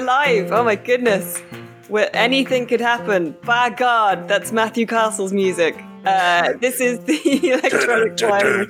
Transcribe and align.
are 0.00 0.04
live. 0.04 0.44
We're 0.44 0.50
live. 0.50 0.52
Oh 0.52 0.64
my 0.64 0.76
goodness. 0.76 1.42
We're, 1.88 2.10
anything 2.14 2.66
could 2.66 2.80
happen. 2.80 3.36
By 3.44 3.70
God, 3.70 4.28
that's 4.28 4.52
Matthew 4.52 4.86
Castle's 4.86 5.32
music. 5.32 5.76
Uh, 6.04 6.54
this 6.60 6.80
is 6.80 7.00
the 7.00 7.50
electronic 7.50 8.16
choir. 8.16 8.66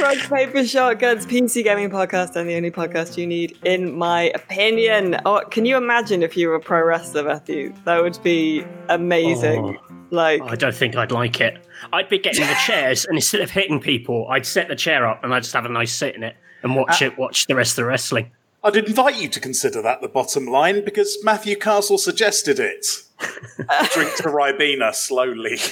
Rock 0.00 0.16
Paper 0.30 0.64
Shotguns 0.64 1.26
PC 1.26 1.62
gaming 1.64 1.90
podcast 1.90 2.36
and 2.36 2.48
the 2.48 2.54
only 2.54 2.70
podcast 2.70 3.18
you 3.18 3.26
need, 3.26 3.58
in 3.64 3.96
my 3.98 4.30
opinion. 4.34 5.18
Oh, 5.26 5.42
can 5.50 5.66
you 5.66 5.76
imagine 5.76 6.22
if 6.22 6.36
you 6.36 6.48
were 6.48 6.54
a 6.54 6.60
pro 6.60 6.82
wrestler, 6.82 7.24
Matthew? 7.24 7.74
That 7.84 8.02
would 8.02 8.18
be 8.22 8.64
amazing. 8.88 9.76
Oh. 9.78 9.94
Like, 10.10 10.40
I 10.42 10.54
don't 10.54 10.74
think 10.74 10.96
I'd 10.96 11.10
like 11.10 11.40
it. 11.40 11.66
I'd 11.92 12.08
be 12.08 12.18
getting 12.18 12.46
the 12.46 12.56
chairs, 12.64 13.04
and 13.04 13.16
instead 13.16 13.40
of 13.40 13.50
hitting 13.50 13.80
people, 13.80 14.28
I'd 14.30 14.46
set 14.46 14.68
the 14.68 14.76
chair 14.76 15.06
up 15.06 15.24
and 15.24 15.34
I'd 15.34 15.42
just 15.42 15.52
have 15.52 15.66
a 15.66 15.68
nice 15.68 15.92
sit 15.92 16.14
in 16.14 16.22
it 16.22 16.36
and 16.62 16.74
watch 16.74 17.02
it, 17.02 17.18
watch 17.18 17.46
the 17.46 17.54
rest 17.54 17.72
of 17.72 17.76
the 17.76 17.84
wrestling. 17.84 18.30
I'd 18.64 18.76
invite 18.76 19.20
you 19.20 19.28
to 19.28 19.38
consider 19.38 19.82
that 19.82 20.00
the 20.00 20.08
bottom 20.08 20.46
line 20.46 20.84
because 20.84 21.18
Matthew 21.22 21.56
Castle 21.56 21.98
suggested 21.98 22.58
it. 22.58 22.86
Drink 23.92 24.14
to 24.16 24.24
Ribena 24.24 24.94
slowly. 24.94 25.58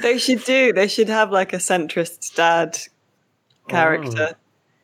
they 0.00 0.18
should 0.18 0.44
do. 0.44 0.72
They 0.72 0.88
should 0.88 1.08
have 1.08 1.30
like 1.30 1.52
a 1.52 1.58
centrist 1.58 2.34
dad 2.34 2.78
character. 3.68 4.34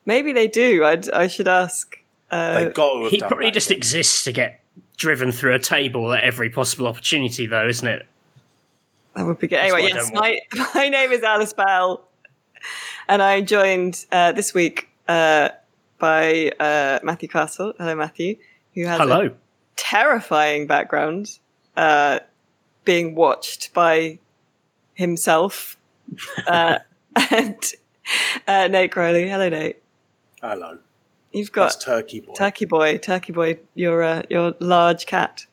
Maybe 0.05 0.33
they 0.33 0.48
do. 0.48 0.84
I'd, 0.84 1.11
I 1.11 1.27
should 1.27 1.48
ask. 1.48 1.97
Uh, 2.31 2.67
got 2.67 3.11
He 3.11 3.20
probably 3.20 3.47
that. 3.47 3.55
just 3.55 3.70
exists 3.70 4.25
to 4.25 4.33
get 4.33 4.61
driven 4.97 5.33
through 5.33 5.55
a 5.55 5.58
table 5.58 6.12
at 6.12 6.23
every 6.23 6.51
possible 6.51 6.86
opportunity, 6.86 7.47
though, 7.47 7.67
isn't 7.67 7.89
it? 7.89 8.06
That 9.17 9.27
would 9.27 9.39
be 9.39 9.48
good. 9.48 9.58
Anyway, 9.58 9.83
what 9.83 9.95
yes, 9.95 10.12
my, 10.12 10.39
my 10.75 10.89
name 10.89 11.11
is 11.11 11.23
Alice 11.23 11.53
Bell, 11.53 12.06
and 13.11 13.20
I'm 13.20 13.44
joined 13.44 14.06
uh, 14.12 14.30
this 14.33 14.55
week 14.55 14.89
uh, 15.08 15.48
by 15.98 16.53
uh, 16.61 17.00
Matthew 17.03 17.28
Castle. 17.28 17.75
Hello, 17.77 17.97
Matthew, 17.97 18.36
who 18.75 18.86
has 18.86 19.00
a 19.00 19.34
terrifying 19.75 20.69
background, 20.69 21.39
uh, 21.77 22.20
being 22.84 23.17
watched 23.17 23.75
by 23.75 24.20
himself, 24.94 25.77
uh, 26.47 26.78
and 27.33 27.58
uh, 28.47 28.69
Nate 28.69 28.92
Crowley. 28.92 29.28
Hello, 29.28 29.48
Nate. 29.48 29.83
Hello. 30.41 30.78
You've 31.33 31.50
That's 31.52 31.84
got 31.84 31.84
Turkey 31.84 32.20
Boy. 32.20 32.34
Turkey 32.34 32.64
Boy, 32.64 32.98
Turkey 32.98 33.33
Boy, 33.33 33.58
your 33.74 34.05
uh, 34.05 34.23
your 34.30 34.55
large 34.61 35.06
cat. 35.06 35.46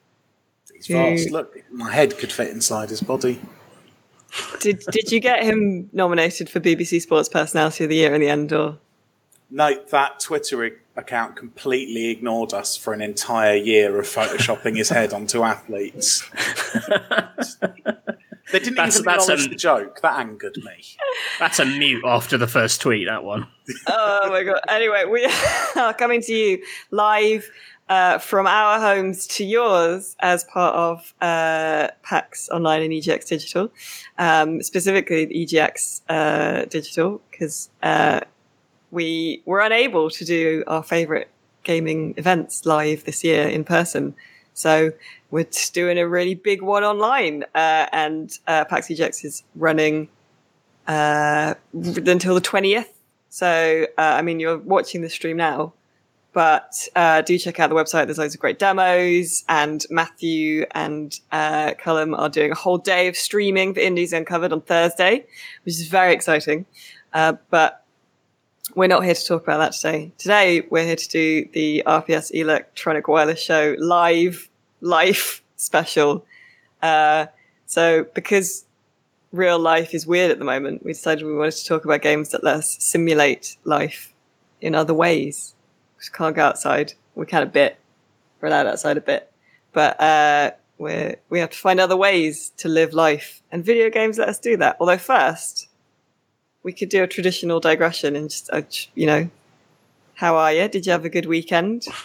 He's 0.71 0.85
vast. 0.85 1.31
Look, 1.31 1.57
my 1.71 1.91
head 1.91 2.19
could 2.19 2.31
fit 2.31 2.49
inside 2.49 2.91
his 2.91 3.01
body. 3.01 3.41
Did 4.59 4.79
did 4.91 5.11
you 5.11 5.19
get 5.19 5.43
him 5.43 5.89
nominated 5.93 6.49
for 6.49 6.59
BBC 6.59 7.01
Sports 7.01 7.29
Personality 7.29 7.83
of 7.83 7.89
the 7.89 7.95
Year 7.95 8.13
in 8.13 8.21
the 8.21 8.29
end, 8.29 8.51
or 8.53 8.77
No, 9.49 9.75
that 9.91 10.19
Twitter 10.19 10.79
account 10.95 11.35
completely 11.35 12.09
ignored 12.09 12.53
us 12.53 12.75
for 12.75 12.91
an 12.93 13.01
entire 13.01 13.55
year 13.55 13.99
of 13.99 14.05
photoshopping 14.07 14.75
his 14.77 14.89
head 14.89 15.13
onto 15.13 15.43
athletes. 15.43 16.27
they 18.51 18.59
didn't 18.59 18.75
That's- 18.75 18.95
even 18.95 19.05
that's 19.05 19.23
acknowledge 19.25 19.45
a- 19.45 19.49
the 19.49 19.55
joke. 19.55 20.01
That 20.01 20.19
angered 20.19 20.57
me. 20.57 20.83
That's 21.39 21.59
a 21.59 21.65
mute 21.65 22.03
after 22.05 22.37
the 22.37 22.47
first 22.47 22.81
tweet, 22.81 23.07
that 23.07 23.23
one. 23.23 23.47
oh 23.87 24.29
my 24.29 24.43
god. 24.43 24.59
Anyway, 24.69 25.05
we 25.05 25.25
are 25.75 25.93
coming 25.93 26.21
to 26.23 26.33
you 26.33 26.63
live 26.91 27.49
uh, 27.89 28.17
from 28.17 28.47
our 28.47 28.79
homes 28.79 29.27
to 29.27 29.45
yours 29.45 30.15
as 30.19 30.43
part 30.45 30.75
of 30.75 31.13
uh, 31.21 31.87
PAX 32.03 32.49
Online 32.49 32.83
and 32.83 32.91
EGX 32.91 33.27
Digital, 33.27 33.71
um, 34.17 34.61
specifically 34.61 35.27
EGX 35.27 36.01
uh, 36.09 36.65
Digital, 36.65 37.21
because 37.31 37.69
uh, 37.83 38.21
we 38.91 39.41
were 39.45 39.61
unable 39.61 40.09
to 40.09 40.25
do 40.25 40.63
our 40.67 40.83
favorite 40.83 41.29
gaming 41.63 42.13
events 42.17 42.65
live 42.65 43.03
this 43.05 43.23
year 43.23 43.47
in 43.47 43.63
person. 43.63 44.15
So 44.53 44.91
we're 45.29 45.43
just 45.43 45.73
doing 45.73 45.99
a 45.99 46.07
really 46.07 46.35
big 46.35 46.61
one 46.61 46.83
online, 46.83 47.43
uh, 47.53 47.87
and 47.91 48.37
uh, 48.47 48.65
PAX 48.65 48.87
EGX 48.87 49.23
is 49.23 49.43
running 49.55 50.07
uh, 50.87 51.53
until 51.73 52.35
the 52.35 52.41
twentieth. 52.41 52.91
So, 53.29 53.85
uh, 53.97 54.01
I 54.01 54.21
mean, 54.21 54.39
you're 54.39 54.57
watching 54.57 55.01
the 55.01 55.09
stream 55.09 55.37
now, 55.37 55.73
but 56.37 56.87
uh, 56.95 57.23
do 57.23 57.35
check 57.39 57.59
out 57.59 57.67
the 57.67 57.75
website. 57.75 58.05
There's 58.05 58.19
loads 58.19 58.35
of 58.35 58.39
great 58.39 58.59
demos, 58.59 59.43
and 59.49 59.83
Matthew 59.89 60.67
and 60.69 61.19
uh, 61.31 61.73
Cullum 61.79 62.13
are 62.13 62.29
doing 62.29 62.51
a 62.51 62.55
whole 62.55 62.77
day 62.77 63.07
of 63.07 63.17
streaming 63.17 63.73
for 63.73 63.79
Indies 63.79 64.13
Uncovered 64.13 64.53
on 64.53 64.61
Thursday, 64.61 65.25
which 65.65 65.73
is 65.73 65.87
very 65.87 66.13
exciting. 66.13 66.67
Uh, 67.11 67.33
but 67.49 67.83
we're 68.75 68.85
not 68.85 69.03
here 69.03 69.15
to 69.15 69.25
talk 69.25 69.41
about 69.41 69.57
that 69.57 69.71
today. 69.71 70.11
Today, 70.19 70.61
we're 70.69 70.85
here 70.85 70.95
to 70.95 71.09
do 71.09 71.49
the 71.53 71.81
RPS 71.87 72.29
Electronic 72.29 73.07
Wireless 73.07 73.41
Show 73.41 73.75
live, 73.79 74.47
life 74.81 75.41
special. 75.55 76.23
Uh, 76.83 77.25
so, 77.65 78.05
because 78.13 78.63
real 79.31 79.57
life 79.57 79.95
is 79.95 80.05
weird 80.05 80.29
at 80.29 80.37
the 80.37 80.45
moment, 80.45 80.85
we 80.85 80.93
decided 80.93 81.25
we 81.25 81.33
wanted 81.35 81.55
to 81.55 81.65
talk 81.65 81.83
about 81.83 82.03
games 82.03 82.29
that 82.29 82.43
let 82.43 82.57
us 82.57 82.77
simulate 82.79 83.57
life 83.63 84.13
in 84.61 84.75
other 84.75 84.93
ways. 84.93 85.55
We 85.99 86.17
can't 86.17 86.35
go 86.35 86.43
outside. 86.43 86.93
We 87.15 87.25
can 87.25 87.43
a 87.43 87.47
bit. 87.47 87.77
We're 88.41 88.49
allowed 88.49 88.67
outside 88.67 88.97
a 88.97 89.01
bit, 89.01 89.31
but 89.73 89.99
uh, 89.99 90.51
we 90.77 91.15
we 91.29 91.39
have 91.39 91.49
to 91.49 91.57
find 91.57 91.79
other 91.79 91.97
ways 91.97 92.51
to 92.57 92.67
live 92.69 92.93
life, 92.93 93.41
and 93.51 93.65
video 93.65 93.89
games 93.89 94.17
let 94.19 94.29
us 94.29 94.37
do 94.39 94.57
that. 94.57 94.77
Although 94.79 94.99
first, 94.99 95.67
we 96.63 96.71
could 96.71 96.89
do 96.89 97.01
a 97.03 97.07
traditional 97.07 97.59
digression 97.59 98.15
and 98.15 98.29
just, 98.29 98.49
uh, 98.53 98.61
you 98.93 99.07
know, 99.07 99.29
how 100.15 100.35
are 100.35 100.53
you? 100.53 100.67
Did 100.67 100.85
you 100.85 100.91
have 100.91 101.05
a 101.05 101.09
good 101.09 101.25
weekend? 101.25 101.85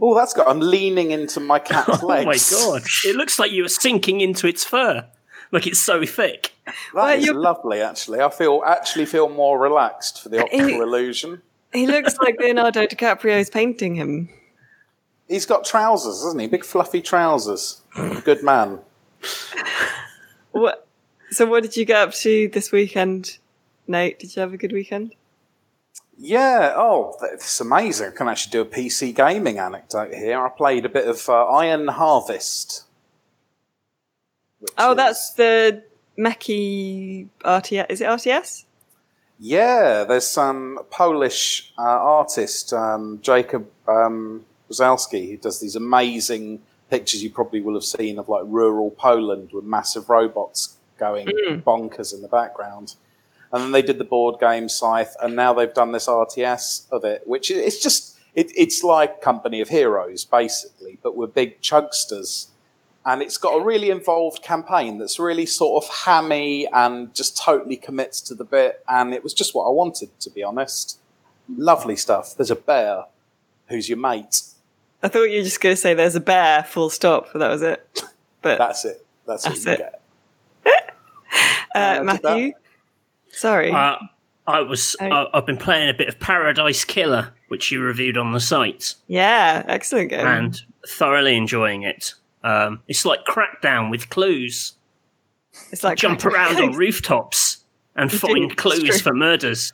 Oh, 0.00 0.14
that's 0.14 0.34
got. 0.34 0.48
I'm 0.48 0.60
leaning 0.60 1.12
into 1.12 1.40
my 1.40 1.58
cat's 1.58 2.02
legs. 2.02 2.52
Oh 2.54 2.72
my 2.72 2.78
god. 2.78 2.86
It 3.06 3.16
looks 3.16 3.38
like 3.38 3.52
you 3.52 3.62
were 3.62 3.68
sinking 3.70 4.20
into 4.20 4.46
its 4.46 4.62
fur. 4.62 5.06
Like 5.50 5.66
it's 5.66 5.78
so 5.80 6.04
thick. 6.04 6.52
That 6.66 6.74
Well, 6.92 7.08
is 7.18 7.24
you're- 7.24 7.38
lovely. 7.38 7.80
Actually, 7.80 8.20
I 8.20 8.28
feel 8.28 8.62
actually 8.66 9.06
feel 9.06 9.28
more 9.30 9.58
relaxed 9.58 10.22
for 10.22 10.28
the 10.28 10.42
optical 10.42 10.82
illusion. 10.82 11.40
He 11.74 11.86
looks 11.86 12.16
like 12.18 12.36
Leonardo 12.38 12.86
DiCaprio's 12.86 13.50
painting 13.50 13.94
him. 13.96 14.28
He's 15.28 15.44
got 15.44 15.64
trousers, 15.64 16.22
hasn't 16.22 16.40
he? 16.40 16.46
Big 16.46 16.64
fluffy 16.64 17.02
trousers. 17.02 17.82
Good 18.24 18.42
man. 18.42 18.78
What? 20.52 20.86
So, 21.30 21.46
what 21.46 21.62
did 21.64 21.76
you 21.76 21.84
get 21.84 22.08
up 22.08 22.14
to 22.14 22.48
this 22.48 22.70
weekend, 22.70 23.38
Nate? 23.88 24.18
Did 24.20 24.36
you 24.36 24.40
have 24.40 24.52
a 24.52 24.56
good 24.56 24.72
weekend? 24.72 25.14
Yeah. 26.16 26.74
Oh, 26.76 27.16
it's 27.32 27.60
amazing. 27.60 28.08
I 28.08 28.10
can 28.16 28.28
actually 28.28 28.52
do 28.52 28.60
a 28.60 28.64
PC 28.66 29.14
gaming 29.14 29.58
anecdote 29.58 30.14
here. 30.14 30.40
I 30.44 30.48
played 30.50 30.84
a 30.84 30.88
bit 30.88 31.08
of 31.08 31.28
uh, 31.28 31.46
Iron 31.46 31.88
Harvest. 31.88 32.84
Oh, 34.78 34.92
is- 34.92 34.96
that's 34.96 35.32
the 35.32 35.82
Meki 36.18 37.28
RTS. 37.44 37.86
Is 37.90 38.00
it 38.00 38.04
RTS? 38.08 38.64
Yeah, 39.46 40.04
there's 40.04 40.26
some 40.26 40.78
Polish 40.88 41.70
uh, 41.76 41.82
artist, 41.82 42.72
um, 42.72 43.18
Jacob 43.20 43.68
um, 43.86 44.46
who 44.70 45.36
does 45.36 45.60
these 45.60 45.76
amazing 45.76 46.62
pictures 46.88 47.22
you 47.22 47.28
probably 47.28 47.60
will 47.60 47.74
have 47.74 47.84
seen 47.84 48.18
of 48.18 48.30
like 48.30 48.44
rural 48.46 48.90
Poland 48.92 49.50
with 49.52 49.64
massive 49.64 50.08
robots 50.08 50.78
going 50.98 51.26
bonkers 51.62 52.14
in 52.14 52.22
the 52.22 52.28
background. 52.28 52.94
And 53.52 53.64
then 53.64 53.72
they 53.72 53.82
did 53.82 53.98
the 53.98 54.04
board 54.04 54.40
game 54.40 54.66
Scythe, 54.66 55.14
and 55.22 55.36
now 55.36 55.52
they've 55.52 55.74
done 55.74 55.92
this 55.92 56.08
RTS 56.08 56.90
of 56.90 57.04
it, 57.04 57.26
which 57.26 57.50
it's 57.50 57.82
just 57.82 58.18
it, 58.34 58.50
it's 58.56 58.82
like 58.82 59.20
Company 59.20 59.60
of 59.60 59.68
Heroes 59.68 60.24
basically, 60.24 60.98
but 61.02 61.16
with 61.16 61.34
big 61.34 61.60
chugsters 61.60 62.46
and 63.06 63.22
it's 63.22 63.36
got 63.36 63.52
a 63.52 63.64
really 63.64 63.90
involved 63.90 64.42
campaign 64.42 64.98
that's 64.98 65.18
really 65.18 65.46
sort 65.46 65.84
of 65.84 65.90
hammy 65.90 66.66
and 66.72 67.14
just 67.14 67.36
totally 67.36 67.76
commits 67.76 68.20
to 68.22 68.34
the 68.34 68.44
bit. 68.44 68.82
And 68.88 69.12
it 69.12 69.22
was 69.22 69.34
just 69.34 69.54
what 69.54 69.64
I 69.66 69.70
wanted, 69.70 70.18
to 70.20 70.30
be 70.30 70.42
honest. 70.42 70.98
Lovely 71.48 71.96
stuff. 71.96 72.34
There's 72.36 72.50
a 72.50 72.56
bear 72.56 73.04
who's 73.68 73.88
your 73.88 73.98
mate. 73.98 74.42
I 75.02 75.08
thought 75.08 75.24
you 75.24 75.38
were 75.38 75.44
just 75.44 75.60
going 75.60 75.74
to 75.74 75.80
say 75.80 75.92
there's 75.92 76.14
a 76.14 76.20
bear, 76.20 76.62
full 76.62 76.88
stop, 76.88 77.28
but 77.32 77.40
that 77.40 77.50
was 77.50 77.62
it. 77.62 78.02
But 78.40 78.58
That's 78.58 78.84
it. 78.84 79.04
That's, 79.26 79.44
That's 79.44 79.64
what 79.64 79.78
you 79.78 79.84
it. 79.84 80.00
get. 80.64 80.94
uh, 81.74 81.78
I 81.78 81.96
did 81.96 82.04
Matthew, 82.04 82.52
sorry. 83.30 83.70
Uh, 83.70 83.96
I 84.46 84.60
was. 84.60 84.96
Oh. 85.00 85.06
Uh, 85.06 85.30
I've 85.32 85.46
been 85.46 85.56
playing 85.56 85.88
a 85.88 85.94
bit 85.94 86.08
of 86.08 86.20
Paradise 86.20 86.84
Killer, 86.84 87.32
which 87.48 87.72
you 87.72 87.80
reviewed 87.80 88.18
on 88.18 88.32
the 88.32 88.40
site, 88.40 88.94
yeah, 89.06 89.62
excellent 89.66 90.10
game. 90.10 90.26
and 90.26 90.60
thoroughly 90.86 91.36
enjoying 91.36 91.82
it. 91.82 92.14
Um, 92.44 92.82
it's 92.88 93.04
like 93.04 93.24
Crackdown 93.24 93.90
with 93.90 94.10
clues. 94.10 94.74
it's 95.72 95.82
like 95.82 95.98
Jump 95.98 96.24
around 96.24 96.56
on 96.60 96.72
rooftops 96.76 97.64
and 97.96 98.12
You 98.12 98.18
find 98.18 98.44
it's 98.52 98.54
clues 98.54 99.00
for 99.00 99.12
murders. 99.14 99.72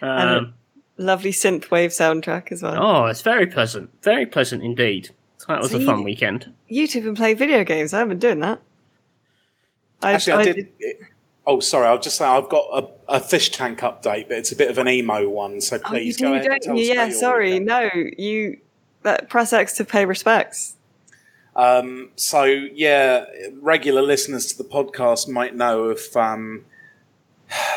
And 0.00 0.30
it- 0.30 0.36
Um, 0.48 0.54
lovely 0.96 1.32
synthwave 1.32 1.90
soundtrack 1.90 2.50
as 2.50 2.62
well. 2.62 2.76
oh, 2.82 3.06
it's 3.06 3.22
very 3.22 3.46
pleasant. 3.46 3.90
Very 4.02 4.26
pleasant 4.26 4.62
indeed. 4.64 5.10
That 5.48 5.60
was 5.60 5.70
So 5.72 5.76
a 5.76 5.80
you- 5.80 5.86
fun 5.86 6.02
weekend. 6.02 6.52
You 6.68 6.86
two 6.88 6.98
have 7.00 7.04
been 7.04 7.14
playing 7.14 7.36
video 7.36 7.62
games. 7.62 7.92
I 7.92 7.98
haven't 7.98 8.18
been 8.18 8.30
doing 8.30 8.40
that. 8.40 8.60
I, 10.02 10.14
Actually, 10.14 10.32
I, 10.32 10.44
did. 10.52 10.68
Oh, 11.46 11.60
sorry. 11.60 11.86
I'll 11.86 11.98
just 11.98 12.16
say 12.16 12.24
I've 12.24 12.48
got 12.48 12.64
a, 13.08 13.16
a 13.16 13.20
fish 13.20 13.50
tank 13.50 13.80
update, 13.80 14.28
but 14.28 14.38
it's 14.38 14.50
a 14.52 14.56
bit 14.56 14.70
of 14.70 14.78
an 14.78 14.88
emo 14.88 15.28
one. 15.28 15.60
So 15.60 15.76
Oh, 15.84 15.92
you 15.94 16.00
please 16.00 16.16
do, 16.16 16.24
go 16.24 16.32
ahead. 16.34 16.44
don't 16.44 16.52
and 16.54 16.62
tell 16.62 16.78
us 16.78 16.86
Yeah, 16.88 17.10
sorry. 17.10 17.58
No, 17.60 17.90
you 18.16 18.58
that 19.02 19.28
press 19.28 19.52
X 19.52 19.74
to 19.74 19.84
pay 19.84 20.04
respects. 20.06 20.76
Um, 21.54 22.10
so 22.16 22.44
yeah, 22.44 23.26
regular 23.60 24.02
listeners 24.02 24.46
to 24.46 24.58
the 24.58 24.68
podcast 24.68 25.28
might 25.28 25.54
know 25.54 25.84
of 25.84 26.00
um, 26.16 26.64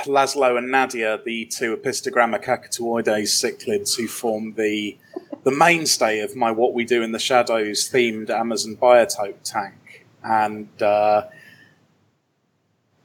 Laszlo 0.05 0.57
and 0.57 0.71
Nadia, 0.71 1.19
the 1.23 1.45
two 1.45 1.75
Apistogramma 1.75 2.43
cacatuoides 2.43 3.27
cichlids 3.27 3.97
who 3.97 4.07
form 4.07 4.53
the 4.53 4.97
the 5.43 5.51
mainstay 5.51 6.21
of 6.21 6.35
my 6.35 6.49
What 6.49 6.73
We 6.73 6.85
Do 6.85 7.03
in 7.03 7.11
the 7.11 7.19
Shadows 7.19 7.89
themed 7.91 8.31
Amazon 8.31 8.75
biotope 8.77 9.43
tank. 9.43 10.05
And 10.23 10.69
uh, 10.81 11.27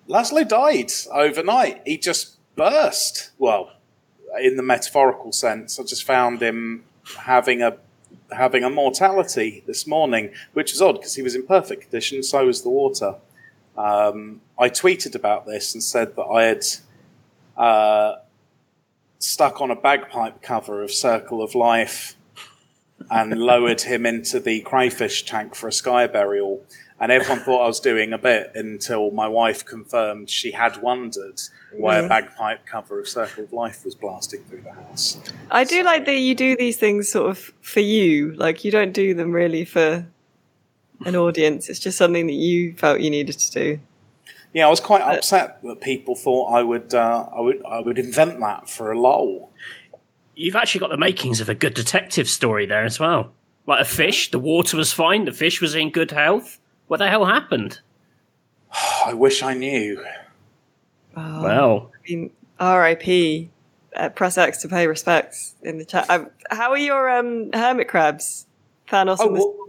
Laszlo 0.08 0.48
died 0.48 0.90
overnight. 1.12 1.82
He 1.84 1.98
just 1.98 2.36
burst. 2.56 3.30
Well, 3.38 3.72
in 4.40 4.56
the 4.56 4.62
metaphorical 4.62 5.32
sense, 5.32 5.78
I 5.78 5.82
just 5.82 6.04
found 6.04 6.40
him 6.40 6.84
having 7.18 7.60
a 7.60 7.76
having 8.32 8.64
a 8.64 8.70
mortality 8.70 9.62
this 9.66 9.86
morning, 9.86 10.32
which 10.52 10.72
is 10.72 10.82
odd 10.82 10.94
because 10.94 11.14
he 11.14 11.22
was 11.22 11.34
in 11.34 11.46
perfect 11.46 11.82
condition. 11.82 12.22
So 12.22 12.46
was 12.46 12.62
the 12.62 12.70
water. 12.70 13.16
Um, 13.76 14.40
I 14.58 14.68
tweeted 14.68 15.14
about 15.14 15.46
this 15.46 15.74
and 15.74 15.82
said 15.82 16.16
that 16.16 16.22
I 16.22 16.44
had 16.44 16.64
uh, 17.56 18.16
stuck 19.18 19.60
on 19.60 19.70
a 19.70 19.76
bagpipe 19.76 20.42
cover 20.42 20.82
of 20.82 20.90
Circle 20.90 21.42
of 21.42 21.54
Life 21.54 22.16
and 23.10 23.32
lowered 23.38 23.82
him 23.82 24.06
into 24.06 24.40
the 24.40 24.60
crayfish 24.60 25.24
tank 25.24 25.54
for 25.54 25.68
a 25.68 25.72
sky 25.72 26.06
burial. 26.06 26.64
And 27.00 27.10
everyone 27.10 27.42
thought 27.42 27.64
I 27.64 27.66
was 27.66 27.80
doing 27.80 28.12
a 28.12 28.18
bit 28.18 28.52
until 28.54 29.10
my 29.10 29.26
wife 29.26 29.64
confirmed 29.64 30.28
she 30.28 30.52
had 30.52 30.82
wondered 30.82 31.40
why 31.72 31.96
a 31.96 32.06
bagpipe 32.06 32.66
cover 32.66 33.00
of 33.00 33.08
Circle 33.08 33.44
of 33.44 33.54
Life 33.54 33.86
was 33.86 33.94
blasting 33.94 34.44
through 34.44 34.60
the 34.60 34.72
house. 34.72 35.18
I 35.50 35.64
do 35.64 35.82
like 35.82 36.04
that 36.04 36.18
you 36.18 36.34
do 36.34 36.56
these 36.56 36.76
things 36.76 37.08
sort 37.08 37.30
of 37.30 37.52
for 37.62 37.80
you. 37.80 38.32
Like 38.34 38.64
you 38.64 38.70
don't 38.70 38.92
do 38.92 39.14
them 39.14 39.32
really 39.32 39.64
for 39.64 40.06
an 41.06 41.16
audience. 41.16 41.70
It's 41.70 41.78
just 41.78 41.96
something 41.96 42.26
that 42.26 42.34
you 42.34 42.74
felt 42.74 43.00
you 43.00 43.08
needed 43.08 43.38
to 43.38 43.50
do. 43.50 43.80
Yeah, 44.52 44.66
I 44.66 44.70
was 44.70 44.80
quite 44.80 45.00
upset 45.00 45.62
that 45.62 45.80
people 45.80 46.14
thought 46.14 46.52
I 46.52 46.62
would, 46.62 46.92
uh, 46.92 47.28
I 47.34 47.40
would, 47.40 47.64
I 47.64 47.80
would 47.80 47.98
invent 47.98 48.40
that 48.40 48.68
for 48.68 48.92
a 48.92 48.98
lol. 48.98 49.50
You've 50.34 50.56
actually 50.56 50.80
got 50.80 50.90
the 50.90 50.98
makings 50.98 51.40
of 51.40 51.48
a 51.48 51.54
good 51.54 51.72
detective 51.72 52.28
story 52.28 52.66
there 52.66 52.84
as 52.84 53.00
well. 53.00 53.32
Like 53.66 53.80
a 53.80 53.84
fish, 53.84 54.30
the 54.30 54.38
water 54.38 54.76
was 54.76 54.92
fine, 54.92 55.24
the 55.24 55.32
fish 55.32 55.62
was 55.62 55.74
in 55.74 55.90
good 55.90 56.10
health. 56.10 56.58
What 56.90 56.96
the 56.96 57.08
hell 57.08 57.24
happened? 57.24 57.78
I 59.06 59.14
wish 59.14 59.44
I 59.44 59.54
knew. 59.54 60.04
Oh, 61.16 61.40
Well, 61.40 61.92
I 61.94 62.10
mean, 62.10 62.30
R.I.P. 62.58 63.48
Uh, 63.94 64.08
press 64.08 64.36
X 64.36 64.58
to 64.62 64.68
pay 64.68 64.88
respects 64.88 65.54
in 65.62 65.78
the 65.78 65.84
chat. 65.84 66.10
Um, 66.10 66.30
how 66.50 66.70
are 66.72 66.78
your 66.78 67.08
um, 67.08 67.52
hermit 67.52 67.86
crabs, 67.86 68.48
Thanos 68.88 69.18
Oh, 69.20 69.28
and 69.28 69.36
the 69.36 69.40
well- 69.40 69.68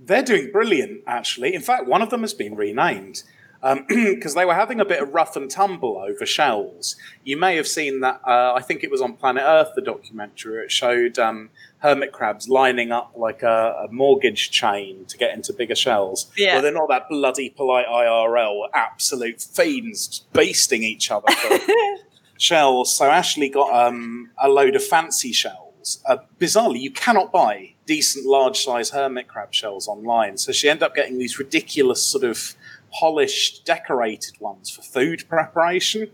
They're 0.00 0.22
doing 0.22 0.52
brilliant, 0.52 1.02
actually. 1.08 1.56
In 1.56 1.60
fact, 1.60 1.86
one 1.88 2.02
of 2.02 2.10
them 2.10 2.20
has 2.20 2.34
been 2.34 2.54
renamed 2.54 3.24
because 3.88 4.34
they 4.34 4.44
were 4.44 4.54
having 4.54 4.80
a 4.80 4.84
bit 4.84 5.02
of 5.02 5.14
rough 5.14 5.36
and 5.36 5.50
tumble 5.50 5.98
over 5.98 6.26
shells. 6.26 6.96
You 7.24 7.36
may 7.36 7.56
have 7.56 7.66
seen 7.66 8.00
that. 8.00 8.20
Uh, 8.26 8.52
I 8.54 8.62
think 8.62 8.84
it 8.84 8.90
was 8.90 9.00
on 9.00 9.14
Planet 9.14 9.44
Earth, 9.44 9.68
the 9.74 9.82
documentary. 9.82 10.64
It 10.64 10.70
showed 10.70 11.18
um, 11.18 11.50
hermit 11.78 12.12
crabs 12.12 12.48
lining 12.48 12.92
up 12.92 13.12
like 13.16 13.42
a, 13.42 13.86
a 13.88 13.92
mortgage 13.92 14.50
chain 14.50 15.04
to 15.06 15.16
get 15.16 15.34
into 15.34 15.52
bigger 15.52 15.74
shells. 15.74 16.30
Yeah. 16.36 16.54
Well, 16.54 16.62
they're 16.62 16.72
not 16.72 16.88
that 16.88 17.08
bloody 17.08 17.50
polite 17.50 17.86
IRL, 17.86 18.68
absolute 18.74 19.40
fiends 19.40 20.24
beasting 20.32 20.80
each 20.80 21.10
other 21.10 21.30
for 21.32 21.58
shells. 22.38 22.96
So 22.96 23.10
Ashley 23.10 23.48
got 23.48 23.72
um, 23.72 24.30
a 24.38 24.48
load 24.48 24.76
of 24.76 24.84
fancy 24.84 25.32
shells. 25.32 26.00
Uh, 26.04 26.18
bizarrely, 26.40 26.80
you 26.80 26.90
cannot 26.90 27.30
buy 27.30 27.74
decent 27.86 28.26
large 28.26 28.64
size 28.64 28.90
hermit 28.90 29.28
crab 29.28 29.54
shells 29.54 29.86
online. 29.86 30.36
So 30.36 30.52
she 30.52 30.68
ended 30.68 30.82
up 30.82 30.94
getting 30.94 31.18
these 31.18 31.38
ridiculous 31.38 32.02
sort 32.02 32.24
of 32.24 32.56
polished, 32.98 33.64
decorated 33.64 34.40
ones 34.40 34.70
for 34.70 34.82
food 34.82 35.24
preparation. 35.28 36.10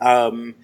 Um, 0.00 0.54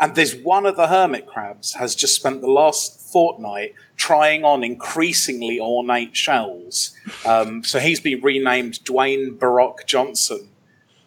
and 0.00 0.14
there's 0.14 0.34
one 0.34 0.64
of 0.66 0.76
the 0.76 0.86
hermit 0.86 1.26
crabs 1.26 1.74
has 1.74 1.94
just 1.94 2.14
spent 2.14 2.40
the 2.40 2.50
last 2.50 3.00
fortnight 3.12 3.74
trying 3.96 4.44
on 4.44 4.62
increasingly 4.62 5.58
ornate 5.58 6.16
shells. 6.16 6.94
Um, 7.26 7.64
so 7.64 7.78
he's 7.80 8.00
been 8.00 8.20
renamed 8.22 8.74
Dwayne 8.84 9.38
Baroque 9.38 9.86
Johnson. 9.86 10.48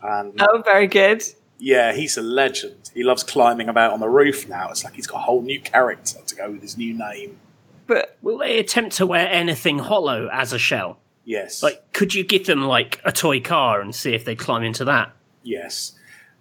And 0.04 0.34
Oh, 0.42 0.62
very 0.66 0.88
good. 0.88 1.24
yeah, 1.58 1.94
he's 1.94 2.18
a 2.18 2.22
legend. 2.22 2.92
He 2.94 3.04
loves 3.04 3.24
climbing 3.24 3.70
about 3.70 3.94
on 3.94 4.00
the 4.02 4.10
roof 4.10 4.50
now. 4.50 4.70
It's 4.70 4.84
like 4.84 4.94
he's 4.96 5.08
got 5.08 5.18
a 5.18 5.22
whole 5.22 5.42
new 5.42 5.62
character 5.62 6.20
to 6.26 6.36
go 6.36 6.52
with 6.52 6.62
his 6.62 6.78
new 6.78 6.94
name. 6.94 7.40
But 7.88 8.18
will 8.22 8.38
they 8.40 8.58
attempt 8.60 8.96
to 8.98 9.06
wear 9.08 9.28
anything 9.30 9.80
hollow 9.80 10.30
as 10.34 10.52
a 10.54 10.60
shell? 10.60 10.98
Yes. 11.26 11.62
Like, 11.62 11.94
could 11.94 12.14
you 12.14 12.24
give 12.24 12.46
them 12.46 12.64
like 12.64 13.00
a 13.06 13.12
toy 13.12 13.40
car 13.42 13.82
and 13.82 13.94
see 13.94 14.14
if 14.14 14.26
they 14.26 14.36
climb 14.36 14.64
into 14.64 14.86
that? 14.86 15.12
Yes. 15.44 15.94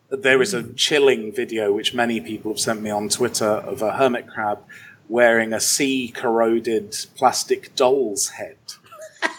There 0.09 0.43
is 0.43 0.55
a 0.55 0.73
chilling 0.73 1.33
video 1.33 1.73
which 1.73 1.95
many 1.95 2.21
people 2.21 2.53
have 2.53 2.61
sent 2.61 2.83
me 2.83 2.91
on 2.91 3.09
Twitter 3.09 3.45
of 3.45 3.83
a 3.83 3.93
hermit 3.93 4.27
crab 4.27 4.61
wearing 5.09 5.53
a 5.53 5.61
sea 5.61 6.09
corroded 6.09 6.97
plastic 7.17 7.75
doll's 7.75 8.31
head 8.31 8.57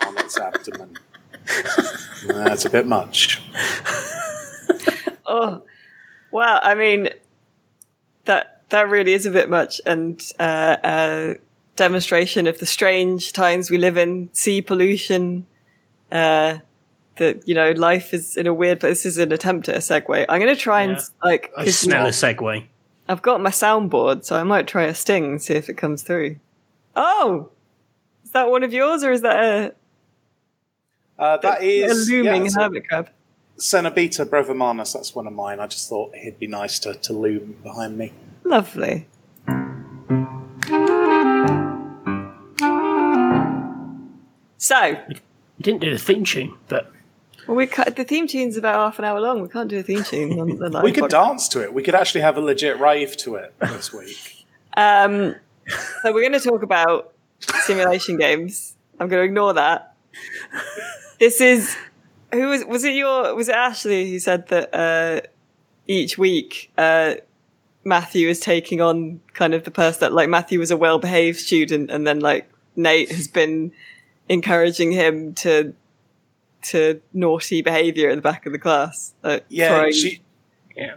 on 0.05 0.17
its 0.17 0.37
abdomen. 0.37 0.97
That's 2.27 2.65
a 2.65 2.69
bit 2.69 2.85
much. 2.85 3.41
oh, 5.25 5.63
wow. 6.31 6.59
I 6.61 6.75
mean, 6.75 7.09
that 8.25 8.61
that 8.69 8.89
really 8.89 9.13
is 9.13 9.25
a 9.25 9.31
bit 9.31 9.49
much, 9.49 9.81
and 9.85 10.21
uh, 10.39 10.77
a 10.83 11.35
demonstration 11.85 12.47
of 12.47 12.59
the 12.59 12.65
strange 12.65 13.33
times 13.33 13.69
we 13.71 13.77
live 13.77 13.97
in. 13.97 14.29
Sea 14.33 14.61
pollution. 14.61 15.45
Uh, 16.11 16.59
that 17.17 17.47
you 17.47 17.53
know, 17.55 17.71
life 17.71 18.13
is 18.13 18.37
in 18.37 18.47
a 18.47 18.53
weird 18.53 18.79
place. 18.79 19.03
This 19.03 19.13
is 19.13 19.17
an 19.17 19.31
attempt 19.31 19.67
at 19.69 19.75
a 19.75 19.79
segue. 19.79 20.25
I'm 20.29 20.39
going 20.39 20.55
to 20.55 20.61
try 20.61 20.81
and 20.81 20.97
like. 21.23 21.51
I 21.57 21.65
'cause 21.65 21.77
smell 21.77 22.05
a 22.05 22.09
segue. 22.09 22.65
I've 23.09 23.21
got 23.21 23.41
my 23.41 23.49
soundboard, 23.49 24.23
so 24.25 24.35
I 24.35 24.43
might 24.43 24.67
try 24.67 24.83
a 24.83 24.93
sting 24.95 25.25
and 25.25 25.41
see 25.41 25.55
if 25.55 25.69
it 25.69 25.73
comes 25.75 26.03
through. 26.03 26.37
Oh, 26.95 27.49
is 28.23 28.31
that 28.31 28.49
one 28.49 28.63
of 28.63 28.71
yours, 28.73 29.03
or 29.03 29.11
is 29.11 29.21
that 29.21 29.43
a, 29.43 29.73
Uh, 31.21 31.37
that 31.37 31.61
a 31.61 31.83
is 31.83 32.09
looming 32.09 32.41
yeah, 32.41 32.45
it's 32.45 32.55
a 32.55 32.61
hermit 32.61 32.87
crab? 32.87 33.09
Cenobita 33.57 34.25
brevimanus. 34.25 34.93
That's 34.93 35.13
one 35.13 35.27
of 35.27 35.33
mine. 35.33 35.59
I 35.59 35.67
just 35.67 35.89
thought 35.89 36.15
he'd 36.15 36.39
be 36.39 36.47
nice 36.47 36.79
to, 36.79 36.93
to 36.93 37.13
loom 37.13 37.57
behind 37.63 37.97
me. 37.97 38.13
Lovely. 38.43 39.07
So, 44.61 44.89
You 45.07 45.15
didn't 45.59 45.81
do 45.81 45.89
the 45.89 45.97
theme 45.97 46.23
tune, 46.23 46.55
but 46.69 46.91
well, 47.47 47.57
we 47.57 47.65
cut, 47.65 47.95
the 47.95 48.03
theme 48.03 48.27
tune's 48.27 48.57
about 48.57 48.75
half 48.75 48.99
an 48.99 49.05
hour 49.05 49.19
long. 49.19 49.41
We 49.41 49.47
can't 49.49 49.67
do 49.67 49.79
a 49.79 49.83
theme 49.83 50.03
tune 50.03 50.39
on 50.39 50.55
the 50.57 50.69
live 50.69 50.83
We 50.83 50.91
could 50.91 51.05
podcast. 51.05 51.09
dance 51.09 51.47
to 51.49 51.63
it. 51.63 51.73
We 51.73 51.81
could 51.81 51.95
actually 51.95 52.21
have 52.21 52.37
a 52.37 52.41
legit 52.41 52.79
rave 52.79 53.17
to 53.17 53.35
it 53.35 53.55
this 53.59 53.91
week. 53.91 54.45
Um, 54.77 55.35
so 56.03 56.13
we're 56.13 56.21
going 56.21 56.39
to 56.39 56.39
talk 56.39 56.61
about 56.61 57.13
simulation 57.63 58.17
games. 58.17 58.75
I'm 58.99 59.07
going 59.07 59.21
to 59.21 59.25
ignore 59.25 59.53
that. 59.53 59.95
This 61.19 61.41
is 61.41 61.75
who 62.31 62.47
was 62.49 62.63
was 62.65 62.83
it 62.83 62.93
your 62.93 63.33
was 63.33 63.49
it 63.49 63.55
Ashley 63.55 64.11
who 64.11 64.19
said 64.19 64.47
that 64.49 64.73
uh, 64.75 65.27
each 65.87 66.19
week 66.19 66.71
uh, 66.77 67.15
Matthew 67.83 68.29
is 68.29 68.39
taking 68.39 68.79
on 68.79 69.21
kind 69.33 69.55
of 69.55 69.63
the 69.63 69.71
person 69.71 70.01
that 70.01 70.13
like 70.13 70.29
Matthew 70.29 70.59
was 70.59 70.69
a 70.69 70.77
well 70.77 70.99
behaved 70.99 71.39
student 71.39 71.89
and 71.89 72.05
then 72.05 72.19
like 72.19 72.47
Nate 72.75 73.11
has 73.11 73.27
been 73.27 73.71
encouraging 74.29 74.91
him 74.91 75.33
to 75.35 75.73
to 76.63 77.01
naughty 77.11 77.61
behavior 77.63 78.09
at 78.11 78.15
the 78.15 78.21
back 78.21 78.45
of 78.45 78.51
the 78.51 78.59
class. 78.59 79.13
Like, 79.23 79.45
Yeah, 79.49 79.69
throwing- 79.69 79.93
she 79.93 80.21
yeah. 80.77 80.95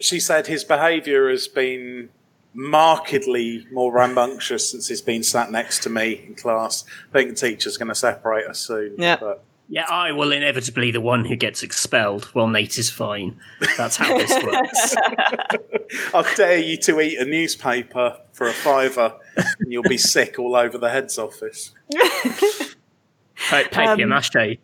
she 0.00 0.18
said 0.18 0.48
his 0.48 0.64
behaviour 0.64 1.30
has 1.30 1.46
been 1.46 2.08
markedly 2.52 3.66
more 3.72 3.92
rambunctious 3.92 4.70
since 4.70 4.88
he's 4.88 5.02
been 5.02 5.22
sat 5.22 5.50
next 5.50 5.82
to 5.84 5.90
me 5.90 6.24
in 6.26 6.34
class. 6.34 6.84
I 7.10 7.12
think 7.18 7.30
the 7.30 7.36
teacher's 7.48 7.76
going 7.76 7.88
to 7.88 7.94
separate 7.94 8.46
us 8.46 8.58
soon. 8.60 8.94
Yeah. 8.98 9.16
But 9.20 9.42
Yeah, 9.68 9.86
I 9.90 10.12
will 10.12 10.30
inevitably 10.30 10.90
the 10.90 11.00
one 11.00 11.24
who 11.24 11.36
gets 11.36 11.62
expelled 11.62 12.26
while 12.26 12.46
Nate 12.48 12.76
is 12.78 12.90
fine. 12.90 13.38
That's 13.78 13.96
how 13.96 14.16
this 14.16 14.30
works. 14.44 14.94
I 16.14 16.34
dare 16.36 16.58
you 16.58 16.76
to 16.78 17.00
eat 17.00 17.18
a 17.18 17.24
newspaper 17.24 18.18
for 18.32 18.46
a 18.46 18.52
fiver, 18.52 19.14
and 19.36 19.72
you'll 19.72 19.82
be 19.84 19.96
sick 19.96 20.38
all 20.38 20.54
over 20.54 20.76
the 20.76 20.90
head's 20.90 21.18
office. 21.18 21.72
Pa- 23.48 23.64
Papier 23.70 24.04
Um, 24.04 24.10
mache. 24.10 24.58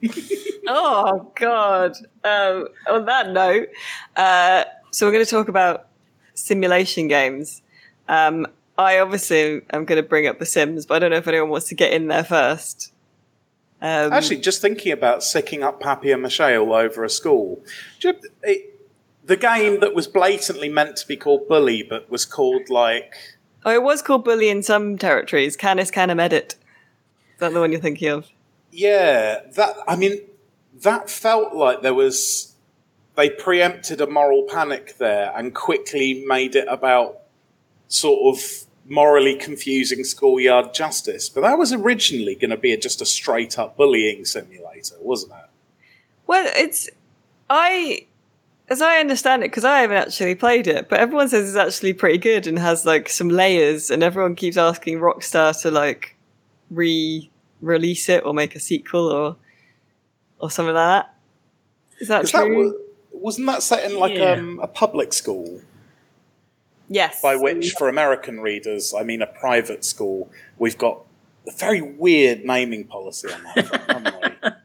Oh 0.72 1.30
God! 1.34 1.96
Um, 2.22 2.68
on 2.88 3.04
that 3.06 3.30
note, 3.30 3.68
uh, 4.16 4.64
so 4.92 5.06
we're 5.06 5.12
going 5.12 5.24
to 5.24 5.30
talk 5.30 5.48
about 5.48 5.88
simulation 6.34 7.08
games. 7.08 7.60
Um, 8.08 8.46
I 8.78 8.98
obviously 9.00 9.62
am 9.72 9.84
going 9.84 10.00
to 10.00 10.08
bring 10.08 10.26
up 10.26 10.38
The 10.38 10.46
Sims, 10.46 10.86
but 10.86 10.94
I 10.94 10.98
don't 11.00 11.10
know 11.10 11.16
if 11.16 11.26
anyone 11.28 11.48
wants 11.50 11.68
to 11.68 11.74
get 11.74 11.92
in 11.92 12.06
there 12.08 12.24
first. 12.24 12.92
Um, 13.82 14.12
Actually, 14.12 14.38
just 14.38 14.60
thinking 14.60 14.92
about 14.92 15.22
sicking 15.22 15.62
up 15.62 15.80
papier 15.80 16.18
mache 16.18 16.40
all 16.40 16.74
over 16.74 17.02
a 17.04 17.08
school. 17.10 17.62
You- 18.00 18.14
it- 18.42 18.66
the 19.24 19.36
game 19.36 19.78
that 19.80 19.94
was 19.94 20.08
blatantly 20.08 20.68
meant 20.68 20.96
to 20.96 21.06
be 21.06 21.16
called 21.16 21.46
Bully, 21.46 21.82
but 21.82 22.10
was 22.10 22.24
called 22.24 22.68
like 22.68 23.14
oh, 23.64 23.70
it 23.72 23.82
was 23.82 24.02
called 24.02 24.24
Bully 24.24 24.48
in 24.48 24.62
some 24.62 24.98
territories. 24.98 25.56
Canis 25.56 25.90
Canem 25.90 26.18
Edit. 26.18 26.56
Is 27.34 27.40
that 27.40 27.52
the 27.52 27.60
one 27.60 27.70
you're 27.70 27.80
thinking 27.80 28.08
of? 28.08 28.26
Yeah, 28.72 29.40
that 29.54 29.76
I 29.86 29.96
mean, 29.96 30.20
that 30.82 31.08
felt 31.08 31.54
like 31.54 31.82
there 31.82 31.94
was 31.94 32.54
they 33.16 33.30
preempted 33.30 34.00
a 34.00 34.06
moral 34.06 34.44
panic 34.44 34.96
there 34.98 35.32
and 35.36 35.54
quickly 35.54 36.24
made 36.26 36.56
it 36.56 36.66
about 36.68 37.20
sort 37.88 38.34
of 38.34 38.42
morally 38.90 39.36
confusing 39.36 40.02
schoolyard 40.04 40.74
justice. 40.74 41.28
But 41.30 41.42
that 41.42 41.56
was 41.56 41.72
originally 41.72 42.34
going 42.34 42.50
to 42.50 42.56
be 42.58 42.76
just 42.76 43.00
a 43.00 43.06
straight 43.06 43.58
up 43.58 43.76
bullying 43.76 44.24
simulator, 44.26 44.96
wasn't 45.00 45.32
it? 45.32 45.48
Well, 46.26 46.50
it's 46.56 46.90
I, 47.48 48.06
as 48.68 48.82
I 48.82 48.98
understand 48.98 49.42
it, 49.42 49.50
because 49.50 49.64
I 49.64 49.78
haven't 49.80 49.96
actually 49.96 50.34
played 50.34 50.66
it, 50.66 50.88
but 50.88 51.00
everyone 51.00 51.28
says 51.28 51.48
it's 51.48 51.56
actually 51.56 51.92
pretty 51.94 52.18
good 52.18 52.46
and 52.46 52.58
has 52.58 52.84
like 52.84 53.08
some 53.08 53.28
layers, 53.28 53.90
and 53.90 54.02
everyone 54.02 54.34
keeps 54.34 54.56
asking 54.56 54.98
Rockstar 54.98 55.58
to 55.62 55.70
like 55.70 56.16
re-release 56.70 58.08
it 58.08 58.24
or 58.24 58.34
make 58.34 58.54
a 58.56 58.60
sequel 58.60 59.08
or 59.08 59.36
or 60.38 60.50
something 60.50 60.74
like 60.74 61.04
that. 61.04 61.14
Is 62.00 62.08
that 62.08 62.22
'Cause 62.22 62.32
that 62.32 62.44
true? 62.46 62.56
was, 62.56 62.74
wasn't 63.12 63.46
that 63.48 63.62
set 63.62 63.90
in 63.90 63.98
like 63.98 64.16
Yeah. 64.16 64.32
um, 64.32 64.58
a 64.60 64.66
public 64.66 65.12
school? 65.12 65.60
Yes. 66.90 67.22
By 67.22 67.36
which, 67.36 67.72
for 67.78 67.88
American 67.88 68.40
readers, 68.40 68.92
I 68.92 69.02
mean 69.04 69.22
a 69.22 69.26
private 69.26 69.84
school. 69.86 70.30
We've 70.58 70.76
got 70.76 71.00
a 71.48 71.52
very 71.52 71.80
weird 71.80 72.44
naming 72.44 72.84
policy 72.84 73.28
on 73.32 73.42
that, 73.54 73.66
front, 73.66 73.90
haven't 73.90 74.22
we? 74.42 74.50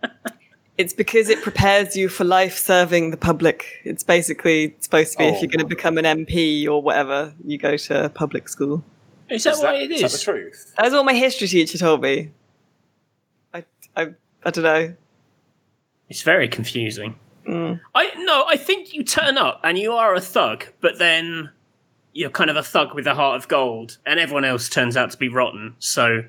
It's 0.77 0.91
because 0.91 1.29
it 1.29 1.41
prepares 1.41 1.96
you 1.96 2.10
for 2.10 2.25
life 2.25 2.58
serving 2.58 3.12
the 3.12 3.15
public. 3.17 3.65
It's 3.86 4.03
basically 4.03 4.75
supposed 4.82 5.13
to 5.13 5.17
be 5.20 5.24
if 5.24 5.36
Oh. 5.36 5.39
you're 5.39 5.48
going 5.48 5.60
to 5.60 5.65
become 5.65 5.98
an 5.98 6.03
MP 6.03 6.67
or 6.67 6.82
whatever, 6.84 7.34
you 7.46 7.58
go 7.58 7.77
to 7.77 8.10
public 8.13 8.50
school. 8.50 8.84
Is 9.29 9.46
that 9.46 9.53
Is 9.53 9.60
what 9.60 9.72
that, 9.72 9.82
it 9.84 9.91
is 9.91 10.01
that 10.01 10.12
the 10.12 10.17
truth? 10.17 10.74
That's 10.77 10.91
what 10.91 11.05
my 11.05 11.13
history 11.13 11.48
teacher 11.48 11.77
told 11.77 12.01
me. 12.01 12.32
I, 13.53 13.63
I, 13.96 14.08
I 14.44 14.50
don't 14.51 14.65
know. 14.65 14.94
It's 16.10 16.24
very 16.24 16.50
confusing. 16.50 17.15
Mm. 17.48 17.79
I 17.96 18.12
no, 18.17 18.44
I 18.50 18.58
think 18.58 18.94
you 18.94 19.05
turn 19.05 19.38
up 19.38 19.62
and 19.63 19.77
you 19.79 19.94
are 19.94 20.13
a 20.13 20.20
thug, 20.20 20.65
but 20.82 21.00
then 21.00 21.51
you're 22.15 22.29
kind 22.31 22.50
of 22.50 22.55
a 22.55 22.63
thug 22.63 22.95
with 22.95 23.05
a 23.05 23.13
heart 23.13 23.36
of 23.36 23.48
gold, 23.50 23.98
and 24.05 24.19
everyone 24.19 24.45
else 24.45 24.69
turns 24.69 24.95
out 24.98 25.12
to 25.12 25.17
be 25.17 25.27
rotten. 25.29 25.75
So 25.79 26.24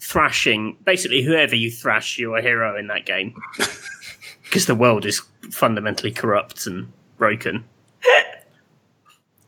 thrashing, 0.00 0.76
basically, 0.84 1.22
whoever 1.22 1.54
you 1.54 1.70
thrash, 1.70 2.18
you're 2.18 2.36
a 2.36 2.42
hero 2.42 2.76
in 2.76 2.88
that 2.88 3.06
game 3.06 3.34
because 4.42 4.66
the 4.66 4.74
world 4.74 5.06
is 5.06 5.22
fundamentally 5.50 6.10
corrupt 6.10 6.66
and 6.66 6.92
broken. 7.18 7.64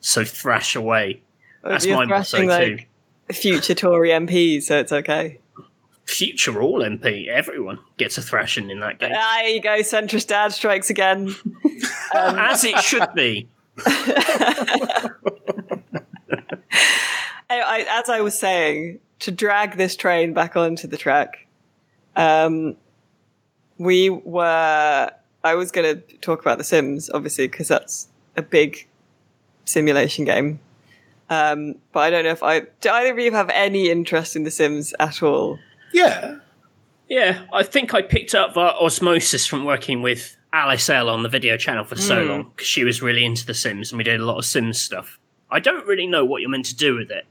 so 0.00 0.24
thrash 0.24 0.76
away. 0.76 1.20
That's 1.62 1.84
You're 1.84 1.96
my 1.96 2.06
motto 2.06 2.22
thrashing, 2.38 2.48
too. 2.48 2.76
like, 3.28 3.36
future 3.36 3.74
Tory 3.74 4.10
MPs, 4.10 4.62
so 4.62 4.78
it's 4.78 4.92
okay. 4.92 5.40
Future 6.04 6.62
all 6.62 6.80
MP, 6.80 7.26
everyone 7.28 7.78
gets 7.96 8.16
a 8.16 8.22
thrashing 8.22 8.70
in 8.70 8.80
that 8.80 8.98
game, 9.00 9.12
Ah, 9.14 9.38
there 9.40 9.48
you 9.50 9.60
go, 9.60 9.78
centrist 9.80 10.28
dad 10.28 10.52
strikes 10.52 10.88
again. 10.88 11.34
as 12.14 12.64
it 12.64 12.78
should 12.78 13.08
be. 13.14 13.48
I, 17.50 17.60
I, 17.60 17.86
as 18.00 18.08
I 18.08 18.20
was 18.20 18.38
saying, 18.38 19.00
to 19.20 19.30
drag 19.30 19.76
this 19.76 19.96
train 19.96 20.32
back 20.32 20.56
onto 20.56 20.86
the 20.86 20.96
track, 20.96 21.46
um, 22.16 22.76
we 23.78 24.10
were. 24.10 25.10
I 25.42 25.54
was 25.54 25.70
going 25.70 25.96
to 25.96 26.16
talk 26.18 26.40
about 26.42 26.58
The 26.58 26.64
Sims, 26.64 27.08
obviously, 27.10 27.48
because 27.48 27.68
that's 27.68 28.08
a 28.36 28.42
big 28.42 28.86
simulation 29.64 30.24
game. 30.26 30.60
Um, 31.30 31.76
but 31.92 32.00
I 32.00 32.10
don't 32.10 32.24
know 32.24 32.30
if 32.30 32.42
I. 32.42 32.60
Do 32.80 32.90
either 32.90 33.12
of 33.12 33.18
you 33.18 33.32
have 33.32 33.48
any 33.50 33.88
interest 33.90 34.36
in 34.36 34.42
The 34.44 34.50
Sims 34.50 34.92
at 35.00 35.22
all? 35.22 35.58
Yeah. 35.92 36.36
Yeah, 37.08 37.42
I 37.52 37.62
think 37.64 37.94
I 37.94 38.02
picked 38.02 38.34
up 38.34 38.54
via 38.54 38.70
osmosis 38.72 39.44
from 39.46 39.64
working 39.64 40.02
with 40.02 40.36
Alice 40.52 40.88
L 40.90 41.08
on 41.08 41.22
the 41.24 41.28
video 41.28 41.56
channel 41.56 41.84
for 41.84 41.96
so 41.96 42.22
Hmm. 42.22 42.28
long 42.28 42.42
because 42.54 42.68
she 42.68 42.84
was 42.84 43.00
really 43.02 43.24
into 43.24 43.44
The 43.46 43.54
Sims 43.54 43.90
and 43.90 43.98
we 43.98 44.04
did 44.04 44.20
a 44.20 44.24
lot 44.24 44.38
of 44.38 44.44
Sims 44.44 44.80
stuff. 44.80 45.18
I 45.50 45.60
don't 45.60 45.86
really 45.86 46.06
know 46.06 46.24
what 46.24 46.40
you're 46.40 46.50
meant 46.50 46.66
to 46.66 46.76
do 46.76 46.94
with 46.94 47.10
it, 47.10 47.26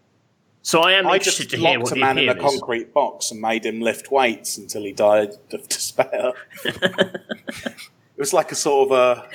so 0.61 0.81
I 0.81 0.91
am 0.93 1.07
I 1.07 1.15
interested 1.15 1.49
to 1.51 1.57
hear 1.57 1.79
locked 1.79 1.83
what 1.83 1.91
a 1.91 1.95
the 1.95 1.99
man 2.01 2.17
in 2.17 2.29
a 2.29 2.31
appeal 2.33 2.45
is. 2.45 2.51
concrete 2.59 2.93
box 2.93 3.31
and 3.31 3.41
made 3.41 3.65
him 3.65 3.81
lift 3.81 4.11
weights 4.11 4.57
until 4.57 4.83
he 4.83 4.91
died 4.91 5.35
of 5.51 5.67
despair. 5.69 6.33
it 6.65 8.17
was 8.17 8.33
like 8.33 8.51
a 8.51 8.55
sort 8.55 8.91
of 8.91 8.97
a 8.97 9.29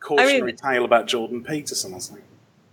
cautionary 0.00 0.54
tale 0.54 0.84
about 0.84 1.06
Jordan 1.06 1.44
Peterson, 1.44 1.94
I 1.94 1.98
think. 1.98 2.24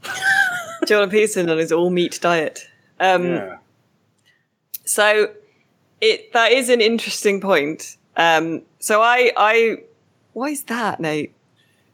Jordan 0.88 1.10
Peterson 1.10 1.50
on 1.50 1.58
his 1.58 1.72
all 1.72 1.90
meat 1.90 2.20
diet. 2.22 2.68
Um, 3.00 3.26
Yeah. 3.26 3.58
So 4.86 5.32
it 6.00 6.32
that 6.34 6.52
is 6.52 6.70
an 6.70 6.80
interesting 6.80 7.42
point. 7.42 7.98
Um, 8.16 8.62
so 8.80 9.02
I 9.02 9.32
I 9.36 9.78
why 10.34 10.50
is 10.50 10.64
that, 10.66 11.00
Nate? 11.00 11.34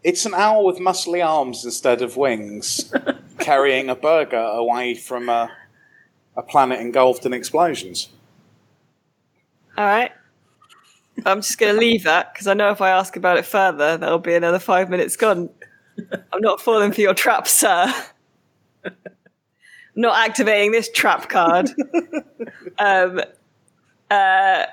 It's 0.03 0.25
an 0.25 0.34
owl 0.34 0.65
with 0.65 0.77
muscly 0.77 1.25
arms 1.25 1.63
instead 1.63 2.01
of 2.01 2.17
wings, 2.17 2.91
carrying 3.39 3.89
a 3.89 3.96
burger 3.96 4.38
away 4.38 4.96
from 4.96 5.29
a, 5.29 5.51
a 6.36 6.41
planet 6.41 6.79
engulfed 6.79 7.25
in 7.25 7.34
explosions. 7.34 8.10
All 9.77 9.86
right. 9.86 10.12
I'm 11.25 11.41
just 11.41 11.60
going 11.60 11.74
to 11.74 11.79
leave 11.79 12.03
that 12.03 12.34
because 12.34 12.48
I 12.48 12.53
know 12.53 12.72
if 12.72 12.81
I 12.81 12.89
ask 12.89 13.15
about 13.15 13.38
it 13.38 13.46
further, 13.46 13.98
that'll 13.98 14.20
be 14.20 14.34
another 14.34 14.60
five 14.60 14.89
minutes 14.89 15.15
gone. 15.15 15.50
I'm 16.34 16.41
not 16.41 16.62
falling 16.62 16.91
for 16.91 17.01
your 17.01 17.13
trap, 17.13 17.48
sir. 17.48 17.93
I'm 18.84 18.93
not 19.96 20.17
activating 20.27 20.72
this 20.72 20.89
trap 20.89 21.29
card. 21.29 21.70
um, 22.79 23.22
uh, 24.10 24.65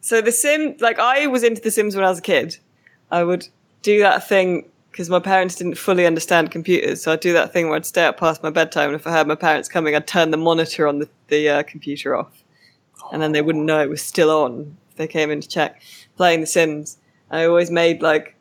so 0.00 0.20
the 0.20 0.30
Sim, 0.30 0.76
like 0.80 0.98
I 0.98 1.26
was 1.26 1.42
into 1.42 1.60
The 1.60 1.70
Sims 1.70 1.96
when 1.96 2.04
I 2.04 2.10
was 2.10 2.18
a 2.18 2.22
kid. 2.22 2.58
I 3.10 3.24
would 3.24 3.48
do 3.82 4.00
that 4.00 4.26
thing 4.28 4.68
because 4.90 5.08
my 5.08 5.20
parents 5.20 5.54
didn't 5.54 5.76
fully 5.76 6.06
understand 6.06 6.50
computers, 6.50 7.02
so 7.02 7.12
I'd 7.12 7.20
do 7.20 7.32
that 7.32 7.52
thing 7.52 7.68
where 7.68 7.76
I'd 7.76 7.86
stay 7.86 8.04
up 8.04 8.18
past 8.18 8.42
my 8.42 8.50
bedtime, 8.50 8.88
and 8.88 8.96
if 8.96 9.06
I 9.06 9.12
heard 9.12 9.28
my 9.28 9.36
parents 9.36 9.68
coming, 9.68 9.94
I'd 9.94 10.08
turn 10.08 10.32
the 10.32 10.36
monitor 10.36 10.88
on 10.88 10.98
the, 10.98 11.08
the 11.28 11.48
uh, 11.48 11.62
computer 11.62 12.16
off. 12.16 12.42
And 13.12 13.22
then 13.22 13.32
they 13.32 13.42
wouldn't 13.42 13.64
know 13.64 13.80
it 13.80 13.88
was 13.88 14.02
still 14.02 14.30
on 14.30 14.76
if 14.90 14.96
they 14.96 15.06
came 15.06 15.30
in 15.30 15.40
to 15.40 15.48
check 15.48 15.80
playing 16.16 16.40
the 16.40 16.46
sims. 16.46 16.98
I 17.30 17.44
always 17.44 17.70
made 17.70 18.02
like 18.02 18.34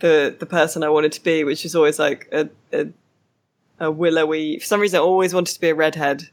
the 0.00 0.36
the 0.38 0.46
person 0.46 0.82
i 0.82 0.88
wanted 0.88 1.12
to 1.12 1.22
be 1.22 1.44
which 1.44 1.62
was 1.62 1.74
always 1.74 1.98
like 1.98 2.28
a, 2.32 2.48
a, 2.72 2.86
a 3.80 3.90
willowy 3.90 4.58
for 4.58 4.66
some 4.66 4.80
reason 4.80 4.98
i 4.98 5.02
always 5.02 5.32
wanted 5.32 5.54
to 5.54 5.60
be 5.60 5.70
a 5.70 5.74
redhead 5.74 6.28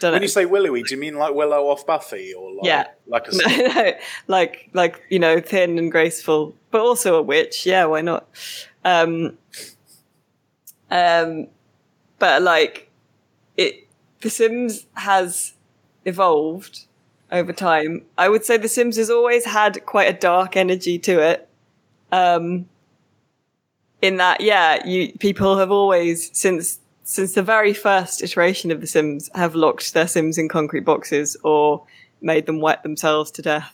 don't 0.00 0.12
When 0.12 0.20
know 0.20 0.24
you 0.24 0.28
say 0.28 0.44
willowy, 0.46 0.82
do 0.82 0.94
you 0.94 1.00
mean 1.00 1.14
like 1.16 1.34
Willow 1.34 1.68
off 1.68 1.86
Buffy, 1.86 2.34
or 2.34 2.50
like 2.52 2.64
Yeah. 2.64 2.86
like 3.06 3.26
a 3.28 3.36
no, 3.74 3.92
like 4.28 4.68
like 4.72 5.02
you 5.08 5.18
know 5.18 5.40
thin 5.40 5.78
and 5.78 5.90
graceful 5.90 6.54
but 6.70 6.80
also 6.80 7.16
a 7.16 7.22
witch. 7.22 7.64
Yeah 7.66 7.86
why 7.86 8.02
not? 8.02 8.28
Um 8.84 9.36
um 10.90 11.46
but 12.18 12.42
like 12.42 12.90
it 13.56 13.86
the 14.20 14.30
sims 14.30 14.86
has 14.94 15.54
evolved 16.04 16.86
over 17.32 17.52
time. 17.52 18.04
I 18.16 18.28
would 18.28 18.44
say 18.44 18.56
the 18.56 18.68
sims 18.68 18.96
has 18.96 19.10
always 19.10 19.44
had 19.44 19.84
quite 19.86 20.08
a 20.14 20.18
dark 20.18 20.56
energy 20.56 20.98
to 21.00 21.20
it. 21.20 21.48
Um 22.12 22.68
in 24.02 24.18
that 24.18 24.40
yeah 24.42 24.86
you 24.86 25.12
people 25.18 25.58
have 25.58 25.70
always 25.70 26.30
since 26.36 26.78
since 27.08 27.34
the 27.34 27.42
very 27.42 27.72
first 27.72 28.20
iteration 28.20 28.72
of 28.72 28.80
the 28.80 28.86
sims 28.86 29.30
have 29.36 29.54
locked 29.54 29.94
their 29.94 30.08
sims 30.08 30.38
in 30.38 30.48
concrete 30.48 30.80
boxes 30.80 31.36
or 31.44 31.84
made 32.20 32.46
them 32.46 32.60
wet 32.60 32.82
themselves 32.82 33.30
to 33.30 33.42
death 33.42 33.72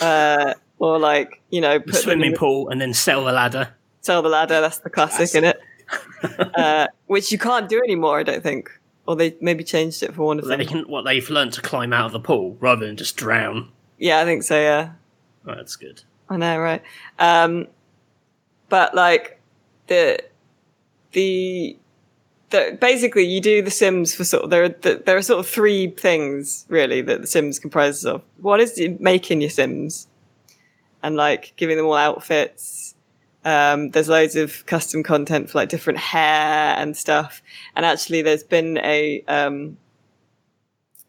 uh 0.00 0.52
or 0.78 0.98
like 0.98 1.40
you 1.50 1.60
know 1.60 1.78
The 1.78 1.84
put 1.84 1.92
them 1.92 1.96
in 1.96 2.02
swimming 2.02 2.32
the- 2.32 2.38
pool 2.38 2.68
and 2.68 2.80
then 2.80 2.92
sell 2.92 3.24
the 3.24 3.32
ladder. 3.32 3.74
sell 4.02 4.20
the 4.20 4.28
ladder 4.28 4.60
that's 4.60 4.78
the 4.78 4.90
classic 4.90 5.34
in 5.34 5.44
it 5.44 5.60
uh 6.54 6.88
which 7.06 7.32
you 7.32 7.38
can't 7.38 7.68
do 7.68 7.78
anymore 7.78 8.18
i 8.18 8.22
don't 8.22 8.42
think 8.42 8.70
or 9.06 9.16
they 9.16 9.34
maybe 9.40 9.64
changed 9.64 10.02
it 10.02 10.12
for 10.14 10.24
one 10.26 10.38
of 10.38 10.44
them 10.44 10.58
They 10.58 10.66
can 10.66 10.82
what 10.88 11.02
they've 11.02 11.28
learned 11.30 11.52
to 11.54 11.62
climb 11.62 11.92
out 11.92 12.06
of 12.06 12.12
the 12.12 12.20
pool 12.20 12.56
rather 12.60 12.84
than 12.86 12.96
just 12.96 13.16
drown. 13.16 13.70
yeah 13.98 14.20
i 14.20 14.24
think 14.24 14.42
so 14.42 14.56
yeah 14.60 14.92
Oh, 15.44 15.56
that's 15.56 15.74
good. 15.74 16.00
I 16.30 16.36
know, 16.36 16.56
right? 16.56 16.82
Um, 17.18 17.66
but 18.68 18.94
like 18.94 19.40
the 19.88 20.20
the 21.10 21.76
the 22.52 22.78
basically 22.80 23.24
you 23.24 23.40
do 23.40 23.62
the 23.62 23.70
Sims 23.70 24.14
for 24.14 24.24
sort 24.24 24.44
of 24.44 24.50
there 24.50 24.64
are 24.64 24.68
the, 24.68 25.02
there 25.04 25.16
are 25.16 25.22
sort 25.22 25.40
of 25.40 25.48
three 25.48 25.88
things 25.90 26.64
really 26.68 27.00
that 27.02 27.20
the 27.20 27.26
Sims 27.26 27.58
comprises 27.58 28.06
of. 28.06 28.22
One 28.40 28.60
is 28.60 28.80
making 29.00 29.40
your 29.40 29.50
Sims 29.50 30.06
and 31.02 31.16
like 31.16 31.52
giving 31.56 31.76
them 31.76 31.86
all 31.86 31.94
outfits. 31.94 32.94
Um, 33.44 33.90
there's 33.90 34.08
loads 34.08 34.36
of 34.36 34.64
custom 34.66 35.02
content 35.02 35.50
for 35.50 35.58
like 35.58 35.68
different 35.68 35.98
hair 35.98 36.76
and 36.78 36.96
stuff. 36.96 37.42
And 37.74 37.84
actually, 37.84 38.22
there's 38.22 38.44
been 38.44 38.78
a 38.78 39.22
um, 39.26 39.76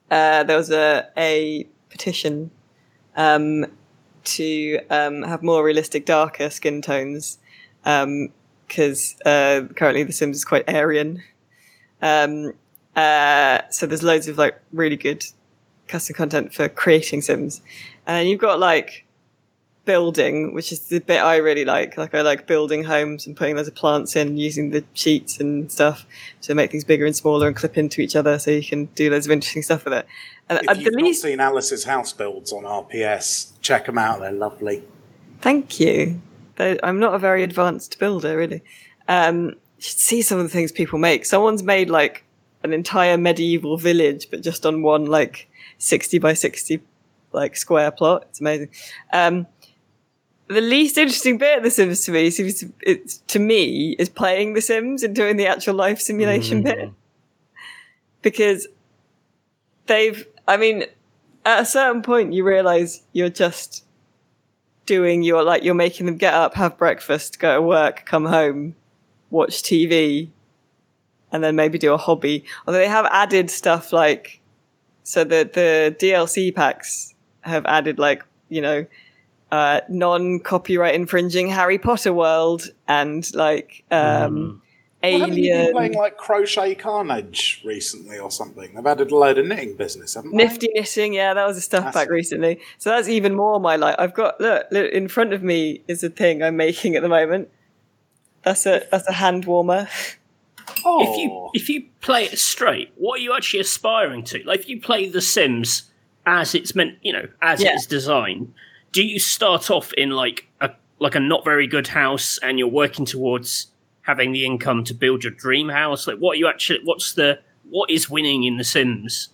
uh, 0.10 0.44
there 0.44 0.58
was 0.58 0.72
a 0.72 1.08
a 1.16 1.68
petition 1.90 2.50
um, 3.16 3.68
to 4.24 4.80
um, 4.90 5.22
have 5.22 5.44
more 5.44 5.64
realistic, 5.64 6.06
darker 6.06 6.50
skin 6.50 6.82
tones 6.82 7.38
because 7.84 9.16
uh, 9.26 9.62
currently 9.76 10.04
The 10.04 10.14
Sims 10.14 10.38
is 10.38 10.46
quite 10.46 10.68
Aryan. 10.68 11.22
Um, 12.04 12.54
uh, 12.96 13.62
so 13.72 13.88
there's 13.88 14.04
loads 14.04 14.28
of 14.28 14.38
like 14.38 14.60
really 14.74 14.98
good 14.98 15.26
custom 15.88 16.16
content 16.16 16.54
for 16.54 16.70
creating 16.70 17.22
Sims, 17.22 17.62
and 18.06 18.18
then 18.18 18.28
you've 18.28 18.42
got 18.42 18.60
like 18.60 19.06
building, 19.86 20.54
which 20.54 20.72
is 20.72 20.82
the 20.88 21.00
bit 21.00 21.22
I 21.22 21.38
really 21.38 21.66
like. 21.66 21.98
Like 21.98 22.14
I 22.14 22.22
like 22.22 22.46
building 22.46 22.84
homes 22.84 23.26
and 23.26 23.36
putting 23.36 23.56
loads 23.56 23.68
of 23.68 23.76
plants 23.76 24.16
in, 24.16 24.38
using 24.38 24.70
the 24.72 24.84
sheets 24.94 25.40
and 25.40 25.72
stuff 25.72 26.06
to 26.42 26.54
make 26.54 26.72
things 26.72 26.84
bigger 26.84 27.06
and 27.06 27.16
smaller 27.16 27.48
and 27.48 27.56
clip 27.56 27.78
into 27.78 28.02
each 28.02 28.16
other, 28.16 28.38
so 28.38 28.52
you 28.52 28.64
can 28.64 28.86
do 28.96 29.10
loads 29.10 29.26
of 29.26 29.32
interesting 29.32 29.64
stuff 29.64 29.86
with 29.86 29.94
it. 29.94 30.06
And 30.50 30.60
If 30.70 30.82
you've 30.82 30.94
not 30.94 31.16
seen 31.16 31.40
Alice's 31.40 31.86
house 31.86 32.12
builds 32.12 32.52
on 32.52 32.64
RPS, 32.64 33.54
check 33.62 33.86
them 33.86 33.98
out. 33.98 34.20
They're 34.20 34.32
lovely. 34.34 34.84
Thank 35.40 35.80
you. 35.80 36.22
I'm 36.60 37.00
not 37.00 37.16
a 37.16 37.20
very 37.20 37.44
advanced 37.44 37.98
builder, 37.98 38.38
really. 38.38 38.62
Um, 39.08 39.56
should 39.84 40.00
see 40.00 40.22
some 40.22 40.40
of 40.40 40.46
the 40.46 40.50
things 40.50 40.72
people 40.72 40.98
make. 40.98 41.26
Someone's 41.26 41.62
made 41.62 41.90
like 41.90 42.24
an 42.64 42.72
entire 42.72 43.18
medieval 43.18 43.78
village, 43.78 44.30
but 44.32 44.42
just 44.42 44.66
on 44.66 44.82
one 44.82 45.06
like 45.06 45.50
60 45.78 46.20
by 46.20 46.34
60 46.34 46.80
like 47.34 47.58
square 47.58 47.92
plot. 47.92 48.26
It's 48.30 48.40
amazing. 48.40 48.70
Um, 49.12 49.46
the 50.48 50.62
least 50.62 50.98
interesting 50.98 51.38
bit 51.38 51.58
of 51.58 51.64
The 51.64 51.72
Sims 51.72 52.06
to 52.06 52.12
me 52.12 52.30
seems 52.30 52.60
to, 52.62 52.72
it's, 52.82 53.18
to 53.18 53.40
me 53.40 53.96
is 54.00 54.08
playing 54.08 54.54
The 54.54 54.62
Sims 54.62 55.04
and 55.04 55.14
doing 55.14 55.36
the 55.36 55.48
actual 55.48 55.76
life 55.76 56.00
simulation 56.00 56.64
bit 56.64 56.92
because 58.22 58.68
they've. 59.88 60.26
I 60.48 60.58
mean, 60.58 60.84
at 61.46 61.62
a 61.62 61.66
certain 61.66 62.02
point, 62.02 62.34
you 62.34 62.44
realize 62.44 63.02
you're 63.14 63.30
just 63.30 63.84
doing 64.86 65.24
your 65.24 65.44
like 65.44 65.64
you're 65.64 65.74
making 65.74 66.06
them 66.06 66.18
get 66.18 66.34
up, 66.34 66.54
have 66.56 66.78
breakfast, 66.78 67.40
go 67.40 67.56
to 67.56 67.62
work, 67.62 68.06
come 68.06 68.26
home, 68.26 68.76
watch 69.34 69.64
TV, 69.64 70.30
and 71.32 71.44
then 71.44 71.56
maybe 71.56 71.78
do 71.78 71.92
a 71.94 71.98
hobby. 71.98 72.46
Although 72.66 72.80
they 72.80 72.88
have 72.88 73.06
added 73.08 73.50
stuff 73.50 73.92
like 73.92 74.40
so 75.04 75.24
the 75.24 75.50
the 75.52 75.96
DLC 76.00 76.54
packs 76.56 77.14
have 77.42 77.66
added 77.66 78.00
like 78.00 78.24
you 78.50 78.62
know 78.62 78.86
uh, 79.52 79.82
non 79.90 80.40
copyright 80.40 80.96
infringing 80.96 81.50
Harry 81.50 81.78
Potter 81.78 82.14
world 82.14 82.72
and 82.88 83.34
like 83.36 83.84
um, 83.92 84.62
Well, 85.04 85.20
haven't 85.20 85.38
you 85.38 85.54
been 85.54 85.72
playing 85.74 85.94
like 85.94 86.18
Crochet 86.18 86.76
Carnage 86.76 87.62
recently 87.66 88.18
or 88.18 88.32
something? 88.32 88.74
They've 88.74 88.86
added 88.86 89.12
a 89.12 89.16
load 89.16 89.38
of 89.38 89.46
knitting 89.46 89.76
business, 89.76 90.14
haven't 90.16 90.32
they? 90.32 90.38
Nifty 90.38 90.70
knitting, 90.74 91.14
yeah, 91.14 91.34
that 91.34 91.46
was 91.46 91.58
a 91.58 91.62
stuff 91.62 91.84
That's 91.84 91.98
pack 91.98 92.08
it. 92.08 92.12
recently. 92.12 92.62
So 92.78 92.90
that's 92.90 93.10
even 93.10 93.36
more 93.36 93.60
my 93.60 93.76
life. 93.76 93.96
I've 94.00 94.14
got 94.14 94.40
look, 94.40 94.66
look 94.72 94.92
in 94.92 95.08
front 95.08 95.34
of 95.34 95.44
me 95.44 95.84
is 95.88 96.04
a 96.04 96.10
thing 96.10 96.42
I'm 96.42 96.58
making 96.58 96.96
at 96.96 97.02
the 97.02 97.10
moment. 97.10 97.50
That's 98.44 98.66
a 98.66 98.84
that's 98.92 99.08
a 99.08 99.14
hand 99.14 99.46
warmer. 99.46 99.88
Oh, 100.86 101.02
If 101.14 101.18
you 101.18 101.50
if 101.54 101.70
you 101.70 101.86
play 102.02 102.26
it 102.26 102.38
straight, 102.40 102.92
what 102.96 103.20
are 103.20 103.24
you 103.24 103.34
actually 103.34 103.60
aspiring 103.62 104.24
to? 104.26 104.44
Like 104.46 104.62
if 104.62 104.70
you 104.70 104.82
play 104.82 105.08
The 105.10 105.22
Sims 105.22 105.90
as 106.26 106.56
it's 106.56 106.76
meant, 106.76 106.98
you 107.02 107.14
know, 107.14 107.28
as 107.42 107.62
Yeah. 107.62 107.74
it's 107.74 107.86
designed, 107.86 108.54
do 108.92 109.04
you 109.04 109.20
start 109.20 109.70
off 109.72 109.94
in 109.94 110.12
like 110.12 110.48
a 110.62 110.72
like 111.00 111.16
a 111.16 111.20
not 111.20 111.44
very 111.46 111.68
good 111.68 111.88
house 111.88 112.38
and 112.44 112.60
you're 112.60 112.68
working 112.68 113.06
towards 113.06 113.68
having 114.02 114.32
the 114.34 114.46
income 114.46 114.84
to 114.86 114.94
build 114.94 115.24
your 115.24 115.32
dream 115.34 115.70
house? 115.70 116.06
Like 116.08 116.18
what 116.18 116.34
are 116.36 116.40
you 116.40 116.48
actually 116.48 116.80
what's 116.84 117.14
the 117.14 117.40
what 117.70 117.90
is 117.90 118.10
winning 118.10 118.44
in 118.44 118.58
The 118.58 118.64
Sims? 118.64 119.30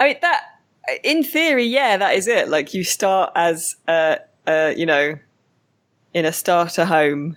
I 0.00 0.04
mean 0.08 0.16
that 0.22 0.42
in 1.02 1.22
theory, 1.24 1.66
yeah, 1.66 1.96
that 1.98 2.14
is 2.16 2.26
it. 2.26 2.48
Like 2.48 2.72
you 2.74 2.84
start 2.84 3.32
as 3.34 3.76
uh 3.86 4.16
uh 4.46 4.72
you 4.76 4.86
know 4.86 5.18
in 6.14 6.24
a 6.24 6.32
starter 6.32 6.84
home 6.86 7.36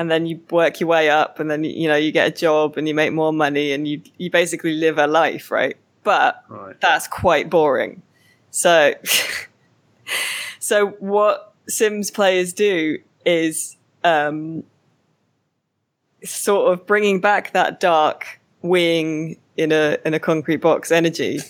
and 0.00 0.10
then 0.10 0.24
you 0.24 0.40
work 0.50 0.80
your 0.80 0.88
way 0.88 1.10
up 1.10 1.38
and 1.40 1.50
then 1.50 1.62
you 1.62 1.86
know 1.86 1.94
you 1.94 2.10
get 2.10 2.26
a 2.26 2.30
job 2.30 2.78
and 2.78 2.88
you 2.88 2.94
make 2.94 3.12
more 3.12 3.34
money 3.34 3.70
and 3.72 3.86
you 3.86 4.00
you 4.16 4.30
basically 4.30 4.72
live 4.72 4.96
a 4.96 5.06
life, 5.06 5.50
right? 5.50 5.76
But 6.04 6.42
Right. 6.48 6.80
that's 6.80 7.06
quite 7.06 7.50
boring. 7.50 8.00
So, 8.50 8.94
so 10.58 10.86
what 11.00 11.52
Sims 11.68 12.10
players 12.10 12.54
do 12.54 12.98
is 13.26 13.76
um, 14.02 14.64
sort 16.24 16.72
of 16.72 16.86
bringing 16.86 17.20
back 17.20 17.52
that 17.52 17.78
dark 17.78 18.40
wing 18.62 19.36
in 19.58 19.70
a 19.70 19.98
in 20.06 20.14
a 20.14 20.18
concrete 20.18 20.62
box 20.62 20.90
energy 20.90 21.40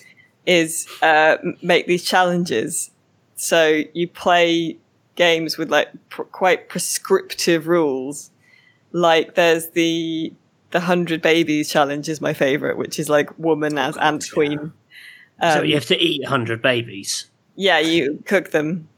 is 0.45 0.89
uh, 1.03 1.37
make 1.63 1.87
these 1.87 2.03
challenges. 2.05 2.91
So 3.37 3.85
you 3.95 4.09
play 4.09 4.77
games 5.15 5.57
with 5.57 5.71
like 5.71 5.89
pr- 6.09 6.23
quite 6.25 6.69
prescriptive 6.69 7.69
rules. 7.69 8.33
Like 8.93 9.35
there's 9.35 9.71
the 9.71 10.33
the 10.71 10.81
hundred 10.81 11.23
babies 11.23 11.71
challenge 11.71 12.09
is 12.09 12.21
my 12.21 12.33
favorite, 12.33 12.77
which 12.77 12.99
is 12.99 13.09
like 13.09 13.37
woman 13.39 13.79
as 13.79 13.97
ant 13.97 14.27
yeah. 14.27 14.35
queen. 14.35 14.73
so 15.41 15.61
Um, 15.61 15.65
you 15.65 15.75
have 15.75 15.87
to 15.87 15.99
eat 15.99 16.27
hundred 16.27 16.63
babies. 16.63 17.27
yeah, 17.57 17.79
you 17.79 18.23
cook 18.27 18.51
them. 18.51 18.89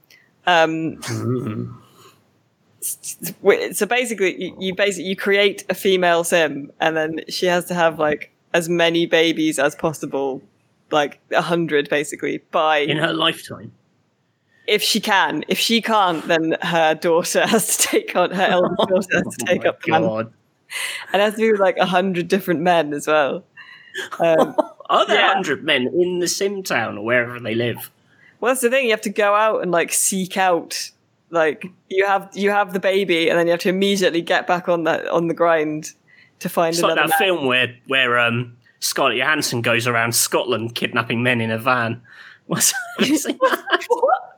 Um, 0.47 1.01
so 2.81 3.87
basically, 3.87 4.43
you, 4.43 4.57
you 4.59 4.75
basically 4.75 5.09
you 5.09 5.17
create 5.17 5.65
a 5.69 5.75
female 5.75 6.25
sim, 6.25 6.73
and 6.81 6.97
then 6.97 7.21
she 7.29 7.47
has 7.47 7.67
to 7.67 7.75
have 7.75 7.99
like 7.99 8.33
as 8.55 8.69
many 8.69 9.07
babies 9.07 9.59
as 9.59 9.75
possible, 9.75 10.43
like 10.91 11.21
a 11.31 11.43
hundred 11.43 11.89
basically. 11.89 12.39
By 12.51 12.79
in 12.79 12.97
her 12.99 13.13
lifetime. 13.13 13.73
If 14.73 14.83
she 14.83 15.01
can, 15.01 15.45
if 15.49 15.59
she 15.59 15.81
can't, 15.83 16.27
then 16.27 16.57
her 16.63 16.95
daughter 16.95 17.47
has 17.47 17.77
to 17.77 17.89
take 17.89 18.17
on 18.17 18.31
her 18.31 18.43
eldest 18.51 18.79
daughter 18.89 19.23
has 19.25 19.37
to 19.37 19.45
take 19.45 19.65
oh 19.67 19.69
up 19.71 19.83
the 19.83 19.91
my 19.93 19.99
mantle, 20.01 20.17
god. 20.25 20.33
and 21.13 21.23
it 21.23 21.25
has 21.25 21.35
to 21.35 21.41
be 21.41 21.53
with 21.53 21.61
like 21.61 21.77
a 21.77 21.87
hundred 21.87 22.29
different 22.29 22.61
men 22.61 22.93
as 22.93 23.07
well. 23.07 23.45
Um, 24.21 24.57
Are 24.91 25.07
there 25.07 25.17
Yeah. 25.21 25.33
hundred 25.35 25.65
men 25.65 25.87
in 25.89 26.19
the 26.19 26.29
Sim 26.29 26.63
town 26.63 26.99
or 26.99 27.05
wherever 27.05 27.39
they 27.41 27.55
live? 27.55 27.91
Well, 28.41 28.51
that's 28.53 28.61
the 28.63 28.71
thing. 28.71 28.85
You 28.87 28.91
have 28.91 29.01
to 29.03 29.11
go 29.11 29.35
out 29.35 29.63
and 29.63 29.71
like 29.71 29.93
seek 29.93 30.37
out, 30.37 30.91
like 31.31 31.65
you 31.89 32.05
have 32.07 32.29
you 32.35 32.51
have 32.51 32.73
the 32.73 32.81
baby, 32.81 33.29
and 33.29 33.39
then 33.39 33.47
you 33.47 33.53
have 33.53 33.61
to 33.61 33.69
immediately 33.69 34.21
get 34.23 34.47
back 34.47 34.69
on 34.69 34.85
that 34.85 35.07
on 35.09 35.29
the 35.29 35.35
grind 35.35 35.93
to 36.41 36.49
find 36.49 36.75
It's 36.75 36.83
like 36.83 36.93
another 36.93 37.09
that 37.09 37.21
man. 37.21 37.29
film 37.29 37.47
where 37.47 37.75
where 37.87 38.19
um, 38.19 38.57
Scarlett 38.81 39.19
Johansson 39.19 39.63
goes 39.63 39.87
around 39.87 40.15
Scotland 40.15 40.75
kidnapping 40.75 41.23
men 41.23 41.41
in 41.41 41.51
a 41.51 41.59
van. 41.59 42.03
What's 42.47 42.73
have 42.99 43.09
you 43.09 43.17
seen 43.17 43.39
that? 43.41 44.32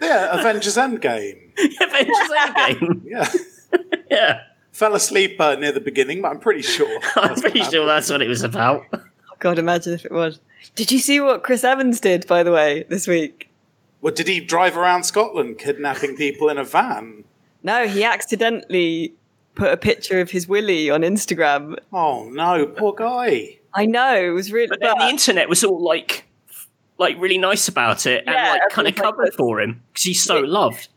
Yeah, 0.00 0.38
Avengers 0.38 0.76
Endgame. 0.76 1.50
Avengers 1.80 2.16
Endgame. 2.38 3.02
Yeah, 3.04 3.32
Yeah, 4.10 4.40
fell 4.72 4.94
asleep 4.94 5.40
uh, 5.40 5.54
near 5.56 5.72
the 5.72 5.80
beginning, 5.80 6.22
but 6.22 6.28
I'm 6.28 6.38
pretty 6.40 6.62
sure. 6.62 6.88
I'm 7.16 7.28
that's 7.28 7.40
pretty 7.40 7.60
what 7.60 7.70
sure 7.70 7.80
happened. 7.82 7.88
that's 7.90 8.10
what 8.10 8.22
it 8.22 8.28
was 8.28 8.42
about. 8.42 8.84
God, 9.38 9.58
imagine 9.58 9.92
if 9.94 10.04
it 10.04 10.12
was. 10.12 10.40
Did 10.74 10.90
you 10.90 10.98
see 10.98 11.20
what 11.20 11.42
Chris 11.42 11.64
Evans 11.64 12.00
did, 12.00 12.26
by 12.26 12.42
the 12.42 12.52
way, 12.52 12.84
this 12.88 13.06
week? 13.06 13.50
Well, 14.00 14.14
did 14.14 14.28
he 14.28 14.40
drive 14.40 14.76
around 14.76 15.04
Scotland 15.04 15.58
kidnapping 15.58 16.16
people 16.16 16.48
in 16.48 16.58
a 16.58 16.64
van? 16.64 17.24
No, 17.62 17.86
he 17.88 18.04
accidentally 18.04 19.14
put 19.54 19.72
a 19.72 19.76
picture 19.76 20.20
of 20.20 20.30
his 20.30 20.46
willy 20.46 20.90
on 20.90 21.00
Instagram. 21.02 21.76
Oh 21.92 22.28
no, 22.30 22.66
poor 22.66 22.92
guy. 22.94 23.58
I 23.74 23.86
know 23.86 24.14
it 24.14 24.30
was 24.30 24.52
really. 24.52 24.68
But 24.68 24.80
then 24.80 24.96
the 24.98 25.08
internet 25.08 25.48
was 25.48 25.64
all 25.64 25.82
like, 25.82 26.24
like 26.98 27.16
really 27.18 27.38
nice 27.38 27.68
about 27.68 28.06
it 28.06 28.24
and 28.26 28.34
Yeah, 28.34 28.52
like 28.52 28.70
kind 28.70 28.88
of 28.88 28.94
everyone 28.94 29.12
covered 29.14 29.34
for 29.34 29.60
him 29.60 29.82
because 29.92 30.02
he's 30.04 30.22
so 30.22 30.38
Yeah. 30.38 30.48
loved. 30.48 30.88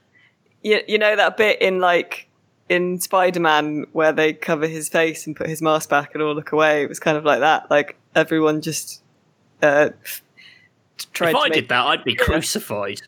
you, 0.63 0.81
you 0.87 0.97
know 0.97 1.15
that 1.15 1.37
bit 1.37 1.61
in 1.61 1.79
like 1.79 2.27
in 2.69 2.99
Spider-Man 2.99 3.87
where 3.93 4.11
they 4.11 4.31
cover 4.33 4.67
his 4.67 4.89
face 4.89 5.25
and 5.25 5.35
put 5.35 5.47
his 5.47 5.61
mask 5.61 5.89
back 5.89 6.13
and 6.13 6.21
all 6.23 6.35
look 6.35 6.51
away. 6.51 6.83
It 6.83 6.89
was 6.89 6.99
kind 6.99 7.17
of 7.17 7.25
like 7.25 7.39
that. 7.39 7.69
Like 7.71 7.97
everyone 8.15 8.61
just 8.61 9.01
uh, 9.63 9.89
f- 10.05 10.21
tried 11.13 11.29
If 11.29 11.35
to 11.35 11.39
I 11.39 11.43
make 11.45 11.53
did 11.53 11.69
that, 11.69 11.85
I'd 11.85 12.03
be 12.03 12.15
crucified. 12.15 13.01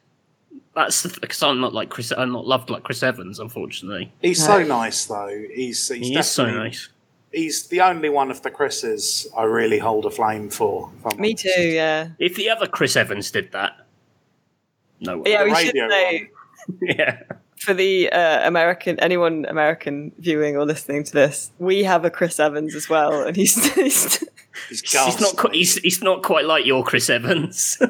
That's 0.73 1.06
because 1.19 1.43
I'm 1.43 1.60
not 1.60 1.73
like 1.73 1.89
Chris. 1.89 2.12
I'm 2.17 2.32
not 2.32 2.47
loved 2.47 2.69
like 2.69 2.84
Chris 2.84 3.04
Evans, 3.04 3.39
unfortunately. 3.39 4.12
He's 4.21 4.43
so 4.43 4.63
nice 4.63 5.06
though. 5.06 5.27
He's 5.54 5.88
he's 5.89 6.08
He 6.08 6.17
is 6.17 6.30
so 6.30 6.49
nice. 6.49 6.89
He's 7.31 7.67
the 7.67 7.81
only 7.81 8.09
one 8.09 8.29
of 8.29 8.41
the 8.41 8.51
Chris's 8.51 9.27
I 9.37 9.43
really 9.43 9.79
hold 9.79 10.05
a 10.05 10.11
flame 10.11 10.49
for. 10.49 10.91
if 11.05 11.17
Me 11.17 11.29
honest. 11.29 11.43
too. 11.55 11.61
Yeah. 11.63 12.09
If 12.19 12.35
the 12.35 12.49
other 12.49 12.67
Chris 12.67 12.95
Evans 12.95 13.31
did 13.31 13.51
that, 13.53 13.85
no 14.99 15.19
way. 15.19 15.31
Yeah, 15.31 15.43
The 15.43 15.49
we 15.49 15.55
should 15.55 15.75
say 15.89 16.29
yeah. 16.81 17.23
for 17.57 17.73
the 17.73 18.11
uh, 18.11 18.47
American 18.47 18.99
anyone 18.99 19.45
American 19.45 20.11
viewing 20.19 20.57
or 20.57 20.65
listening 20.65 21.03
to 21.05 21.11
this, 21.13 21.51
we 21.57 21.83
have 21.83 22.03
a 22.05 22.09
Chris 22.09 22.39
Evans 22.39 22.75
as 22.75 22.89
well, 22.89 23.23
and 23.23 23.35
he's, 23.35 23.73
he's 23.75 24.23
He's, 24.69 24.81
He's 24.81 25.19
not. 25.19 25.35
Quite, 25.37 25.53
he's, 25.53 25.75
he's 25.77 26.01
not 26.01 26.23
quite 26.23 26.45
like 26.45 26.65
your 26.65 26.83
Chris 26.83 27.09
Evans. 27.09 27.77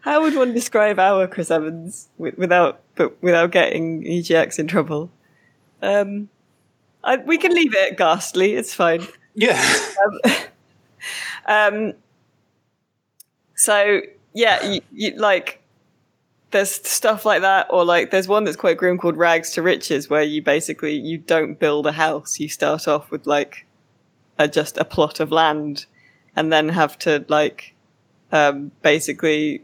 how 0.00 0.22
would 0.22 0.34
one 0.34 0.52
describe 0.52 0.98
our 0.98 1.26
Chris 1.26 1.50
Evans 1.50 2.08
without 2.18 2.80
but 2.96 3.20
without 3.22 3.50
getting 3.52 4.02
EGX 4.04 4.58
in 4.58 4.66
trouble? 4.66 5.10
Um, 5.86 6.28
I, 7.04 7.16
we 7.18 7.38
can 7.38 7.54
leave 7.54 7.74
it 7.74 7.96
ghastly. 7.98 8.54
It's 8.54 8.74
fine. 8.74 9.06
Yeah. 9.34 9.62
Um, 11.46 11.94
So 13.54 14.02
yeah, 14.34 14.64
you, 14.64 14.80
you 14.92 15.10
like 15.16 15.60
there's 16.52 16.70
stuff 16.70 17.24
like 17.26 17.42
that, 17.42 17.66
or 17.70 17.84
like 17.84 18.10
there's 18.10 18.28
one 18.28 18.44
that's 18.44 18.56
quite 18.56 18.78
grim 18.78 18.98
called 18.98 19.16
Rags 19.16 19.50
to 19.52 19.62
Riches, 19.62 20.10
where 20.10 20.22
you 20.22 20.42
basically 20.42 20.94
you 20.94 21.18
don't 21.18 21.58
build 21.58 21.86
a 21.86 21.92
house. 21.92 22.40
You 22.40 22.48
start 22.48 22.88
off 22.88 23.10
with 23.10 23.26
like 23.26 23.66
a, 24.38 24.48
just 24.48 24.78
a 24.78 24.84
plot 24.84 25.20
of 25.20 25.32
land, 25.32 25.86
and 26.36 26.52
then 26.52 26.70
have 26.70 26.98
to 27.00 27.24
like 27.28 27.74
um, 28.32 28.72
basically 28.82 29.62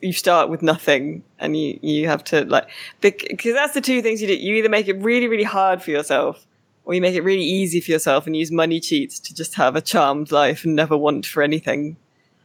you 0.00 0.12
start 0.12 0.48
with 0.48 0.62
nothing 0.62 1.22
and 1.38 1.56
you 1.56 1.78
you 1.82 2.08
have 2.08 2.22
to 2.24 2.44
like 2.46 2.68
because 3.00 3.54
that's 3.54 3.74
the 3.74 3.80
two 3.80 4.00
things 4.02 4.20
you 4.20 4.28
do 4.28 4.34
you 4.34 4.54
either 4.56 4.68
make 4.68 4.88
it 4.88 4.96
really 5.00 5.28
really 5.28 5.42
hard 5.44 5.82
for 5.82 5.90
yourself 5.90 6.46
or 6.84 6.94
you 6.94 7.00
make 7.00 7.14
it 7.14 7.22
really 7.22 7.44
easy 7.44 7.80
for 7.80 7.90
yourself 7.90 8.26
and 8.26 8.36
use 8.36 8.50
money 8.50 8.80
cheats 8.80 9.18
to 9.18 9.34
just 9.34 9.54
have 9.54 9.76
a 9.76 9.80
charmed 9.80 10.30
life 10.32 10.64
and 10.64 10.74
never 10.76 10.96
want 10.96 11.26
for 11.26 11.42
anything 11.42 11.96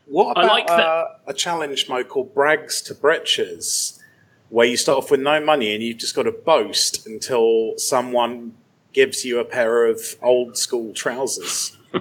what 0.07 0.37
I 0.37 0.41
about 0.43 0.51
like 0.51 0.67
that- 0.67 0.79
uh, 0.79 1.05
a 1.27 1.33
challenge 1.33 1.89
mode 1.89 2.07
called 2.07 2.33
Brags 2.33 2.81
to 2.83 2.95
Britches, 2.95 4.01
where 4.49 4.65
you 4.65 4.77
start 4.77 4.99
off 5.03 5.11
with 5.11 5.19
no 5.19 5.43
money 5.43 5.73
and 5.73 5.83
you've 5.83 5.97
just 5.97 6.15
got 6.15 6.23
to 6.23 6.31
boast 6.31 7.05
until 7.05 7.73
someone 7.77 8.53
gives 8.93 9.25
you 9.25 9.37
a 9.39 9.43
pair 9.43 9.85
of 9.85 10.15
old 10.21 10.57
school 10.57 10.93
trousers? 10.93 11.75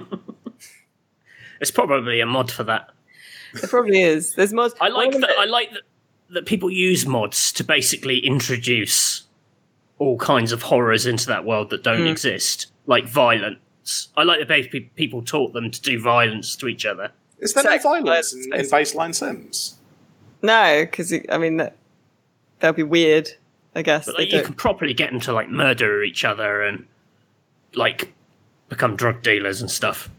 It's 1.59 1.71
probably 1.71 2.19
a 2.19 2.25
mod 2.25 2.51
for 2.51 2.63
that. 2.65 2.91
It 3.53 3.69
probably 3.69 4.01
is 4.01 4.33
there's 4.35 4.53
more 4.53 4.69
I 4.81 4.89
like 4.89 5.11
that. 5.11 5.29
I 5.37 5.45
like 5.45 5.71
that, 5.71 5.83
that 6.31 6.45
people 6.45 6.69
use 6.69 7.05
mods 7.05 7.51
to 7.53 7.63
basically 7.63 8.19
introduce 8.19 9.23
all 9.99 10.17
kinds 10.17 10.51
of 10.51 10.61
horrors 10.61 11.05
into 11.05 11.27
that 11.27 11.45
world 11.45 11.69
that 11.71 11.83
don't 11.83 12.01
hmm. 12.01 12.07
exist, 12.07 12.67
like 12.85 13.07
violence. 13.07 14.09
I 14.15 14.23
like 14.23 14.47
that 14.47 14.91
people 14.95 15.21
taught 15.21 15.53
them 15.53 15.71
to 15.71 15.81
do 15.81 15.99
violence 15.99 16.55
to 16.57 16.67
each 16.67 16.85
other. 16.85 17.11
Is 17.39 17.53
there 17.53 17.63
no 17.63 17.71
Sex 17.71 17.83
violence 17.83 18.05
violence, 18.05 18.33
in, 18.33 18.53
in 18.53 18.65
baseline 18.65 19.15
Sims? 19.15 19.75
no 20.43 20.83
because 20.83 21.11
i 21.31 21.37
mean 21.39 21.57
that 21.57 21.75
that'd 22.59 22.75
be 22.75 22.83
weird 22.83 23.27
i 23.73 23.81
guess 23.81 24.05
But 24.05 24.19
like, 24.19 24.31
you 24.31 24.43
can 24.43 24.53
properly 24.53 24.93
get 24.93 25.11
them 25.11 25.19
to 25.21 25.33
like 25.33 25.49
murder 25.49 26.03
each 26.03 26.23
other 26.23 26.61
and 26.61 26.85
like 27.73 28.13
become 28.69 28.95
drug 28.95 29.21
dealers 29.21 29.61
and 29.61 29.69
stuff. 29.71 30.09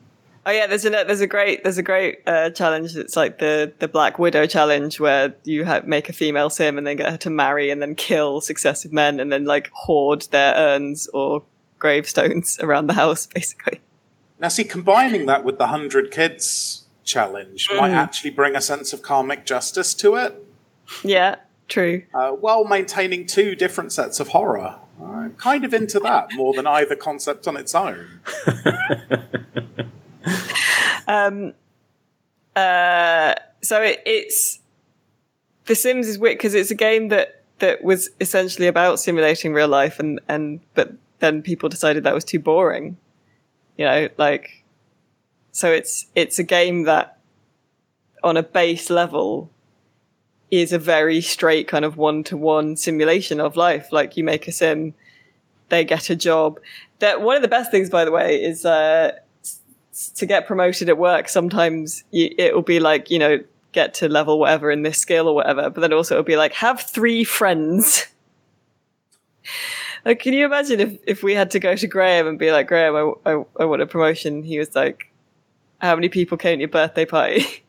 Oh 0.49 0.51
yeah, 0.51 0.67
there's 0.67 0.87
a 0.87 0.89
there's 0.89 1.21
a 1.21 1.27
great 1.27 1.63
there's 1.63 1.77
a 1.77 1.83
great 1.83 2.21
uh, 2.27 2.49
challenge. 2.49 2.97
It's 2.97 3.17
like 3.17 3.39
the 3.39 3.71
the 3.81 3.87
Black 3.87 4.19
Widow 4.19 4.47
challenge, 4.47 4.99
where 4.99 5.35
you 5.45 5.67
ha- 5.67 5.83
make 5.85 6.09
a 6.09 6.15
female 6.15 6.49
sim 6.49 6.79
and 6.79 6.87
then 6.87 6.97
get 6.97 7.11
her 7.11 7.19
to 7.19 7.29
marry 7.29 7.69
and 7.69 7.83
then 7.83 7.95
kill 7.95 8.41
successive 8.41 8.91
men 8.91 9.21
and 9.21 9.31
then 9.31 9.45
like 9.45 9.69
hoard 9.75 10.23
their 10.31 10.55
urns 10.55 11.07
or 11.09 11.43
gravestones 11.79 12.59
around 12.63 12.87
the 12.87 12.95
house, 12.95 13.27
basically. 13.27 13.83
Now, 14.41 14.49
see, 14.49 14.65
combining 14.65 15.27
that 15.27 15.45
with 15.45 15.59
the 15.59 15.65
100 15.65 16.11
Kids 16.11 16.87
challenge 17.05 17.69
might 17.77 17.91
actually 17.91 18.31
bring 18.31 18.57
a 18.57 18.63
sense 18.63 18.95
of 18.95 19.03
karmic 19.03 19.45
justice 19.45 19.93
to 19.97 20.15
it, 20.15 20.35
Yeah, 21.05 21.37
true. 21.69 22.05
uh, 22.15 22.31
while 22.31 22.65
maintaining 22.65 23.27
two 23.27 23.55
different 23.55 23.93
sets 23.93 24.19
of 24.19 24.29
horror. 24.29 24.77
I'm 25.05 25.35
kind 25.35 25.67
of 25.67 25.75
into 25.75 26.01
that 26.01 26.29
more 26.35 26.55
than 26.55 26.67
either 26.67 26.97
concept 26.97 27.47
on 27.47 27.59
its 27.59 27.75
own. 27.75 28.21
Uh, 31.09 31.53
so 33.62 33.83
it, 33.83 34.03
it's 34.05 34.61
The 35.66 35.75
Sims 35.75 36.09
is 36.09 36.18
weird 36.18 36.38
because 36.38 36.55
it's 36.55 36.71
a 36.71 36.75
game 36.75 37.09
that 37.09 37.42
that 37.59 37.83
was 37.83 38.11
essentially 38.21 38.68
about 38.68 39.01
simulating 39.01 39.53
real 39.53 39.68
life, 39.68 39.99
and 39.99 40.21
and 40.29 40.61
but 40.75 40.92
then 41.18 41.42
people 41.42 41.68
decided 41.68 42.05
that 42.05 42.14
was 42.14 42.25
too 42.25 42.38
boring. 42.38 42.97
You 43.77 43.85
know, 43.85 44.09
like 44.16 44.64
so 45.53 45.73
it's 45.73 46.07
it's 46.14 46.38
a 46.38 46.44
game 46.44 46.85
that 46.85 47.18
on 48.23 48.37
a 48.37 48.42
base 48.42 48.90
level 48.90 49.51
is 50.51 50.73
a 50.73 50.79
very 50.79 51.21
straight 51.21 51.68
kind 51.68 51.85
of 51.85 51.97
one 51.97 52.25
to 52.25 52.37
one 52.37 52.77
simulation 52.77 53.40
of 53.40 53.57
life. 53.57 53.92
Like 53.92 54.16
you 54.16 54.25
make 54.25 54.49
a 54.49 54.53
sim, 54.53 54.94
they 55.68 55.85
get 55.85 56.11
a 56.11 56.16
job. 56.16 56.59
That 57.01 57.23
one 57.23 57.37
of 57.37 57.42
the 57.42 57.49
best 57.49 57.71
things, 57.71 57.90
by 57.90 58.05
the 58.05 58.11
way, 58.11 58.42
is 58.42 58.64
uh, 58.64 59.12
to 60.17 60.27
get 60.27 60.47
promoted 60.47 60.89
at 60.89 60.99
work. 60.99 61.29
Sometimes 61.29 62.05
you, 62.11 62.35
it 62.39 62.55
will 62.55 62.63
be 62.63 62.81
like 62.81 63.11
you 63.11 63.19
know 63.19 63.39
get 63.73 63.95
to 63.95 64.09
level 64.09 64.39
whatever 64.39 64.71
in 64.71 64.83
this 64.83 64.99
skill 64.99 65.29
or 65.29 65.35
whatever, 65.35 65.71
but 65.71 65.81
then 65.81 65.93
also 65.93 66.15
it'll 66.15 66.25
be 66.25 66.37
like 66.37 66.53
have 66.55 66.81
three 66.81 67.25
friends. 67.25 68.07
like, 70.05 70.21
can 70.21 70.33
you 70.33 70.45
imagine 70.45 70.81
if 70.81 70.99
if 71.07 71.23
we 71.23 71.35
had 71.35 71.51
to 71.53 71.61
go 71.61 71.77
to 71.77 71.87
Graham 71.87 72.27
and 72.27 72.39
be 72.39 72.53
like 72.53 72.67
Graham, 72.69 72.95
I, 72.97 73.31
I, 73.31 73.45
I 73.61 73.65
want 73.65 73.83
a 73.83 73.87
promotion? 73.87 74.43
He 74.43 74.59
was 74.59 74.75
like, 74.75 75.11
how 75.79 75.95
many 75.95 76.09
people 76.09 76.39
came 76.39 76.59
to 76.59 76.61
your 76.61 76.69
birthday 76.69 77.05
party? 77.05 77.45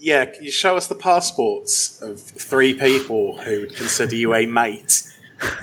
Yeah, 0.00 0.26
can 0.26 0.44
you 0.44 0.52
show 0.52 0.76
us 0.76 0.86
the 0.86 0.94
passports 0.94 2.00
of 2.00 2.20
three 2.20 2.72
people 2.72 3.36
who 3.38 3.62
would 3.62 3.74
consider 3.74 4.14
you 4.14 4.32
a 4.32 4.46
mate? 4.46 5.02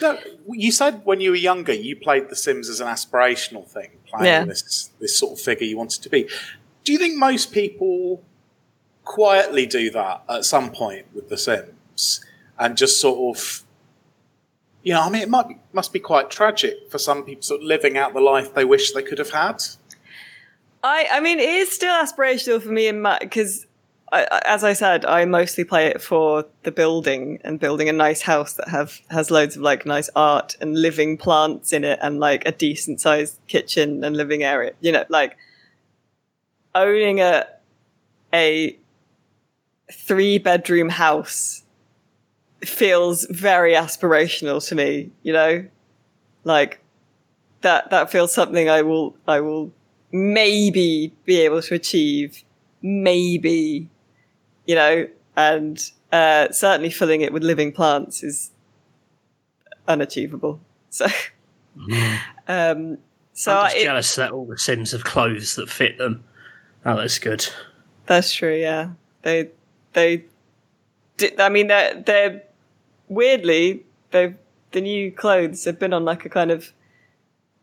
No, 0.00 0.18
you 0.48 0.72
said 0.72 1.02
when 1.04 1.20
you 1.20 1.30
were 1.30 1.36
younger 1.36 1.72
you 1.72 1.96
played 1.96 2.28
The 2.28 2.36
Sims 2.36 2.68
as 2.68 2.80
an 2.80 2.86
aspirational 2.86 3.66
thing, 3.66 3.90
playing 4.10 4.24
Yeah. 4.26 4.44
this 4.44 4.90
this 5.00 5.18
sort 5.18 5.32
of 5.32 5.40
figure 5.40 5.66
you 5.66 5.76
wanted 5.76 6.02
to 6.02 6.08
be. 6.08 6.28
Do 6.84 6.92
you 6.92 6.98
think 6.98 7.16
most 7.16 7.52
people 7.52 8.22
quietly 9.04 9.66
do 9.66 9.90
that 9.90 10.22
at 10.28 10.44
some 10.44 10.70
point 10.70 11.06
with 11.14 11.28
The 11.28 11.36
Sims 11.38 12.24
and 12.58 12.76
just 12.76 13.00
sort 13.00 13.36
of, 13.36 13.62
you 14.82 14.92
know, 14.94 15.00
I 15.02 15.10
mean, 15.10 15.22
it 15.22 15.28
might 15.28 15.48
be, 15.48 15.58
must 15.72 15.92
be 15.92 15.98
quite 16.00 16.30
tragic 16.30 16.90
for 16.90 16.98
some 16.98 17.24
people, 17.24 17.42
sort 17.42 17.60
of 17.60 17.66
living 17.66 17.96
out 17.98 18.14
the 18.14 18.20
life 18.20 18.54
they 18.54 18.64
wish 18.64 18.92
they 18.92 19.02
could 19.02 19.18
have 19.18 19.30
had. 19.30 19.62
I, 20.82 21.08
I 21.12 21.20
mean, 21.20 21.38
it 21.38 21.48
is 21.48 21.70
still 21.70 21.92
aspirational 21.92 22.62
for 22.62 22.70
me 22.70 22.86
and 22.88 23.02
Matt 23.02 23.20
because, 23.20 23.66
I, 24.12 24.42
as 24.44 24.64
I 24.64 24.72
said, 24.72 25.04
I 25.04 25.24
mostly 25.24 25.62
play 25.62 25.86
it 25.86 26.02
for 26.02 26.44
the 26.64 26.72
building 26.72 27.38
and 27.44 27.60
building 27.60 27.88
a 27.88 27.92
nice 27.92 28.22
house 28.22 28.54
that 28.54 28.68
have 28.68 29.00
has 29.10 29.30
loads 29.30 29.56
of 29.56 29.62
like 29.62 29.86
nice 29.86 30.10
art 30.16 30.56
and 30.60 30.76
living 30.80 31.16
plants 31.16 31.72
in 31.72 31.84
it 31.84 31.98
and 32.02 32.18
like 32.18 32.44
a 32.46 32.52
decent 32.52 33.00
sized 33.00 33.38
kitchen 33.46 34.02
and 34.02 34.16
living 34.16 34.42
area. 34.42 34.72
You 34.80 34.92
know, 34.92 35.04
like 35.08 35.36
owning 36.74 37.20
a 37.20 37.46
a 38.32 38.76
three 39.92 40.38
bedroom 40.38 40.88
house 40.88 41.62
feels 42.64 43.26
very 43.30 43.74
aspirational 43.74 44.66
to 44.68 44.74
me. 44.74 45.10
You 45.22 45.32
know, 45.32 45.64
like 46.44 46.80
that 47.60 47.90
that 47.90 48.10
feels 48.10 48.32
something 48.32 48.68
I 48.68 48.82
will 48.82 49.16
I 49.28 49.40
will 49.40 49.72
maybe 50.12 51.12
be 51.24 51.40
able 51.40 51.62
to 51.62 51.74
achieve, 51.74 52.42
maybe, 52.82 53.88
you 54.70 54.76
know, 54.76 55.08
and 55.36 55.90
uh, 56.12 56.48
certainly 56.52 56.90
filling 56.90 57.22
it 57.22 57.32
with 57.32 57.42
living 57.42 57.72
plants 57.72 58.22
is 58.22 58.52
unachievable. 59.88 60.60
So, 60.92 61.06
um, 62.48 62.98
so 63.32 63.56
I'm 63.56 63.66
just 63.66 63.76
it- 63.76 63.84
jealous 63.84 64.14
that 64.16 64.32
all 64.32 64.44
the 64.44 64.58
Sims 64.58 64.90
have 64.90 65.04
clothes 65.04 65.54
that 65.54 65.70
fit 65.70 65.98
them. 65.98 66.24
Oh, 66.84 66.96
that's 66.96 67.18
good. 67.20 67.48
That's 68.06 68.32
true. 68.32 68.56
Yeah, 68.56 68.90
they 69.22 69.50
they. 69.92 70.24
I 71.38 71.48
mean, 71.48 71.68
they're 71.68 71.94
they're 72.02 72.42
weirdly 73.08 73.84
they 74.10 74.34
the 74.72 74.80
new 74.80 75.12
clothes 75.12 75.64
have 75.64 75.78
been 75.78 75.92
on 75.92 76.04
like 76.04 76.24
a 76.24 76.28
kind 76.28 76.50
of 76.50 76.72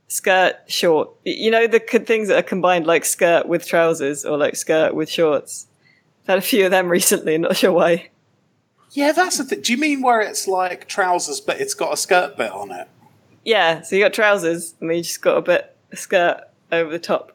skirt 0.08 0.56
short. 0.68 1.10
You 1.26 1.52
know 1.52 1.68
the 1.68 1.80
things 1.80 2.30
that 2.30 2.38
are 2.38 2.48
combined 2.48 2.88
like 2.88 3.04
skirt 3.04 3.46
with 3.46 3.68
trousers 3.68 4.24
or 4.24 4.38
like 4.38 4.56
skirt 4.56 4.96
with 4.96 5.10
shorts. 5.10 5.67
I've 6.28 6.34
had 6.34 6.40
a 6.40 6.42
few 6.42 6.66
of 6.66 6.72
them 6.72 6.90
recently. 6.90 7.38
Not 7.38 7.56
sure 7.56 7.72
why. 7.72 8.10
Yeah, 8.92 9.14
that's 9.14 9.38
the 9.38 9.46
thing. 9.46 9.62
Do 9.62 9.72
you 9.72 9.78
mean 9.78 10.02
where 10.02 10.20
it's 10.20 10.46
like 10.46 10.88
trousers, 10.90 11.40
but 11.40 11.62
it's 11.62 11.74
got 11.74 11.94
a 11.94 11.98
skirt 11.98 12.36
bit 12.36 12.52
on 12.52 12.70
it? 12.72 12.90
Yeah, 13.46 13.82
so 13.82 13.96
you 13.96 14.04
got 14.04 14.14
trousers 14.14 14.76
and 14.82 14.90
then 14.90 14.98
you 14.98 15.04
just 15.04 15.22
got 15.22 15.38
a 15.38 15.42
bit 15.42 15.74
a 15.94 15.96
skirt 15.96 16.42
over 16.70 16.92
the 16.92 17.00
top. 17.00 17.32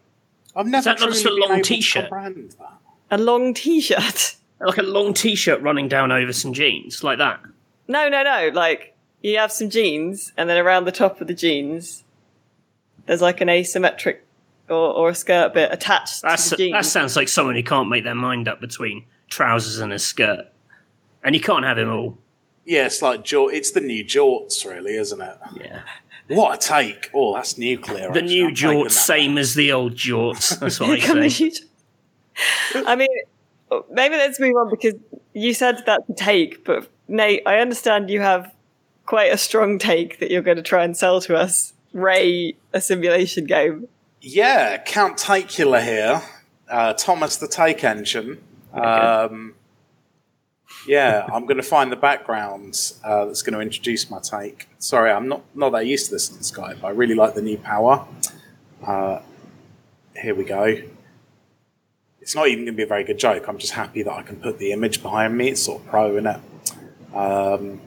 I've 0.54 0.66
never 0.66 0.80
Is 0.80 0.84
that 0.84 1.00
not 1.00 1.08
just 1.08 1.24
a 1.24 1.32
long 1.32 1.62
t-shirt? 1.62 2.10
A 3.10 3.18
long 3.18 3.54
t-shirt. 3.54 4.36
Like 4.64 4.78
a 4.78 4.82
long 4.82 5.12
T-shirt 5.12 5.60
running 5.60 5.88
down 5.88 6.12
over 6.12 6.32
some 6.32 6.52
jeans, 6.52 7.02
like 7.02 7.18
that. 7.18 7.40
No, 7.88 8.08
no, 8.08 8.22
no. 8.22 8.52
Like 8.54 8.94
you 9.20 9.36
have 9.38 9.50
some 9.50 9.70
jeans, 9.70 10.32
and 10.36 10.48
then 10.48 10.56
around 10.56 10.84
the 10.84 10.92
top 10.92 11.20
of 11.20 11.26
the 11.26 11.34
jeans, 11.34 12.04
there's 13.06 13.20
like 13.20 13.40
an 13.40 13.48
asymmetric 13.48 14.18
or, 14.68 14.76
or 14.94 15.08
a 15.10 15.14
skirt 15.14 15.54
bit 15.54 15.70
attached 15.72 16.22
That's, 16.22 16.44
to 16.44 16.50
the 16.50 16.56
jeans. 16.56 16.72
that 16.72 16.84
sounds 16.86 17.16
like 17.16 17.28
someone 17.28 17.54
who 17.56 17.62
can't 17.62 17.88
make 17.88 18.04
their 18.04 18.14
mind 18.14 18.48
up 18.48 18.60
between 18.60 19.04
trousers 19.28 19.78
and 19.80 19.92
a 19.92 19.98
skirt, 19.98 20.46
and 21.24 21.34
you 21.34 21.40
can't 21.40 21.64
have 21.64 21.78
him 21.78 21.90
all. 21.90 22.18
Yeah, 22.64 22.86
it's 22.86 23.02
like 23.02 23.24
jort. 23.24 23.52
It's 23.54 23.72
the 23.72 23.80
new 23.80 24.04
jorts, 24.04 24.64
really, 24.64 24.94
isn't 24.96 25.20
it? 25.20 25.36
Yeah, 25.60 25.80
What 26.28 26.54
a 26.64 26.68
take! 26.68 27.10
Oh, 27.12 27.34
that's 27.34 27.58
nuclear. 27.58 28.12
the 28.12 28.20
actually. 28.20 28.22
new 28.26 28.48
I'm 28.48 28.54
jorts, 28.54 28.92
same 28.92 29.36
as 29.38 29.54
the 29.54 29.72
old 29.72 29.94
jorts. 29.94 30.56
That's 30.60 30.78
what 30.78 30.90
I 30.90 31.00
Come 31.00 31.18
on, 31.18 31.28
say. 31.30 31.44
you- 31.46 31.52
I 32.86 32.96
mean, 32.96 33.08
maybe 33.90 34.14
let's 34.16 34.38
move 34.40 34.56
on 34.56 34.70
because 34.70 34.94
you 35.34 35.52
said 35.54 35.82
that's 35.84 36.08
a 36.08 36.14
take, 36.14 36.64
but 36.64 36.88
Nate, 37.08 37.42
I 37.46 37.58
understand 37.58 38.08
you 38.10 38.20
have 38.20 38.50
quite 39.06 39.32
a 39.32 39.36
strong 39.36 39.78
take 39.78 40.18
that 40.20 40.30
you're 40.30 40.40
going 40.42 40.56
to 40.56 40.62
try 40.62 40.84
and 40.84 40.96
sell 40.96 41.20
to 41.22 41.36
us. 41.36 41.72
Ray, 41.92 42.54
a 42.72 42.80
simulation 42.80 43.44
game. 43.44 43.86
Yeah, 44.24 44.78
Count 44.78 45.18
Takula 45.18 45.82
here. 45.82 46.22
uh, 46.70 46.92
Thomas 46.94 47.36
the 47.36 47.48
Take 47.48 47.82
Engine. 47.82 48.40
Um, 48.72 49.54
yeah, 50.86 51.26
I'm 51.32 51.42
going 51.44 51.56
to 51.56 51.62
find 51.62 51.90
the 51.92 51.96
background 51.96 52.92
uh, 53.04 53.24
that's 53.26 53.42
going 53.42 53.54
to 53.54 53.60
introduce 53.60 54.08
my 54.10 54.20
take. 54.20 54.68
Sorry, 54.78 55.10
I'm 55.10 55.28
not 55.28 55.42
not 55.54 55.70
that 55.70 55.86
used 55.86 56.06
to 56.06 56.12
this 56.12 56.30
on 56.30 56.38
Skype. 56.38 56.80
But 56.80 56.86
I 56.86 56.90
really 56.90 57.14
like 57.14 57.34
the 57.34 57.42
new 57.42 57.58
power. 57.58 58.06
Uh, 58.86 59.20
here 60.16 60.34
we 60.34 60.44
go. 60.44 60.76
It's 62.20 62.36
not 62.36 62.46
even 62.46 62.64
going 62.64 62.74
to 62.74 62.76
be 62.76 62.84
a 62.84 62.86
very 62.86 63.02
good 63.04 63.18
joke. 63.18 63.48
I'm 63.48 63.58
just 63.58 63.72
happy 63.72 64.04
that 64.04 64.12
I 64.12 64.22
can 64.22 64.36
put 64.36 64.58
the 64.58 64.70
image 64.72 65.02
behind 65.02 65.36
me. 65.36 65.48
It's 65.50 65.62
sort 65.62 65.82
of 65.82 65.88
pro 65.88 66.16
in 66.16 66.26
it. 66.28 66.40
Um, 67.14 67.80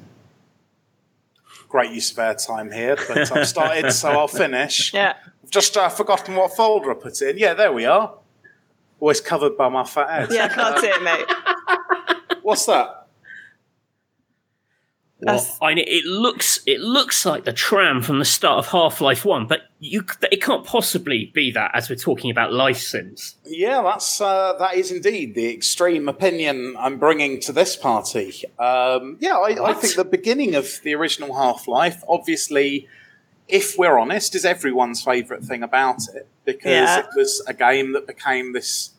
great 1.69 1.91
use 1.91 2.11
of 2.11 2.17
airtime 2.17 2.73
here, 2.73 2.97
but 3.07 3.31
I've 3.31 3.47
started, 3.47 3.91
so 3.93 4.09
I'll 4.11 4.27
finish. 4.27 4.93
Yeah. 4.93 5.13
I've 5.45 5.51
just 5.51 5.77
uh, 5.77 5.89
forgotten 5.89 6.35
what 6.35 6.55
folder 6.55 6.89
I 6.91 6.95
put 6.95 7.21
it 7.21 7.29
in. 7.29 7.37
Yeah, 7.37 7.53
there 7.53 7.71
we 7.71 7.85
are. 7.85 8.15
Always 8.99 9.21
covered 9.21 9.55
by 9.55 9.69
my 9.69 9.83
fat 9.83 10.09
head. 10.09 10.29
Yeah, 10.31 10.45
I 10.45 10.47
can't 10.47 10.79
see 10.79 10.87
it, 10.87 11.03
mate. 11.03 12.37
What's 12.41 12.65
that? 12.65 13.07
Well, 15.21 15.35
That's- 15.35 15.57
I, 15.61 15.71
it 15.73 16.05
looks 16.05 16.59
it 16.65 16.81
looks 16.81 17.25
like 17.25 17.45
the 17.45 17.53
tram 17.53 18.01
from 18.01 18.19
the 18.19 18.25
start 18.25 18.59
of 18.65 18.71
Half 18.71 18.99
Life 19.01 19.23
One, 19.23 19.47
but 19.47 19.61
you 19.79 20.01
c- 20.01 20.27
it 20.31 20.41
can't 20.41 20.65
possibly 20.65 21.31
be 21.33 21.51
that 21.51 21.71
as 21.73 21.89
we're 21.89 21.95
talking 21.95 22.29
about 22.31 22.51
life 22.51 22.79
sims. 22.79 23.35
Yeah, 23.45 23.81
that's 23.81 24.19
uh, 24.19 24.53
that 24.59 24.75
is 24.75 24.91
indeed 24.91 25.33
the 25.35 25.53
extreme 25.53 26.09
opinion 26.09 26.75
I'm 26.77 26.97
bringing 26.99 27.39
to 27.41 27.53
this 27.53 27.75
party. 27.77 28.43
Um, 28.59 29.17
yeah, 29.21 29.37
I, 29.37 29.69
I 29.69 29.73
think 29.73 29.95
the 29.95 30.03
beginning 30.05 30.53
of 30.55 30.81
the 30.83 30.93
original 30.95 31.33
Half 31.35 31.67
Life, 31.67 32.03
obviously, 32.09 32.87
if 33.47 33.77
we're 33.77 33.97
honest, 33.99 34.35
is 34.35 34.45
everyone's 34.45 35.01
favourite 35.03 35.43
thing 35.43 35.63
about 35.63 36.01
it 36.13 36.27
because 36.45 36.71
Yeah. 36.71 36.99
it 36.99 37.07
was 37.15 37.43
a 37.47 37.53
game 37.53 37.93
that 37.93 38.07
became 38.07 38.53
this 38.53 38.91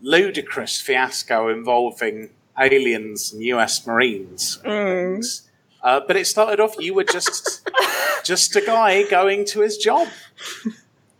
ludicrous 0.00 0.80
fiasco 0.80 1.48
involving 1.48 2.30
aliens 2.58 3.32
and 3.32 3.42
U.S. 3.44 3.86
Marines. 3.86 4.58
Mm. 4.64 5.42
Uh, 5.82 6.00
but 6.06 6.16
it 6.16 6.26
started 6.26 6.60
off 6.60 6.74
you 6.78 6.94
were 6.94 7.04
just 7.04 7.68
just 8.24 8.54
a 8.56 8.60
guy 8.60 9.04
going 9.08 9.44
to 9.44 9.60
his 9.60 9.76
job 9.76 10.08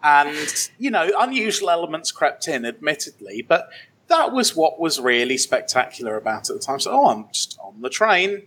and 0.03 0.69
you 0.79 0.91
know 0.91 1.11
unusual 1.19 1.71
elements 1.71 2.11
crept 2.13 2.49
in 2.49 2.65
admittedly 2.65 3.41
but 3.43 3.69
that 4.09 4.33
was 4.33 4.55
what 4.57 4.79
was 4.81 5.01
really 5.01 5.37
spectacular 5.39 6.17
about 6.17 6.49
it 6.49 6.55
at 6.55 6.61
the 6.61 6.65
time 6.67 6.79
so 6.81 6.91
oh 6.91 7.07
i'm 7.09 7.27
just 7.33 7.59
on 7.63 7.81
the 7.83 7.91
train 7.91 8.43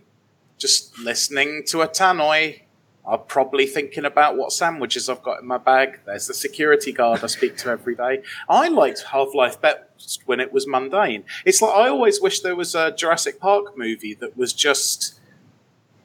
just 0.58 0.98
listening 0.98 1.62
to 1.66 1.80
a 1.82 1.88
tannoy 1.88 2.60
i'm 3.06 3.20
probably 3.26 3.66
thinking 3.66 4.04
about 4.04 4.36
what 4.36 4.52
sandwiches 4.52 5.08
i've 5.08 5.22
got 5.22 5.40
in 5.40 5.46
my 5.46 5.58
bag 5.58 6.00
there's 6.06 6.26
the 6.26 6.34
security 6.34 6.92
guard 6.92 7.22
i 7.22 7.26
speak 7.26 7.56
to 7.56 7.68
every 7.68 7.94
day 7.94 8.22
i 8.48 8.68
liked 8.68 9.02
half-life 9.10 9.60
best 9.60 10.22
when 10.26 10.40
it 10.40 10.52
was 10.52 10.66
mundane 10.66 11.24
it's 11.44 11.62
like 11.62 11.74
i 11.74 11.88
always 11.88 12.20
wish 12.20 12.40
there 12.40 12.56
was 12.56 12.74
a 12.74 12.92
jurassic 12.92 13.40
park 13.40 13.76
movie 13.76 14.14
that 14.14 14.36
was 14.36 14.52
just 14.52 15.18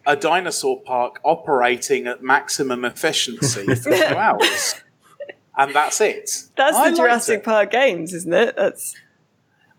a 0.06 0.16
dinosaur 0.16 0.80
park 0.82 1.20
operating 1.24 2.08
at 2.08 2.24
maximum 2.24 2.86
efficiency 2.86 3.66
for 3.76 3.92
two 3.92 4.16
hours 4.16 4.76
and 5.58 5.74
that's 5.74 6.00
it. 6.00 6.30
That's 6.56 6.78
I 6.78 6.92
the 6.92 6.98
Jurassic 6.98 7.40
it. 7.40 7.44
Park 7.44 7.72
games, 7.72 8.14
isn't 8.14 8.34
it? 8.34 8.56
That's 8.56 8.96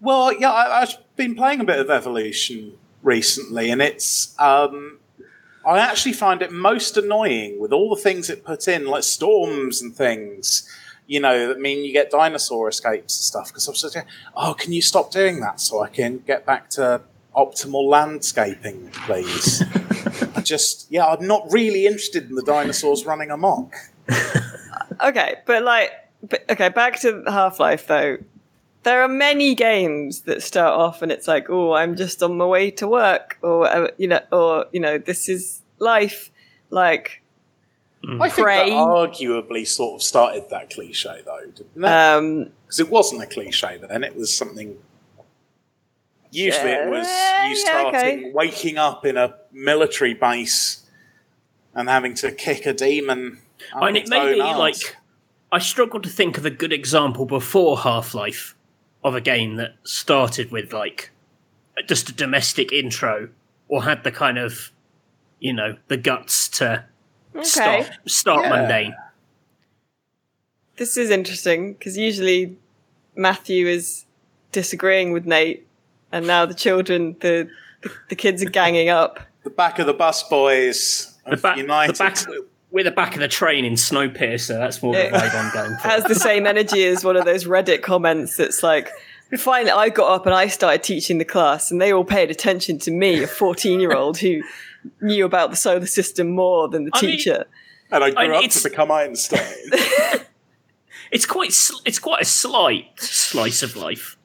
Well, 0.01 0.39
yeah, 0.39 0.51
I, 0.51 0.83
I've 0.83 0.97
been 1.17 1.35
playing 1.35 1.61
a 1.61 1.65
bit 1.65 1.79
of 1.79 1.89
Evolution 1.89 2.77
recently, 3.03 3.71
and 3.71 3.81
it's. 3.81 4.39
Um, 4.39 4.99
I 5.67 5.79
actually 5.79 6.13
find 6.13 6.43
it 6.43 6.53
most 6.53 6.97
annoying 6.97 7.61
with 7.61 7.73
all 7.73 7.95
the 7.95 8.01
things 8.01 8.31
it 8.31 8.45
put 8.45 8.69
in, 8.69 8.87
like 8.87 9.03
storms 9.03 9.83
and 9.83 9.95
things. 9.95 10.69
You 11.07 11.21
know, 11.21 11.49
that 11.49 11.59
mean 11.59 11.85
you 11.85 11.93
get 11.93 12.11
dinosaur 12.11 12.69
escapes 12.69 13.19
and 13.19 13.25
stuff. 13.25 13.49
Because 13.49 13.67
I'm 13.67 14.03
of, 14.03 14.09
oh, 14.37 14.55
can 14.55 14.73
you 14.73 14.83
stop 14.83 15.11
doing 15.11 15.41
that 15.41 15.61
so 15.61 15.83
I 15.83 15.89
can 15.89 16.19
get 16.19 16.45
back 16.45 16.71
to 16.71 17.01
optimal 17.35 17.89
landscaping, 17.89 18.91
please? 18.93 19.63
I 20.37 20.41
just, 20.43 20.91
yeah, 20.91 21.07
I'm 21.07 21.27
not 21.27 21.51
really 21.51 21.87
interested 21.87 22.29
in 22.29 22.35
the 22.35 22.43
dinosaurs 22.43 23.07
running 23.07 23.31
amok. 23.31 23.75
okay, 25.03 25.37
but 25.47 25.63
like, 25.63 25.93
but, 26.23 26.45
okay, 26.51 26.69
back 26.69 27.01
to 27.01 27.23
Half 27.27 27.61
Life 27.61 27.87
though. 27.87 28.19
There 28.85 29.03
are 29.03 29.09
many 29.09 29.55
games 29.55 30.23
that 30.23 30.43
start 30.43 30.73
off 30.73 31.03
and 31.03 31.13
it's 31.13 31.29
like, 31.29 31.51
oh, 31.51 31.73
I'm 31.73 31.97
just 31.97 32.23
on 32.23 32.37
my 32.37 32.47
way 32.47 32.71
to 32.73 32.87
work, 32.89 33.39
or 33.43 33.67
uh, 33.69 33.89
you 33.99 34.09
know, 34.09 34.21
or 34.33 34.67
you 34.73 34.81
know, 34.81 34.99
this 34.99 35.29
is 35.29 35.63
life. 35.79 36.31
Like, 36.71 37.23
I 38.05 38.29
think 38.29 38.47
that 38.47 38.69
arguably 38.69 39.67
sort 39.67 40.01
of 40.01 40.03
started 40.03 40.49
that 40.51 40.71
cliche, 40.71 41.23
though, 41.25 41.41
didn't 41.47 41.85
it? 41.85 41.85
um, 41.85 42.51
because 42.69 42.81
it 42.81 42.91
wasn't 42.91 43.23
a 43.23 43.27
cliche 43.27 43.79
but 43.81 43.89
then 43.89 44.05
it 44.05 44.15
was 44.15 44.35
something 44.35 44.77
usually 46.31 46.71
it 46.71 46.91
was 46.91 47.07
Yeah, 47.07 47.49
you 47.49 47.57
yeah, 47.57 47.65
starting 47.65 48.19
okay. 48.19 48.31
waking 48.33 48.77
up 48.77 49.07
in 49.07 49.17
a 49.17 49.35
military 49.53 50.13
base 50.13 50.85
and 51.75 51.89
having 51.89 52.13
to 52.15 52.31
kick 52.31 52.67
a 52.67 52.75
demon 52.75 53.41
and 53.73 53.97
it 53.97 54.03
its 54.03 54.11
may 54.11 54.35
be 54.35 54.39
like 54.39 54.97
I 55.51 55.59
struggle 55.61 56.01
to 56.01 56.11
think 56.11 56.37
of 56.37 56.45
a 56.45 56.51
good 56.51 56.75
example 56.75 57.25
before 57.25 57.79
Half 57.79 58.13
Life 58.15 58.55
of 59.09 59.15
a 59.15 59.21
game 59.21 59.57
that 59.57 59.75
started 59.85 60.51
with 60.53 60.73
like 60.73 61.11
just 61.87 62.09
a 62.09 62.13
domestic 62.13 62.73
intro 62.73 63.29
or 63.69 63.85
had 63.85 64.05
the 64.05 64.13
kind 64.13 64.39
of 64.39 64.71
you 65.41 65.53
know 65.53 65.77
the 65.89 65.97
guts 65.97 66.49
to 66.49 66.85
okay, 67.35 67.45
start 67.45 67.91
start 68.07 68.45
Yeah. 68.45 68.51
mundane. 68.51 68.95
this 70.77 70.97
is 70.97 71.11
interesting 71.11 71.73
because 71.75 71.97
usually 71.97 72.57
Matthew 73.17 73.67
is 73.67 74.05
disagreeing 74.53 75.13
with 75.13 75.27
Nate, 75.27 75.67
and 76.13 76.27
now 76.27 76.47
the 76.47 76.55
children, 76.55 77.17
the 77.21 77.49
the, 77.83 77.91
the 78.11 78.17
kids 78.17 78.43
are 78.43 78.51
ganging 78.51 78.89
up. 78.89 79.21
the 79.45 79.51
back 79.51 79.79
of 79.79 79.87
the 79.87 79.93
bus 79.95 80.23
boys 80.29 81.17
The 81.25 81.33
of 81.33 81.43
back, 81.43 81.57
the 81.57 81.63
United 81.63 81.99
back, 81.99 82.17
we're 82.71 82.85
the 82.85 82.91
back 82.91 83.15
of 83.15 83.21
the 83.21 83.29
train 83.29 83.65
in 83.65 83.75
Snowpiercer. 83.75 84.59
That's 84.59 84.83
more 84.83 84.95
the 84.95 85.05
Yeah. 85.05 85.11
vibe 85.21 85.35
I'm 85.35 85.53
going 85.53 85.77
for. 85.79 85.89
has 85.89 86.05
the 86.05 86.15
same 86.15 86.47
energy 86.47 86.85
as 86.87 87.05
one 87.05 87.17
of 87.17 87.25
those 87.25 87.45
Reddit 87.45 87.83
comments 87.83 88.37
that's 88.37 88.63
like, 88.63 88.91
finally, 89.39 89.71
I 89.71 89.89
got 89.89 90.11
up 90.13 90.27
and 90.27 90.35
I 90.35 90.49
started 90.49 90.83
teaching 90.83 91.19
the 91.19 91.25
class, 91.25 91.71
and 91.71 91.81
they 91.81 91.93
all 91.93 92.05
paid 92.05 92.31
attention 92.31 92.79
to 92.81 92.91
me, 92.91 93.23
a 93.23 93.27
14 93.27 93.81
year 93.81 93.93
old 93.95 94.19
who 94.19 94.43
knew 95.01 95.25
about 95.25 95.51
the 95.51 95.57
solar 95.57 95.87
system 95.87 96.31
more 96.31 96.69
than 96.69 96.85
the 96.85 96.91
I 96.95 97.03
mean- 97.03 97.11
teacher. 97.13 97.45
and 97.91 98.05
I 98.05 98.11
grew 98.11 98.35
I- 98.35 98.45
up 98.45 98.51
to 98.51 98.63
become 98.69 98.91
Einstein 98.91 99.41
It's 101.11 101.25
quite 101.25 101.53
sl- 101.53 101.81
it's 101.87 101.99
quite 101.99 102.21
a 102.23 102.27
slight 102.27 103.01
slice 103.01 103.63
of 103.63 103.77
life. 103.77 104.17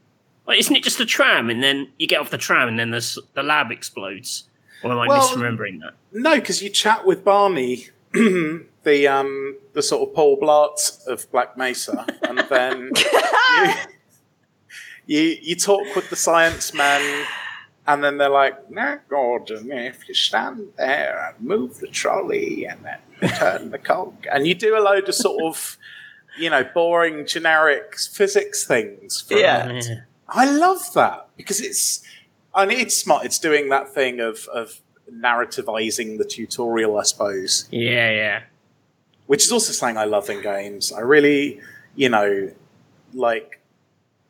Like, 0.45 0.59
isn't 0.59 0.75
it 0.75 0.83
just 0.83 0.99
a 0.99 1.05
tram 1.05 1.49
and 1.49 1.63
then 1.63 1.87
you 1.97 2.07
get 2.07 2.19
off 2.19 2.29
the 2.29 2.37
tram 2.37 2.67
and 2.67 2.77
then 2.77 2.91
the 2.91 3.17
the 3.35 3.43
lab 3.43 3.71
explodes? 3.71 4.49
Or 4.83 4.91
am 4.91 4.99
I 4.99 5.07
Well- 5.07 5.21
misremembering 5.29 5.79
that? 5.79 5.93
no 6.11 6.35
because 6.35 6.61
you 6.61 6.69
chat 6.69 7.05
with 7.05 7.23
Barney 7.23 7.87
the 8.83 9.07
um 9.07 9.57
the 9.73 9.81
sort 9.81 10.07
of 10.07 10.15
Paul 10.15 10.39
Blart 10.39 11.07
of 11.07 11.29
Black 11.31 11.57
Mesa 11.57 12.05
and 12.23 12.39
then 12.49 12.91
you, 13.57 13.73
you 15.05 15.37
you 15.41 15.55
talk 15.55 15.95
with 15.95 16.09
the 16.09 16.15
science 16.15 16.73
man, 16.73 17.25
and 17.87 18.03
then 18.03 18.17
they're 18.17 18.29
like, 18.29 18.69
"Now, 18.69 18.99
Gordon, 19.09 19.71
if 19.71 20.07
you 20.07 20.13
stand 20.13 20.69
there 20.77 21.33
and 21.35 21.45
move 21.45 21.79
the 21.79 21.87
trolley 21.87 22.65
and 22.65 22.79
then 22.85 23.29
turn 23.31 23.71
the 23.71 23.79
cog," 23.79 24.25
and 24.31 24.47
you 24.47 24.55
do 24.55 24.77
a 24.77 24.79
load 24.81 25.09
of 25.09 25.15
sort 25.15 25.43
of, 25.43 25.77
you 26.37 26.49
know, 26.49 26.63
boring 26.63 27.25
generic 27.25 27.97
physics 27.97 28.65
things. 28.65 29.21
For 29.21 29.37
Yeah. 29.37 29.81
I 30.29 30.49
love 30.49 30.93
that 30.93 31.27
because 31.35 31.59
it's, 31.61 32.01
I 32.55 32.65
mean, 32.65 32.79
it's 32.79 32.97
smart. 32.97 33.25
It's 33.25 33.39
doing 33.39 33.69
that 33.69 33.93
thing 33.93 34.19
of 34.19 34.47
of 34.53 34.79
narrativizing 35.11 36.17
the 36.17 36.25
tutorial, 36.25 36.97
I 36.97 37.03
suppose 37.03 37.67
Yeah, 37.71 38.09
yeah. 38.11 38.41
which 39.27 39.43
is 39.43 39.51
also 39.51 39.71
something 39.73 39.97
I 39.97 40.05
love 40.05 40.29
in 40.29 40.41
games. 40.41 40.91
I 40.91 41.01
really, 41.01 41.59
you 41.95 42.09
know, 42.09 42.51
like 43.13 43.59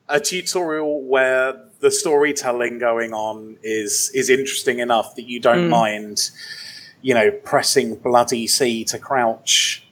a 0.09 0.19
tutorial 0.19 1.01
where 1.01 1.53
the 1.79 1.89
storytelling 1.91 2.79
going 2.79 3.13
on 3.13 3.57
is 3.63 4.11
is 4.13 4.29
interesting 4.29 4.79
enough 4.79 5.15
that 5.15 5.23
you 5.27 5.39
don't 5.39 5.67
Mm. 5.67 5.69
mind, 5.69 6.31
you 7.01 7.13
know, 7.13 7.31
pressing 7.31 7.95
bloody 7.95 8.47
C 8.47 8.83
to 8.85 8.99
crouch 8.99 9.85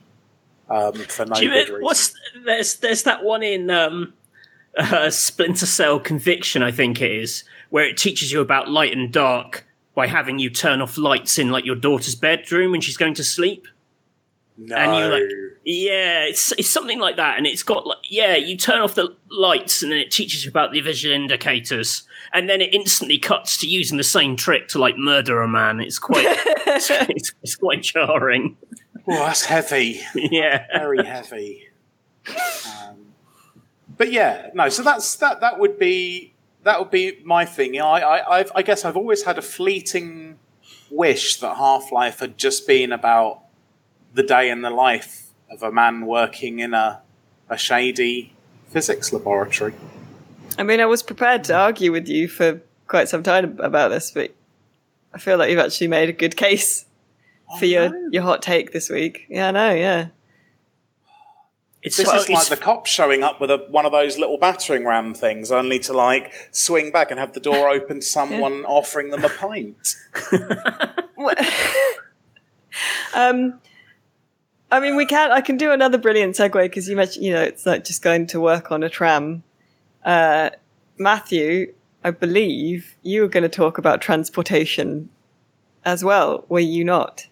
um, 0.70 0.94
for 0.94 1.26
no 1.26 1.36
you, 1.38 1.50
good 1.50 1.70
reason. 1.70 1.82
what's 1.82 2.14
there's 2.46 2.76
there's 2.78 3.04
that 3.04 3.24
one 3.24 3.44
in 3.44 3.70
um, 3.70 4.14
uh, 4.78 5.10
Splinter 5.10 5.66
Cell 5.66 6.00
Conviction, 6.00 6.64
I 6.64 6.72
think 6.72 7.02
it 7.02 7.12
is, 7.12 7.44
where 7.70 7.86
it 7.86 7.98
teaches 7.98 8.32
you 8.32 8.40
about 8.42 8.70
light 8.70 8.96
and 8.96 9.12
dark 9.12 9.66
by 9.96 10.08
having 10.08 10.40
you 10.40 10.50
turn 10.50 10.82
off 10.82 10.98
lights 10.98 11.38
in 11.38 11.50
like 11.52 11.66
your 11.66 11.76
daughter's 11.76 12.16
bedroom 12.16 12.72
when 12.72 12.82
she's 12.82 12.98
going 12.98 13.14
to 13.16 13.24
sleep. 13.24 13.68
no, 14.58 14.76
and 14.76 14.96
you, 14.96 15.12
like- 15.12 15.58
Yeah, 15.66 16.24
it's 16.24 16.52
it's 16.54 16.70
something 16.70 17.00
like 17.00 17.18
that, 17.18 17.38
and 17.38 17.46
it's 17.46 17.64
got 17.64 17.86
like 17.86 17.98
yeah, 18.10 18.36
you 18.36 18.56
turn 18.58 18.80
off 18.82 18.96
the 18.96 19.16
lights, 19.30 19.84
and 19.84 19.92
then 19.92 20.00
it 20.00 20.12
teaches 20.12 20.44
you 20.46 20.50
about 20.50 20.72
the 20.72 20.82
visual 20.82 21.14
indicators, 21.14 22.04
and 22.34 22.50
then 22.50 22.62
it 22.62 22.74
instantly 22.74 23.18
cuts 23.20 23.58
to 23.58 23.68
using 23.68 23.98
the 23.98 24.04
same 24.04 24.36
trick 24.36 24.68
to 24.70 24.80
like 24.80 24.98
murder 24.98 25.42
a 25.42 25.48
man. 25.48 25.80
It's 25.80 26.00
quite 26.00 26.26
it's, 26.68 27.34
it's 27.44 27.56
quite 27.56 27.82
jarring. 27.84 28.58
oh, 29.08 29.26
that's 29.26 29.44
heavy. 29.46 30.02
yeah, 30.16 30.66
very 30.74 31.06
heavy. 31.06 31.68
Um, 32.28 32.98
but 33.98 34.12
yeah, 34.12 34.50
no. 34.54 34.70
So 34.70 34.84
that's 34.84 35.16
that. 35.18 35.42
That 35.42 35.60
would 35.60 35.78
be 35.78 36.31
that 36.64 36.80
would 36.80 36.92
be 36.92 37.20
my 37.24 37.46
thing. 37.46 37.74
You 37.74 37.82
know, 37.82 37.88
I, 37.88 38.00
I, 38.00 38.40
I've, 38.40 38.52
I 38.56 38.62
guess 38.62 38.86
I've 38.86 38.98
always 38.98 39.24
had 39.24 39.38
a 39.38 39.42
fleeting 39.42 40.38
wish 40.90 41.38
that 41.38 41.58
Half 41.58 41.92
Life 41.92 42.20
had 42.20 42.38
just 42.38 42.68
been 42.68 42.92
about 42.92 43.42
the 44.14 44.24
day 44.24 44.50
in 44.50 44.62
the 44.62 44.70
life 44.70 45.28
of 45.50 45.64
a 45.64 45.72
man 45.72 46.06
working 46.06 46.60
in 46.60 46.74
a 46.74 47.02
a 47.52 47.58
shady 47.58 48.34
physics 48.70 49.14
laboratory. 49.14 49.74
I 50.58 50.64
mean, 50.64 50.80
I 50.80 50.86
was 50.86 51.04
prepared 51.04 51.44
to 51.46 51.56
argue 51.56 51.92
with 51.92 52.08
you 52.08 52.28
for 52.28 52.62
quite 52.88 53.10
some 53.10 53.22
time 53.22 53.60
about 53.60 53.90
this, 53.90 54.12
but 54.12 54.34
I 55.14 55.20
feel 55.20 55.38
like 55.38 55.52
you've 55.52 55.60
actually 55.60 55.90
made 55.90 56.10
a 56.10 56.14
good 56.14 56.38
case 56.38 56.86
oh, 57.52 57.58
for 57.58 57.66
your, 57.66 57.92
your 58.12 58.24
hot 58.24 58.42
take 58.42 58.72
this 58.72 58.90
week. 58.90 59.26
Yeah, 59.30 59.50
I 59.50 59.52
know, 59.52 59.74
yeah. 59.74 60.08
It's, 61.84 61.98
This 61.98 62.06
well, 62.08 62.18
is 62.18 62.30
like 62.30 62.30
it's- 62.30 62.50
the 62.50 62.58
cop 62.58 62.86
showing 62.86 63.24
up 63.24 63.42
with 63.42 63.50
a, 63.50 63.58
one 63.70 63.86
of 63.86 63.92
those 63.92 64.18
little 64.20 64.38
battering 64.38 64.86
ram 64.86 65.14
things, 65.16 65.52
only 65.52 65.80
to 65.80 65.94
like 65.94 66.32
swing 66.52 66.92
back 66.92 67.10
and 67.10 67.20
have 67.20 67.34
the 67.34 67.40
door 67.40 67.70
open 67.74 68.02
to 68.02 68.06
someone 68.06 68.66
offering 68.66 69.10
them 69.10 69.24
a 69.26 69.30
pint. 69.30 69.96
um, 73.16 73.60
I 74.72 74.80
mean, 74.80 74.96
we 74.96 75.06
can. 75.06 75.32
I 75.32 75.42
can 75.42 75.58
do 75.58 75.72
another 75.72 75.98
brilliant 75.98 76.36
segue 76.36 76.54
because 76.54 76.88
you 76.88 76.96
mentioned, 76.96 77.26
you 77.26 77.34
know, 77.34 77.42
it's 77.42 77.66
like 77.66 77.84
just 77.84 78.02
going 78.02 78.28
to 78.28 78.40
work 78.40 78.72
on 78.72 78.84
a 78.84 78.90
tram. 78.90 79.44
Uh, 80.06 80.52
Matthew, 80.98 81.74
I 82.04 82.12
believe 82.12 82.96
you 83.02 83.22
were 83.22 83.28
going 83.28 83.44
to 83.44 83.50
talk 83.50 83.78
about 83.78 84.02
transportation 84.02 85.10
as 85.84 86.04
well. 86.04 86.46
Were 86.48 86.60
you 86.60 86.84
not? 86.84 87.28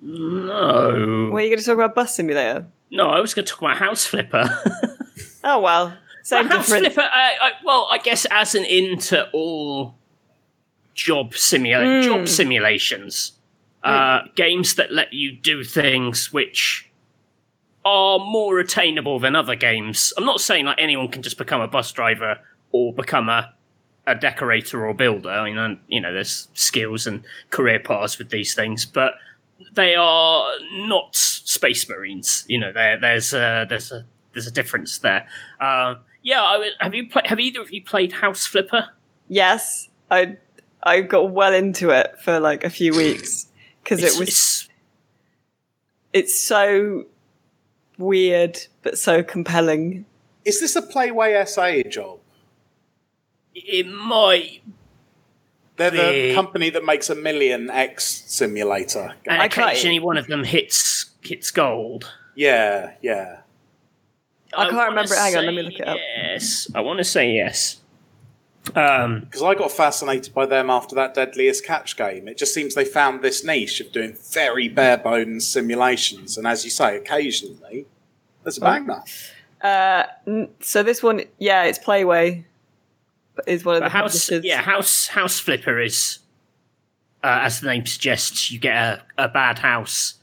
no. 0.00 1.30
Were 1.32 1.40
you 1.40 1.48
going 1.48 1.58
to 1.58 1.64
talk 1.64 1.74
about 1.74 1.94
bus 1.94 2.14
simulator? 2.14 2.66
No, 2.94 3.08
I 3.08 3.20
was 3.20 3.34
going 3.34 3.44
to 3.44 3.50
talk 3.52 3.60
about 3.62 3.76
House 3.78 4.06
Flipper. 4.06 4.48
Oh 5.46 5.60
well, 5.60 5.94
same 6.22 6.46
House. 6.46 6.68
Flipper, 6.68 7.02
I, 7.02 7.34
I, 7.38 7.50
well, 7.66 7.86
I 7.90 7.98
guess 7.98 8.24
as 8.30 8.54
an 8.54 8.64
into 8.64 9.28
all 9.32 9.94
job 10.94 11.32
simula- 11.34 12.00
Hmm. 12.02 12.08
job 12.08 12.28
simulations, 12.28 13.32
uh, 13.82 14.20
games 14.34 14.76
that 14.76 14.90
let 14.90 15.12
you 15.12 15.32
do 15.32 15.62
things 15.62 16.32
which 16.32 16.90
are 17.84 18.18
more 18.18 18.58
attainable 18.58 19.18
than 19.18 19.36
other 19.36 19.54
games. 19.54 20.14
I'm 20.16 20.24
not 20.24 20.40
saying 20.40 20.64
like 20.64 20.78
anyone 20.80 21.08
can 21.08 21.20
just 21.22 21.36
become 21.36 21.60
a 21.60 21.68
bus 21.68 21.92
driver 21.92 22.38
or 22.72 22.94
become 22.94 23.28
a 23.28 23.52
a 24.06 24.14
decorator 24.14 24.86
or 24.86 24.94
builder. 24.94 25.28
I 25.28 25.50
mean, 25.52 25.78
you 25.88 26.00
know, 26.00 26.12
there's 26.14 26.48
skills 26.54 27.06
and 27.06 27.22
career 27.50 27.80
paths 27.80 28.16
with 28.18 28.30
these 28.30 28.54
things, 28.54 28.86
but 28.86 29.12
they 29.74 29.94
are 29.94 30.50
not 30.72 31.14
space 31.16 31.88
marines. 31.88 32.44
You 32.48 32.58
know, 32.60 32.72
there 32.72 32.98
there's 33.00 33.32
a, 33.32 33.66
there's 33.68 33.92
a 33.92 34.04
there's 34.32 34.46
a 34.46 34.50
difference 34.50 34.98
there. 34.98 35.26
Uh, 35.60 35.96
yeah, 36.22 36.40
I, 36.42 36.70
have 36.80 36.94
you 36.94 37.08
played? 37.08 37.26
Have 37.26 37.40
either 37.40 37.60
of 37.60 37.72
you 37.72 37.82
played 37.84 38.12
House 38.12 38.46
Flipper? 38.46 38.88
Yes, 39.28 39.88
I 40.10 40.36
I 40.82 41.00
got 41.00 41.30
well 41.30 41.54
into 41.54 41.90
it 41.90 42.14
for 42.22 42.40
like 42.40 42.64
a 42.64 42.70
few 42.70 42.94
weeks 42.96 43.46
because 43.82 44.02
it 44.02 44.18
was 44.18 44.20
it's- 44.28 44.68
it's 46.12 46.38
so 46.38 47.06
weird 47.98 48.58
but 48.82 48.96
so 48.98 49.22
compelling. 49.22 50.04
Is 50.44 50.60
this 50.60 50.76
a 50.76 50.82
Playway 50.82 51.46
SA 51.48 51.88
job? 51.88 52.20
it 53.56 53.86
might, 53.86 54.62
They're 55.76 55.90
the 55.90 56.28
The- 56.28 56.34
company 56.34 56.70
that 56.70 56.84
makes 56.84 57.10
a 57.10 57.14
million 57.14 57.68
X 57.70 58.24
simulator. 58.26 59.14
and 59.26 59.42
I 59.42 59.48
can't- 59.48 59.70
occasionally 59.72 59.98
one 60.00 60.16
of 60.16 60.26
them 60.28 60.44
hits 60.44 61.06
hits 61.22 61.50
gold. 61.50 62.12
Yeah, 62.34 62.92
yeah. 63.02 63.38
I 64.56 64.68
can't 64.70 64.88
remember- 64.90 65.14
hang 65.16 65.36
on, 65.36 65.46
let 65.46 65.54
me 65.54 65.62
look 65.62 65.80
it 65.80 65.88
up. 65.88 65.96
Yes, 65.96 66.68
I 66.74 66.80
want 66.80 66.98
to 66.98 67.04
say 67.04 67.30
yes. 67.32 67.78
Um, 68.74 69.20
Because 69.20 69.42
I 69.42 69.54
got 69.54 69.72
fascinated 69.72 70.32
by 70.32 70.46
them 70.46 70.70
after 70.70 70.94
that 70.94 71.12
Deadliest 71.14 71.64
Catch 71.66 71.96
game. 71.96 72.28
It 72.28 72.38
just 72.38 72.54
seems 72.54 72.74
they 72.74 72.84
found 72.84 73.20
this 73.22 73.44
niche 73.44 73.80
of 73.80 73.90
doing 73.92 74.16
very 74.32 74.68
bare 74.68 74.96
bones 74.96 75.46
simulations, 75.46 76.38
and 76.38 76.46
as 76.46 76.64
you 76.64 76.70
say, 76.70 76.96
occasionally 76.96 77.86
there's 78.42 78.58
a 78.58 78.60
banger. 78.60 79.02
Uh, 79.60 80.04
so 80.60 80.82
this 80.82 81.02
one, 81.02 81.22
yeah, 81.38 81.64
it's 81.64 81.78
Playway, 81.78 82.44
but 82.44 82.44
is 83.46 83.64
one 83.64 83.76
of 83.76 83.80
the 83.80 83.84
But 83.86 83.92
house, 83.92 84.26
publishers. 84.26 84.44
yeah, 84.44 84.62
house 84.62 85.06
house 85.08 85.40
flipper 85.40 85.80
is, 85.80 86.20
uh, 87.22 87.40
as 87.42 87.60
the 87.60 87.68
name 87.68 87.86
suggests, 87.86 88.50
you 88.50 88.58
get 88.58 88.76
a, 88.76 89.24
a 89.24 89.28
bad 89.28 89.58
house, 89.58 90.14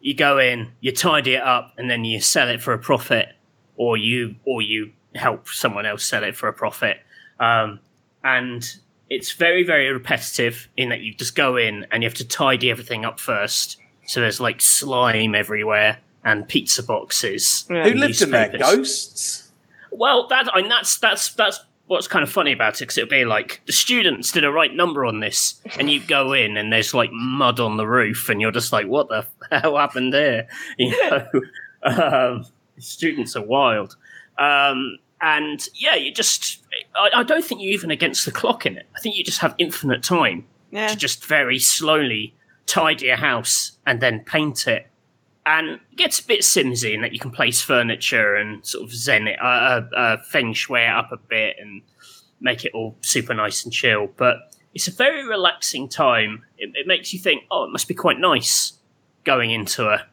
you 0.00 0.14
go 0.14 0.38
in, 0.38 0.72
you 0.80 0.92
tidy 0.92 1.34
it 1.34 1.42
up, 1.42 1.72
and 1.78 1.90
then 1.90 2.04
you 2.04 2.20
sell 2.20 2.48
it 2.48 2.60
for 2.62 2.72
a 2.72 2.78
profit, 2.78 3.28
or 3.76 3.96
you 3.96 4.36
or 4.44 4.62
you 4.62 4.92
help 5.14 5.48
someone 5.48 5.86
else 5.86 6.04
sell 6.04 6.24
it 6.24 6.36
for 6.36 6.48
a 6.48 6.52
profit. 6.52 6.98
Um, 7.40 7.80
and 8.22 8.68
it's 9.08 9.32
very 9.32 9.64
very 9.64 9.90
repetitive 9.90 10.68
in 10.76 10.90
that 10.90 11.00
you 11.00 11.14
just 11.14 11.34
go 11.34 11.56
in 11.56 11.86
and 11.90 12.02
you 12.02 12.08
have 12.08 12.18
to 12.18 12.26
tidy 12.28 12.70
everything 12.70 13.04
up 13.04 13.18
first. 13.18 13.78
So 14.06 14.20
there's 14.20 14.40
like 14.40 14.60
slime 14.60 15.34
everywhere 15.34 15.98
and 16.24 16.46
pizza 16.48 16.82
boxes. 16.82 17.66
Yeah. 17.70 17.84
Who 17.84 17.90
and 17.90 18.00
lived 18.00 18.20
in 18.22 18.30
there? 18.30 18.48
Ghosts? 18.58 19.50
Well, 19.90 20.28
that 20.28 20.48
I 20.54 20.60
mean, 20.60 20.68
that's 20.68 20.98
that's 20.98 21.32
that's 21.34 21.60
what's 21.88 22.06
kind 22.06 22.22
of 22.22 22.30
funny 22.30 22.52
about 22.52 22.76
it 22.76 22.80
because 22.80 22.98
it'll 22.98 23.10
be 23.10 23.24
like 23.24 23.60
the 23.66 23.72
students 23.72 24.30
did 24.30 24.44
a 24.44 24.52
right 24.52 24.72
number 24.72 25.04
on 25.04 25.20
this, 25.20 25.60
and 25.78 25.90
you 25.90 26.00
go 26.00 26.32
in 26.32 26.56
and 26.56 26.72
there's 26.72 26.94
like 26.94 27.10
mud 27.12 27.58
on 27.58 27.76
the 27.76 27.86
roof, 27.86 28.28
and 28.28 28.40
you're 28.40 28.52
just 28.52 28.72
like, 28.72 28.86
what 28.86 29.08
the 29.08 29.26
hell 29.50 29.76
happened 29.76 30.12
there? 30.12 30.46
You 30.78 30.90
know, 31.10 31.26
um, 31.82 32.46
students 32.78 33.34
are 33.34 33.44
wild, 33.44 33.96
um, 34.38 34.98
and 35.20 35.66
yeah, 35.74 35.96
you 35.96 36.12
just 36.12 36.62
I, 36.94 37.10
I 37.16 37.22
don't 37.24 37.44
think 37.44 37.60
you're 37.60 37.72
even 37.72 37.90
against 37.90 38.24
the 38.24 38.32
clock 38.32 38.66
in 38.66 38.76
it. 38.76 38.86
I 38.94 39.00
think 39.00 39.16
you 39.16 39.24
just 39.24 39.40
have 39.40 39.54
infinite 39.58 40.02
time 40.02 40.46
yeah. 40.70 40.88
to 40.88 40.96
just 40.96 41.24
very 41.24 41.58
slowly 41.58 42.34
tidy 42.66 43.08
a 43.08 43.16
house 43.16 43.72
and 43.86 44.00
then 44.00 44.20
paint 44.20 44.68
it. 44.68 44.86
And 45.48 45.70
it 45.70 45.96
gets 45.96 46.20
a 46.20 46.26
bit 46.26 46.40
simsy 46.40 46.92
in 46.92 47.00
that 47.00 47.14
you 47.14 47.18
can 47.18 47.30
place 47.30 47.62
furniture 47.62 48.34
and 48.34 48.64
sort 48.66 48.84
of 48.84 48.94
zen 48.94 49.28
it, 49.28 49.40
uh, 49.40 49.46
uh, 49.46 49.96
uh, 49.96 50.16
feng 50.18 50.52
shui 50.52 50.82
it 50.82 50.90
up 50.90 51.10
a 51.10 51.16
bit 51.16 51.56
and 51.58 51.80
make 52.38 52.66
it 52.66 52.72
all 52.74 52.98
super 53.00 53.32
nice 53.32 53.64
and 53.64 53.72
chill. 53.72 54.08
But 54.18 54.54
it's 54.74 54.88
a 54.88 54.90
very 54.90 55.26
relaxing 55.26 55.88
time. 55.88 56.44
It, 56.58 56.72
it 56.74 56.86
makes 56.86 57.14
you 57.14 57.18
think, 57.18 57.44
oh, 57.50 57.64
it 57.64 57.70
must 57.70 57.88
be 57.88 57.94
quite 57.94 58.20
nice 58.20 58.74
going 59.24 59.50
into 59.50 59.88
a 59.88 60.04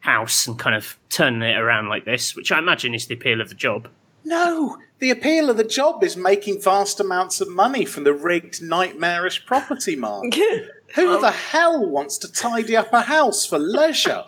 house 0.00 0.46
and 0.46 0.58
kind 0.58 0.74
of 0.74 0.96
turning 1.10 1.42
it 1.42 1.58
around 1.58 1.90
like 1.90 2.06
this, 2.06 2.34
which 2.34 2.50
I 2.50 2.58
imagine 2.58 2.94
is 2.94 3.06
the 3.06 3.14
appeal 3.16 3.42
of 3.42 3.50
the 3.50 3.54
job. 3.54 3.88
No, 4.24 4.78
the 4.98 5.10
appeal 5.10 5.50
of 5.50 5.58
the 5.58 5.64
job 5.64 6.02
is 6.02 6.16
making 6.16 6.62
vast 6.62 7.00
amounts 7.00 7.42
of 7.42 7.50
money 7.50 7.84
from 7.84 8.04
the 8.04 8.14
rigged, 8.14 8.62
nightmarish 8.62 9.44
property 9.44 9.94
market. 9.94 10.70
Who 10.94 11.20
the 11.20 11.32
hell 11.32 11.86
wants 11.86 12.16
to 12.18 12.32
tidy 12.32 12.78
up 12.78 12.94
a 12.94 13.02
house 13.02 13.44
for 13.44 13.58
leisure? 13.58 14.24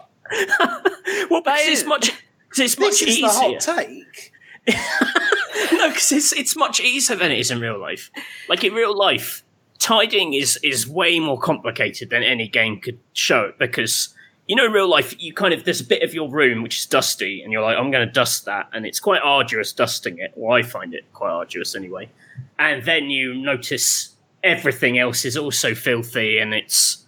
Well, 1.31 1.43
because 1.43 1.67
it's 1.67 1.85
much, 1.85 2.09
it's 2.51 2.57
This 2.57 2.79
much 2.79 2.93
is 3.03 3.03
easier. 3.03 3.29
the 3.29 3.33
hot 3.33 3.61
take. 3.61 4.33
no, 5.73 5.89
because 5.89 6.13
it's 6.13 6.33
it's 6.33 6.57
much 6.57 6.81
easier 6.81 7.17
than 7.17 7.31
it 7.31 7.39
is 7.39 7.51
in 7.51 7.61
real 7.61 7.79
life. 7.79 8.11
Like 8.49 8.65
in 8.65 8.75
real 8.75 8.97
life, 8.97 9.43
tidying 9.79 10.35
is 10.35 10.59
is 10.63 10.87
way 10.89 11.21
more 11.21 11.39
complicated 11.39 12.11
than 12.11 12.23
any 12.23 12.49
game 12.49 12.81
could 12.81 12.99
show 13.13 13.45
it 13.45 13.59
because 13.59 14.09
you 14.49 14.57
know 14.57 14.67
in 14.67 14.73
real 14.73 14.89
life 14.89 15.15
you 15.21 15.33
kind 15.33 15.55
of 15.55 15.65
there's 15.65 15.81
a 15.81 15.85
bit 15.85 16.03
of 16.03 16.15
your 16.15 16.29
room 16.29 16.63
which 16.63 16.79
is 16.81 16.87
dusty 16.87 17.43
and 17.43 17.53
you're 17.53 17.63
like 17.63 17.77
I'm 17.77 17.91
going 17.91 18.07
to 18.07 18.13
dust 18.13 18.45
that 18.47 18.69
and 18.73 18.85
it's 18.87 18.99
quite 19.01 19.21
arduous 19.23 19.73
dusting 19.73 20.19
it. 20.19 20.33
Well, 20.35 20.57
I 20.57 20.63
find 20.63 20.95
it 20.95 21.05
quite 21.13 21.31
arduous 21.31 21.75
anyway. 21.77 22.09
And 22.59 22.85
then 22.85 23.11
you 23.11 23.35
notice 23.35 24.15
everything 24.43 24.99
else 24.99 25.25
is 25.25 25.37
also 25.37 25.75
filthy 25.75 26.39
and 26.39 26.53
it's 26.55 27.06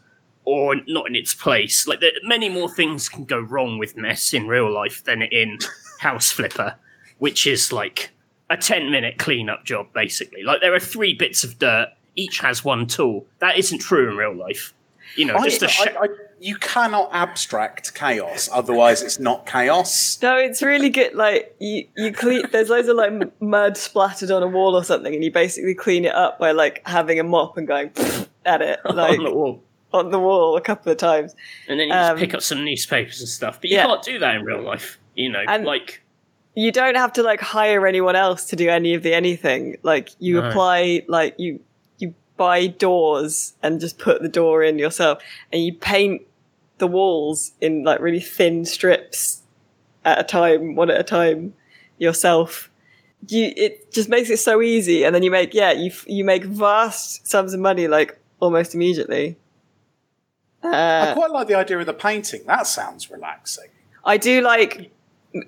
or 0.49 0.77
not 0.87 1.07
in 1.07 1.15
its 1.15 1.35
place. 1.35 1.87
Like 1.87 2.01
there, 2.01 2.13
many 2.25 2.49
more 2.49 2.71
things 2.71 3.11
can 3.11 3.27
go 3.27 3.39
wrong 3.39 3.77
with 3.77 3.99
mess 3.99 4.33
in 4.33 4.47
real 4.47 4.73
life 4.73 5.05
than 5.05 5.21
in 5.21 5.59
House 6.01 6.33
Flipper, 6.33 6.77
which 7.19 7.47
is 7.47 7.71
like 7.71 8.13
a 8.49 8.57
10 8.57 8.91
minute 8.91 9.19
cleanup 9.19 9.67
job 9.67 9.93
basically. 9.93 10.43
Like 10.43 10.63
there 10.63 10.75
are 10.75 10.81
three 10.81 11.13
bits 11.13 11.45
of 11.45 11.59
dirt, 11.59 11.89
each 12.17 12.39
has 12.39 12.65
one 12.65 12.87
tool. 12.87 13.27
That 13.41 13.59
isn't 13.59 13.81
true 13.81 14.09
in 14.11 14.17
real 14.17 14.35
life. 14.35 14.73
You 15.17 15.27
know, 15.27 15.37
I, 15.37 15.45
just 15.45 15.63
a 15.63 15.69
sh- 15.69 15.87
I, 15.87 16.05
I, 16.05 16.09
you 16.41 16.57
cannot 16.57 17.11
abstract 17.13 17.95
chaos, 17.95 18.49
otherwise 18.51 19.03
it's 19.03 19.19
not 19.19 19.45
chaos. 19.45 20.21
No, 20.23 20.37
it's 20.37 20.63
really 20.63 20.91
good. 20.91 21.15
Like 21.15 21.55
you, 21.59 21.89
you 21.97 22.13
clean. 22.13 22.45
There's 22.53 22.69
loads 22.71 22.89
of 22.89 22.97
like 22.97 23.41
mud 23.41 23.77
splattered 23.77 24.31
on 24.31 24.43
a 24.43 24.47
wall 24.47 24.77
or 24.77 24.85
something, 24.85 25.15
and 25.15 25.25
you 25.25 25.33
basically 25.33 25.75
clean 25.75 26.05
it 26.05 26.15
up 26.15 26.39
by 26.39 26.53
like 26.53 26.87
having 26.87 27.19
a 27.19 27.25
mop 27.25 27.57
and 27.57 27.67
going 27.67 27.91
at 28.45 28.63
it 28.63 28.81
like 28.85 29.19
on 29.19 29.25
the 29.25 29.35
wall. 29.35 29.63
On 29.93 30.11
the 30.11 30.19
wall 30.19 30.57
a 30.57 30.61
couple 30.61 30.93
of 30.93 30.99
times. 30.99 31.35
And 31.69 31.81
then 31.81 31.89
you 31.89 31.95
Um, 31.95 32.17
just 32.17 32.21
pick 32.21 32.35
up 32.35 32.43
some 32.43 32.65
newspapers 32.65 33.21
and 33.21 33.29
stuff. 33.29 33.61
But 33.61 33.71
you 33.71 33.77
yeah. 33.77 33.87
can't 33.87 34.03
do 34.03 34.19
that 34.19 34.35
in 34.37 34.45
real 34.45 34.63
life. 34.63 34.99
You 35.15 35.31
know, 35.31 35.43
And- 35.49 35.65
like 35.65 36.03
You 36.55 36.73
don't 36.73 36.97
have 36.97 37.13
to 37.15 37.23
like 37.23 37.41
hire 37.41 37.87
anyone 37.87 38.17
else 38.17 38.45
to 38.47 38.57
do 38.57 38.69
any 38.69 38.95
of 38.95 39.03
the 39.05 39.15
anything. 39.15 39.79
Like 39.83 40.11
you 40.19 40.41
No. 40.41 40.49
apply, 40.49 41.05
like 41.07 41.35
you 41.39 41.61
you 41.99 42.15
buy 42.37 42.67
doors 42.67 43.55
and 43.63 43.81
just 43.81 43.99
put 43.99 44.23
the 44.23 44.29
door 44.29 44.63
in 44.65 44.79
yourself, 44.79 45.23
and 45.53 45.63
you 45.65 45.73
paint 45.73 46.23
the 46.79 46.87
walls 46.89 47.53
in 47.61 47.85
like 47.85 48.01
really 48.01 48.21
thin 48.21 48.65
strips 48.65 49.43
at 50.05 50.19
a 50.19 50.25
time, 50.25 50.75
one 50.75 50.91
at 50.91 50.99
a 51.01 51.05
time. 51.05 51.55
yourself. 51.99 52.71
You 53.29 53.53
it 53.57 53.91
just 53.93 54.09
makes 54.09 54.31
it 54.31 54.39
so 54.39 54.61
easy, 54.63 55.03
and 55.05 55.13
then 55.15 55.23
you 55.25 55.31
make 55.31 55.55
yeah 55.55 55.73
you 55.73 55.91
you 56.07 56.25
make 56.25 56.45
vast 56.45 57.27
sums 57.27 57.53
of 57.55 57.61
money 57.61 57.87
like 57.89 58.19
almost 58.41 58.75
immediately. 58.75 59.37
I 60.63 60.69
Uh, 60.69 61.15
quite 61.15 61.31
like 61.31 61.49
the 61.49 61.55
idea 61.55 61.79
of 61.79 61.87
the 61.87 61.95
painting. 61.95 62.43
That 62.47 62.67
sounds 62.67 63.11
relaxing. 63.11 63.69
I 64.05 64.17
do 64.17 64.41
like 64.41 64.91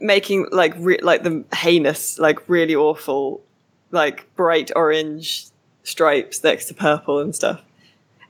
making 0.01 0.47
like 0.53 0.75
re- 0.79 1.01
like 1.03 1.23
the 1.23 1.45
heinous, 1.55 2.19
like 2.19 2.49
really 2.49 2.75
awful, 2.75 3.43
like 3.91 4.33
bright 4.37 4.71
orange 4.77 5.47
stripes 5.83 6.45
next 6.45 6.67
to 6.67 6.75
purple 6.75 7.19
and 7.19 7.35
stuff. 7.35 7.63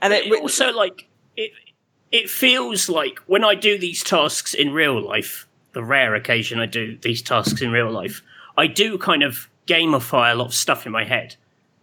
And 0.01 0.12
it, 0.12 0.26
it 0.26 0.41
also 0.41 0.72
like 0.72 1.07
it 1.37 1.53
it 2.11 2.31
feels 2.31 2.89
like 2.89 3.18
when 3.26 3.45
I 3.45 3.55
do 3.55 3.78
these 3.78 4.03
tasks 4.03 4.55
in 4.55 4.72
real 4.72 5.01
life, 5.01 5.47
the 5.72 5.85
rare 5.85 6.14
occasion 6.14 6.59
I 6.61 6.66
do 6.66 6.97
these 7.03 7.22
tasks 7.22 7.61
in 7.61 7.70
real 7.70 7.91
life, 7.91 8.22
I 8.57 8.66
do 8.66 8.97
kind 8.99 9.22
of 9.22 9.49
gamify 9.66 10.33
a 10.33 10.35
lot 10.35 10.47
of 10.47 10.55
stuff 10.55 10.87
in 10.87 10.93
my 10.93 11.05
head. 11.05 11.37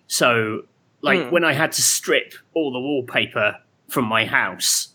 So 0.08 0.64
like 1.02 1.32
when 1.32 1.44
I 1.46 1.54
had 1.54 1.72
to 1.74 1.82
strip 1.82 2.34
all 2.54 2.72
the 2.72 2.80
wallpaper 2.80 3.58
from 3.88 4.06
my 4.06 4.26
house, 4.26 4.90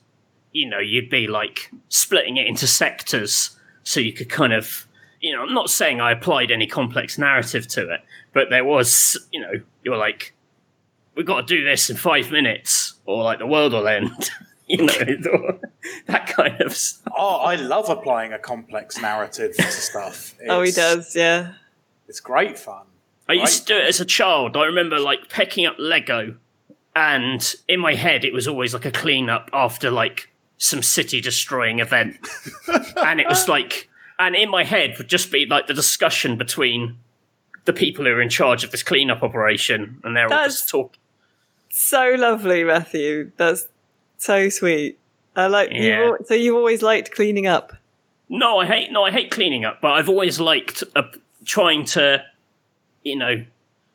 you 0.53 0.69
know, 0.69 0.79
you'd 0.79 1.11
be 1.11 1.27
like 1.27 1.71
splitting 1.89 2.37
it 2.37 2.47
into 2.47 2.67
sectors 2.67 3.57
so 3.85 4.01
you 4.01 4.13
could 4.13 4.29
kind 4.29 4.53
of 4.53 4.87
you 5.23 5.33
know, 5.33 5.43
I'm 5.43 5.55
not 5.55 5.71
saying 5.71 6.01
I 6.01 6.11
applied 6.11 6.51
any 6.51 6.67
complex 6.67 7.17
narrative 7.17 7.69
to 7.69 7.95
it, 7.95 8.01
but 8.33 8.51
there 8.51 8.65
was, 8.65 9.17
you 9.31 9.41
know, 9.41 9.53
you 9.85 9.93
were 9.93 9.97
like, 9.97 10.35
we've 11.15 11.25
got 11.25 11.47
to 11.47 11.57
do 11.57 11.65
this 11.65 11.89
in 11.89 11.97
five 11.97 12.31
minutes, 12.31 12.95
or 13.07 13.23
like 13.23 13.39
the 13.39 13.47
world 13.47 13.73
will 13.73 13.87
end. 13.87 14.11
you 14.67 14.85
know, 14.85 14.95
that 16.07 16.27
kind 16.27 16.61
of 16.61 16.75
stuff. 16.75 17.13
Oh, 17.17 17.37
I 17.37 17.55
love 17.55 17.89
applying 17.89 18.33
a 18.33 18.39
complex 18.39 19.01
narrative 19.01 19.57
to 19.57 19.63
stuff. 19.71 20.35
oh, 20.49 20.63
he 20.63 20.73
does, 20.73 21.15
yeah. 21.15 21.53
It's 22.09 22.21
great 22.21 22.59
fun. 22.59 22.87
I 23.29 23.35
used 23.35 23.67
to 23.67 23.75
do 23.75 23.79
it 23.79 23.87
as 23.87 24.01
a 24.01 24.05
child. 24.05 24.57
I 24.57 24.67
remember 24.67 24.99
like 24.99 25.31
pecking 25.31 25.65
up 25.65 25.77
Lego, 25.79 26.35
and 26.95 27.55
in 27.69 27.81
my 27.81 27.95
head, 27.95 28.25
it 28.25 28.33
was 28.33 28.47
always 28.47 28.75
like 28.75 28.85
a 28.85 28.91
cleanup 28.91 29.49
after 29.53 29.91
like 29.91 30.29
some 30.59 30.83
city 30.83 31.21
destroying 31.21 31.79
event. 31.81 32.17
and 32.97 33.21
it 33.21 33.27
was 33.29 33.49
like, 33.49 33.89
and 34.19 34.37
in 34.37 34.51
my 34.51 34.65
head 34.65 34.95
would 34.99 35.09
just 35.09 35.33
be 35.33 35.47
like 35.47 35.67
the 35.67 35.75
discussion 35.75 36.37
between 36.37 36.97
the 37.65 37.73
people 37.73 38.05
who 38.05 38.11
are 38.11 38.21
in 38.23 38.29
charge 38.29 38.63
of 38.65 38.71
this 38.71 38.83
cleanup 38.83 39.23
operation, 39.23 40.01
and 40.05 40.17
they're 40.17 40.33
all 40.33 40.45
just 40.45 40.69
talking. 40.69 40.99
So 41.71 42.15
lovely, 42.19 42.65
Matthew. 42.65 43.31
That's 43.37 43.69
so 44.19 44.49
sweet. 44.49 44.99
I 45.35 45.47
like 45.47 45.71
you've 45.71 45.85
Yeah. 45.85 46.05
al- 46.05 46.25
so 46.25 46.35
you've 46.35 46.57
always 46.57 46.83
liked 46.83 47.13
cleaning 47.13 47.47
up. 47.47 47.73
No, 48.29 48.59
I 48.59 48.67
hate 48.67 48.93
no, 48.93 49.05
I 49.05 49.11
hate 49.11 49.31
cleaning 49.31 49.65
up, 49.65 49.81
but 49.81 49.93
I've 49.93 50.09
always 50.09 50.39
liked 50.41 50.83
uh, 50.95 51.03
trying 51.45 51.85
to, 51.87 52.23
you 53.03 53.17
know, 53.17 53.45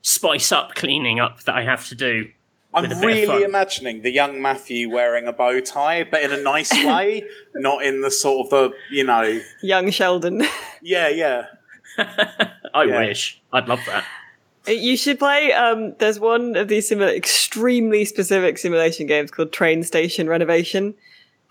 spice 0.02 0.52
up 0.52 0.74
cleaning 0.76 1.20
up 1.20 1.44
that 1.44 1.56
I 1.56 1.64
have 1.64 1.88
to 1.90 1.96
do. 1.96 2.30
I'm 2.78 2.84
With 2.84 2.92
a 2.92 2.96
bit 2.96 3.04
of 3.04 3.08
really 3.08 3.26
fun. 3.26 3.44
imagining 3.44 4.02
the 4.04 4.12
young 4.12 4.42
Matthew 4.42 4.90
wearing 4.90 5.28
a 5.28 5.34
bow 5.34 5.60
tie, 5.60 6.04
but 6.04 6.22
in 6.22 6.32
a 6.32 6.42
nice 6.42 6.72
way, 6.86 7.24
not 7.56 7.84
in 7.84 8.02
the 8.02 8.12
sort 8.12 8.46
of 8.46 8.50
the 8.52 8.76
you 8.92 9.04
know, 9.04 9.40
Young 9.62 9.90
Sheldon. 9.90 10.44
yeah, 10.82 11.08
yeah. 11.10 11.46
I 11.98 12.84
Yeah. 12.84 13.00
wish 13.00 13.42
I'd 13.52 13.68
love 13.68 13.80
that. 13.88 14.06
You 14.68 14.98
should 14.98 15.18
play. 15.18 15.54
Um, 15.54 15.96
there's 16.00 16.20
one 16.20 16.56
of 16.58 16.68
these 16.68 16.90
simula- 16.90 17.16
extremely 17.16 18.04
specific 18.06 18.58
simulation 18.58 19.08
games 19.08 19.32
called 19.32 19.54
Train 19.54 19.82
Station 19.84 20.28
Renovation, 20.28 20.94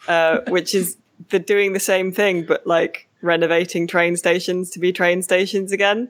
uh, 0.07 0.41
which 0.49 0.75
is 0.75 0.99
the 1.31 1.39
doing 1.39 1.73
the 1.73 1.81
same 1.81 2.13
thing 2.13 2.45
but 2.45 2.67
like 2.67 3.09
renovating 3.23 3.87
train 3.87 4.17
stations 4.17 4.71
to 4.71 4.79
be 4.79 4.93
train 4.93 5.23
stations 5.23 5.73
again. 5.73 6.09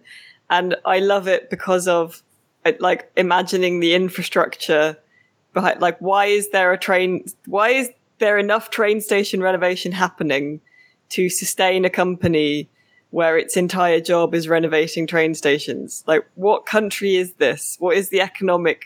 And 0.51 0.75
I 0.85 0.99
love 0.99 1.29
it 1.29 1.49
because 1.49 1.87
of 1.87 2.23
uh, 2.65 2.73
like 2.81 3.11
imagining 3.17 3.79
the 3.81 3.95
infrastructure 3.95 4.97
behind. 5.57 5.81
Like, 5.81 5.99
why 5.99 6.27
is 6.27 6.51
there 6.51 6.73
a 6.73 6.79
train? 6.79 7.25
Why 7.47 7.71
is 7.71 7.91
there 8.19 8.39
enough 8.39 8.71
train 8.71 9.01
station 9.01 9.41
renovation 9.43 9.91
happening 9.93 10.61
to 11.11 11.29
sustain 11.29 11.85
a 11.85 11.91
company? 11.91 12.69
where 13.11 13.39
its 13.39 13.57
entire 13.57 14.01
job 14.01 14.35
is 14.35 14.47
renovating 14.49 15.07
train 15.07 15.33
stations. 15.33 16.03
Like, 16.09 16.27
what 16.35 16.67
country 16.67 17.15
is 17.17 17.33
this? 17.35 17.77
What 17.79 17.97
is 17.97 18.09
the 18.11 18.21
economic 18.21 18.83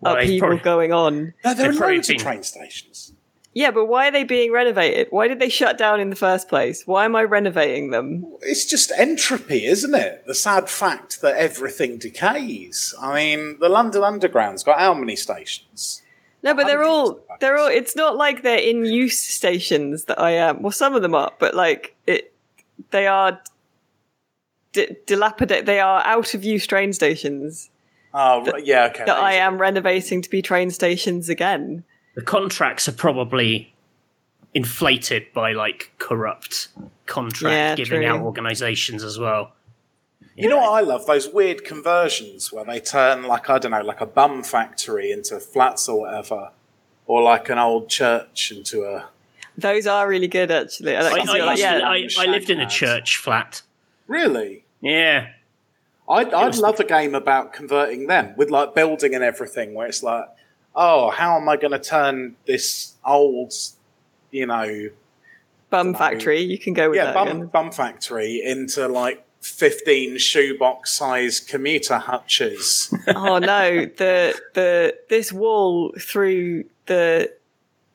Well, 0.00 0.16
upheaval 0.18 0.48
probably- 0.48 0.62
going 0.62 0.92
on? 0.92 1.34
No, 1.44 1.54
there 1.54 1.70
are 1.70 1.72
They've 1.72 1.80
loads 1.80 2.10
of 2.10 2.18
train 2.18 2.42
stations. 2.44 3.12
Yeah, 3.54 3.70
but 3.72 3.86
why 3.86 4.06
are 4.08 4.10
they 4.12 4.24
being 4.24 4.52
renovated? 4.52 5.08
Why 5.10 5.26
did 5.26 5.40
they 5.40 5.48
shut 5.48 5.78
down 5.78 6.00
in 6.00 6.10
the 6.10 6.16
first 6.16 6.48
place? 6.48 6.86
Why 6.86 7.06
am 7.06 7.16
I 7.16 7.22
renovating 7.24 7.90
them? 7.90 8.24
It's 8.42 8.66
just 8.66 8.92
entropy, 8.96 9.64
isn't 9.66 9.94
it? 9.94 10.24
The 10.26 10.34
sad 10.34 10.68
fact 10.68 11.20
that 11.22 11.34
everything 11.36 11.96
decays. 11.98 12.94
I 13.00 13.14
mean, 13.14 13.58
the 13.58 13.70
London 13.70 14.04
Underground's 14.04 14.62
got 14.62 14.78
how 14.78 14.94
many 14.94 15.16
stations? 15.16 16.02
No, 16.42 16.54
but 16.54 16.66
they're 16.66 16.82
all 16.82 17.20
they're 17.40 17.56
all. 17.56 17.68
It's 17.68 17.94
not 17.94 18.16
like 18.16 18.42
they're 18.42 18.58
in 18.58 18.84
use 18.84 19.18
stations 19.18 20.04
that 20.04 20.20
I 20.20 20.32
am. 20.32 20.62
Well, 20.62 20.72
some 20.72 20.94
of 20.94 21.02
them 21.02 21.14
are, 21.14 21.32
but 21.38 21.54
like 21.54 21.94
it, 22.06 22.32
they 22.90 23.06
are 23.06 23.40
d- 24.72 24.96
dilapidated. 25.06 25.66
They 25.66 25.80
are 25.80 26.02
out 26.04 26.34
of 26.34 26.44
use 26.44 26.66
train 26.66 26.92
stations 26.92 27.70
Oh, 28.14 28.44
right, 28.44 28.66
yeah, 28.66 28.86
okay. 28.92 29.04
that 29.06 29.16
I 29.18 29.34
am 29.34 29.56
renovating 29.58 30.20
to 30.20 30.28
be 30.28 30.42
train 30.42 30.70
stations 30.70 31.28
again. 31.28 31.84
The 32.14 32.22
contracts 32.22 32.86
are 32.88 32.92
probably 32.92 33.72
inflated 34.52 35.32
by 35.32 35.52
like 35.52 35.92
corrupt 35.98 36.68
contract 37.06 37.52
Yeah, 37.54 37.74
giving 37.74 38.00
true. 38.02 38.08
out 38.10 38.20
organizations 38.20 39.02
as 39.02 39.18
well. 39.18 39.52
You 40.34 40.48
know 40.48 40.58
what 40.58 40.72
I 40.72 40.80
love? 40.80 41.06
Those 41.06 41.28
weird 41.28 41.64
conversions 41.64 42.52
where 42.52 42.64
they 42.64 42.80
turn, 42.80 43.24
like, 43.24 43.50
I 43.50 43.58
don't 43.58 43.70
know, 43.72 43.82
like 43.82 44.00
a 44.00 44.06
bum 44.06 44.42
factory 44.42 45.12
into 45.12 45.38
flats 45.38 45.88
or 45.88 46.00
whatever, 46.00 46.50
or 47.06 47.22
like 47.22 47.50
an 47.50 47.58
old 47.58 47.88
church 47.88 48.50
into 48.50 48.84
a. 48.84 49.08
Those 49.58 49.86
are 49.86 50.08
really 50.08 50.28
good, 50.28 50.50
actually. 50.50 50.96
I, 50.96 51.02
I, 51.02 51.18
I, 51.18 51.44
like, 51.44 51.58
yeah, 51.58 51.80
I, 51.84 52.08
I 52.18 52.26
lived 52.26 52.48
in 52.48 52.60
a 52.60 52.68
church 52.68 53.18
flat. 53.18 53.62
Really? 54.06 54.64
Yeah. 54.80 55.28
I'd, 56.08 56.32
I'd 56.32 56.56
love 56.56 56.80
a 56.80 56.84
game 56.84 57.14
about 57.14 57.52
converting 57.52 58.06
them 58.06 58.34
with 58.36 58.50
like 58.50 58.74
building 58.74 59.14
and 59.14 59.22
everything, 59.22 59.74
where 59.74 59.86
it's 59.86 60.02
like, 60.02 60.26
oh, 60.74 61.10
how 61.10 61.36
am 61.36 61.48
I 61.48 61.56
going 61.56 61.72
to 61.72 61.78
turn 61.78 62.36
this 62.46 62.94
old, 63.04 63.52
you 64.30 64.46
know, 64.46 64.88
bum 65.68 65.92
know. 65.92 65.98
factory. 65.98 66.40
You 66.40 66.58
can 66.58 66.72
go 66.72 66.90
with 66.90 66.96
yeah, 66.96 67.06
that. 67.06 67.14
bum, 67.14 67.28
again. 67.28 67.46
bum 67.46 67.70
factory 67.70 68.42
into 68.42 68.88
like 68.88 69.24
15 69.42 70.18
shoebox 70.18 70.92
sized 70.92 71.48
commuter 71.48 71.98
hutches. 71.98 72.94
oh 73.08 73.38
no, 73.38 73.86
the 73.86 74.40
the 74.54 74.96
this 75.08 75.32
wall 75.32 75.92
through 75.98 76.64
the 76.86 77.32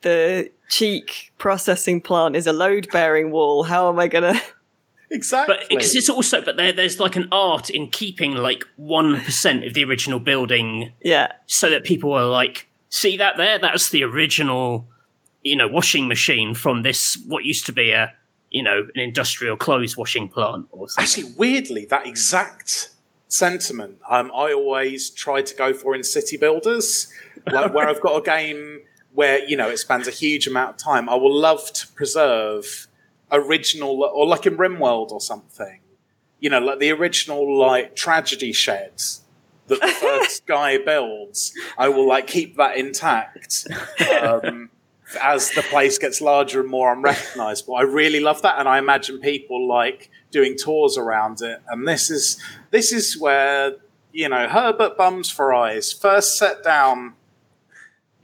the 0.02 0.50
cheek 0.68 1.32
processing 1.38 2.00
plant 2.00 2.36
is 2.36 2.46
a 2.46 2.52
load 2.52 2.88
bearing 2.92 3.30
wall. 3.30 3.64
How 3.64 3.88
am 3.88 3.98
I 3.98 4.08
gonna? 4.08 4.40
exactly. 5.10 5.56
But 5.58 5.68
because 5.68 5.94
it's 5.94 6.10
also, 6.10 6.42
but 6.42 6.56
there, 6.56 6.72
there's 6.72 7.00
like 7.00 7.16
an 7.16 7.28
art 7.32 7.70
in 7.70 7.88
keeping 7.88 8.34
like 8.34 8.64
1% 8.78 9.66
of 9.66 9.74
the 9.74 9.84
original 9.84 10.20
building 10.20 10.92
Yeah, 11.02 11.32
so 11.46 11.70
that 11.70 11.84
people 11.84 12.12
are 12.12 12.26
like, 12.26 12.68
see 12.90 13.16
that 13.16 13.36
there? 13.36 13.58
That's 13.58 13.90
the 13.90 14.04
original, 14.04 14.86
you 15.42 15.56
know, 15.56 15.68
washing 15.68 16.08
machine 16.08 16.54
from 16.54 16.82
this, 16.82 17.16
what 17.26 17.44
used 17.44 17.66
to 17.66 17.72
be 17.72 17.90
a, 17.92 18.12
you 18.50 18.62
know, 18.62 18.86
an 18.94 19.00
industrial 19.00 19.56
clothes 19.56 19.96
washing 19.96 20.28
plant 20.28 20.66
or 20.70 20.88
something. 20.88 21.02
Actually, 21.02 21.34
weirdly, 21.36 21.84
that 21.86 22.06
exact 22.06 22.90
sentiment 23.28 23.98
um, 24.08 24.32
I 24.34 24.52
always 24.52 25.10
try 25.10 25.42
to 25.42 25.54
go 25.54 25.74
for 25.74 25.94
in 25.94 26.02
city 26.02 26.36
builders, 26.36 27.12
like 27.50 27.74
where 27.74 27.88
I've 27.88 28.00
got 28.00 28.16
a 28.16 28.22
game 28.22 28.80
where 29.12 29.44
you 29.46 29.56
know 29.56 29.68
it 29.68 29.78
spans 29.78 30.08
a 30.08 30.10
huge 30.10 30.46
amount 30.46 30.70
of 30.70 30.76
time. 30.76 31.08
I 31.08 31.14
will 31.14 31.34
love 31.34 31.72
to 31.74 31.88
preserve 31.88 32.88
original, 33.30 34.02
or 34.02 34.26
like 34.26 34.46
in 34.46 34.56
RimWorld 34.56 35.10
or 35.10 35.20
something, 35.20 35.80
you 36.40 36.48
know, 36.48 36.60
like 36.60 36.78
the 36.78 36.90
original 36.90 37.58
like 37.58 37.94
tragedy 37.94 38.52
sheds 38.52 39.22
that 39.66 39.80
the 39.80 39.88
first 40.00 40.46
guy 40.46 40.78
builds. 40.78 41.52
I 41.76 41.88
will 41.88 42.08
like 42.08 42.26
keep 42.26 42.56
that 42.56 42.76
intact. 42.76 43.66
Um, 44.20 44.70
as 45.22 45.50
the 45.52 45.62
place 45.62 45.98
gets 45.98 46.20
larger 46.20 46.60
and 46.60 46.68
more 46.68 46.92
unrecognizable. 46.92 47.76
I 47.76 47.82
really 47.82 48.20
love 48.20 48.42
that, 48.42 48.58
and 48.58 48.68
I 48.68 48.78
imagine 48.78 49.18
people 49.20 49.66
like 49.66 50.10
doing 50.30 50.56
tours 50.56 50.96
around 50.98 51.40
it. 51.42 51.60
And 51.68 51.86
this 51.86 52.10
is 52.10 52.38
this 52.70 52.92
is 52.92 53.18
where 53.18 53.76
you 54.12 54.28
know 54.28 54.48
Herbert 54.48 54.96
Bums 54.96 55.30
for 55.30 55.54
Eyes 55.54 55.92
first 55.92 56.38
set 56.38 56.62
down 56.62 57.14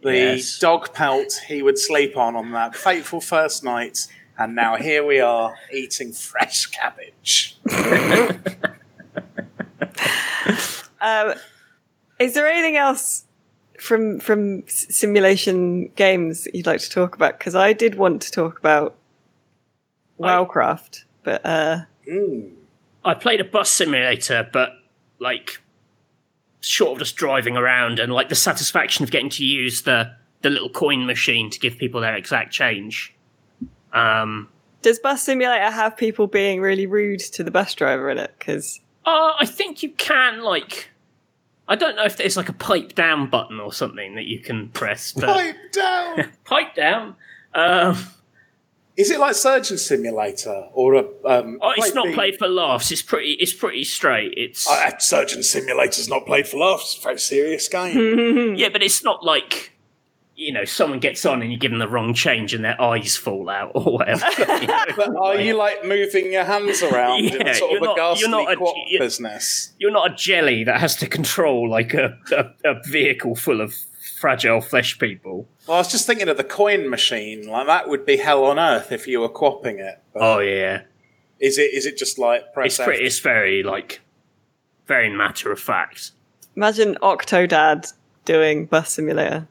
the 0.02 0.12
Yes. 0.14 0.58
dog 0.58 0.92
pelt 0.92 1.40
he 1.48 1.62
would 1.62 1.78
sleep 1.78 2.16
on 2.16 2.36
on 2.36 2.52
that 2.52 2.74
fateful 2.76 3.20
first 3.20 3.64
night. 3.64 4.06
And 4.36 4.54
now 4.56 4.76
here 4.76 5.04
we 5.06 5.20
are 5.20 5.54
eating 5.72 6.12
fresh 6.12 6.66
cabbage. 6.66 7.56
Um, 11.00 11.34
is 12.18 12.32
there 12.32 12.48
anything 12.48 12.76
else 12.76 13.24
from 13.84 14.18
from 14.18 14.64
simulation 14.66 15.88
games 15.96 16.44
that 16.44 16.54
you'd 16.54 16.66
like 16.66 16.80
to 16.80 16.90
talk 16.90 17.14
about? 17.14 17.38
Because 17.38 17.54
I 17.54 17.72
did 17.72 17.94
want 17.96 18.22
to 18.22 18.30
talk 18.30 18.58
about 18.58 18.96
I- 20.22 20.36
but 21.22 21.44
uh, 21.44 21.80
Mm. 22.08 22.52
I 23.04 23.14
played 23.14 23.40
a 23.40 23.44
bus 23.44 23.70
simulator, 23.70 24.48
but 24.52 24.72
like 25.18 25.60
short 26.60 26.92
of 26.92 26.98
just 26.98 27.16
driving 27.16 27.56
around 27.56 27.98
and 27.98 28.12
like 28.12 28.28
the 28.28 28.34
satisfaction 28.34 29.04
of 29.04 29.10
getting 29.10 29.30
to 29.30 29.44
use 29.44 29.82
the 29.82 30.10
the 30.42 30.50
little 30.50 30.68
coin 30.70 31.06
machine 31.06 31.48
to 31.50 31.58
give 31.58 31.78
people 31.78 32.00
their 32.00 32.14
exact 32.14 32.52
change. 32.52 33.14
Um, 33.94 34.48
Does 34.82 34.98
Bus 34.98 35.22
Simulator 35.22 35.70
have 35.70 35.96
people 35.96 36.26
being 36.26 36.60
really 36.60 36.86
rude 36.86 37.20
to 37.20 37.42
the 37.42 37.50
bus 37.50 37.74
driver 37.74 38.10
in 38.10 38.18
it? 38.18 38.34
Because 38.38 38.80
uh, 39.06 39.32
I 39.38 39.46
think 39.46 39.82
you 39.82 39.90
can 39.90 40.42
like. 40.42 40.90
I 41.66 41.76
don't 41.76 41.96
know 41.96 42.04
if 42.04 42.16
there's 42.16 42.36
like 42.36 42.48
a 42.48 42.52
pipe 42.54 42.94
down 42.94 43.30
button 43.30 43.58
or 43.58 43.72
something 43.72 44.16
that 44.16 44.24
you 44.26 44.40
can 44.40 44.68
press, 44.68 45.12
but 45.12 45.26
Pipe 45.26 45.56
down. 45.72 46.32
pipe 46.44 46.74
down. 46.74 47.16
Um, 47.54 47.96
Is 48.96 49.10
it 49.10 49.18
like 49.18 49.34
Surgeon 49.34 49.78
Simulator 49.78 50.68
or 50.72 50.94
a? 50.94 51.00
Um, 51.24 51.58
oh, 51.62 51.72
it's 51.76 51.94
not 51.94 52.12
played 52.14 52.36
for 52.38 52.48
laughs. 52.48 52.90
It's 52.90 53.02
pretty. 53.02 53.32
It's 53.32 53.52
pretty 53.54 53.84
straight. 53.84 54.34
It's 54.36 54.68
Uh, 54.68 54.98
Surgeon 54.98 55.42
Simulator's 55.42 56.08
not 56.08 56.26
played 56.26 56.46
for 56.46 56.58
laughs. 56.58 56.94
It's 56.94 57.00
a 57.00 57.02
very 57.02 57.18
serious 57.18 57.68
game. 57.68 58.54
yeah, 58.56 58.68
but 58.68 58.82
it's 58.82 59.02
not 59.02 59.24
like 59.24 59.72
you 60.36 60.52
know 60.52 60.64
someone 60.64 60.98
gets 60.98 61.24
on 61.24 61.42
and 61.42 61.52
you 61.52 61.58
give 61.58 61.70
them 61.70 61.78
the 61.78 61.86
wrong 61.88 62.12
change 62.12 62.52
and 62.54 62.64
their 62.64 62.80
eyes 62.82 63.16
fall 63.16 63.48
out 63.48 63.70
or 63.74 63.84
whatever. 63.98 64.26
you 64.38 64.66
know? 64.66 64.84
but 64.96 65.16
are 65.16 65.36
you 65.40 65.54
like 65.54 65.84
moving 65.84 66.32
your 66.32 66.44
hands 66.44 66.82
around 66.82 67.22
Yeah, 67.24 67.50
a 67.50 67.54
sort 67.54 67.70
you're 67.70 67.78
of 67.78 67.82
a 67.82 67.86
not- 67.86 67.96
ghastly 67.96 68.20
you're 68.22 68.30
not 68.44 68.52
a- 68.52 68.56
quad 68.56 68.74
you- 68.88 68.98
business? 68.98 69.72
You're 69.78 69.92
not 69.92 70.10
a 70.12 70.14
jelly 70.14 70.64
that 70.64 70.80
has 70.80 70.96
to 70.96 71.06
control 71.06 71.68
like 71.70 71.94
a, 71.94 72.18
a, 72.32 72.70
a 72.72 72.82
vehicle 72.88 73.36
full 73.36 73.60
of 73.60 73.74
fragile 74.18 74.60
flesh 74.60 74.98
people. 74.98 75.46
Well, 75.68 75.76
I 75.76 75.80
was 75.80 75.90
just 75.92 76.06
thinking 76.06 76.28
of 76.28 76.36
the 76.36 76.44
coin 76.44 76.88
machine. 76.90 77.46
Like 77.46 77.66
that 77.68 77.88
would 77.88 78.04
be 78.04 78.16
hell 78.16 78.44
on 78.44 78.58
earth 78.58 78.90
if 78.92 79.06
you 79.06 79.20
were 79.20 79.28
quapping 79.28 79.78
it. 79.78 80.00
Oh 80.14 80.40
yeah, 80.40 80.82
is 81.40 81.58
it? 81.58 81.72
Is 81.74 81.86
it 81.86 81.96
just 81.96 82.18
like 82.18 82.52
press 82.52 82.78
it's 82.78 82.84
pretty. 82.84 83.04
It's 83.04 83.20
very 83.20 83.62
like 83.62 84.00
very 84.86 85.08
matter 85.10 85.50
of 85.52 85.60
fact. 85.60 86.10
imagine 86.56 86.96
Octodad 87.02 87.92
doing 88.24 88.66
Bus 88.66 88.92
Simulator. 88.94 89.46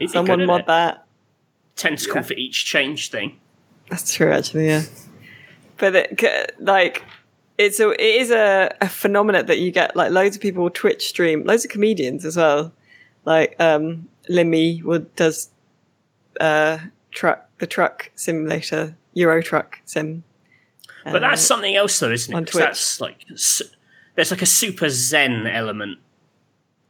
Be 0.00 0.08
Someone 0.08 0.38
good 0.40 0.46
mod 0.46 0.60
it. 0.62 0.66
that. 0.66 1.04
tentacle 1.76 2.16
Yeah. 2.16 2.22
for 2.22 2.34
each 2.34 2.64
change 2.66 3.10
thing. 3.10 3.38
That's 3.88 4.12
true, 4.12 4.32
actually. 4.32 4.66
Yeah, 4.66 4.82
but 5.78 5.94
it, 5.96 6.54
like, 6.58 7.04
it's 7.58 7.78
a 7.80 7.90
it 7.90 8.20
is 8.22 8.30
a, 8.30 8.74
a 8.80 8.88
phenomenon 8.88 9.46
that 9.46 9.58
you 9.58 9.70
get 9.70 9.94
like 9.96 10.10
loads 10.10 10.36
of 10.36 10.42
people 10.42 10.62
will 10.62 10.70
Twitch 10.70 11.08
stream, 11.08 11.44
loads 11.44 11.64
of 11.64 11.70
comedians 11.70 12.24
as 12.24 12.36
well. 12.36 12.72
Like 13.24 13.54
um, 13.60 14.08
Limmy 14.28 14.82
would 14.82 15.14
does 15.16 15.50
uh, 16.40 16.78
truck 17.10 17.48
the 17.58 17.66
truck 17.66 18.10
simulator, 18.14 18.96
Euro 19.14 19.42
Truck 19.42 19.80
sim. 19.84 20.24
But 21.04 21.20
that's 21.20 21.42
Uh, 21.42 21.46
something 21.46 21.74
else, 21.76 21.98
though, 21.98 22.10
isn't 22.12 22.32
it? 22.32 22.36
on 22.36 22.44
Twitch. 22.44 22.62
That's 22.64 23.00
like 23.00 23.24
s- 23.32 23.62
there's 24.14 24.30
like 24.30 24.42
a 24.42 24.46
super 24.46 24.88
zen 24.90 25.46
element, 25.46 25.98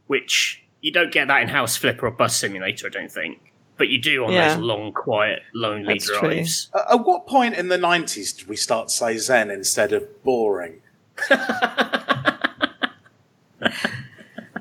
which 0.09 0.63
you 0.81 0.93
don't 0.93 1.13
get 1.13 1.29
that 1.29 1.43
in 1.43 1.49
House 1.49 1.77
Flipper 1.77 2.07
or 2.07 2.11
Bus 2.11 2.37
Simulator, 2.37 2.87
I 2.87 2.91
don't 2.91 3.11
think. 3.11 3.53
But 3.77 3.89
you 3.89 3.99
do 4.01 4.25
on 4.27 4.33
Yeah. 4.33 4.55
those 4.55 4.59
long, 4.63 4.93
quiet, 4.93 5.43
lonely 5.55 5.95
That's 5.95 6.07
true. 6.07 6.21
drives. 6.21 6.69
Uh, 6.75 6.95
at 6.95 7.05
what 7.07 7.27
point 7.27 7.55
in 7.55 7.69
the 7.69 7.79
nineties 7.79 8.33
did 8.33 8.47
we 8.49 8.57
start 8.57 8.89
to 8.89 8.95
say 8.95 9.17
Zen 9.17 9.51
instead 9.51 9.93
of 9.93 10.23
boring? 10.23 10.83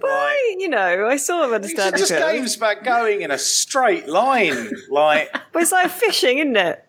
Well, 0.02 0.36
you 0.60 0.70
know, 0.70 1.08
I 1.08 1.18
sort 1.18 1.46
of 1.46 1.54
understand 1.54 1.96
are 1.96 1.98
just 1.98 2.12
games 2.12 2.56
about 2.56 2.84
going 2.84 3.22
in 3.22 3.32
a 3.32 3.38
straight 3.38 4.08
line. 4.08 4.72
Like, 4.90 5.32
But 5.52 5.62
it's 5.64 5.72
like 5.72 5.90
fishing, 5.92 6.38
isn't 6.40 6.56
it? 6.56 6.86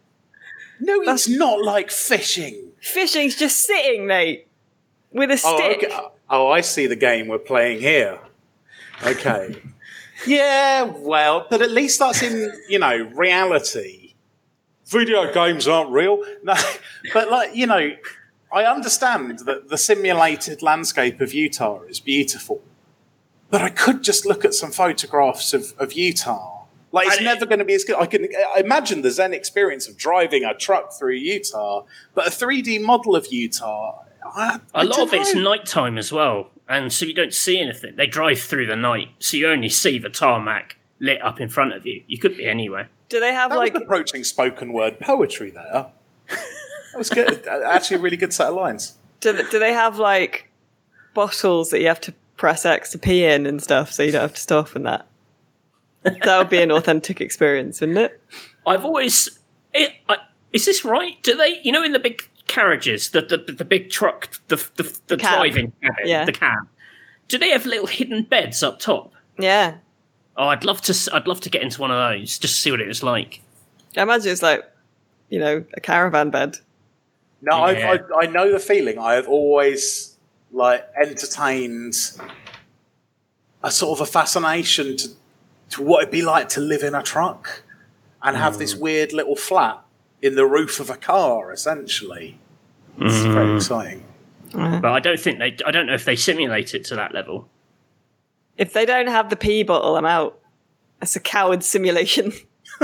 no, 0.80 1.00
it's 1.02 1.28
not 1.28 1.62
like 1.62 1.90
fishing. 1.90 2.70
Fishing's 2.80 3.36
just 3.36 3.62
sitting, 3.66 4.06
mate, 4.06 4.46
with 5.12 5.30
a 5.30 5.40
Oh, 5.44 5.56
stick. 5.58 5.84
okay. 5.84 5.98
oh, 6.30 6.48
I 6.50 6.60
see 6.62 6.86
the 6.86 6.96
game 6.96 7.26
we're 7.28 7.38
playing 7.38 7.80
here. 7.80 8.18
Okay. 9.04 9.56
yeah, 10.26 10.82
well, 10.84 11.46
but 11.48 11.62
at 11.62 11.70
least 11.70 11.98
that's 11.98 12.22
in, 12.22 12.52
you 12.68 12.78
know, 12.78 13.08
reality. 13.14 14.14
Video 14.86 15.32
games 15.32 15.66
aren't 15.68 15.90
real. 15.90 16.22
No, 16.42 16.54
but 17.14 17.30
like, 17.30 17.54
you 17.54 17.66
know, 17.66 17.92
I 18.52 18.64
understand 18.64 19.40
that 19.40 19.68
the 19.68 19.78
simulated 19.78 20.62
landscape 20.62 21.20
of 21.20 21.32
Utah 21.32 21.82
is 21.82 22.00
beautiful. 22.00 22.62
But 23.50 23.62
I 23.62 23.70
could 23.70 24.02
just 24.02 24.26
look 24.26 24.44
at 24.44 24.54
some 24.54 24.70
photographs 24.70 25.52
of, 25.54 25.72
of 25.78 25.92
Utah. 25.94 26.64
Like, 26.92 27.06
it's 27.08 27.20
I- 27.20 27.24
never 27.24 27.46
going 27.46 27.58
to 27.60 27.64
be 27.64 27.74
as 27.74 27.84
good. 27.84 27.96
I 27.96 28.06
can 28.06 28.28
I 28.54 28.60
imagine 28.60 29.02
the 29.02 29.10
Zen 29.10 29.32
experience 29.32 29.88
of 29.88 29.96
driving 29.96 30.44
a 30.44 30.54
truck 30.54 30.92
through 30.92 31.14
Utah, 31.14 31.84
but 32.14 32.26
a 32.26 32.30
3D 32.30 32.80
model 32.82 33.14
of 33.16 33.28
Utah. 33.32 34.02
I, 34.24 34.58
I 34.74 34.82
A 34.82 34.84
lot 34.84 34.96
don't 34.96 35.08
of 35.08 35.14
it's 35.14 35.34
know. 35.34 35.42
nighttime 35.42 35.98
as 35.98 36.12
well, 36.12 36.50
and 36.70 36.92
so 36.92 37.04
you 37.04 37.12
don't 37.12 37.34
see 37.34 37.60
anything. 37.60 37.96
They 37.96 38.06
drive 38.06 38.40
through 38.40 38.66
the 38.66 38.76
night, 38.76 39.08
so 39.18 39.36
you 39.36 39.48
only 39.48 39.68
see 39.68 39.98
the 39.98 40.08
tarmac 40.08 40.76
lit 41.00 41.20
up 41.20 41.40
in 41.40 41.48
front 41.48 41.72
of 41.74 41.84
you. 41.84 42.02
You 42.06 42.16
could 42.16 42.36
be 42.36 42.46
anywhere. 42.46 42.88
Do 43.08 43.18
they 43.18 43.34
have 43.34 43.50
That 43.50 43.56
like 43.56 43.74
was 43.74 43.82
approaching 43.82 44.22
spoken 44.22 44.72
word 44.72 45.00
poetry 45.00 45.50
there. 45.50 45.86
That 46.28 46.96
was 46.96 47.10
good. 47.10 47.44
Actually, 47.48 47.96
a 47.96 48.00
really 48.00 48.16
good 48.16 48.32
set 48.32 48.48
of 48.48 48.54
lines. 48.54 48.96
do, 49.18 49.32
th- 49.32 49.50
do 49.50 49.58
they 49.58 49.72
have 49.72 49.98
like 49.98 50.48
bottles 51.12 51.70
that 51.70 51.80
you 51.80 51.88
have 51.88 52.00
to 52.02 52.14
press 52.36 52.64
X 52.64 52.92
to 52.92 52.98
pee 52.98 53.24
in 53.24 53.46
and 53.46 53.60
stuff, 53.60 53.92
so 53.92 54.04
you 54.04 54.12
don't 54.12 54.22
have 54.22 54.34
to 54.34 54.40
stop 54.40 54.76
and 54.76 54.86
that? 54.86 55.06
That 56.04 56.38
would 56.38 56.48
be 56.48 56.62
an 56.62 56.70
authentic 56.70 57.20
experience, 57.20 57.80
wouldn't 57.80 57.98
it? 57.98 58.22
I've 58.64 58.84
always. 58.84 59.40
It, 59.74 59.92
I, 60.08 60.18
is 60.52 60.66
this 60.66 60.84
right? 60.84 61.20
Do 61.22 61.36
they, 61.36 61.60
you 61.64 61.72
know, 61.72 61.82
in 61.82 61.92
the 61.92 61.98
big 61.98 62.29
carriages, 62.50 63.10
the 63.10 63.22
the, 63.22 63.38
the 63.52 63.64
big 63.64 63.90
truck, 63.90 64.28
the 64.48 64.56
the, 64.76 64.82
the 65.06 65.16
Cab. 65.16 65.38
driving 65.38 65.72
cabin, 65.82 66.04
Yeah. 66.06 66.24
the 66.24 66.32
cab? 66.32 66.68
Do 67.28 67.38
they 67.38 67.50
have 67.50 67.64
little 67.64 67.86
hidden 67.86 68.24
beds 68.24 68.62
up 68.62 68.78
top? 68.80 69.12
Yeah, 69.38 69.74
Oh, 70.36 70.48
I'd 70.48 70.64
love 70.64 70.80
to. 70.82 70.92
s- 70.92 71.08
I'd 71.12 71.26
love 71.26 71.40
to 71.42 71.50
get 71.50 71.62
into 71.62 71.80
one 71.80 71.90
of 71.90 71.96
those 72.10 72.38
just 72.38 72.54
to 72.54 72.60
see 72.60 72.70
what 72.70 72.80
it 72.80 72.88
was 72.88 73.02
like. 73.02 73.40
I 73.96 74.02
imagine 74.02 74.30
it's 74.32 74.42
like 74.42 74.62
you 75.28 75.38
know 75.38 75.64
a 75.74 75.80
caravan 75.80 76.30
bed. 76.30 76.58
No, 77.42 77.68
Yeah. 77.68 77.90
I've, 77.92 78.04
I, 78.14 78.22
I 78.22 78.26
know 78.26 78.50
the 78.52 78.58
feeling. 78.58 78.98
I 78.98 79.14
have 79.14 79.28
always 79.28 80.16
like 80.52 80.84
entertained 81.00 81.94
a 83.62 83.70
sort 83.70 83.98
of 83.98 84.08
a 84.08 84.10
fascination 84.10 84.96
to 84.96 85.08
to 85.70 85.82
what 85.82 86.02
it'd 86.02 86.10
be 86.12 86.22
like 86.22 86.48
to 86.50 86.60
live 86.60 86.82
in 86.82 86.94
a 86.96 87.02
truck 87.02 87.62
and 88.22 88.36
have 88.36 88.58
this 88.58 88.74
mm. 88.74 88.80
weird 88.80 89.12
little 89.12 89.36
flat 89.36 89.80
in 90.22 90.34
the 90.34 90.46
roof 90.46 90.80
of 90.80 90.90
a 90.90 90.96
car. 90.96 91.52
Essentially, 91.52 92.38
it's 92.98 93.22
very 93.22 93.56
exciting. 93.56 94.04
But 94.52 94.86
I 94.86 95.00
don't 95.00 95.20
think 95.20 95.38
they. 95.38 95.56
I 95.64 95.70
don't 95.70 95.86
know 95.86 95.94
if 95.94 96.04
they 96.04 96.16
simulate 96.16 96.74
it 96.74 96.84
to 96.86 96.96
that 96.96 97.14
level. 97.14 97.48
If 98.56 98.72
they 98.72 98.84
don't 98.84 99.06
have 99.06 99.30
the 99.30 99.36
pee 99.36 99.62
bottle, 99.62 99.96
I'm 99.96 100.06
out. 100.06 100.38
That's 100.98 101.16
a 101.16 101.20
coward 101.20 101.64
simulation. 101.64 102.32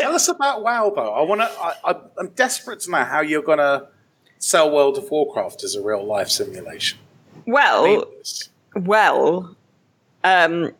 Tell 0.00 0.14
us 0.14 0.28
about 0.28 0.62
WoW, 0.62 0.92
though. 0.94 1.12
I 1.12 1.22
want 1.22 1.40
to. 1.42 1.46
I, 1.46 1.74
I, 1.84 1.96
I'm 2.18 2.28
desperate 2.30 2.80
to 2.80 2.90
know 2.90 3.04
how 3.04 3.20
you're 3.20 3.42
going 3.42 3.58
to 3.58 3.88
sell 4.38 4.70
World 4.70 4.98
of 4.98 5.10
Warcraft 5.10 5.64
as 5.64 5.74
a 5.74 5.82
real 5.82 6.04
life 6.04 6.28
simulation. 6.28 6.98
Well, 7.46 8.04
well, 8.74 9.56
um, 10.24 10.72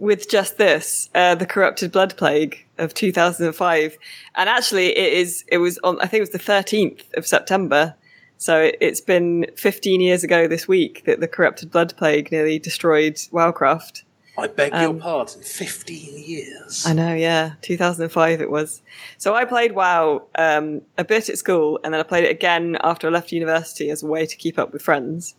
with 0.00 0.28
just 0.28 0.58
this, 0.58 1.08
uh, 1.14 1.34
the 1.34 1.46
corrupted 1.46 1.92
blood 1.92 2.16
plague 2.16 2.64
of 2.78 2.94
2005, 2.94 3.96
and 4.34 4.48
actually, 4.48 4.96
it 4.96 5.12
is. 5.12 5.44
It 5.48 5.58
was 5.58 5.78
on. 5.84 5.98
I 6.00 6.06
think 6.06 6.18
it 6.18 6.20
was 6.20 6.30
the 6.30 6.38
13th 6.38 7.02
of 7.16 7.26
September. 7.26 7.94
So 8.38 8.60
it, 8.60 8.76
it's 8.80 9.00
been 9.00 9.46
15 9.56 10.00
years 10.00 10.22
ago 10.22 10.46
this 10.46 10.68
week 10.68 11.04
that 11.06 11.20
the 11.20 11.28
corrupted 11.28 11.70
blood 11.70 11.94
plague 11.96 12.30
nearly 12.30 12.58
destroyed 12.58 13.18
Warcraft. 13.32 14.04
I 14.38 14.48
beg 14.48 14.74
Um, 14.74 14.82
your 14.82 14.94
pardon. 15.00 15.40
Fifteen 15.42 16.22
years. 16.22 16.84
I 16.86 16.92
know, 16.92 17.14
yeah, 17.14 17.52
2005 17.62 18.42
it 18.42 18.50
was. 18.50 18.82
So 19.16 19.34
I 19.34 19.46
played 19.46 19.72
WoW 19.72 20.24
um, 20.34 20.82
a 20.98 21.04
bit 21.04 21.30
at 21.30 21.38
school, 21.38 21.80
and 21.82 21.94
then 21.94 22.00
I 22.00 22.02
played 22.02 22.24
it 22.24 22.30
again 22.30 22.76
after 22.82 23.06
I 23.06 23.10
left 23.10 23.32
university 23.32 23.88
as 23.88 24.02
a 24.02 24.06
way 24.06 24.26
to 24.26 24.36
keep 24.36 24.58
up 24.58 24.74
with 24.74 24.82
friends 24.82 25.34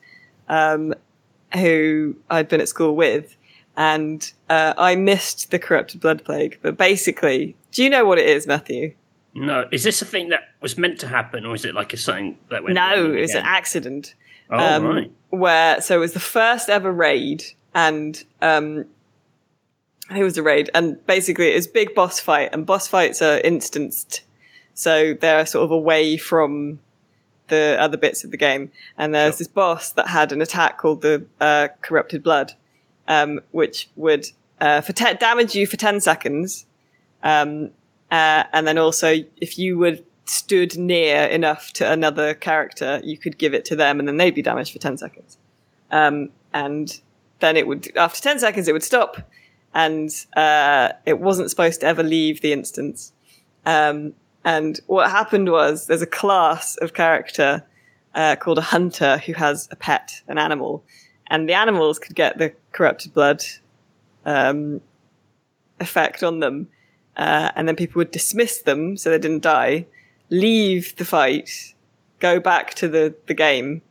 um, 0.49 0.95
who 1.53 2.15
I'd 2.31 2.47
been 2.49 2.61
at 2.61 2.69
school 2.69 2.95
with. 2.95 3.35
And 3.77 4.29
uh, 4.49 4.73
I 4.77 4.95
missed 4.95 5.51
the 5.51 5.59
corrupted 5.59 6.01
blood 6.01 6.25
plague. 6.25 6.57
But 6.61 6.77
basically, 6.77 7.55
do 7.71 7.83
you 7.83 7.89
know 7.89 8.03
what 8.05 8.17
it 8.17 8.27
is, 8.27 8.45
Matthew? 8.47 8.93
No, 9.35 9.67
is 9.71 9.83
this 9.83 10.01
a 10.01 10.05
thing 10.05 10.29
that 10.29 10.49
was 10.61 10.77
meant 10.79 10.99
to 11.01 11.07
happen, 11.07 11.45
or 11.45 11.53
is 11.53 11.63
it 11.63 11.75
like 11.75 11.93
a 11.93 11.97
something 11.97 12.37
that 12.49 12.63
went? 12.63 12.73
No, 12.73 13.13
it's 13.13 13.35
an 13.35 13.43
accident. 13.45 14.15
Oh 14.49 14.57
um, 14.57 14.85
right. 14.85 15.11
where 15.29 15.81
so 15.81 15.97
it 15.97 15.99
was 15.99 16.13
the 16.13 16.21
first 16.21 16.69
ever 16.69 16.89
raid 16.89 17.43
and 17.75 18.23
um 18.41 18.85
it 20.15 20.23
was 20.23 20.37
a 20.37 20.41
raid 20.41 20.69
and 20.73 21.05
basically 21.05 21.47
it's 21.49 21.67
big 21.67 21.93
boss 21.93 22.17
fight 22.21 22.51
and 22.53 22.65
boss 22.65 22.87
fights 22.87 23.21
are 23.21 23.39
instanced 23.39 24.21
so 24.73 25.13
they're 25.15 25.45
sort 25.45 25.65
of 25.65 25.71
away 25.71 26.15
from 26.15 26.79
the 27.49 27.75
other 27.77 27.97
bits 27.97 28.23
of 28.23 28.31
the 28.31 28.37
game 28.37 28.71
and 28.97 29.13
there's 29.13 29.33
Sure. 29.33 29.39
this 29.39 29.47
boss 29.49 29.91
that 29.91 30.07
had 30.07 30.31
an 30.31 30.41
attack 30.41 30.77
called 30.77 31.01
the 31.01 31.25
uh, 31.41 31.67
corrupted 31.81 32.23
blood 32.23 32.53
um, 33.07 33.39
which 33.51 33.89
would 33.95 34.25
uh, 34.59 34.81
for 34.81 34.93
te- 34.93 35.13
damage 35.15 35.55
you 35.55 35.67
for 35.67 35.77
10 35.77 36.01
seconds 36.01 36.65
um, 37.23 37.71
uh, 38.11 38.43
and 38.53 38.67
then 38.67 38.77
also 38.77 39.15
if 39.37 39.57
you 39.59 39.77
would 39.77 40.03
stood 40.29 40.77
near 40.77 41.23
enough 41.25 41.71
to 41.73 41.89
another 41.89 42.33
character, 42.33 43.01
you 43.03 43.17
could 43.17 43.37
give 43.37 43.53
it 43.53 43.65
to 43.65 43.75
them, 43.75 43.99
and 43.99 44.07
then 44.07 44.17
they'd 44.17 44.35
be 44.35 44.41
damaged 44.41 44.73
for 44.73 44.79
ten 44.79 44.97
seconds. 44.97 45.37
Um, 45.91 46.29
and 46.53 46.99
then 47.39 47.57
it 47.57 47.67
would 47.67 47.95
after 47.97 48.21
ten 48.21 48.39
seconds 48.39 48.67
it 48.67 48.73
would 48.73 48.83
stop, 48.83 49.17
and 49.73 50.09
uh, 50.35 50.89
it 51.05 51.19
wasn't 51.19 51.49
supposed 51.49 51.81
to 51.81 51.87
ever 51.87 52.03
leave 52.03 52.41
the 52.41 52.53
instance. 52.53 53.13
Um, 53.65 54.13
and 54.43 54.79
what 54.87 55.09
happened 55.11 55.51
was 55.51 55.87
there's 55.87 56.01
a 56.01 56.07
class 56.07 56.77
of 56.77 56.93
character 56.93 57.65
uh, 58.15 58.35
called 58.37 58.57
a 58.57 58.61
hunter 58.61 59.17
who 59.17 59.33
has 59.33 59.67
a 59.71 59.75
pet, 59.75 60.21
an 60.27 60.37
animal, 60.37 60.83
and 61.29 61.47
the 61.47 61.53
animals 61.53 61.99
could 61.99 62.15
get 62.15 62.37
the 62.37 62.53
corrupted 62.71 63.13
blood 63.13 63.43
um, 64.25 64.81
effect 65.79 66.23
on 66.23 66.39
them, 66.39 66.67
uh, 67.15 67.51
and 67.55 67.67
then 67.67 67.75
people 67.75 67.99
would 67.99 68.11
dismiss 68.11 68.61
them 68.61 68.97
so 68.97 69.09
they 69.09 69.19
didn't 69.19 69.43
die, 69.43 69.85
leave 70.29 70.95
the 70.97 71.05
fight, 71.05 71.73
go 72.19 72.39
back 72.39 72.73
to 72.75 72.87
the 72.87 73.15
the 73.27 73.33
game, 73.33 73.81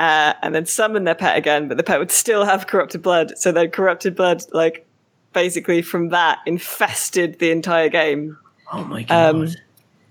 uh, 0.00 0.34
and 0.42 0.54
then 0.54 0.66
summon 0.66 1.04
their 1.04 1.14
pet 1.14 1.36
again, 1.36 1.68
but 1.68 1.76
the 1.76 1.82
pet 1.82 1.98
would 1.98 2.12
still 2.12 2.44
have 2.44 2.66
corrupted 2.66 3.02
blood. 3.02 3.36
So 3.38 3.52
then 3.52 3.70
corrupted 3.70 4.16
blood, 4.16 4.42
like 4.52 4.86
basically 5.32 5.82
from 5.82 6.08
that, 6.10 6.38
infested 6.46 7.38
the 7.38 7.50
entire 7.50 7.88
game. 7.88 8.38
Oh 8.72 8.84
my 8.84 9.02
god. 9.02 9.34
Um, 9.34 9.48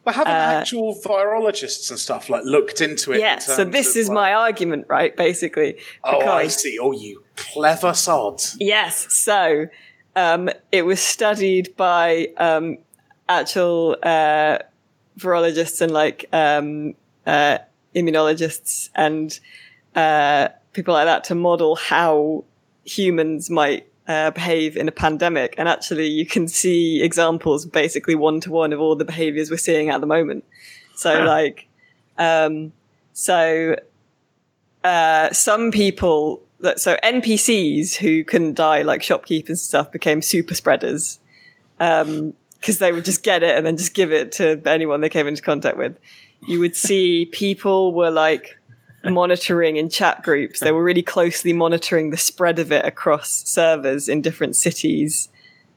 But 0.03 0.15
haven't 0.15 0.33
Uh, 0.33 0.59
actual 0.61 0.95
virologists 0.95 1.89
and 1.89 1.97
stuff 1.99 2.29
like 2.29 2.43
looked 2.43 2.81
into 2.81 3.11
it? 3.13 3.15
in 3.15 3.21
yeah. 3.21 3.39
So 3.39 3.63
this 3.63 3.95
is 3.95 4.09
like- 4.09 4.15
my 4.15 4.33
argument, 4.33 4.85
right? 4.89 5.15
Basically, 5.15 5.77
Oh, 6.03 6.19
I 6.27 6.47
see. 6.47 6.77
Oh, 6.79 6.91
you 6.91 7.23
clever 7.35 7.93
sod. 7.93 8.41
Yes. 8.59 9.07
So 9.13 9.67
um, 10.15 10.49
it 10.71 10.83
was 10.85 10.99
studied 10.99 11.75
by 11.77 12.29
um, 12.37 12.77
actual 13.29 13.95
uh, 14.03 14.59
virologists 15.17 15.79
and 15.81 15.91
like 15.91 16.25
um, 16.33 16.95
uh, 17.25 17.59
immunologists 17.95 18.89
and 18.95 19.39
uh, 19.95 20.49
people 20.73 20.93
like 20.93 21.05
that 21.05 21.23
to 21.25 21.35
model 21.35 21.75
how 21.75 22.43
humans 22.83 23.49
might 23.49 23.87
uh, 24.07 24.31
behave 24.31 24.75
in 24.75 24.87
a 24.87 24.91
pandemic. 24.91 25.55
And 25.57 25.67
actually, 25.69 26.07
you 26.07 26.25
can 26.25 26.47
see 26.47 27.01
examples 27.01 27.65
basically 27.65 28.15
one 28.15 28.39
to 28.41 28.51
one 28.51 28.73
of 28.73 28.79
all 28.79 28.95
the 28.95 29.05
behaviors 29.05 29.49
we're 29.49 29.57
seeing 29.57 29.89
at 29.89 30.01
the 30.01 30.07
moment. 30.07 30.43
So, 30.95 31.21
Huh. 31.21 31.25
like, 31.25 31.67
um, 32.17 32.73
so 33.13 33.75
uh, 34.83 35.31
some 35.31 35.71
people 35.71 36.41
that 36.59 36.79
so 36.79 36.97
NPCs 37.03 37.95
who 37.95 38.23
couldn't 38.23 38.55
die, 38.55 38.81
like 38.81 39.03
shopkeepers 39.03 39.49
and 39.49 39.59
stuff, 39.59 39.91
became 39.91 40.21
super 40.21 40.55
spreaders 40.55 41.19
Um 41.79 42.33
because 42.59 42.77
they 42.79 42.93
would 42.93 43.03
just 43.03 43.23
get 43.23 43.43
it 43.43 43.57
and 43.57 43.65
then 43.65 43.75
just 43.75 43.93
give 43.93 44.13
it 44.13 44.31
to 44.31 44.61
anyone 44.65 45.01
they 45.01 45.09
came 45.09 45.27
into 45.27 45.41
contact 45.41 45.75
with. 45.75 45.97
You 46.47 46.61
would 46.61 46.77
see 46.77 47.25
people 47.25 47.93
were 47.93 48.09
like 48.09 48.57
monitoring 49.03 49.77
in 49.77 49.89
chat 49.89 50.23
groups. 50.23 50.59
They 50.59 50.71
were 50.71 50.83
really 50.83 51.03
closely 51.03 51.53
monitoring 51.53 52.09
the 52.09 52.17
spread 52.17 52.59
of 52.59 52.71
it 52.71 52.85
across 52.85 53.29
servers 53.47 54.07
in 54.07 54.21
different 54.21 54.55
cities. 54.55 55.29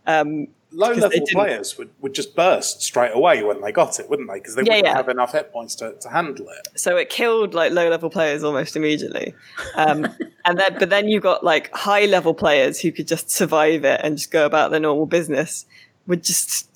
Um, 0.07 0.49
Low 0.73 0.93
level 0.93 1.21
players 1.33 1.79
would, 1.79 1.89
would 2.01 2.13
just 2.13 2.37
burst 2.37 2.83
straight 2.83 3.13
away 3.15 3.43
when 3.43 3.63
they 3.63 3.73
got 3.73 3.99
it, 3.99 4.11
wouldn't 4.11 4.29
they? 4.29 4.35
Because 4.39 4.57
they 4.57 4.63
Yeah, 4.63 4.75
wouldn't 4.75 4.87
yeah. 4.87 4.97
have 4.97 5.09
enough 5.09 5.33
hit 5.33 5.51
points 5.53 5.75
to, 5.77 5.93
to 5.95 6.09
handle 6.11 6.49
it. 6.51 6.69
so 6.79 6.97
it 6.97 7.09
killed 7.09 7.55
like 7.55 7.73
low 7.73 7.89
level 7.89 8.11
players 8.11 8.45
almost 8.45 8.77
immediately 8.77 9.33
um, 9.77 10.07
and 10.45 10.59
then 10.59 10.77
but 10.79 10.91
then 10.91 11.09
you 11.09 11.19
got 11.21 11.43
like 11.43 11.73
high 11.75 12.05
level 12.07 12.35
players 12.35 12.79
who 12.81 12.93
could 12.93 13.09
just 13.09 13.31
survive 13.31 13.85
it 13.85 14.01
and 14.05 14.19
just 14.19 14.31
go 14.31 14.45
about 14.45 14.71
their 14.71 14.81
normal 14.81 15.07
business 15.07 15.65
would 16.07 16.23
just 16.23 16.69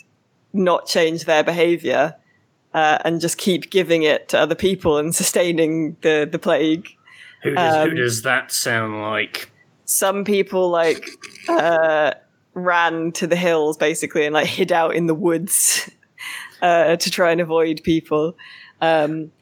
not 0.54 0.86
change 0.86 1.24
their 1.24 1.42
behavior 1.44 2.14
uh, 2.74 2.98
and 3.04 3.20
just 3.20 3.38
keep 3.38 3.70
giving 3.70 4.02
it 4.02 4.28
to 4.28 4.38
other 4.38 4.54
people 4.54 4.98
and 4.98 5.14
sustaining 5.22 5.96
the 6.02 6.28
the 6.30 6.38
plague 6.38 6.88
who, 7.42 7.54
does, 7.54 7.84
who 7.84 7.90
um, 7.90 7.96
does 7.96 8.22
that 8.22 8.52
sound 8.52 9.00
like? 9.00 9.50
some 9.90 10.24
people 10.24 10.70
like 10.70 11.08
uh, 11.48 12.12
ran 12.54 13.10
to 13.12 13.26
the 13.26 13.36
hills 13.36 13.76
basically 13.76 14.24
and 14.24 14.32
like 14.32 14.46
hid 14.46 14.70
out 14.70 14.94
in 14.94 15.06
the 15.06 15.14
woods 15.14 15.90
uh, 16.62 16.96
to 16.96 17.10
try 17.10 17.32
and 17.32 17.40
avoid 17.40 17.82
people. 17.82 18.36
Um, 18.80 19.32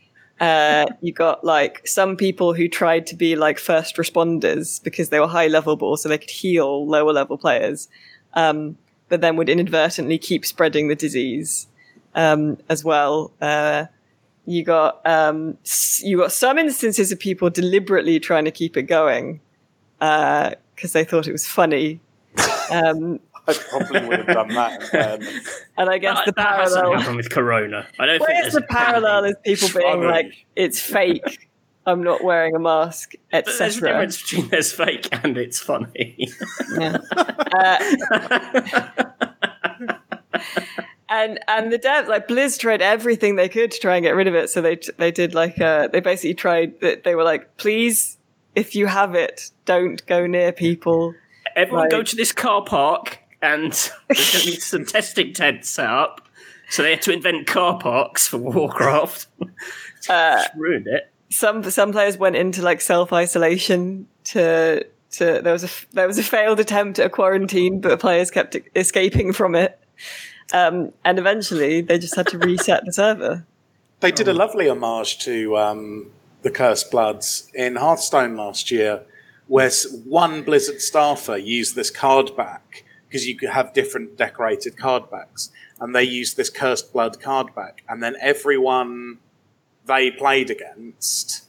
uh, 0.41 0.87
you 1.01 1.13
got 1.13 1.45
like 1.45 1.87
some 1.87 2.17
people 2.17 2.55
who 2.55 2.69
tried 2.69 3.07
to 3.09 3.17
be 3.17 3.37
like 3.37 3.59
first 3.59 3.97
responders 3.97 4.83
because 4.83 5.11
they 5.11 5.21
were 5.21 5.27
high 5.27 5.49
level, 5.49 5.77
but 5.77 5.87
also 5.87 6.09
they 6.09 6.19
could 6.19 6.31
heal 6.31 6.87
lower 6.87 7.13
level 7.13 7.37
players. 7.37 7.89
Um, 8.35 8.79
but 9.09 9.21
then 9.21 9.37
would 9.37 9.49
inadvertently 9.49 10.17
keep 10.19 10.47
spreading 10.47 10.89
the 10.89 10.95
disease 10.95 11.67
um, 12.15 12.59
as 12.69 12.85
well. 12.85 13.33
Uh, 13.41 13.87
you 14.47 14.63
got 14.65 15.01
um, 15.07 15.57
you 16.01 16.17
got 16.17 16.33
some 16.33 16.59
instances 16.59 17.13
of 17.13 17.19
people 17.19 17.51
deliberately 17.51 18.19
trying 18.19 18.45
to 18.47 18.51
keep 18.51 18.77
it 18.77 18.83
going 18.85 19.41
because 19.99 20.93
they 20.93 21.05
thought 21.05 21.27
it 21.29 21.33
was 21.33 21.47
funny. 21.47 22.01
Um, 22.71 23.21
I 23.47 23.55
probably 23.55 24.07
would 24.07 24.19
have 24.19 24.27
done 24.29 24.49
that. 24.49 24.95
in 25.23 25.41
and 25.79 25.91
I 25.91 25.99
guess 25.99 26.19
That, 26.19 26.27
the 26.27 26.33
that 26.33 26.59
hasn't 26.61 26.81
parallel, 26.83 27.01
happened 27.01 27.17
with 27.17 27.31
Corona. 27.31 27.87
I 27.99 28.07
don't 28.07 28.19
think 28.19 28.29
where's 28.29 28.53
the 28.53 28.63
parallel 28.63 29.25
is 29.25 29.37
people 29.45 29.69
being 29.81 29.93
Funny. 30.03 30.07
like, 30.07 30.47
it's 30.55 30.81
fake. 30.81 31.49
I'm 31.87 32.03
not 32.03 32.23
wearing 32.23 32.55
a 32.55 32.59
mask, 32.59 33.15
But 33.33 33.47
There's 33.47 33.79
a 33.79 33.81
difference 33.81 34.21
between 34.21 34.49
there's 34.51 34.71
fake 34.73 35.09
and 35.25 35.39
it's 35.39 35.59
funny. 35.59 36.29
Yeah. 36.79 36.99
Uh, 37.59 37.79
and 41.09 41.39
and 41.49 41.73
the 41.73 41.79
devs 41.79 42.09
like 42.09 42.29
Blizz 42.29 42.59
tried 42.59 42.83
everything 42.83 43.37
they 43.37 43.49
could 43.49 43.71
to 43.71 43.79
try 43.81 43.97
and 43.97 44.05
get 44.05 44.15
rid 44.15 44.27
of 44.27 44.35
it. 44.35 44.51
So 44.51 44.61
they 44.61 44.79
they 44.99 45.11
did 45.11 45.35
like 45.35 45.61
uh 45.61 45.89
they 45.89 46.01
basically 46.01 46.35
tried 46.35 46.81
that 46.81 47.05
they 47.05 47.15
were 47.15 47.25
like, 47.25 47.57
please, 47.57 48.19
if 48.55 48.75
you 48.75 48.87
have 48.87 49.15
it, 49.15 49.51
don't 49.65 50.05
go 50.07 50.27
near 50.27 50.53
people. 50.53 51.15
Everyone 51.57 51.85
Right. 51.85 51.91
go 51.91 52.03
to 52.03 52.17
this 52.17 52.33
car 52.33 52.63
park 52.65 53.19
and 53.43 53.73
there's 54.09 54.33
going 54.33 54.45
to 54.45 54.51
be 54.51 54.57
some 54.61 54.85
testing 54.85 55.33
tents 55.33 55.69
set 55.71 55.89
up. 55.89 56.29
So 56.71 56.83
they 56.83 56.91
had 56.91 57.03
to 57.03 57.13
invent 57.13 57.47
car 57.47 57.79
parks 57.79 58.29
for 58.29 58.39
Warcraft. 58.39 59.27
Uh, 60.09 60.43
Ruined 60.57 60.87
it. 60.87 61.11
some 61.29 61.63
some 61.71 61.91
players 61.93 62.17
went 62.17 62.37
into 62.37 62.63
like 62.63 62.81
self 62.81 63.13
isolation 63.13 64.07
to 64.25 64.87
to 65.11 65.41
there 65.43 65.53
was 65.53 65.65
a 65.65 65.69
there 65.93 66.07
was 66.07 66.19
a 66.19 66.23
failed 66.23 66.61
attempt 66.61 66.99
at 67.01 67.07
a 67.07 67.11
quarantine, 67.11 67.81
but 67.81 67.99
players 68.01 68.31
kept 68.31 68.57
escaping 68.77 69.33
from 69.33 69.55
it. 69.55 69.79
Um, 70.53 70.93
and 71.05 71.19
eventually, 71.19 71.81
they 71.81 71.99
just 71.99 72.17
had 72.17 72.27
to 72.29 72.39
reset 72.39 72.85
the 72.85 72.93
server. 72.93 73.47
They 74.01 74.13
did 74.13 74.29
a 74.29 74.33
lovely 74.33 74.69
homage 74.69 75.19
to 75.21 75.57
um, 75.59 76.11
the 76.43 76.51
Cursed 76.51 76.91
Bloods 76.91 77.51
in 77.55 77.77
Hearthstone 77.77 78.37
last 78.37 78.71
year, 78.71 79.03
where 79.47 79.71
one 80.05 80.43
Blizzard 80.43 80.81
staffer 80.81 81.37
used 81.37 81.75
this 81.75 81.91
card 81.91 82.37
back 82.37 82.85
because 83.09 83.27
you 83.27 83.35
could 83.37 83.49
have 83.51 83.73
different 83.73 84.17
decorated 84.17 84.77
card 84.77 85.11
backs, 85.11 85.51
and 85.81 85.95
they 85.95 86.05
used 86.05 86.37
this 86.37 86.51
Cursed 86.51 86.93
Blood 86.93 87.21
card 87.21 87.55
back, 87.55 87.83
and 87.89 88.03
then 88.03 88.17
everyone 88.21 89.19
they 89.87 90.11
played 90.11 90.51
against 90.51 91.45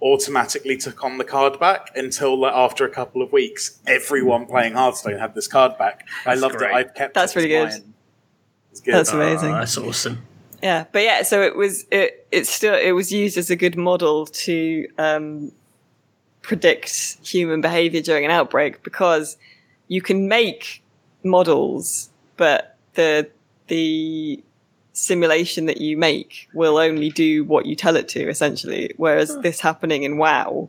automatically 0.00 0.76
took 0.76 1.04
on 1.04 1.18
the 1.18 1.24
card 1.24 1.60
back 1.60 1.90
until 1.94 2.38
like, 2.38 2.54
after 2.54 2.84
a 2.84 2.88
couple 2.90 3.22
of 3.22 3.32
weeks, 3.32 3.80
everyone 3.86 4.46
playing 4.46 4.72
Hearthstone 4.72 5.18
had 5.18 5.34
this 5.34 5.46
card 5.46 5.78
back. 5.78 6.06
I 6.26 6.30
That's 6.30 6.42
loved 6.42 6.56
great. 6.56 6.70
it. 6.70 6.74
I 6.74 6.82
kept 6.84 7.14
That's 7.14 7.36
it 7.36 7.38
as 7.38 7.44
really 7.44 7.48
good. 7.48 7.68
mine. 7.68 7.91
It's 8.72 8.80
good. 8.80 8.94
That's 8.94 9.12
amazing. 9.12 9.52
Oh, 9.52 9.58
that's 9.58 9.78
awesome. 9.78 10.26
Yeah, 10.62 10.86
but 10.92 11.02
yeah, 11.02 11.22
so 11.22 11.42
it 11.42 11.56
was 11.56 11.86
it 11.90 12.26
it's 12.32 12.50
still 12.50 12.74
it 12.74 12.92
was 12.92 13.12
used 13.12 13.36
as 13.36 13.50
a 13.50 13.56
good 13.56 13.76
model 13.76 14.26
to 14.26 14.88
um, 14.98 15.52
predict 16.40 17.18
human 17.22 17.60
behavior 17.60 18.00
during 18.00 18.24
an 18.24 18.30
outbreak 18.30 18.82
because 18.82 19.36
you 19.88 20.02
can 20.02 20.28
make 20.28 20.82
models, 21.22 22.10
but 22.36 22.76
the 22.94 23.28
the 23.68 24.42
simulation 24.94 25.66
that 25.66 25.80
you 25.80 25.96
make 25.96 26.48
will 26.52 26.76
only 26.76 27.10
do 27.10 27.44
what 27.44 27.66
you 27.66 27.74
tell 27.74 27.96
it 27.96 28.08
to 28.08 28.28
essentially. 28.28 28.92
Whereas 28.96 29.36
this 29.38 29.60
happening 29.60 30.02
in 30.02 30.16
WoW 30.16 30.68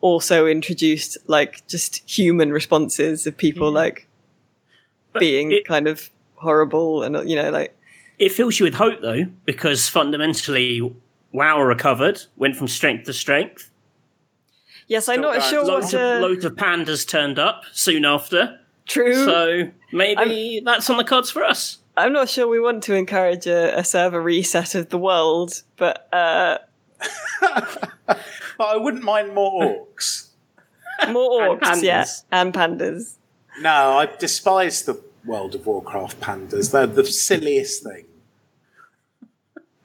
also 0.00 0.46
introduced 0.46 1.18
like 1.26 1.66
just 1.66 2.08
human 2.08 2.52
responses 2.52 3.26
of 3.26 3.36
people 3.36 3.70
like 3.70 4.06
But 5.12 5.20
being 5.20 5.52
it, 5.52 5.66
kind 5.66 5.88
of 5.88 6.10
horrible 6.36 7.02
and 7.02 7.28
you 7.28 7.36
know 7.36 7.50
like 7.50 7.76
it 8.18 8.32
fills 8.32 8.58
you 8.58 8.64
with 8.64 8.74
hope, 8.74 9.02
though, 9.02 9.26
because 9.44 9.88
fundamentally, 9.90 10.80
WoW 11.32 11.60
recovered, 11.60 12.22
went 12.36 12.56
from 12.56 12.66
strength 12.66 13.04
to 13.04 13.12
strength. 13.12 13.70
Yes, 14.88 15.06
I'm 15.08 15.16
Still 15.16 15.22
not 15.32 15.38
going. 15.40 15.50
sure 15.50 15.64
Loads 15.64 15.92
what 15.92 15.94
of, 16.02 16.22
uh, 16.22 16.26
loads 16.26 16.44
of 16.46 16.54
pandas 16.54 17.06
turned 17.06 17.38
up 17.38 17.64
soon 17.72 18.04
after. 18.06 18.58
true. 18.86 19.22
So 19.24 19.70
maybe 19.92 20.62
that's 20.64 20.88
on 20.88 20.96
the 20.96 21.04
cards 21.04 21.30
for 21.30 21.44
us. 21.44 21.78
I'm 21.98 22.12
not 22.14 22.28
sure 22.30 22.46
we 22.48 22.58
want 22.60 22.82
to 22.84 22.94
encourage 22.94 23.46
a, 23.46 23.78
a 23.78 23.84
server 23.84 24.22
reset 24.22 24.74
of 24.74 24.88
the 24.90 24.98
world, 24.98 25.62
but 25.76 26.08
uh, 26.12 26.58
But 28.06 28.18
I 28.58 28.76
wouldn't 28.76 29.02
mind 29.02 29.34
more 29.34 29.86
orcs. 29.96 30.28
more 31.10 31.42
And 31.52 31.60
orcs, 31.60 31.82
yeah, 31.82 32.06
and 32.32 32.54
pandas. 32.54 33.16
No, 33.60 33.98
I 33.98 34.06
despise 34.06 34.82
the 34.84 34.94
World 35.26 35.54
of 35.54 35.66
Warcraft 35.66 36.20
pandas. 36.20 36.70
They're 36.72 36.86
the 36.86 37.04
silliest 37.04 37.82
thing. 37.82 38.04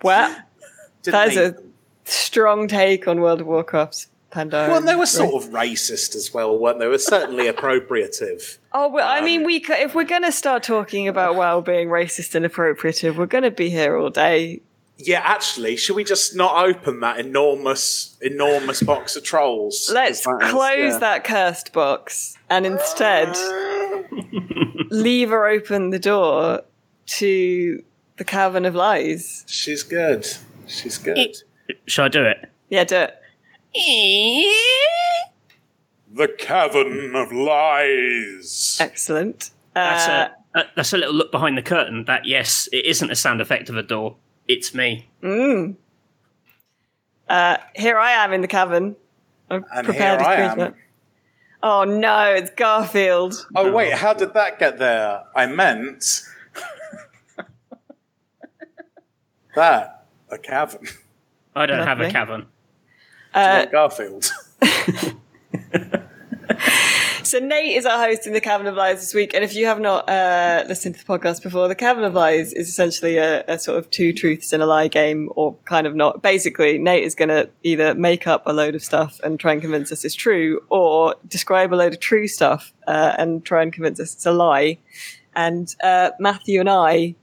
Well, 0.04 0.36
Didn't 1.04 1.12
that 1.14 1.28
is 1.30 1.38
a 1.38 1.52
them. 1.52 1.74
strong 2.06 2.68
take 2.68 3.08
on 3.08 3.22
World 3.22 3.42
of 3.42 3.48
Warcraft's 3.48 4.08
Pandora. 4.32 4.70
Well, 4.70 4.82
they 4.82 4.96
were 4.96 5.06
sort 5.06 5.44
of 5.44 5.50
racist 5.52 6.16
as 6.16 6.34
well, 6.34 6.58
weren't 6.58 6.80
they? 6.80 6.86
They 6.86 6.89
were 6.89 6.98
certainly 6.98 7.48
appropriative. 7.50 8.58
Oh, 8.72 8.88
well, 8.88 9.06
I 9.08 9.20
Um, 9.20 9.26
mean, 9.26 9.44
we 9.44 9.62
c- 9.62 9.74
if 9.74 9.94
we're 9.94 10.06
going 10.06 10.24
to 10.24 10.32
start 10.32 10.64
talking 10.64 11.08
about 11.10 11.36
WoW 11.36 11.60
being 11.60 11.89
racist 11.89 12.34
and 12.34 12.46
appropriative, 12.46 13.18
we're 13.18 13.26
going 13.26 13.44
to 13.44 13.52
be 13.52 13.70
here 13.70 13.98
all 13.98 14.10
day. 14.10 14.62
Yeah, 14.98 15.20
actually, 15.24 15.76
should 15.76 15.96
we 15.98 16.04
just 16.06 16.34
not 16.36 16.66
open 16.66 17.02
that 17.02 17.20
enormous, 17.20 18.16
enormous 18.22 18.82
box 18.82 19.16
of 19.18 19.24
trolls? 19.24 19.92
Let's 19.94 20.24
that 20.24 20.38
is- 20.42 20.50
close 20.52 20.78
yeah. 20.94 20.98
that 21.00 21.24
cursed 21.26 21.74
box 21.74 22.38
and 22.50 22.66
instead 22.66 23.28
leave 24.92 25.30
her 25.30 25.48
open 25.48 25.89
the 25.89 25.98
door 26.00 26.62
to 27.08 27.84
the 28.18 28.24
Cavern 28.24 28.66
of 28.66 28.76
Lies. 28.76 29.44
She's 29.48 29.82
good. 29.82 30.28
She's 30.68 30.98
good. 31.00 31.36
Shall 31.88 32.06
I 32.06 32.10
do 32.10 32.24
it? 32.24 32.48
Yeah, 32.70 32.84
do 32.84 33.08
it. 33.08 33.16
The 36.14 36.28
Cavern 36.38 37.16
of 37.16 37.32
Lies. 37.32 38.78
Excellent. 38.80 39.52
That's 39.74 40.08
Uh, 40.08 40.30
a 40.56 40.60
uh, 40.60 40.64
that's 40.76 40.92
a 40.92 40.98
little 40.98 41.14
look 41.16 41.32
behind 41.32 41.58
the 41.58 41.62
curtain. 41.62 42.04
That 42.06 42.26
yes, 42.26 42.68
it 42.74 42.86
isn't 42.86 43.10
a 43.10 43.16
sound 43.16 43.39
effect 43.39 43.70
of 43.70 43.78
a 43.78 43.84
door. 43.84 44.18
It's 44.48 44.74
me. 44.76 45.08
mm. 45.24 45.76
Uh, 47.30 47.56
here 47.76 47.98
I 47.98 48.12
am 48.12 48.34
in 48.34 48.42
the 48.42 48.48
cavern. 48.50 48.98
I'm 49.50 49.64
And 49.74 49.86
prepared 49.86 50.20
here 50.20 50.28
to 50.28 50.30
I 50.30 50.36
screenshot. 50.56 50.68
am. 50.68 50.76
Oh 51.64 51.84
no, 51.84 52.34
it's 52.34 52.49
Garfield. 52.51 53.45
Oh 53.55 53.72
wait, 53.72 53.93
how 53.93 54.14
did 54.14 54.34
that 54.34 54.57
get 54.59 54.80
there? 54.80 55.24
I 55.36 55.45
meant 55.45 56.22
that 59.55 60.05
a 60.30 60.38
cavern. 60.38 60.88
I 61.55 61.66
don't 61.66 61.86
have 61.86 61.99
a 61.99 62.09
cavern. 62.09 62.47
Uh, 63.34 63.57
Like 63.62 63.72
Garfield. 63.72 64.32
So 67.32 67.39
Nate 67.39 67.77
is 67.77 67.86
our 67.86 67.97
host 67.97 68.27
in 68.27 68.34
the 68.34 68.41
Cavern 68.41 68.67
of 68.67 68.75
Lies 68.75 68.99
this 68.99 69.13
week, 69.13 69.34
and 69.34 69.41
if 69.41 69.55
you 69.55 69.65
have 69.65 69.79
not 69.79 70.09
uh, 70.09 70.65
listened 70.67 70.95
to 70.95 71.05
the 71.05 71.07
podcast 71.07 71.41
before, 71.41 71.69
the 71.69 71.75
Cavern 71.75 72.03
of 72.03 72.13
Lies 72.13 72.51
is 72.51 72.67
essentially 72.67 73.15
a, 73.15 73.45
a 73.45 73.57
sort 73.57 73.79
of 73.79 73.89
two 73.89 74.11
truths 74.11 74.51
and 74.51 74.61
a 74.61 74.65
lie 74.65 74.89
game, 74.89 75.29
or 75.38 75.55
kind 75.63 75.88
of 75.88 75.95
not. 75.95 76.21
Basically, 76.21 76.77
Nate 76.77 77.05
is 77.05 77.15
going 77.15 77.29
to 77.29 77.49
either 77.63 77.95
make 77.95 78.27
up 78.27 78.43
a 78.45 78.51
load 78.51 78.75
of 78.75 78.84
stuff 78.84 79.21
and 79.23 79.39
try 79.39 79.53
and 79.53 79.61
convince 79.61 79.93
us 79.93 80.03
it's 80.03 80.13
true, 80.13 80.61
or 80.67 81.15
describe 81.25 81.73
a 81.73 81.75
load 81.75 81.93
of 81.93 82.01
true 82.01 82.27
stuff 82.27 82.73
uh, 82.86 83.15
and 83.17 83.45
try 83.45 83.63
and 83.63 83.71
convince 83.71 84.01
us 84.01 84.13
it's 84.13 84.25
a 84.25 84.34
lie. 84.34 84.77
And 85.34 85.73
uh, 85.82 86.11
Matthew 86.19 86.59
and 86.59 86.69
I 86.69 87.15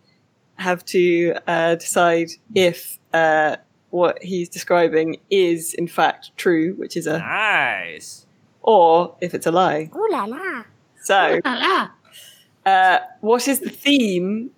have 0.54 0.86
to 0.86 1.34
uh, 1.46 1.74
decide 1.74 2.30
if 2.54 2.98
uh, 3.12 3.56
what 3.90 4.22
he's 4.22 4.48
describing 4.48 5.18
is 5.28 5.74
in 5.74 5.86
fact 5.86 6.30
true, 6.38 6.72
which 6.76 6.96
is 6.96 7.06
a, 7.06 7.18
Nice. 7.18 8.24
Or 8.68 9.14
if 9.22 9.32
it's 9.32 9.46
a 9.46 9.50
lie. 9.50 9.88
Ooh 9.96 10.08
la 10.10 10.24
la. 10.24 10.64
So. 11.00 11.40
La 11.42 11.54
la. 11.54 11.90
Uh, 12.66 12.98
what 13.22 13.48
is 13.48 13.60
the 13.60 13.70
theme 13.70 14.50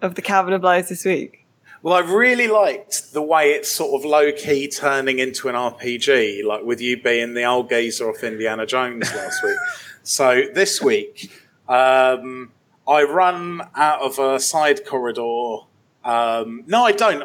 of 0.00 0.14
the 0.14 0.22
Cavern 0.22 0.52
of 0.52 0.62
Lies 0.62 0.90
this 0.90 1.04
week? 1.04 1.44
Well, 1.82 1.94
I 1.94 2.00
really 2.08 2.46
liked 2.46 3.12
the 3.12 3.22
way 3.22 3.50
it's 3.50 3.68
sort 3.68 4.00
of 4.00 4.08
low 4.08 4.30
key 4.30 4.68
turning 4.68 5.18
into 5.18 5.48
an 5.48 5.56
RPG, 5.56 6.44
like 6.44 6.62
with 6.62 6.80
you 6.80 7.02
being 7.02 7.34
the 7.34 7.42
old 7.42 7.68
geezer 7.68 8.08
off 8.08 8.22
Indiana 8.22 8.64
Jones 8.64 9.12
last 9.14 9.42
week. 9.42 9.58
So 10.08 10.42
this 10.54 10.80
week, 10.80 11.32
um, 11.68 12.52
I 12.86 13.02
run 13.02 13.60
out 13.74 14.02
of 14.02 14.20
a 14.20 14.38
side 14.38 14.86
corridor. 14.86 15.66
Um, 16.04 16.62
no, 16.68 16.84
I 16.84 16.92
don't. 16.92 17.24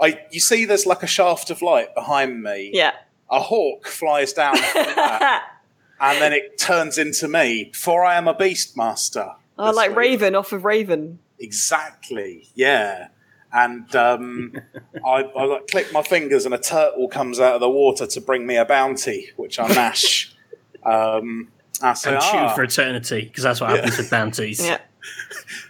I 0.00 0.18
you 0.30 0.40
see, 0.40 0.64
there's 0.64 0.86
like 0.86 1.02
a 1.02 1.06
shaft 1.06 1.50
of 1.50 1.60
light 1.60 1.94
behind 1.94 2.42
me. 2.42 2.70
Yeah. 2.72 2.92
A 3.32 3.40
hawk 3.40 3.86
flies 3.86 4.32
down 4.32 4.56
from 4.56 4.84
that, 4.94 5.44
and 6.00 6.20
then 6.22 6.32
it 6.32 6.58
turns 6.58 6.98
into 6.98 7.26
me. 7.26 7.72
For 7.74 8.04
I 8.04 8.16
am 8.16 8.28
a 8.28 8.34
beastmaster. 8.34 9.34
oh, 9.58 9.66
this 9.66 9.76
like 9.76 9.90
week. 9.90 9.98
Raven 9.98 10.34
off 10.36 10.52
of 10.52 10.64
Raven. 10.64 11.18
Exactly. 11.40 12.48
Yeah. 12.54 13.08
And 13.54 13.94
um, 13.96 14.52
I, 15.06 15.22
I 15.24 15.44
like, 15.44 15.66
click 15.68 15.92
my 15.92 16.02
fingers, 16.02 16.44
and 16.44 16.54
a 16.54 16.58
turtle 16.58 17.08
comes 17.08 17.40
out 17.40 17.54
of 17.54 17.60
the 17.60 17.68
water 17.70 18.06
to 18.06 18.20
bring 18.20 18.46
me 18.46 18.56
a 18.56 18.64
bounty, 18.64 19.30
which 19.36 19.58
I 19.58 19.68
mash. 19.68 20.34
um, 20.84 21.48
I 21.82 21.94
say, 21.94 22.10
And 22.10 22.18
ah. 22.22 22.48
chew 22.50 22.54
for 22.54 22.62
eternity 22.62 23.22
because 23.24 23.42
that's 23.44 23.60
what 23.60 23.70
Yeah. 23.70 23.76
happens 23.76 23.98
with 23.98 24.10
bounties. 24.10 24.64
Yeah. 24.64 24.78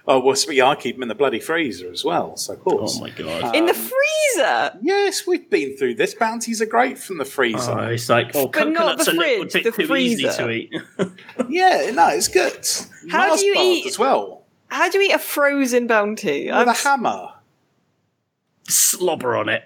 Oh, 0.07 0.19
well, 0.21 0.35
so, 0.37 0.51
yeah, 0.51 0.67
I 0.69 0.75
keep 0.75 0.97
them 0.97 1.03
in 1.03 1.09
the 1.09 1.15
bloody 1.15 1.41
freezer 1.41 1.91
as 1.91 2.05
well. 2.05 2.37
So, 2.37 2.55
of 2.55 2.61
course. 2.61 2.97
Oh 2.99 3.01
my 3.01 3.11
god. 3.11 3.55
In 3.55 3.67
the 3.67 3.73
Um, 3.75 3.79
freezer. 3.79 4.79
Yes, 4.83 5.27
we've 5.27 5.49
been 5.51 5.77
through 5.77 5.95
this. 5.97 6.15
Bounties 6.15 6.61
are 6.61 6.67
great 6.67 6.99
from 6.99 7.19
the 7.19 7.25
freezer. 7.25 7.71
Oh, 7.73 7.87
it's 7.89 8.09
like 8.09 8.33
oh, 8.35 8.49
But 8.49 8.69
not 8.71 8.99
the 8.99 9.11
are 9.13 9.15
fridge, 9.15 9.53
the 9.53 9.71
too 9.71 9.95
easy 9.97 10.25
freezer. 10.25 10.43
to 10.43 10.51
eat. 10.51 10.75
Yeah, 11.49 11.91
no, 11.93 12.09
it's 12.09 12.29
good. 12.29 12.67
How 13.11 13.29
Mars 13.29 13.41
do 13.41 13.47
you 13.47 13.55
eat- 13.57 13.87
as 13.87 13.99
well? 13.99 14.45
How 14.69 14.89
do 14.89 14.99
you 14.99 15.11
eat 15.11 15.15
a 15.15 15.19
frozen 15.19 15.87
bounty? 15.87 16.47
With 16.47 16.55
I'm 16.55 16.69
a 16.69 16.73
hammer. 16.73 17.29
Slobber 18.69 19.37
on 19.37 19.49
it. 19.49 19.65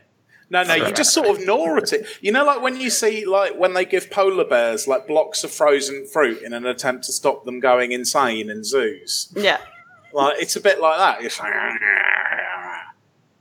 No, 0.49 0.63
no, 0.63 0.75
you 0.75 0.93
just 0.93 1.13
sort 1.13 1.29
of 1.29 1.45
gnaw 1.45 1.77
at 1.77 1.93
it. 1.93 2.07
You 2.21 2.31
know, 2.31 2.45
like 2.45 2.63
when 2.63 2.81
you 2.81 2.89
see, 2.89 3.25
like 3.25 3.57
when 3.59 3.75
they 3.75 3.85
give 3.85 4.11
polar 4.11 4.45
bears 4.45 4.87
like 4.87 5.07
blocks 5.09 5.43
of 5.45 5.51
frozen 5.51 6.07
fruit 6.07 6.41
in 6.43 6.53
an 6.53 6.65
attempt 6.67 7.05
to 7.05 7.13
stop 7.13 7.45
them 7.45 7.59
going 7.59 7.91
insane 7.93 8.49
in 8.49 8.63
zoos. 8.65 9.33
yeah. 9.37 9.59
Like 10.17 10.41
it's 10.41 10.57
a 10.57 10.63
bit 10.63 10.81
like 10.81 10.97
that. 10.97 11.21
Like, 11.21 11.31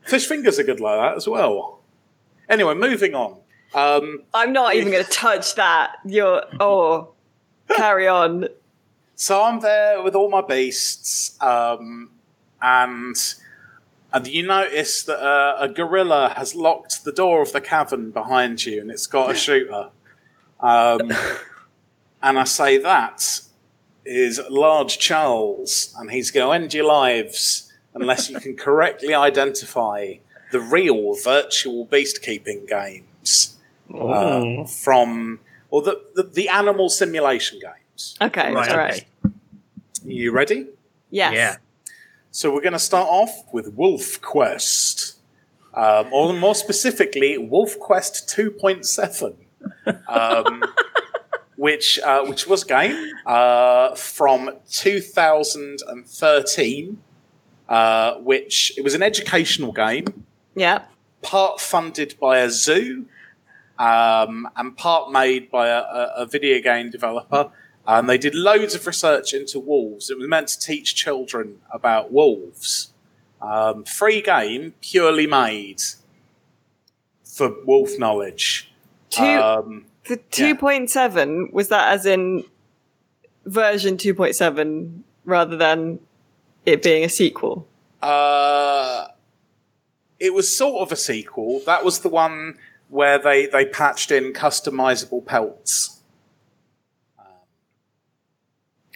fish 0.04 0.28
fingers 0.28 0.60
are 0.60 0.64
good 0.64 0.82
like 0.82 1.00
that 1.00 1.16
as 1.16 1.26
well. 1.26 1.80
Anyway, 2.50 2.74
moving 2.74 3.16
on. 3.16 3.38
Um, 3.74 4.24
I'm 4.34 4.52
not 4.52 4.76
even 4.76 4.92
going 4.92 5.06
to 5.06 5.10
touch 5.10 5.56
that. 5.56 5.96
You're. 6.06 6.44
Oh. 6.60 7.14
Carry 7.70 8.10
on. 8.10 8.50
so 9.16 9.42
I'm 9.42 9.62
there 9.62 10.04
with 10.04 10.16
all 10.16 10.30
my 10.30 10.42
beasts, 10.42 11.42
um, 11.42 12.12
and 12.62 13.16
and 14.12 14.28
you 14.28 14.46
notice 14.46 15.04
that 15.04 15.20
uh, 15.20 15.56
a 15.60 15.70
gorilla 15.70 16.34
has 16.36 16.56
locked 16.56 17.06
the 17.06 17.14
door 17.14 17.42
of 17.42 17.54
the 17.54 17.62
cavern 17.62 18.12
behind 18.12 18.66
you, 18.66 18.82
and 18.82 18.92
it's 18.92 19.08
got 19.08 19.32
a 19.32 19.34
shooter. 19.46 19.92
Um, 20.60 21.12
and 22.22 22.38
I 22.38 22.44
say 22.44 22.78
that 22.80 23.42
is 24.06 24.39
large 24.49 24.97
Charles, 24.99 25.93
and 25.97 26.12
he's 26.12 26.32
going 26.32 26.47
to 26.60 26.64
end 26.64 26.74
your 26.74 26.86
lives 26.86 27.72
unless 27.93 28.30
you 28.30 28.39
can 28.39 28.56
correctly 28.56 29.14
identify 29.14 30.16
the 30.51 30.60
real 30.60 31.16
virtual 31.24 31.86
beast 31.86 32.22
keeping 32.22 32.66
games 32.66 33.56
Oh. 33.93 34.10
uh, 34.64 34.66
from 34.68 35.39
or 35.70 35.82
the, 35.82 36.01
the 36.16 36.24
the 36.24 36.49
animal 36.49 36.89
simulation 36.89 37.60
games. 37.60 38.16
Okay. 38.22 38.51
right, 38.53 38.70
all 38.72 38.78
right. 38.78 39.06
You 40.03 40.32
ready? 40.32 40.68
Yes. 41.12 41.34
Yeah. 41.34 41.56
So 42.32 42.51
we're 42.53 42.62
going 42.62 42.74
to 42.74 42.80
start 42.80 43.08
off 43.10 43.32
with 43.53 43.76
WolfQuest, 43.78 45.16
um, 45.74 46.12
or 46.12 46.34
more 46.34 46.53
specifically, 46.56 47.38
WolfQuest 47.38 48.28
2.7, 48.28 49.36
um, 50.08 50.64
which 51.56 51.99
uh, 51.99 52.26
which 52.26 52.47
was 52.47 52.64
a 52.64 52.68
game 52.68 53.14
uh, 53.26 53.95
from 53.95 54.51
2013, 54.70 56.97
uh, 57.70 58.16
which 58.16 58.78
it 58.78 58.84
was 58.84 58.93
an 58.93 59.01
educational 59.03 59.72
game, 59.72 60.26
Yeah. 60.56 60.82
part 61.22 61.62
funded 61.62 62.16
by 62.20 62.39
a 62.39 62.49
zoo, 62.49 63.06
um, 63.80 64.49
and 64.56 64.76
part 64.78 65.12
made 65.12 65.49
by 65.49 65.70
a, 65.70 65.84
a, 66.18 66.26
video 66.26 66.62
game 66.62 66.89
developer. 66.89 67.51
And 67.88 68.10
they 68.10 68.18
did 68.18 68.34
loads 68.34 68.74
of 68.74 68.88
research 68.88 69.32
into 69.34 69.60
wolves. 69.60 70.10
It 70.10 70.18
was 70.18 70.28
meant 70.28 70.47
to 70.47 70.60
teach 70.60 70.95
children 70.95 71.60
about 71.72 72.12
wolves. 72.12 72.91
Um, 73.41 73.84
free 73.84 74.22
game, 74.22 74.74
purely 74.82 75.28
made 75.28 75.84
for 77.24 77.53
wolf 77.64 77.99
knowledge. 77.99 78.72
Two. 79.12 79.24
Um, 79.24 79.86
the 80.08 80.18
2.7 80.18 81.51
was 81.51 81.70
that 81.70 81.93
as 81.93 82.06
in 82.06 82.43
version 83.45 83.97
2.7 83.97 85.01
rather 85.26 85.58
than 85.58 85.99
it 86.66 86.82
being 86.84 87.03
a 87.03 87.10
sequel. 87.10 87.68
Uh, 88.01 89.08
it 90.20 90.34
was 90.34 90.56
sort 90.56 90.82
of 90.82 90.91
a 90.91 90.95
sequel. 90.95 91.62
That 91.66 91.84
was 91.84 91.99
the 91.99 92.10
one 92.10 92.58
where 92.89 93.18
they, 93.18 93.47
they 93.47 93.66
patched 93.66 94.12
in 94.12 94.34
customizable 94.34 95.26
pelts. 95.26 96.01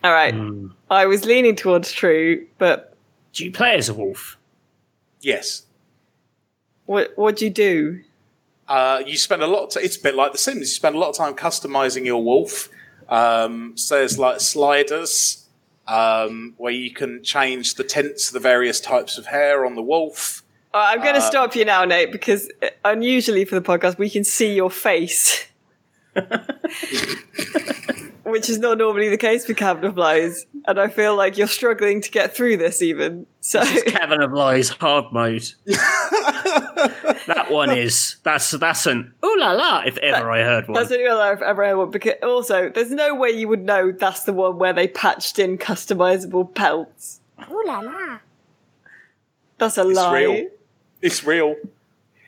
All 0.04 0.12
right. 0.14 0.34
Hmm. 0.34 0.68
I 0.90 1.06
was 1.08 1.26
leaning 1.26 1.56
towards 1.56 1.92
true, 1.92 2.48
but 2.58 2.96
Do 3.34 3.44
you 3.46 3.52
play 3.52 3.76
as 3.76 3.90
a 3.90 3.94
wolf? 3.94 4.38
Yes. 5.22 5.64
what 6.86 7.12
what 7.18 7.36
do 7.36 7.46
you 7.46 7.52
do? 7.52 8.02
Uh, 8.70 9.02
you 9.06 9.18
spend 9.18 9.42
a 9.42 9.48
lot. 9.48 9.64
Of 9.64 9.70
t- 9.72 9.80
it's 9.86 9.98
a 9.98 10.02
bit 10.02 10.16
like 10.16 10.32
The 10.32 10.38
Sims. 10.38 10.60
You 10.60 10.66
spend 10.68 10.96
a 10.96 11.00
lot 11.00 11.10
of 11.10 11.18
time 11.18 11.34
customizing 11.34 12.06
your 12.06 12.24
wolf. 12.24 12.70
Um, 13.10 13.74
so 13.76 13.96
there's 13.98 14.18
like 14.20 14.40
sliders 14.40 15.48
um, 15.88 16.54
where 16.58 16.72
you 16.72 16.94
can 16.94 17.24
change 17.24 17.74
the 17.76 17.84
tints 17.84 18.28
of 18.28 18.34
the 18.36 18.40
various 18.40 18.80
types 18.80 19.18
of 19.18 19.26
hair 19.26 19.66
on 19.66 19.74
the 19.76 19.82
wolf. 19.82 20.44
Right, 20.74 20.94
I'm 20.94 21.00
going 21.02 21.16
to 21.16 21.20
Uh, 21.22 21.30
stop 21.30 21.56
you 21.56 21.66
now, 21.66 21.84
Nate, 21.84 22.12
because 22.12 22.48
uh, 22.62 22.68
unusually 22.86 23.44
for 23.44 23.56
the 23.56 23.62
podcast, 23.62 23.98
we 23.98 24.08
can 24.10 24.24
see 24.24 24.54
your 24.54 24.70
face. 24.70 25.48
Which 28.30 28.50
is 28.50 28.60
not 28.60 28.78
normally 28.78 29.10
the 29.10 29.18
case 29.18 29.46
for 29.46 29.54
Cavern 29.54 29.86
of 29.86 29.98
Lies. 29.98 30.46
And 30.68 30.80
I 30.80 30.88
feel 30.88 31.16
like 31.16 31.38
you're 31.38 31.48
struggling 31.48 32.02
to 32.02 32.12
get 32.12 32.36
through 32.36 32.58
this 32.58 32.82
even. 32.82 33.26
So 33.42 33.64
Cavern 33.84 34.22
of 34.22 34.32
Lies 34.34 34.70
hard 34.70 35.06
mode. 35.12 35.48
that 35.66 37.48
one 37.50 37.76
is 37.78 38.18
that's 38.24 38.52
that's 38.52 38.86
an 38.86 39.14
ooh 39.24 39.36
la 39.40 39.52
la 39.52 39.80
if 39.86 39.98
ever 39.98 40.30
I 40.32 40.44
heard 40.44 40.68
one. 40.68 40.76
that's 40.76 40.90
what 40.90 41.00
I've 41.02 41.42
ever 41.42 41.64
I 41.64 41.70
heard 41.70 41.78
one. 41.78 41.92
Because 41.92 42.14
also, 42.24 42.70
there's 42.70 42.92
no 42.92 43.16
way 43.16 43.30
you 43.32 43.48
would 43.48 43.64
know 43.64 43.92
that's 43.92 44.24
the 44.24 44.34
one 44.34 44.58
where 44.58 44.74
they 44.74 44.88
patched 44.88 45.40
in 45.40 45.58
customizable 45.58 46.54
pelts. 46.54 47.22
Ooh 47.52 47.64
la 47.66 47.80
la. 47.80 48.20
That's 49.58 49.78
a 49.78 49.88
It's 49.88 49.98
lie. 49.98 50.20
real. 50.20 50.48
It's 51.02 51.24
real. 51.24 51.56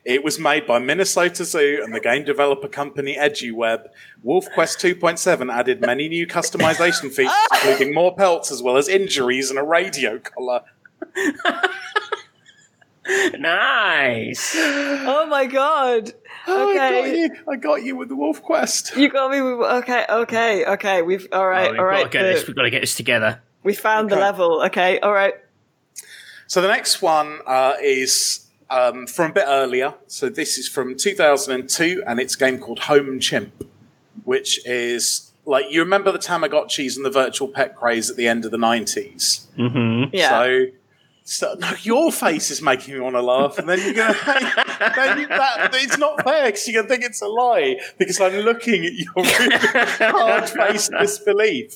It 0.04 0.24
was 0.24 0.40
made 0.40 0.66
by 0.66 0.80
Minnesota 0.80 1.46
Zoo 1.46 1.82
and 1.84 1.94
the 1.94 2.00
game 2.00 2.24
developer 2.26 2.68
company 2.68 3.16
EduWeb. 3.20 3.86
WolfQuest 4.26 4.96
2.7 4.96 5.54
added 5.54 5.80
many 5.82 6.10
new 6.10 6.26
customization 6.26 7.12
features, 7.14 7.34
including 7.54 7.94
more 7.94 8.16
pelts 8.16 8.52
as 8.52 8.64
well 8.64 8.78
as 8.78 8.88
injuries 8.88 9.50
and 9.52 9.60
a 9.60 9.64
radio 9.64 10.18
collar. 10.18 10.62
nice. 13.38 14.56
Oh 14.58 15.26
my 15.30 15.46
god. 15.46 16.14
Oh, 16.48 16.72
I 16.72 16.76
got 16.76 16.94
Okay. 16.94 17.18
you. 17.20 17.30
I 17.48 17.56
got 17.58 17.84
you 17.84 17.96
with 17.96 18.10
the 18.10 18.16
WolfQuest. 18.16 18.98
You 18.98 19.10
got 19.10 19.32
me 19.32 19.42
with 19.42 19.60
okay, 19.60 20.06
okay, 20.10 20.66
okay. 20.66 21.02
We've 21.02 21.28
all 21.32 21.48
right, 21.48 21.68
Oh, 21.70 21.72
we've 21.74 21.80
all 21.80 21.90
got 21.92 22.04
to 22.04 22.10
get 22.10 22.22
the- 22.24 22.28
this. 22.34 22.48
We've 22.48 22.56
got 22.56 22.64
to 22.64 22.70
get 22.70 22.82
this 22.82 22.96
together. 22.96 23.42
we 23.64 23.74
found 23.74 24.10
the 24.10 24.16
level. 24.16 24.64
Okay, 24.66 25.00
all 25.00 25.14
right. 25.14 25.34
So 26.48 26.62
the 26.62 26.68
next 26.68 27.02
one 27.02 27.40
uh, 27.46 27.76
is 27.82 28.41
um, 28.72 29.06
from 29.06 29.32
a 29.32 29.34
bit 29.34 29.44
earlier. 29.46 29.94
So 30.08 30.30
this 30.30 30.58
is 30.58 30.68
from 30.68 30.96
2002, 30.96 32.04
and 32.08 32.20
it's 32.20 32.36
a 32.36 32.38
game 32.40 32.58
called 32.58 32.80
Home 32.80 33.20
Chimp, 33.20 33.68
which 34.24 34.66
is 34.66 35.32
like 35.46 35.66
you 35.70 35.82
remember 35.82 36.12
the 36.12 36.20
Tamagotchis 36.20 36.96
and 36.96 37.06
the 37.06 37.12
virtual 37.12 37.48
pet 37.48 37.76
craze 37.76 38.10
at 38.10 38.16
the 38.16 38.28
end 38.28 38.46
of 38.46 38.52
the 38.52 38.58
90s. 38.58 39.46
Mm-hmm. 39.58 40.16
Yeah. 40.16 40.30
So, 40.30 40.66
so 41.24 41.56
no, 41.60 41.72
your 41.82 42.12
face 42.12 42.50
is 42.50 42.62
making 42.62 42.94
me 42.94 43.00
want 43.00 43.16
to 43.16 43.22
laugh, 43.22 43.58
and 43.60 43.68
then 43.70 43.80
you're 43.80 43.94
going 43.94 44.14
to 44.14 44.64
then 44.80 45.30
that, 45.30 45.70
it's 45.74 45.98
not 45.98 46.24
fair 46.24 46.46
because 46.48 46.68
you're 46.68 46.82
going 46.82 46.88
to 46.88 46.90
think 46.96 47.04
it's 47.04 47.22
a 47.22 47.28
lie 47.28 47.80
because 48.00 48.20
I'm 48.20 48.34
looking 48.38 48.86
at 48.86 48.94
your 48.94 49.12
really 49.16 49.58
hard 50.12 50.50
faced 50.50 50.92
disbelief. 51.00 51.76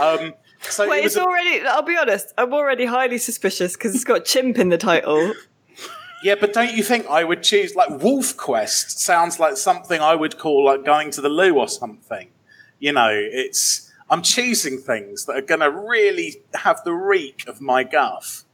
Um, 0.00 0.34
so 0.60 0.88
Wait, 0.88 1.00
it 1.00 1.06
it's 1.06 1.16
a- 1.16 1.22
already. 1.22 1.66
I'll 1.66 1.82
be 1.82 1.96
honest. 1.96 2.32
I'm 2.38 2.52
already 2.54 2.86
highly 2.86 3.18
suspicious 3.18 3.74
because 3.74 3.94
it's 3.94 4.04
got 4.04 4.24
chimp 4.24 4.58
in 4.58 4.68
the 4.70 4.78
title. 4.78 5.34
Yeah, 6.22 6.34
but 6.40 6.52
don't 6.52 6.72
you 6.72 6.82
think 6.82 7.06
I 7.06 7.24
would 7.24 7.42
choose 7.42 7.74
like 7.74 7.88
WolfQuest? 7.90 8.90
Sounds 8.98 9.38
like 9.38 9.56
something 9.56 10.00
I 10.00 10.14
would 10.14 10.38
call 10.38 10.64
like 10.64 10.84
going 10.84 11.10
to 11.12 11.20
the 11.20 11.28
loo 11.28 11.58
or 11.58 11.68
something. 11.68 12.28
You 12.78 12.92
know, 12.92 13.10
it's 13.12 13.90
I'm 14.10 14.22
choosing 14.22 14.78
things 14.78 15.26
that 15.26 15.36
are 15.36 15.42
going 15.42 15.60
to 15.60 15.70
really 15.70 16.42
have 16.54 16.82
the 16.84 16.92
reek 16.92 17.44
of 17.46 17.60
my 17.60 17.84
guff. 17.84 18.44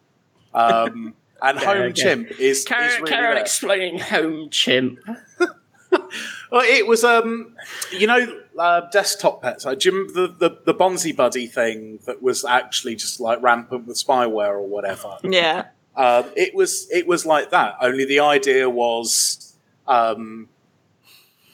Um, 0.52 1.14
and 1.42 1.58
Okay, 1.58 1.66
Home 1.66 1.76
okay. 1.82 1.92
Chimp 2.02 2.30
is, 2.40 2.64
is 2.64 2.70
really 2.70 3.02
Carol 3.10 3.34
there. 3.34 3.40
explaining 3.42 3.98
home 3.98 4.50
chimp. 4.50 4.98
Well, 6.50 6.62
it 6.64 6.86
was 6.86 7.04
um, 7.04 7.54
you 7.92 8.06
know, 8.06 8.40
uh, 8.58 8.82
desktop 8.92 9.42
pets. 9.42 9.64
Like, 9.64 9.78
do 9.80 9.88
you 9.88 9.94
remember 9.96 10.26
the, 10.26 10.48
the 10.48 10.58
the 10.66 10.74
Bonzi 10.74 11.14
Buddy 11.14 11.46
thing 11.46 11.98
that 12.06 12.20
was 12.22 12.44
actually 12.44 12.94
just 12.96 13.20
like 13.20 13.40
rampant 13.42 13.86
with 13.86 13.96
spyware 13.96 14.50
or 14.50 14.66
whatever? 14.66 15.16
Yeah. 15.22 15.66
Um, 15.96 16.24
it 16.36 16.54
was 16.54 16.88
it 16.90 17.06
was 17.06 17.24
like 17.24 17.50
that. 17.50 17.76
Only 17.80 18.04
the 18.04 18.20
idea 18.20 18.68
was, 18.68 19.54
um, 19.86 20.48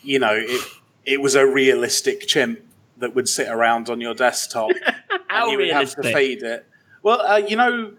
you 0.02 0.18
know, 0.18 0.34
it 0.34 0.64
it 1.04 1.20
was 1.20 1.34
a 1.34 1.46
realistic 1.46 2.26
chimp 2.26 2.60
that 2.98 3.14
would 3.14 3.28
sit 3.28 3.48
around 3.48 3.88
on 3.90 4.00
your 4.00 4.14
desktop, 4.14 4.70
and 5.30 5.50
you 5.50 5.58
would 5.58 5.70
have 5.70 5.94
to 5.96 6.02
feed 6.14 6.42
it. 6.42 6.66
Well, 7.02 7.20
uh, 7.20 7.36
you 7.36 7.56
know 7.56 7.92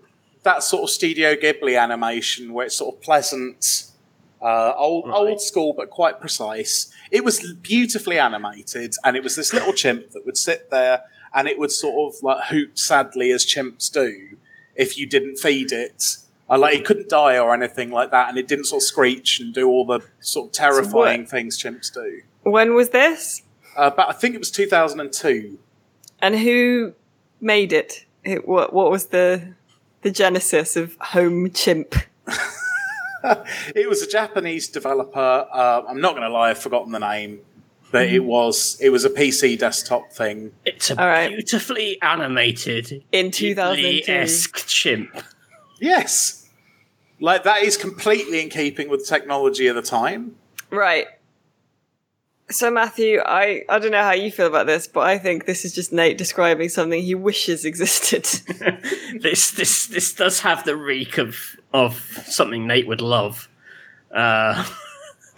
that 0.43 0.63
sort 0.63 0.83
of 0.83 0.89
Studio 0.89 1.35
Ghibli 1.35 1.79
animation 1.79 2.53
where 2.53 2.65
it's 2.65 2.77
sort 2.77 2.95
of 2.95 3.01
pleasant, 3.01 3.91
uh, 4.41 4.73
old 4.75 5.07
Right. 5.07 5.15
old 5.15 5.41
school 5.41 5.73
but 5.73 5.89
quite 5.91 6.19
precise. 6.19 6.91
It 7.11 7.23
was 7.23 7.53
beautifully 7.61 8.17
animated, 8.17 8.95
and 9.03 9.15
it 9.15 9.23
was 9.23 9.35
this 9.35 9.53
little 9.53 9.73
chimp 9.73 10.11
that 10.11 10.25
would 10.25 10.37
sit 10.37 10.71
there, 10.71 11.03
and 11.35 11.47
it 11.47 11.59
would 11.59 11.71
sort 11.71 12.15
of 12.15 12.23
like 12.23 12.45
hoot 12.45 12.79
sadly 12.79 13.31
as 13.31 13.45
chimps 13.45 13.91
do 13.91 14.37
if 14.75 14.97
you 14.97 15.05
didn't 15.05 15.37
feed 15.37 15.71
it. 15.71 16.17
Uh, 16.51 16.57
like 16.59 16.77
it 16.79 16.85
couldn't 16.85 17.07
die 17.09 17.37
or 17.39 17.53
anything 17.53 17.89
like 17.91 18.11
that, 18.11 18.27
and 18.29 18.37
it 18.37 18.47
didn't 18.47 18.65
sort 18.65 18.81
of 18.81 18.87
screech 18.87 19.39
and 19.39 19.53
do 19.53 19.67
all 19.69 19.85
the 19.85 20.01
sort 20.19 20.47
of 20.47 20.51
terrifying 20.53 21.25
things 21.25 21.57
chimps 21.57 21.91
do. 21.93 22.21
When 22.43 22.75
was 22.75 22.89
this? 22.89 23.41
Uh, 23.77 23.89
but 23.89 24.09
I 24.09 24.11
think 24.11 24.35
it 24.35 24.39
was 24.39 24.51
2002. 24.51 25.57
And 26.19 26.37
who 26.37 26.93
made 27.39 27.71
it? 27.71 28.05
it 28.23 28.47
what 28.47 28.73
What 28.73 28.91
was 28.91 29.07
the 29.07 29.53
the 30.01 30.11
genesis 30.11 30.75
of 30.75 30.97
Home 30.99 31.49
Chimp? 31.51 31.95
It 33.75 33.87
was 33.87 34.01
a 34.01 34.07
Japanese 34.07 34.67
developer. 34.67 35.47
Uh, 35.53 35.83
I'm 35.87 36.01
not 36.01 36.11
going 36.15 36.23
to 36.23 36.29
lie, 36.33 36.49
I've 36.49 36.57
forgotten 36.57 36.91
the 36.91 36.99
name, 36.99 37.39
but 37.91 38.07
it 38.07 38.23
was 38.23 38.77
it 38.81 38.89
was 38.89 39.05
a 39.05 39.09
PC 39.09 39.57
desktop 39.59 40.11
thing. 40.11 40.51
It's 40.65 40.89
a 40.91 40.99
All 40.99 41.07
right. 41.07 41.29
beautifully 41.29 42.01
animated 42.01 43.03
In 43.11 43.29
2002. 43.31 44.11
esque 44.11 44.65
chimp. 44.67 45.15
Yes, 45.79 46.40
like 47.21 47.43
that 47.43 47.61
is 47.61 47.77
completely 47.77 48.41
in 48.41 48.49
keeping 48.49 48.89
with 48.89 49.07
technology 49.07 49.67
of 49.67 49.75
the 49.75 49.81
time. 49.81 50.35
Right. 50.69 51.07
So 52.49 52.69
Matthew, 52.69 53.21
I 53.25 53.63
I 53.69 53.79
don't 53.79 53.91
know 53.91 54.03
how 54.03 54.11
you 54.11 54.31
feel 54.31 54.47
about 54.47 54.67
this, 54.67 54.87
but 54.87 55.01
I 55.01 55.17
think 55.17 55.45
this 55.45 55.63
is 55.63 55.73
just 55.73 55.93
Nate 55.93 56.17
describing 56.17 56.67
something 56.67 57.01
he 57.01 57.15
wishes 57.15 57.63
existed. 57.63 58.25
this 59.21 59.51
this 59.51 59.87
this 59.87 60.13
does 60.13 60.41
have 60.41 60.65
the 60.65 60.75
reek 60.75 61.17
of 61.17 61.37
of 61.73 61.95
something 62.25 62.67
Nate 62.67 62.87
would 62.87 63.01
love. 63.01 63.47
Uh, 64.13 64.65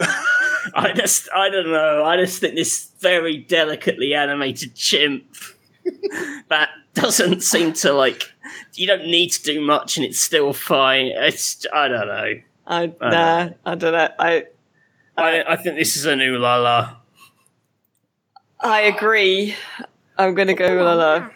I 0.74 0.92
just 0.96 1.28
I 1.32 1.50
don't 1.50 1.70
know. 1.70 2.02
I 2.04 2.16
just 2.16 2.40
think 2.40 2.56
this 2.56 2.90
very 2.98 3.36
delicately 3.36 4.14
animated 4.14 4.74
chimp 4.74 5.24
that 6.48 6.70
doesn't 6.94 7.42
seem 7.42 7.72
to 7.74 7.92
like. 7.92 8.32
You 8.74 8.86
don't 8.86 9.06
need 9.06 9.30
to 9.32 9.42
do 9.42 9.60
much 9.60 9.96
and 9.96 10.04
it's 10.04 10.20
still 10.20 10.52
fine. 10.52 11.06
It's 11.06 11.64
I 11.72 11.88
don't 11.88 12.08
know. 12.08 12.34
I 12.66 12.86
nah, 13.00 13.50
I 13.64 13.74
don't 13.74 13.92
know. 13.92 14.08
I 14.18 14.44
I 15.16 15.44
I 15.46 15.56
think 15.56 15.76
this 15.76 15.96
is 15.96 16.06
an 16.06 16.20
ooh 16.20 16.38
la 16.38 16.56
la. 16.56 16.96
I 18.60 18.82
agree. 18.82 19.54
I'm 20.16 20.34
gonna 20.34 20.54
go 20.54 20.82
la 20.82 20.94
la. 20.94 21.30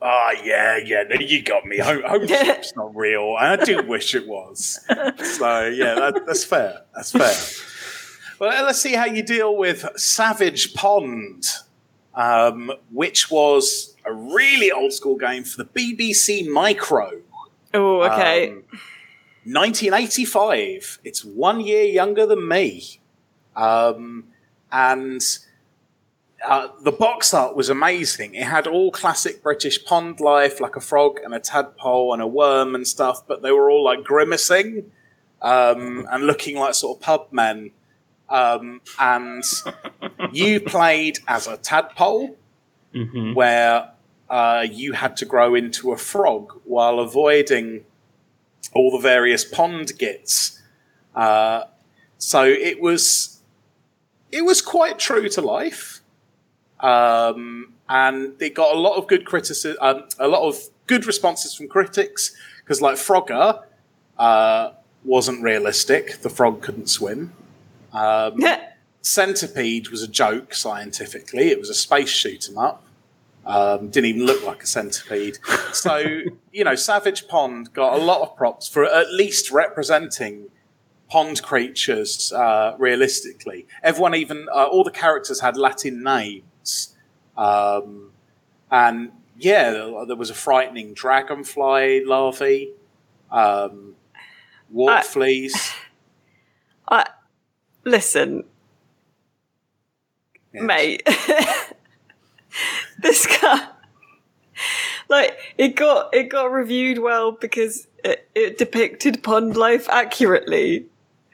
Ah, 0.00 0.32
yeah, 0.44 0.76
yeah. 0.76 1.04
No, 1.08 1.16
you 1.16 1.42
got 1.42 1.64
me. 1.64 1.78
Home, 1.78 2.02
home 2.02 2.26
not 2.26 2.94
real. 2.94 3.34
I 3.38 3.56
do 3.56 3.82
wish 3.86 4.14
it 4.14 4.28
was. 4.28 4.80
So 4.88 5.66
yeah, 5.66 5.94
that, 5.94 6.22
that's 6.26 6.44
fair. 6.44 6.82
That's 6.94 7.12
fair. 7.12 7.34
Well, 8.38 8.64
let's 8.64 8.80
see 8.80 8.92
how 8.92 9.06
you 9.06 9.22
deal 9.22 9.56
with 9.56 9.88
Savage 9.96 10.74
Pond, 10.74 11.44
um, 12.16 12.72
which 12.90 13.30
was 13.30 13.94
a 14.04 14.12
really 14.12 14.72
old 14.72 14.92
school 14.92 15.16
game 15.16 15.44
for 15.44 15.62
the 15.62 15.66
BBC 15.66 16.48
Micro. 16.48 17.20
Oh, 17.74 18.02
okay. 18.02 18.50
Um, 18.50 18.64
1985. 19.44 20.98
It's 21.04 21.24
one 21.24 21.60
year 21.60 21.84
younger 21.84 22.26
than 22.26 22.48
me. 22.48 23.00
Um, 23.54 24.24
and 24.72 25.22
uh, 26.44 26.68
the 26.82 26.92
box 26.92 27.32
art 27.32 27.54
was 27.54 27.68
amazing. 27.68 28.34
It 28.34 28.44
had 28.44 28.66
all 28.66 28.90
classic 28.90 29.42
British 29.42 29.84
pond 29.84 30.20
life, 30.20 30.60
like 30.60 30.76
a 30.76 30.80
frog 30.80 31.18
and 31.24 31.34
a 31.34 31.40
tadpole 31.40 32.12
and 32.12 32.22
a 32.22 32.26
worm 32.26 32.74
and 32.74 32.86
stuff, 32.86 33.26
but 33.26 33.42
they 33.42 33.52
were 33.52 33.70
all 33.70 33.84
like 33.84 34.04
grimacing 34.04 34.90
um, 35.42 36.06
and 36.10 36.26
looking 36.26 36.56
like 36.56 36.74
sort 36.74 36.98
of 36.98 37.02
pub 37.02 37.28
men. 37.30 37.70
Um, 38.28 38.80
and 38.98 39.44
you 40.32 40.60
played 40.74 41.18
as 41.28 41.46
a 41.46 41.56
tadpole 41.56 42.36
hmm 42.92 43.34
where 43.34 43.90
uh, 44.30 44.66
you 44.68 44.92
had 44.92 45.16
to 45.18 45.24
grow 45.24 45.54
into 45.54 45.92
a 45.92 45.96
frog 45.96 46.58
while 46.64 46.98
avoiding 46.98 47.84
all 48.74 48.90
the 48.90 48.98
various 48.98 49.44
pond 49.44 49.96
gits. 49.98 50.60
Uh, 51.14 51.64
so 52.18 52.44
it 52.44 52.80
was 52.80 53.40
it 54.32 54.44
was 54.44 54.60
quite 54.60 54.98
true 54.98 55.28
to 55.28 55.40
life, 55.40 56.00
um, 56.80 57.72
and 57.88 58.40
it 58.40 58.54
got 58.54 58.74
a 58.74 58.78
lot 58.78 58.96
of 58.96 59.06
good 59.06 59.24
criticism, 59.24 59.76
um, 59.80 60.04
a 60.18 60.28
lot 60.28 60.42
of 60.42 60.58
good 60.86 61.06
responses 61.06 61.54
from 61.54 61.68
critics 61.68 62.34
because, 62.60 62.82
like 62.82 62.96
Frogger, 62.96 63.62
uh, 64.18 64.72
wasn't 65.04 65.42
realistic. 65.42 66.22
The 66.22 66.30
frog 66.30 66.62
couldn't 66.62 66.88
swim. 66.88 67.32
Um, 67.96 68.44
Centipede 69.02 69.88
was 69.88 70.02
a 70.02 70.08
joke 70.08 70.52
scientifically. 70.54 71.48
It 71.50 71.58
was 71.60 71.70
a 71.70 71.74
space 71.74 72.08
shoot 72.08 72.48
'em 72.48 72.58
up. 72.58 72.82
Um, 73.44 73.88
didn't 73.90 74.06
even 74.06 74.26
look 74.26 74.44
like 74.44 74.64
a 74.64 74.66
centipede. 74.66 75.38
So, 75.72 75.98
you 76.52 76.64
know, 76.64 76.74
Savage 76.74 77.28
Pond 77.28 77.72
got 77.72 77.94
a 77.94 78.02
lot 78.02 78.20
of 78.22 78.36
props 78.36 78.68
for 78.68 78.84
at 78.84 79.12
least 79.12 79.52
representing 79.52 80.48
pond 81.08 81.40
creatures 81.44 82.32
uh, 82.32 82.74
realistically. 82.78 83.66
Everyone, 83.84 84.16
even 84.16 84.48
uh, 84.52 84.64
all 84.64 84.82
the 84.82 84.90
characters 84.90 85.40
had 85.40 85.56
Latin 85.56 86.02
names, 86.02 86.96
um, 87.38 88.10
and 88.72 89.12
yeah, 89.38 89.70
there 90.08 90.16
was 90.16 90.30
a 90.30 90.34
frightening 90.34 90.92
dragonfly 90.94 92.04
larvae, 92.04 92.72
um, 93.30 93.94
warp 94.70 94.92
I- 94.96 95.02
fleas. 95.02 95.72
I 96.88 97.06
listen, 97.86 98.44
Yes. 100.52 100.62
mate. 100.64 101.02
this 103.02 103.26
guy, 103.40 103.68
like, 105.08 105.38
it 105.56 105.76
got 105.76 106.14
it 106.14 106.24
got 106.24 106.46
reviewed 106.52 106.98
well 106.98 107.32
because 107.32 107.86
it, 108.04 108.28
it 108.34 108.58
depicted 108.58 109.22
pond 109.22 109.56
life 109.56 109.88
accurately. 109.88 110.86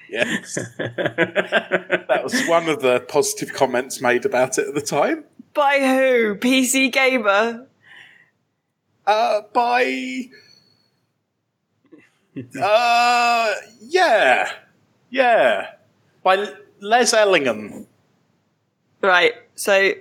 Yes, 0.08 0.54
that 0.78 2.20
was 2.22 2.46
one 2.46 2.68
of 2.68 2.82
the 2.82 3.00
positive 3.00 3.52
comments 3.54 4.00
made 4.00 4.24
about 4.26 4.58
it 4.58 4.68
at 4.68 4.74
the 4.74 4.80
time. 4.82 5.24
By 5.54 5.78
who? 5.80 6.34
PC 6.36 6.92
Gamer. 6.92 7.66
Uh, 9.06 9.40
by. 9.52 10.30
Uh, 12.58 13.52
yeah. 13.82 14.50
Yeah. 15.10 15.66
By 16.22 16.48
Les 16.80 17.12
Ellingham. 17.12 17.86
Right. 19.02 19.34
So 19.54 19.92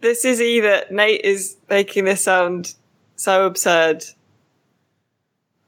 this 0.00 0.24
is 0.24 0.40
either 0.40 0.84
Nate 0.90 1.22
is 1.22 1.56
making 1.68 2.04
this 2.04 2.22
sound 2.22 2.74
so 3.16 3.46
absurd 3.46 4.04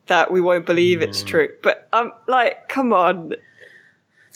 that 0.07 0.31
we 0.31 0.41
won't 0.41 0.67
believe 0.67 1.03
it's 1.03 1.23
true. 1.23 1.49
But 1.63 1.89
um 1.93 2.13
like, 2.27 2.69
come 2.69 2.93
on. 2.93 3.35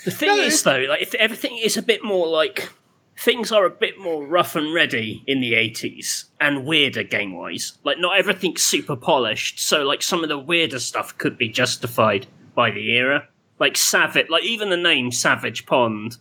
The 0.04 0.10
thing 0.10 0.28
No, 0.28 0.36
is, 0.36 0.62
though, 0.62 0.86
like 0.88 1.02
if 1.02 1.14
everything 1.14 1.58
is 1.58 1.76
a 1.76 1.82
bit 1.82 2.02
more 2.02 2.26
like 2.26 2.70
things 3.18 3.52
are 3.52 3.66
a 3.66 3.70
bit 3.70 3.98
more 3.98 4.26
rough 4.26 4.56
and 4.56 4.72
ready 4.72 5.22
in 5.26 5.40
the 5.40 5.54
eighties 5.54 6.24
and 6.40 6.64
weirder 6.64 7.02
game 7.02 7.36
wise. 7.36 7.76
Like 7.84 7.98
not 7.98 8.16
everything's 8.16 8.62
super 8.62 8.96
polished, 8.96 9.60
so 9.60 9.82
like 9.82 10.02
some 10.02 10.22
of 10.22 10.30
the 10.30 10.38
weirder 10.38 10.78
stuff 10.78 11.16
could 11.18 11.36
be 11.36 11.50
justified 11.50 12.26
by 12.54 12.70
the 12.70 12.90
era. 12.92 13.28
Like 13.60 13.76
Savage, 13.76 14.28
like 14.28 14.42
even 14.42 14.70
the 14.70 14.76
name 14.76 15.12
Savage 15.12 15.66
Pond. 15.66 16.16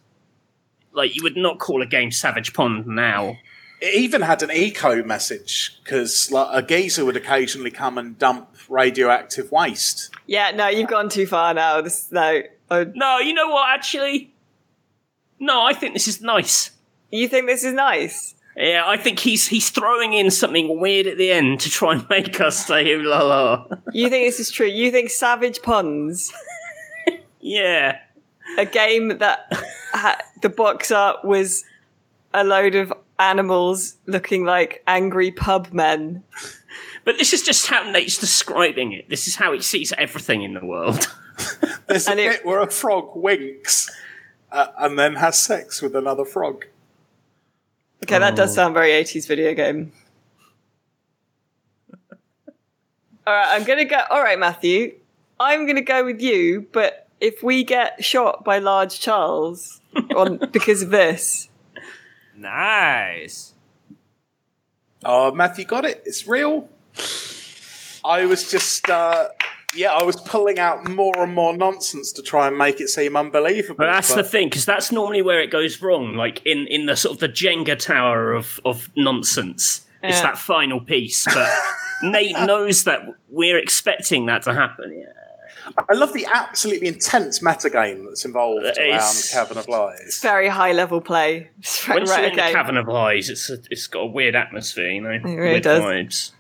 Like 0.92 1.16
you 1.16 1.24
would 1.24 1.38
not 1.38 1.58
call 1.58 1.82
a 1.82 1.86
game 1.88 2.12
Savage 2.12 2.54
Pond 2.54 2.86
now. 2.86 3.38
It 3.82 3.96
even 3.96 4.22
had 4.22 4.44
an 4.44 4.52
eco 4.52 5.02
message 5.04 5.80
because 5.84 6.30
like, 6.32 6.50
a 6.52 6.62
geezer 6.62 7.06
would 7.06 7.16
occasionally 7.16 7.72
come 7.72 7.98
and 7.98 8.20
dump 8.20 8.50
radioactive 8.68 9.52
waste. 9.52 10.14
Yeah, 10.28 10.52
no, 10.52 10.68
you've 10.68 10.90
gone 10.90 11.08
too 11.10 11.26
far 11.26 11.54
now. 11.54 11.80
This 11.82 12.12
no. 12.12 12.42
Oh, 12.70 12.86
No, 12.94 13.18
you 13.20 13.34
know 13.34 13.48
what? 13.48 13.70
Actually, 13.70 14.34
no. 15.40 15.64
I 15.64 15.74
think 15.74 15.94
this 15.94 16.08
is 16.08 16.22
nice. 16.22 16.72
you 17.10 17.28
think 17.28 17.48
this 17.48 17.64
is 17.64 17.74
nice? 17.74 18.36
Yeah, 18.58 18.84
I 18.86 18.98
think 18.98 19.20
he's 19.20 19.48
he's 19.48 19.70
throwing 19.70 20.12
in 20.12 20.30
something 20.30 20.82
weird 20.82 21.08
at 21.08 21.18
the 21.18 21.32
end 21.32 21.62
to 21.62 21.70
try 21.70 21.94
and 21.94 22.10
make 22.10 22.42
us 22.42 22.66
say 22.68 22.98
la 22.98 23.22
la. 23.22 23.66
You 23.94 24.10
think 24.10 24.28
this 24.28 24.42
is 24.42 24.52
true? 24.52 24.68
You 24.68 24.92
think 24.92 25.10
Savage 25.10 25.62
Ponds, 25.62 26.34
Yeah. 27.42 28.00
a 28.58 28.66
game 28.66 29.18
that 29.20 29.48
ha- 29.94 30.20
the 30.42 30.50
box 30.50 30.92
art 30.92 31.24
was 31.24 31.64
a 32.34 32.44
load 32.44 32.76
of 32.76 32.92
animals 33.20 33.96
looking 34.06 34.44
like 34.46 34.84
angry 34.88 35.32
pub 35.32 35.72
men? 35.72 36.24
But 37.06 37.18
this 37.18 37.34
is 37.34 37.42
just 37.44 37.68
how 37.68 37.90
Nate's 37.92 38.18
describing 38.18 38.92
it. 38.94 39.10
This 39.10 39.28
is 39.28 39.36
how 39.36 39.54
he 39.54 39.62
sees 39.62 39.94
everything 39.98 40.44
in 40.44 40.54
the 40.54 40.66
world. 40.66 41.08
There's 41.88 42.08
a 42.08 42.12
And 42.12 42.20
it- 42.20 42.32
bit 42.32 42.46
where 42.46 42.60
a 42.62 42.70
frog 42.70 43.16
winks 43.16 43.90
uh, 44.52 44.68
and 44.78 44.98
then 45.00 45.16
has 45.16 45.38
sex 45.40 45.82
with 45.82 45.96
another 45.96 46.26
frog. 46.26 46.66
Okay, 48.04 48.18
that 48.18 48.36
does 48.36 48.56
sound 48.56 48.74
very 48.74 48.92
80s 48.92 49.28
video 49.28 49.54
game. 49.54 49.92
All 53.28 53.34
right, 53.36 53.48
I'm 53.56 53.64
going 53.66 53.80
to 53.80 53.86
go. 53.86 54.02
All 54.10 54.22
right, 54.24 54.40
Matthew, 54.40 54.96
I'm 55.40 55.66
going 55.66 55.76
to 55.76 55.82
go 55.82 56.04
with 56.06 56.22
you, 56.22 56.68
but 56.72 57.08
if 57.22 57.44
we 57.44 57.64
get 57.64 58.04
shot 58.04 58.44
by 58.44 58.60
Large 58.60 59.00
Charles 59.00 59.82
on 60.16 60.38
because 60.52 60.82
of 60.82 60.90
this, 60.90 61.50
Nice. 62.40 63.54
Oh, 65.04 65.32
Matthew 65.32 65.66
got 65.66 65.86
it. 65.86 66.02
It's 66.06 66.28
real. 66.28 66.70
I 68.04 68.26
was 68.26 68.50
just, 68.50 68.90
uh, 68.90 69.30
yeah, 69.76 69.92
I 69.92 70.04
was 70.04 70.16
pulling 70.22 70.58
out 70.58 70.90
more 70.90 71.22
and 71.22 71.34
more 71.34 71.56
nonsense 71.56 72.14
to 72.14 72.22
try 72.22 72.48
and 72.48 72.58
make 72.58 72.80
it 72.80 72.88
seem 72.88 73.18
unbelievable. 73.18 73.76
But 73.78 73.92
that's 73.92 74.14
the 74.14 74.24
thing, 74.24 74.48
because 74.48 74.66
that's 74.66 74.92
normally 74.92 75.22
where 75.22 75.42
it 75.42 75.52
goes 75.52 75.82
wrong. 75.82 76.16
Like 76.16 76.46
in, 76.46 76.66
in 76.68 76.86
the 76.86 76.96
sort 76.96 77.16
of 77.16 77.20
the 77.20 77.30
Jenga 77.30 77.78
tower 77.78 78.34
of, 78.34 78.60
of 78.64 78.90
nonsense. 78.96 79.86
It's 80.02 80.22
that 80.22 80.38
final 80.38 80.80
piece. 80.80 81.26
But 81.26 81.50
Nate 82.04 82.40
knows 82.40 82.86
that 82.86 83.02
we're 83.28 83.58
expecting 83.58 84.28
that 84.28 84.44
to 84.44 84.54
happen. 84.54 84.98
Yeah. 84.98 85.19
I 85.90 85.94
love 85.94 86.14
the 86.14 86.26
absolutely 86.34 86.88
intense 86.88 87.40
metagame 87.40 88.06
that's 88.06 88.26
involved 88.26 88.64
around 88.66 88.78
It's- 88.78 89.34
Cavern 89.34 89.58
of 89.58 89.68
Lies. 89.68 90.20
very 90.22 90.48
high 90.48 90.72
level 90.72 91.02
play. 91.02 91.50
Right, 91.88 91.98
Once 92.00 92.10
you're 92.10 92.18
right 92.18 92.30
in 92.32 92.36
the 92.36 92.42
okay. 92.44 92.54
Cavern 92.54 92.78
of 92.78 92.88
Lies, 92.88 93.30
it's 93.30 93.50
a, 93.50 93.58
it's 93.70 93.88
got 93.88 94.00
a 94.00 94.06
weird 94.08 94.36
atmosphere, 94.36 94.90
you 94.90 95.02
know. 95.02 95.12
It 95.12 95.24
really 95.24 95.60
does. 95.60 95.82
Vibes. 95.84 96.32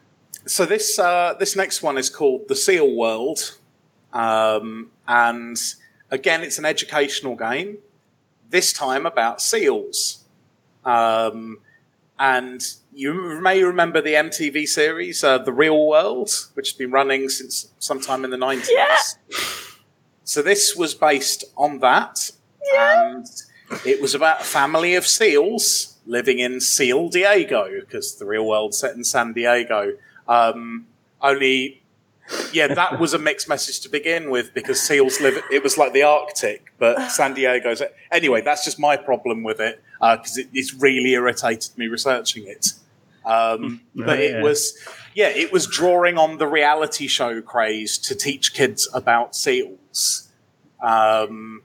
So 0.45 0.65
this 0.65 0.97
uh, 0.97 1.36
this 1.39 1.55
next 1.55 1.84
one 1.84 1.97
is 1.97 2.09
called 2.09 2.47
the 2.47 2.55
Seal 2.55 2.95
World, 2.95 3.57
um, 4.13 4.89
and 5.07 5.57
again, 6.09 6.41
it's 6.43 6.57
an 6.57 6.65
educational 6.65 7.36
game. 7.36 7.77
This 8.49 8.73
time 8.73 9.05
about 9.05 9.41
seals, 9.41 10.23
um, 10.86 11.59
and 12.20 12.61
you 12.93 13.39
may 13.41 13.63
remember 13.63 14.01
the 14.01 14.13
MTV 14.13 14.67
series, 14.67 15.24
uh, 15.24 15.38
The 15.38 15.53
Real 15.53 15.88
World, 15.88 16.30
which 16.53 16.72
has 16.72 16.78
been 16.78 16.91
running 16.91 17.30
since 17.30 17.72
sometime 17.80 18.26
in 18.26 18.32
the 18.32 18.38
nineties. 18.38 18.70
Yeah. 18.70 18.97
So 20.26 20.41
this 20.41 20.76
was 20.76 20.93
based 20.93 21.45
on 21.57 21.80
that, 21.80 22.32
and 22.78 23.26
it 23.86 24.01
was 24.01 24.13
about 24.13 24.41
a 24.41 24.43
family 24.43 24.95
of 24.95 25.07
seals 25.07 25.97
living 26.05 26.39
in 26.39 26.59
Seal 26.59 27.07
Diego 27.07 27.67
because 27.80 28.15
the 28.15 28.26
real 28.26 28.45
world 28.45 28.76
set 28.76 28.95
in 28.95 29.03
San 29.03 29.34
Diego. 29.34 29.93
Um, 30.28 30.88
only, 31.22 31.82
yeah, 32.51 32.74
that 32.74 32.99
was 32.99 33.13
a 33.13 33.20
mixed 33.20 33.47
message 33.47 33.80
to 33.82 33.89
begin 33.89 34.30
with 34.30 34.53
because 34.53 34.82
seals 34.82 35.22
live. 35.22 35.41
It 35.51 35.63
was 35.63 35.78
like 35.78 35.93
the 35.93 36.03
Arctic, 36.03 36.74
but 36.78 37.09
San 37.11 37.34
Diego's. 37.34 37.82
Anyway, 38.11 38.41
that's 38.41 38.65
just 38.65 38.78
my 38.78 38.97
problem 38.97 39.43
with 39.43 39.61
it 39.61 39.82
because 39.99 40.37
it, 40.37 40.47
it's 40.53 40.73
really 40.73 41.11
irritated 41.13 41.77
me 41.77 41.87
researching 41.87 42.47
it. 42.47 42.67
Um, 43.25 43.81
but 43.95 44.09
Oh, 44.17 44.21
it 44.21 44.31
yeah. 44.31 44.41
was, 44.41 44.77
yeah, 45.13 45.27
it 45.27 45.51
was 45.51 45.67
drawing 45.67 46.17
on 46.17 46.37
the 46.37 46.47
reality 46.47 47.07
show 47.07 47.41
craze 47.41 47.97
to 47.99 48.15
teach 48.15 48.53
kids 48.53 48.87
about 48.93 49.35
seals. 49.35 50.29
Um, 50.81 51.63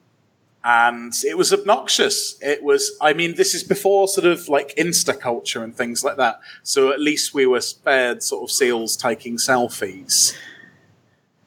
and 0.64 1.12
it 1.24 1.36
was 1.38 1.52
obnoxious. 1.52 2.36
It 2.40 2.62
was, 2.62 2.96
I 3.00 3.12
mean, 3.12 3.34
this 3.36 3.54
is 3.54 3.62
before 3.62 4.08
sort 4.08 4.26
of 4.26 4.48
like 4.48 4.74
Insta 4.76 5.18
culture 5.18 5.62
and 5.62 5.74
things 5.76 6.02
like 6.02 6.16
that. 6.16 6.40
So 6.62 6.90
at 6.90 7.00
least 7.00 7.34
we 7.34 7.46
were 7.46 7.60
spared 7.60 8.22
sort 8.22 8.42
of 8.44 8.50
seals 8.50 8.96
taking 8.96 9.36
selfies. 9.36 10.34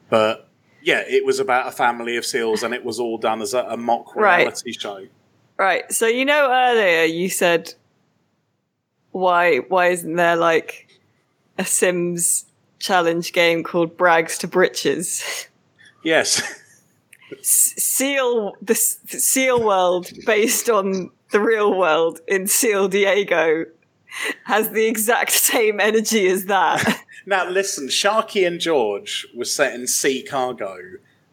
But 0.08 0.48
yeah, 0.82 1.02
it 1.06 1.24
was 1.26 1.40
about 1.40 1.66
a 1.66 1.72
family 1.72 2.16
of 2.16 2.24
seals 2.24 2.62
and 2.62 2.72
it 2.72 2.84
was 2.84 2.98
all 3.00 3.18
done 3.18 3.42
as 3.42 3.54
a, 3.54 3.64
a 3.64 3.76
mock 3.76 4.14
Right. 4.16 4.38
reality 4.38 4.72
show. 4.72 5.06
Right. 5.58 5.90
So 5.92 6.06
you 6.06 6.24
know 6.24 6.48
earlier 6.50 7.04
you 7.04 7.28
said 7.28 7.74
why 9.10 9.56
why 9.68 9.88
isn't 9.88 10.14
there 10.16 10.36
like 10.36 10.86
a 11.58 11.64
Sims 11.64 12.44
challenge 12.78 13.32
game 13.32 13.64
called 13.64 13.96
Brags 13.96 14.38
to 14.38 14.46
Britches? 14.48 15.48
Yes. 16.04 16.40
S- 17.32 17.74
Seal 17.76 18.52
the 18.62 18.74
S- 18.74 18.98
Seal 19.06 19.62
world 19.64 20.10
based 20.24 20.70
on 20.70 21.10
the 21.30 21.40
real 21.40 21.76
world 21.76 22.20
in 22.28 22.46
Seal 22.46 22.88
Diego 22.88 23.64
has 24.44 24.70
the 24.70 24.86
exact 24.86 25.30
same 25.52 25.80
energy 25.80 26.26
as 26.28 26.46
that. 26.46 27.02
Now, 27.26 27.46
listen, 27.46 27.88
Sharky 27.88 28.46
and 28.46 28.58
George 28.58 29.26
was 29.36 29.54
set 29.54 29.74
in 29.74 29.86
Seacago, 29.86 30.78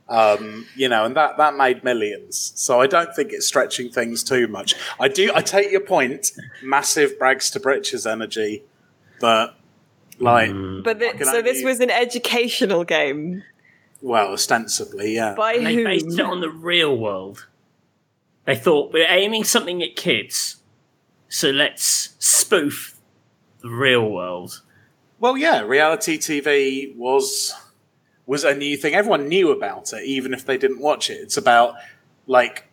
um, 0.07 0.67
you 0.75 0.87
know, 0.87 1.05
and 1.05 1.15
that, 1.15 1.37
that 1.37 1.55
made 1.55 1.83
millions. 1.83 2.53
So 2.55 2.79
I 2.79 2.87
don't 2.87 3.13
think 3.15 3.31
it's 3.31 3.45
stretching 3.45 3.89
things 3.89 4.23
too 4.23 4.47
much. 4.47 4.75
I 4.99 5.07
do, 5.07 5.31
I 5.33 5.41
take 5.41 5.71
your 5.71 5.81
point, 5.81 6.31
massive 6.63 7.17
brags 7.17 7.49
to 7.51 7.59
britches 7.59 8.05
energy, 8.05 8.63
but 9.19 9.57
like, 10.19 10.51
but 10.83 10.99
the, 10.99 11.11
can 11.11 11.25
so 11.25 11.41
this 11.41 11.57
only- 11.57 11.65
was 11.65 11.79
an 11.79 11.89
educational 11.89 12.83
game 12.83 13.43
well, 14.05 14.33
ostensibly, 14.33 15.15
yeah. 15.15 15.33
by 15.33 15.53
And 15.53 15.65
they 15.65 15.83
based 15.83 16.19
it 16.19 16.25
on 16.25 16.39
the 16.39 16.49
real 16.49 16.95
world. 16.95 17.47
They 18.45 18.55
thought 18.55 18.93
we're 18.93 19.09
aiming 19.09 19.45
something 19.45 19.81
at 19.81 19.95
kids, 19.95 20.57
so 21.27 21.49
let's 21.49 22.15
spoof 22.19 22.99
the 23.61 23.69
real 23.69 24.07
world. 24.07 24.61
Well, 25.19 25.37
yeah, 25.37 25.61
reality 25.61 26.19
TV 26.19 26.95
was 26.95 27.55
was 28.25 28.43
a 28.43 28.55
new 28.55 28.75
thing. 28.77 28.93
Everyone 28.95 29.27
knew 29.27 29.51
about 29.51 29.93
it, 29.93 30.03
even 30.03 30.33
if 30.33 30.45
they 30.45 30.57
didn't 30.57 30.79
watch 30.79 31.09
it. 31.09 31.19
It's 31.21 31.37
about 31.37 31.75
like 32.27 32.65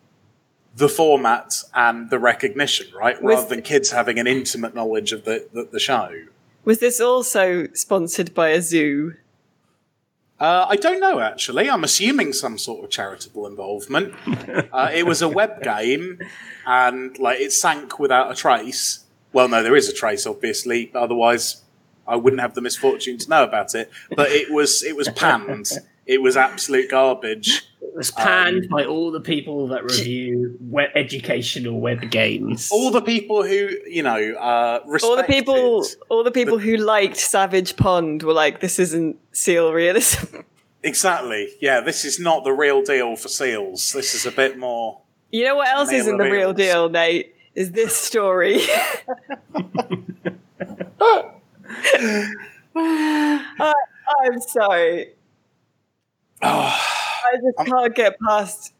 the 0.75 0.89
format 0.89 1.53
and 1.75 2.09
the 2.09 2.19
recognition, 2.19 2.87
right? 2.95 3.21
Was- 3.21 3.35
Rather 3.35 3.49
than 3.49 3.61
kids 3.61 3.91
having 3.91 4.19
an 4.19 4.27
intimate 4.27 4.73
knowledge 4.73 5.11
of 5.11 5.25
the, 5.25 5.47
the, 5.53 5.67
the 5.71 5.79
show. 5.79 6.11
Was 6.65 6.79
this 6.79 6.99
also 6.99 7.67
sponsored 7.73 8.33
by 8.33 8.49
a 8.49 8.61
zoo? 8.61 9.15
Uh, 10.39 10.65
I 10.67 10.75
don't 10.77 10.99
know 10.99 11.19
actually. 11.19 11.69
I'm 11.69 11.83
assuming 11.83 12.33
some 12.33 12.57
sort 12.57 12.83
of 12.83 12.89
charitable 12.89 13.45
involvement. 13.45 14.13
uh, 14.73 14.89
it 14.93 15.05
was 15.05 15.21
a 15.21 15.29
web 15.29 15.61
game, 15.61 16.19
and 16.65 17.17
like 17.19 17.39
it 17.39 17.51
sank 17.51 17.99
without 17.99 18.31
a 18.31 18.35
trace. 18.35 19.05
Well, 19.31 19.47
no, 19.47 19.63
there 19.63 19.75
is 19.75 19.89
a 19.89 19.93
trace, 19.93 20.25
obviously. 20.25 20.91
Otherwise, 20.93 21.62
I 22.07 22.15
wouldn't 22.15 22.41
have 22.41 22.53
the 22.53 22.61
misfortune 22.61 23.17
to 23.17 23.29
know 23.29 23.43
about 23.43 23.75
it. 23.75 23.91
But 24.15 24.31
it 24.31 24.51
was 24.51 24.83
it 24.83 24.95
was 24.95 25.09
panned. 25.09 25.71
it 26.05 26.21
was 26.21 26.35
absolute 26.37 26.89
garbage. 26.89 27.63
It 27.81 27.95
was 27.95 28.11
panned 28.11 28.69
by 28.69 28.85
all 28.85 29.11
the 29.11 29.21
people 29.21 29.67
that 29.67 29.83
review 29.83 30.57
web 30.61 30.89
educational 30.95 31.79
web 31.79 32.09
games. 32.09 32.69
All 32.71 32.91
the 32.91 33.01
people 33.01 33.43
who 33.43 33.69
you 33.87 34.03
know 34.03 34.33
uh, 34.33 34.79
respected. 34.85 35.09
All 35.09 35.17
the 35.17 35.23
people, 35.23 35.85
all 36.09 36.23
the 36.23 36.31
people 36.31 36.57
who 36.57 36.77
liked 36.77 37.17
Savage 37.17 37.75
Pond 37.77 38.23
were 38.23 38.33
like, 38.33 38.59
"This 38.59 38.79
isn't 38.79 39.17
seal 39.31 39.71
realism." 39.73 40.37
Exactly. 40.85 41.47
Yeah, 41.61 41.79
this 41.79 42.03
is 42.03 42.19
not 42.19 42.43
the 42.43 42.51
real 42.51 42.81
deal 42.83 43.15
for 43.15 43.29
seals. 43.29 43.93
This 43.93 44.13
is 44.13 44.25
a 44.25 44.31
bit 44.31 44.57
more. 44.57 44.99
You 45.31 45.45
know 45.45 45.55
what 45.55 45.69
else 45.69 45.91
isn't 45.93 46.17
the 46.17 46.29
real 46.29 46.51
deal, 46.53 46.89
Nate? 46.89 47.33
Is 47.55 47.71
this 47.71 47.95
story? 47.95 48.59
I, 52.75 53.73
I'm 54.25 54.41
sorry. 54.41 55.13
Oh, 56.41 56.79
I 57.31 57.35
just 57.35 57.69
can't 57.69 57.95
get 57.95 58.17
past. 58.27 58.73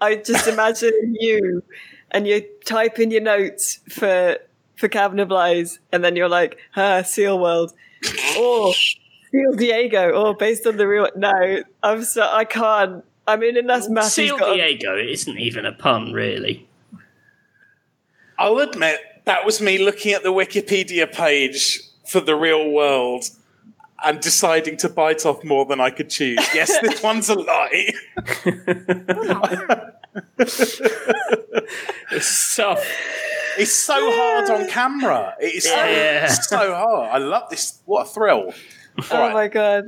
I 0.00 0.16
just 0.16 0.48
imagine 0.54 1.14
you, 1.20 1.62
and 2.10 2.26
you 2.26 2.44
type 2.64 2.98
in 2.98 3.10
your 3.10 3.20
notes 3.22 3.80
for 3.88 4.38
for 4.76 4.88
Cabin 4.88 5.20
of 5.20 5.30
Lies, 5.30 5.78
and 5.92 6.02
then 6.04 6.16
you're 6.16 6.28
like, 6.28 6.58
"Huh, 6.72 7.02
Seal 7.02 7.38
World," 7.38 7.72
or 8.38 8.72
Seal 8.74 9.52
Diego, 9.56 10.10
or 10.10 10.34
based 10.34 10.66
on 10.66 10.76
the 10.76 10.88
real. 10.88 11.08
No, 11.16 11.62
I'm 11.82 12.02
so 12.04 12.28
I 12.30 12.44
can't. 12.44 13.04
I 13.26 13.36
mean, 13.36 13.56
unless 13.56 13.88
Matthew's 13.88 14.12
Seal 14.12 14.38
got. 14.38 14.52
a- 14.52 14.54
Diego 14.56 14.96
isn't 14.98 15.38
even 15.38 15.64
a 15.64 15.72
pun, 15.72 16.12
really. 16.12 16.68
I'll 18.38 18.58
admit 18.58 18.98
that 19.26 19.44
was 19.46 19.60
me 19.60 19.78
looking 19.78 20.12
at 20.12 20.22
the 20.24 20.32
Wikipedia 20.32 21.10
page 21.10 21.80
for 22.06 22.20
the 22.20 22.34
real 22.34 22.70
world 22.70 23.24
and 24.04 24.20
deciding 24.20 24.76
to 24.78 24.88
bite 24.88 25.24
off 25.24 25.42
more 25.44 25.64
than 25.64 25.80
I 25.80 25.90
could 25.90 26.10
choose. 26.10 26.38
Yes, 26.54 26.78
this 26.80 27.02
one's 27.08 27.28
a 27.28 27.34
lie. 27.34 27.92
It's 32.12 32.26
so 32.26 32.76
It's 33.58 33.72
so 33.72 33.94
hard 34.12 34.50
on 34.50 34.68
camera. 34.68 35.34
It 35.40 35.54
is 35.56 35.64
so, 35.64 35.74
Yeah. 35.74 36.26
so 36.28 36.74
hard. 36.74 37.10
I 37.10 37.18
love 37.18 37.48
this. 37.50 37.80
What 37.84 38.06
a 38.06 38.10
thrill. 38.10 38.52
oh 38.52 39.06
All 39.10 39.18
right, 39.20 39.32
my 39.32 39.48
god! 39.48 39.84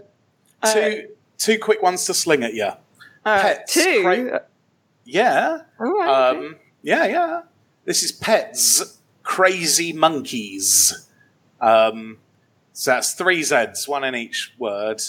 two, 0.73 1.09
two 1.39 1.59
quick 1.59 1.83
ones 1.83 2.05
to 2.07 2.15
sling 2.15 2.43
at 2.43 2.55
you. 2.55 2.65
All 2.65 2.77
right, 3.25 3.43
Pets, 3.59 3.75
two. 3.75 4.03
cra- 4.03 4.43
Yeah. 5.05 5.59
All 5.79 5.87
right. 5.93 6.31
okay. 6.35 6.47
Um, 6.47 6.57
yeah, 6.83 7.07
yeah. 7.07 7.41
This 7.85 8.03
is 8.03 8.13
Petz 8.13 8.97
Crazy 9.23 9.93
Monkeyz. 9.93 11.06
Um, 11.61 12.19
so 12.73 12.91
that's 12.93 13.15
three 13.15 13.43
Z's, 13.43 13.89
one 13.89 14.05
in 14.05 14.15
each 14.15 14.53
word. 14.59 15.03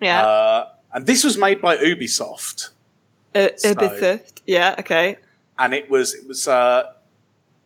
yeah. 0.00 0.22
Uh, 0.26 0.68
and 0.94 1.06
this 1.06 1.24
was 1.24 1.38
made 1.38 1.60
by 1.62 1.76
Ubisoft, 1.78 2.70
Uh, 3.34 3.48
so- 3.56 3.74
Ubisoft. 3.74 4.42
Yeah. 4.46 4.74
Okay. 4.78 5.16
and 5.58 5.72
it 5.74 5.88
was 5.88 6.14
it 6.14 6.26
was 6.26 6.48
uh, 6.48 6.92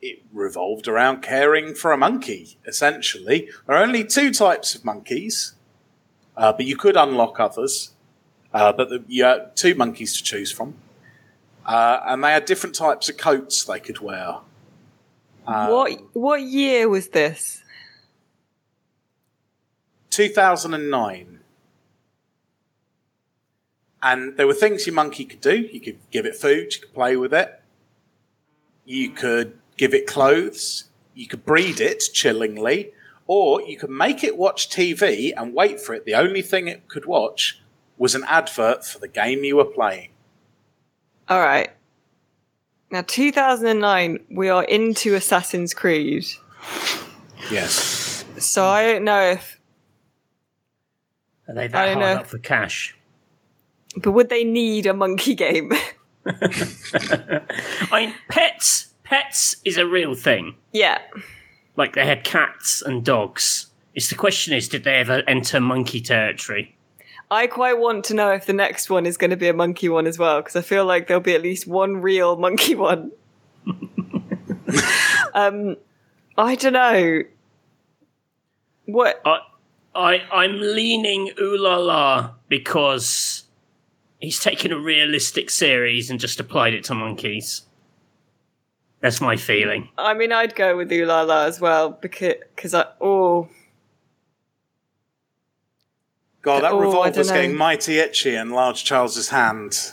it 0.03 0.23
revolved 0.33 0.87
around 0.87 1.23
caring 1.23 1.75
for 1.75 1.91
a 1.93 1.97
monkey. 1.97 2.57
Essentially, 2.67 3.49
there 3.67 3.77
are 3.77 3.83
only 3.83 4.05
two 4.05 4.31
types 4.33 4.75
of 4.75 4.85
monkeys, 4.85 5.55
uh, 6.37 6.53
but 6.53 6.67
you 6.67 6.77
could 6.77 6.97
unlock 6.97 7.41
others. 7.41 7.93
Uh, 8.53 8.73
but 8.73 8.89
the, 8.91 9.03
you 9.09 9.25
had 9.25 9.57
two 9.57 9.75
monkeys 9.75 10.17
to 10.17 10.23
choose 10.23 10.53
from, 10.53 10.75
uh, 11.67 12.01
and 12.07 12.23
they 12.23 12.31
had 12.33 12.45
different 12.45 12.75
types 12.77 13.09
of 13.09 13.17
coats 13.17 13.65
they 13.65 13.81
could 13.81 13.99
wear. 14.01 14.37
Um, 15.47 15.71
what 15.71 15.93
What 16.13 16.43
year 16.43 16.89
was 16.89 17.09
this? 17.09 17.63
2009. 20.17 21.41
And 24.03 24.37
there 24.39 24.47
were 24.47 24.55
things 24.55 24.87
your 24.87 24.95
monkey 24.95 25.27
could 25.27 25.43
do. 25.43 25.59
You 25.59 25.79
could 25.79 25.99
give 26.11 26.25
it 26.25 26.37
food, 26.37 26.75
you 26.75 26.81
could 26.81 26.95
play 26.95 27.17
with 27.17 27.35
it, 27.35 27.61
you 28.87 29.11
could 29.11 29.59
give 29.77 29.93
it 29.93 30.07
clothes, 30.07 30.85
you 31.15 31.27
could 31.27 31.45
breed 31.45 31.81
it 31.81 32.01
chillingly, 32.15 32.93
or 33.27 33.61
you 33.61 33.77
could 33.77 33.91
make 33.91 34.25
it 34.25 34.39
watch 34.39 34.71
TV 34.71 35.35
and 35.37 35.53
wait 35.53 35.81
for 35.81 35.95
it. 35.95 36.07
The 36.07 36.15
only 36.15 36.41
thing 36.41 36.67
it 36.67 36.89
could 36.89 37.05
watch 37.05 37.61
was 37.99 38.15
an 38.15 38.25
advert 38.27 38.87
for 38.87 38.99
the 38.99 39.09
game 39.09 39.45
you 39.45 39.57
were 39.57 39.65
playing. 39.65 40.11
All 41.29 41.41
right. 41.41 41.71
Now, 42.91 43.03
2009, 43.03 44.21
we 44.31 44.49
are 44.49 44.65
into 44.65 45.15
Assassin's 45.15 45.75
Creed. 45.75 46.25
Yes. 47.51 48.25
So 48.39 48.65
I 48.65 48.85
don't 48.85 49.05
know 49.05 49.33
if, 49.33 49.56
Are 51.49 51.55
they 51.55 51.69
that 51.69 51.95
hard 51.95 51.99
know. 51.99 52.21
up 52.21 52.27
for 52.27 52.39
cash? 52.39 52.97
but 53.97 54.13
would 54.13 54.29
they 54.29 54.45
need 54.45 54.87
a 54.87 54.95
monkey 54.95 55.35
game? 55.35 55.73
I 56.27 57.41
mean, 57.93 58.15
pets. 58.29 58.93
Pets 59.05 59.57
is 59.65 59.77
a 59.77 59.87
real 59.87 60.15
thing. 60.15 60.57
yeah. 60.73 60.99
Like 61.77 61.95
they 61.95 62.07
had 62.07 62.25
cats 62.25 62.81
and 62.81 63.05
dogs. 63.05 63.67
It's 63.95 64.09
the 64.09 64.15
question 64.15 64.55
is, 64.55 64.67
did 64.69 64.85
they 64.85 64.97
ever 64.97 65.23
enter 65.29 65.61
monkey 65.61 66.01
territory? 66.01 66.75
I 67.31 67.47
quite 67.47 67.79
want 67.79 68.05
to 68.07 68.15
know 68.15 68.31
if 68.33 68.47
the 68.47 68.55
next 68.55 68.89
one 68.89 69.05
is 69.05 69.19
going 69.19 69.31
to 69.31 69.37
be 69.37 69.49
a 69.49 69.53
monkey 69.53 69.91
one 69.91 70.07
as 70.07 70.19
well, 70.19 70.41
because 70.41 70.57
I 70.57 70.63
feel 70.63 70.87
like 70.87 71.07
there'll 71.07 71.23
be 71.23 71.35
at 71.35 71.43
least 71.43 71.67
one 71.67 71.97
real 71.97 72.37
monkey 72.37 72.75
one. 72.75 73.13
um, 75.35 75.77
I 76.39 76.55
don't 76.55 76.73
know. 76.73 77.23
What? 78.87 79.21
I, 79.27 79.41
I, 79.97 80.23
I'm 80.33 80.61
leaning 80.61 81.33
ooh 81.41 81.57
la 81.59 81.77
la 81.77 82.31
because 82.49 83.45
he's 84.21 84.39
taken 84.39 84.73
a 84.73 84.79
realistic 84.79 85.51
series 85.51 86.11
and 86.11 86.21
just 86.21 86.41
applied 86.41 86.75
it 86.75 86.85
to 86.85 86.95
monkeys. 86.95 87.63
That's 89.01 89.21
my 89.21 89.37
feeling. 89.37 89.89
I 89.99 90.15
mean, 90.15 90.33
I'd 90.33 90.55
go 90.55 90.77
with 90.77 90.91
Ooh 90.91 91.05
La 91.05 91.23
La 91.23 91.45
as 91.45 91.61
well, 91.61 91.91
because 91.91 92.35
cause 92.57 92.75
I. 92.75 92.87
Oh. 93.01 93.49
God, 96.43 96.63
that 96.63 96.73
Oh, 96.73 96.81
I 96.81 96.85
revolver's 96.85 97.31
getting 97.31 97.55
mighty 97.57 97.99
itchy 97.99 98.35
in 98.35 98.51
Large 98.51 98.85
Charles's 98.85 99.29
hand. 99.29 99.93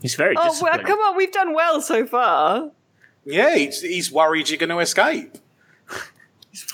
He's 0.00 0.14
very 0.14 0.34
Oh, 0.38 0.56
well, 0.62 0.78
come 0.78 0.98
on, 1.00 1.16
we've 1.16 1.32
done 1.32 1.52
well 1.52 1.80
so 1.80 2.06
far. 2.06 2.70
Yeah, 3.24 3.56
he's, 3.56 3.82
he's 3.82 4.10
worried 4.10 4.48
you're 4.48 4.58
going 4.58 4.70
to 4.70 4.78
escape. 4.78 5.36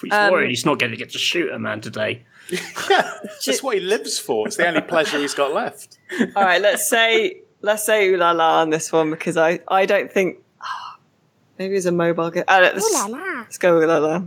He's 0.03 0.13
Um, 0.13 0.33
worried 0.33 0.51
he's 0.51 0.65
not 0.67 0.79
going 0.79 0.91
to 0.91 0.97
get 0.97 1.11
to 1.11 1.19
shoot 1.19 1.51
a 1.53 1.59
man 1.59 1.81
today. 1.81 2.23
Yeah, 2.51 2.61
that's 3.47 3.63
what 3.63 3.75
he 3.77 3.81
lives 3.81 4.19
for. 4.19 4.47
It's 4.47 4.57
the 4.57 4.67
only 4.69 4.81
pleasure 4.83 5.19
he's 5.19 5.35
got 5.35 5.53
left. 5.53 5.99
All 6.37 6.45
right, 6.45 6.61
let's 6.61 6.89
say 6.89 7.41
let's 7.63 7.85
say 7.85 8.09
ooh 8.09 8.17
la 8.17 8.33
la 8.33 8.61
on 8.61 8.71
this 8.71 8.93
one 8.93 9.11
because 9.11 9.37
I 9.37 9.61
I 9.69 9.87
don't 9.87 10.13
think 10.13 10.39
maybe 11.59 11.77
it's 11.77 11.87
a 11.87 11.93
mobile 11.93 12.31
game. 12.31 12.45
Uh, 12.47 12.61
let's, 12.63 13.09
let's 13.11 13.59
go 13.59 13.79
ooh 13.81 13.87
la 13.87 13.99
la. 13.99 14.23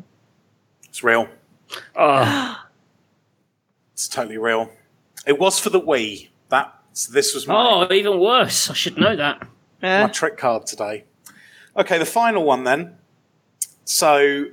It's 0.85 1.03
real. 1.03 1.27
Oh, 1.95 2.63
It's 3.93 4.07
totally 4.07 4.37
real. 4.37 4.71
It 5.25 5.39
was 5.39 5.59
for 5.59 5.69
the 5.71 5.81
Wii. 5.81 6.29
That 6.49 6.73
so 6.93 7.11
this 7.11 7.33
was 7.35 7.47
my, 7.47 7.55
oh, 7.89 7.93
even 7.93 8.19
worse. 8.19 8.69
I 8.69 8.73
should 8.73 8.97
know 8.97 9.15
that. 9.15 9.47
my 9.81 10.07
trick 10.07 10.37
card 10.37 10.65
today. 10.67 11.03
Okay, 11.75 11.97
the 11.99 12.05
final 12.05 12.43
one 12.43 12.63
then. 12.63 12.95
So, 13.85 14.45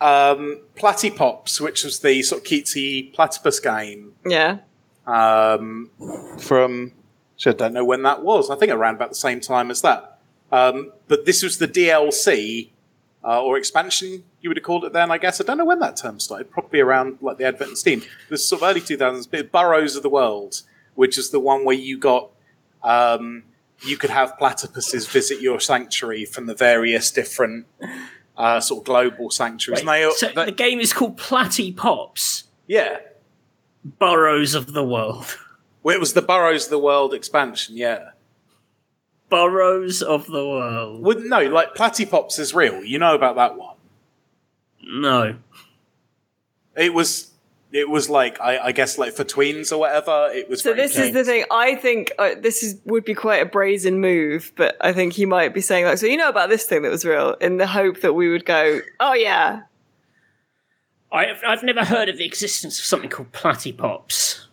um, 0.00 0.60
Platypops, 0.76 1.60
which 1.60 1.84
was 1.84 2.00
the 2.00 2.22
sort 2.22 2.42
of 2.42 2.46
cutesy 2.46 3.12
platypus 3.12 3.60
game 3.60 4.14
Yeah. 4.24 4.58
um, 5.06 5.90
from. 6.38 6.92
So 7.36 7.50
I 7.50 7.54
don't 7.54 7.72
know 7.72 7.84
when 7.84 8.02
that 8.02 8.22
was. 8.22 8.50
I 8.50 8.56
think 8.56 8.70
around 8.72 8.96
about 8.96 9.08
the 9.10 9.14
same 9.14 9.40
time 9.40 9.70
as 9.70 9.80
that. 9.82 10.18
Um, 10.52 10.92
but 11.08 11.24
this 11.26 11.42
was 11.42 11.58
the 11.58 11.68
DLC 11.68 12.70
uh, 13.24 13.42
or 13.42 13.56
expansion, 13.56 14.24
you 14.40 14.48
would 14.50 14.56
have 14.56 14.64
called 14.64 14.84
it 14.84 14.92
then, 14.92 15.10
I 15.10 15.18
guess. 15.18 15.40
I 15.40 15.44
don't 15.44 15.58
know 15.58 15.64
when 15.64 15.78
that 15.80 15.96
term 15.96 16.18
started. 16.20 16.50
Probably 16.50 16.80
around 16.80 17.18
like 17.20 17.38
the 17.38 17.44
advent 17.44 17.72
of 17.72 17.78
Steam. 17.78 18.02
This 18.28 18.46
sort 18.46 18.62
of 18.62 18.68
early 18.68 18.80
2000s. 18.80 19.28
But 19.30 19.52
Burrows 19.52 19.96
of 19.96 20.02
the 20.02 20.08
World, 20.10 20.62
which 20.94 21.16
is 21.18 21.30
the 21.30 21.40
one 21.40 21.64
where 21.64 21.76
you 21.76 21.98
got. 21.98 22.30
Um, 22.82 23.44
you 23.86 23.96
could 23.96 24.10
have 24.10 24.34
platypuses 24.38 25.08
visit 25.10 25.40
your 25.40 25.60
sanctuary 25.60 26.24
from 26.26 26.44
the 26.46 26.54
various 26.54 27.10
different 27.10 27.66
uh, 28.40 28.60
sort 28.60 28.80
of 28.80 28.84
global 28.86 29.30
sanctuaries. 29.30 29.80
and 29.80 29.88
they, 29.88 30.10
so 30.16 30.28
they- 30.34 30.46
the 30.46 30.52
game 30.52 30.80
is 30.80 30.92
called 30.92 31.16
Platty 31.18 31.76
Pops, 31.76 32.44
yeah, 32.66 32.98
Burrows 33.84 34.54
of 34.54 34.72
the 34.72 34.84
World. 34.84 35.36
well, 35.82 35.94
it 35.94 36.00
was 36.00 36.12
the 36.14 36.22
Burrows 36.22 36.64
of 36.64 36.70
the 36.70 36.78
World 36.78 37.12
expansion. 37.14 37.76
Yeah, 37.76 38.10
Burrows 39.28 40.02
of 40.02 40.26
the 40.26 40.46
World. 40.46 41.02
well, 41.02 41.18
no, 41.20 41.40
like 41.42 41.74
Platypops 41.74 42.38
is 42.38 42.54
real. 42.54 42.82
You 42.84 42.98
know 42.98 43.14
about 43.14 43.36
that 43.36 43.56
one. 43.56 43.76
No. 44.82 45.36
It 46.76 46.94
was. 46.94 47.29
It 47.72 47.88
was 47.88 48.10
like 48.10 48.40
I, 48.40 48.58
I 48.58 48.72
guess 48.72 48.98
like 48.98 49.12
for 49.12 49.24
tweens 49.24 49.70
or 49.70 49.78
whatever. 49.78 50.30
It 50.32 50.48
was. 50.48 50.62
So 50.62 50.74
very 50.74 50.88
this 50.88 50.98
is 50.98 51.12
the 51.12 51.22
thing. 51.24 51.44
I 51.50 51.76
think 51.76 52.12
uh, 52.18 52.30
this 52.38 52.62
is 52.62 52.80
would 52.84 53.04
be 53.04 53.14
quite 53.14 53.42
a 53.42 53.46
brazen 53.46 54.00
move, 54.00 54.52
but 54.56 54.76
I 54.80 54.92
think 54.92 55.12
he 55.12 55.24
might 55.24 55.54
be 55.54 55.60
saying 55.60 55.84
like, 55.84 55.98
"So 55.98 56.06
you 56.06 56.16
know 56.16 56.28
about 56.28 56.48
this 56.48 56.64
thing 56.64 56.82
that 56.82 56.90
was 56.90 57.04
real?" 57.04 57.34
In 57.34 57.58
the 57.58 57.68
hope 57.68 58.00
that 58.00 58.14
we 58.14 58.28
would 58.28 58.44
go, 58.44 58.80
"Oh 58.98 59.14
yeah, 59.14 59.62
I've, 61.12 61.40
I've 61.46 61.62
never 61.62 61.84
heard 61.84 62.08
of 62.08 62.18
the 62.18 62.24
existence 62.24 62.78
of 62.78 62.84
something 62.84 63.10
called 63.10 63.32
Platty 63.32 63.76
Pops. 63.76 64.46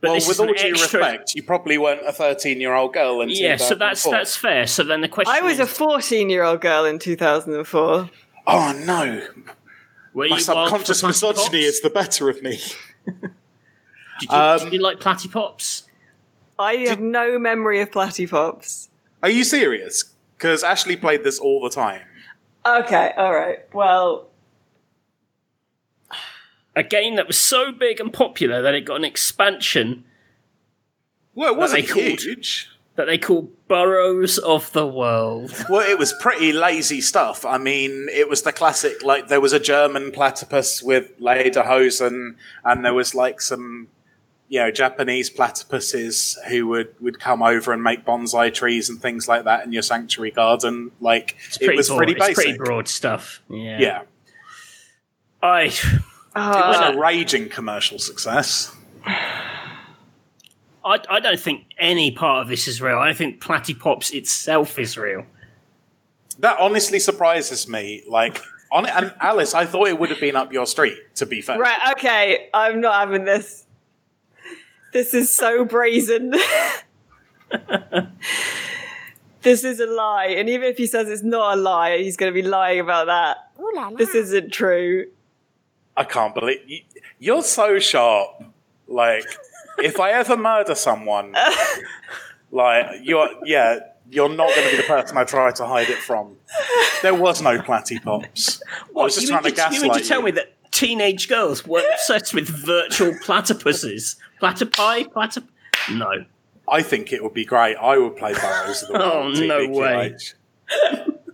But 0.00 0.10
well, 0.10 0.28
with 0.28 0.40
all 0.40 0.46
due 0.46 0.52
extra- 0.52 1.00
respect, 1.00 1.34
you 1.34 1.42
probably 1.42 1.78
weren't 1.78 2.06
a 2.06 2.12
thirteen-year-old 2.12 2.92
girl 2.92 3.22
until 3.22 3.36
Yeah, 3.38 3.56
so 3.56 3.74
that's 3.74 4.04
that's 4.04 4.36
fair. 4.36 4.66
So 4.66 4.84
then 4.84 5.00
the 5.00 5.08
question 5.08 5.34
I 5.34 5.40
was 5.40 5.58
a 5.58 5.66
14 5.66 6.28
year 6.28 6.42
old 6.42 6.60
girl 6.60 6.84
in 6.84 6.98
2004." 6.98 8.10
Oh 8.46 8.82
no! 8.84 9.26
Were 10.14 10.28
My 10.28 10.38
you 10.38 10.44
wild 10.46 10.70
for 10.70 10.84
subconscious 10.84 11.02
misogyny 11.02 11.44
Pops? 11.44 11.54
is 11.54 11.80
the 11.82 11.90
better 11.90 12.28
of 12.30 12.42
me. 12.42 12.58
Did 14.20 14.30
you, 14.30 14.36
Um, 14.36 14.58
did 14.60 14.72
you 14.74 14.78
like 14.80 15.00
Platty 15.00 15.30
Pops? 15.30 15.88
I 16.56 16.74
have 16.88 17.00
no 17.00 17.36
memory 17.38 17.80
of 17.80 17.90
Platty 17.90 18.30
Pops. 18.30 18.88
Are 19.24 19.28
you 19.28 19.42
serious? 19.42 20.04
Because 20.38 20.62
Ashley 20.62 20.96
played 20.96 21.24
this 21.24 21.40
all 21.40 21.60
the 21.60 21.68
time. 21.70 22.02
Okay, 22.64 23.12
all 23.16 23.34
right. 23.34 23.58
Well, 23.74 24.28
A 26.76 26.82
game 26.84 27.16
that 27.16 27.26
was 27.26 27.36
so 27.38 27.72
big 27.72 27.98
and 28.00 28.12
popular 28.12 28.62
that 28.62 28.74
it 28.74 28.82
got 28.84 28.96
an 28.96 29.04
expansion 29.04 30.04
Well, 31.34 31.52
it 31.52 31.56
wasn't 31.58 31.86
they 31.86 31.92
called- 31.92 32.20
huge. 32.20 32.68
That 32.96 33.06
they 33.06 33.18
called 33.18 33.50
Burrows 33.66 34.38
of 34.38 34.70
the 34.72 34.86
World. 34.86 35.52
Well, 35.68 35.88
it 35.88 35.98
was 35.98 36.14
pretty 36.20 36.52
lazy 36.52 37.00
stuff. 37.00 37.44
I 37.44 37.58
mean, 37.58 38.08
it 38.12 38.28
was 38.28 38.42
the 38.42 38.52
classic, 38.52 39.02
like, 39.02 39.28
there 39.28 39.40
was 39.40 39.52
a 39.52 39.58
German 39.58 40.12
platypus 40.12 40.82
with 40.82 41.18
lederhosen, 41.18 42.36
and 42.64 42.84
there 42.84 42.94
was, 42.94 43.14
like, 43.14 43.40
some, 43.40 43.88
you 44.48 44.60
know, 44.60 44.70
Japanese 44.70 45.30
platypuses 45.30 46.36
who 46.48 46.68
would, 46.68 46.94
would 47.00 47.18
come 47.18 47.42
over 47.42 47.72
and 47.72 47.82
make 47.82 48.04
bonsai 48.04 48.52
trees 48.52 48.88
and 48.88 49.00
things 49.00 49.26
like 49.26 49.44
that 49.44 49.64
in 49.64 49.72
your 49.72 49.82
sanctuary 49.82 50.30
garden. 50.30 50.92
Like, 51.00 51.36
it 51.60 51.74
was 51.74 51.88
broad, 51.88 51.96
pretty 51.96 52.12
it's 52.12 52.26
basic. 52.26 52.36
pretty 52.36 52.58
broad 52.58 52.86
stuff. 52.86 53.42
Yeah. 53.48 53.78
Yeah. 53.80 54.02
I 55.42 55.62
It 55.64 56.02
was 56.36 56.76
uh, 56.76 56.92
a 56.94 56.98
raging 56.98 57.48
commercial 57.48 57.98
success. 57.98 58.74
I, 60.84 60.98
I 61.08 61.20
don't 61.20 61.40
think 61.40 61.64
any 61.78 62.10
part 62.10 62.42
of 62.42 62.48
this 62.48 62.68
is 62.68 62.82
real. 62.82 62.98
I 62.98 63.06
don't 63.06 63.16
think 63.16 63.42
Platty 63.42 63.78
Pops 63.78 64.10
itself 64.10 64.78
is 64.78 64.98
real. 64.98 65.24
That 66.40 66.58
honestly 66.60 66.98
surprises 66.98 67.68
me. 67.68 68.02
Like, 68.08 68.40
on, 68.70 68.86
and 68.86 69.14
Alice, 69.20 69.54
I 69.54 69.64
thought 69.66 69.88
it 69.88 69.98
would 69.98 70.10
have 70.10 70.20
been 70.20 70.36
up 70.36 70.52
your 70.52 70.66
street, 70.66 70.98
to 71.16 71.26
be 71.26 71.40
fair. 71.40 71.58
right, 71.58 71.92
okay, 71.92 72.48
I'm 72.52 72.80
not 72.80 72.94
having 72.94 73.24
this. 73.24 73.66
This 74.92 75.14
is 75.14 75.34
so 75.34 75.64
brazen. 75.64 76.30
this 79.42 79.64
is 79.64 79.80
a 79.80 79.86
lie, 79.86 80.26
and 80.26 80.48
even 80.48 80.68
if 80.68 80.76
he 80.76 80.86
says 80.86 81.08
it's 81.08 81.22
not 81.22 81.56
a 81.56 81.60
lie, 81.60 81.98
he's 81.98 82.16
going 82.16 82.32
to 82.32 82.34
be 82.34 82.46
lying 82.46 82.80
about 82.80 83.06
that. 83.06 83.36
This 83.96 84.14
isn't 84.14 84.52
true. 84.52 85.06
I 85.96 86.04
can't 86.04 86.34
believe 86.34 86.58
you, 86.66 86.80
you're 87.18 87.42
so 87.42 87.78
sharp. 87.78 88.44
Like, 88.86 89.24
if 89.78 89.98
I 90.00 90.10
ever 90.12 90.36
murder 90.36 90.74
someone, 90.74 91.34
like 92.50 92.86
you're, 93.02 93.28
yeah, 93.44 93.80
you're 94.10 94.28
not 94.28 94.54
going 94.54 94.64
to 94.70 94.76
be 94.76 94.82
the 94.82 94.88
person 94.88 95.16
I 95.16 95.24
try 95.24 95.50
to 95.52 95.66
hide 95.66 95.88
it 95.88 95.98
from. 95.98 96.36
There 97.02 97.14
was 97.14 97.42
no 97.42 97.58
Platty 97.58 98.02
Pops. 98.02 98.62
I 98.88 98.92
was 98.92 99.14
just 99.14 99.28
trying 99.28 99.42
to 99.44 99.50
to- 99.50 99.62
You 99.72 99.80
mean 99.82 99.90
gaslight 99.90 100.02
to 100.02 100.08
tell 100.08 100.22
me 100.22 100.30
that 100.32 100.52
teenage 100.70 101.28
girls 101.28 101.66
were 101.66 101.82
obsessed 101.92 102.34
with 102.34 102.48
virtual 102.48 103.12
platypuses? 103.14 104.16
Platypi? 104.40 105.06
Platyp... 105.12 105.44
No. 105.92 106.24
I 106.68 106.82
think 106.82 107.12
it 107.12 107.22
would 107.22 107.34
be 107.34 107.44
great. 107.44 107.76
I 107.76 107.98
would 107.98 108.16
play 108.16 108.32
Burrows 108.34 108.82
of 108.84 108.88
the 108.88 109.02
Oh, 109.02 109.20
World. 109.24 109.38
no 109.38 109.68
TBQH. 109.68 110.34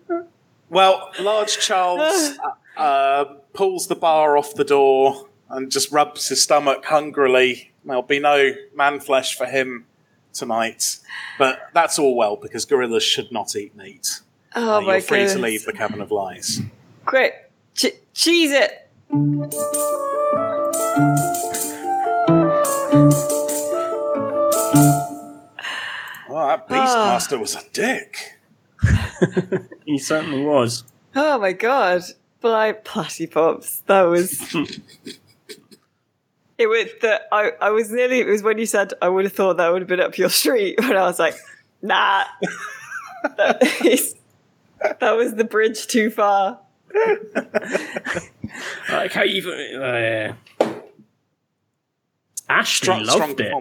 way. 0.09 0.21
well, 0.69 1.11
large 1.21 1.59
Charles 1.59 2.39
uh, 2.77 2.81
uh, 2.81 3.25
pulls 3.53 3.87
the 3.87 3.95
bar 3.95 4.37
off 4.37 4.55
the 4.55 4.65
door 4.65 5.29
and 5.49 5.71
just 5.71 5.91
rubs 5.93 6.29
his 6.29 6.43
stomach 6.43 6.85
hungrily. 6.85 7.70
There'll 7.85 8.03
be 8.03 8.19
no 8.21 8.53
man 8.75 9.01
flesh 9.01 9.37
for 9.37 9.47
him 9.47 9.87
tonight, 10.33 10.99
but 11.39 11.61
that's 11.75 11.99
all 11.99 12.15
well 12.15 12.37
because 12.37 12.65
gorillas 12.65 13.03
should 13.03 13.33
not 13.33 13.57
eat 13.57 13.75
meat. 13.77 14.21
Oh 14.55 14.79
Uh, 14.79 14.81
my 14.83 14.93
you're 14.95 15.01
free 15.03 15.19
goodness. 15.19 15.35
to 15.35 15.39
leave 15.41 15.65
the 15.65 15.73
cabin 15.73 16.01
of 16.01 16.11
lies. 16.11 16.61
Great, 17.05 17.33
che- 17.75 17.99
cheese 18.15 18.53
it. 18.53 18.87
Oh, 26.33 26.47
that 26.47 26.69
Beastmaster 26.69 27.39
was 27.41 27.55
a 27.57 27.63
dick. 27.73 28.17
He 29.85 29.99
certainly 29.99 30.45
was. 30.45 30.85
Oh 31.17 31.39
my 31.39 31.53
god. 31.53 32.03
Bly 32.41 32.73
Platty 32.73 33.29
Pops. 33.31 33.81
That 33.87 34.03
was. 34.03 34.39
it 36.61 36.69
was 36.69 36.87
that 37.03 37.23
I, 37.33 37.53
I 37.61 37.71
was 37.71 37.91
nearly. 37.91 38.21
It 38.21 38.27
was 38.27 38.43
when 38.43 38.59
you 38.59 38.67
said 38.67 38.93
I 39.01 39.09
would 39.09 39.25
have 39.25 39.33
thought 39.33 39.57
that 39.57 39.73
would 39.73 39.83
have 39.83 39.89
been 39.89 40.01
up 40.01 40.19
your 40.19 40.29
street, 40.29 40.77
but 40.79 40.97
I 40.97 41.03
was 41.03 41.19
like, 41.19 41.35
nah. 41.83 42.25
that, 43.37 43.63
is, 43.85 44.15
that 45.01 45.13
was 45.17 45.35
the 45.35 45.45
bridge 45.45 45.87
too 45.87 46.11
far. 46.11 46.61
Like 48.91 49.13
how 49.13 49.23
you've. 49.23 49.47
Uh, 49.47 49.79
yeah. 49.79 50.35
Ashley 52.49 53.05
Strong, 53.05 53.05
strong 53.05 53.29
loved 53.29 53.41
it. 53.41 53.53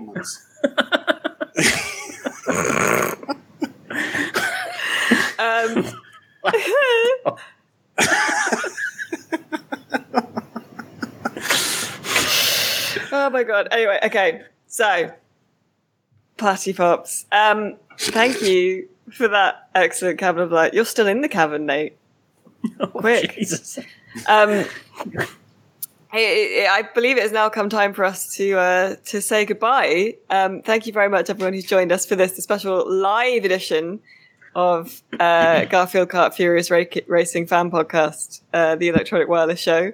Um, 5.39 5.85
oh 13.11 13.30
my 13.30 13.44
god. 13.44 13.68
Anyway, 13.72 13.99
okay. 14.03 14.41
So, 14.68 15.11
Party 16.38 16.73
Pops. 16.73 17.26
Um, 17.31 17.76
thank 17.98 18.41
you 18.41 18.88
for 19.11 19.27
that 19.27 19.69
excellent 19.76 20.19
cabin 20.19 20.44
of 20.44 20.52
light. 20.52 20.73
You're 20.73 20.86
still 20.86 21.07
in 21.07 21.22
the 21.22 21.30
cabin, 21.30 21.65
Nate. 21.65 21.98
Quick. 22.94 23.36
Jesus. 23.36 23.80
Um, 24.27 24.65
I, 26.11 26.68
I 26.69 26.84
believe 26.94 27.18
it 27.18 27.22
has 27.23 27.31
now 27.31 27.49
come 27.49 27.69
time 27.69 27.94
for 27.94 28.03
us 28.03 28.34
to 28.36 28.57
uh, 28.57 28.95
to 29.06 29.22
say 29.22 29.45
goodbye. 29.45 30.15
Um, 30.30 30.61
thank 30.61 30.88
you 30.88 30.94
very 30.94 31.10
much, 31.10 31.30
everyone 31.30 31.53
who's 31.53 31.65
joined 31.65 31.91
us 31.91 32.06
for 32.06 32.15
this 32.15 32.36
the 32.36 32.41
special 32.41 32.90
live 32.91 33.45
edition 33.45 33.99
of 34.56 35.03
uh, 35.19 35.65
Garfield 35.69 36.10
Kart 36.10 36.34
Furious 36.34 36.72
Ra- 36.72 36.84
Racing 37.07 37.45
Fan 37.45 37.69
Podcast, 37.69 38.41
uh, 38.53 38.76
the 38.76 38.88
Electronic 38.88 39.27
Wireless 39.27 39.60
Show, 39.60 39.94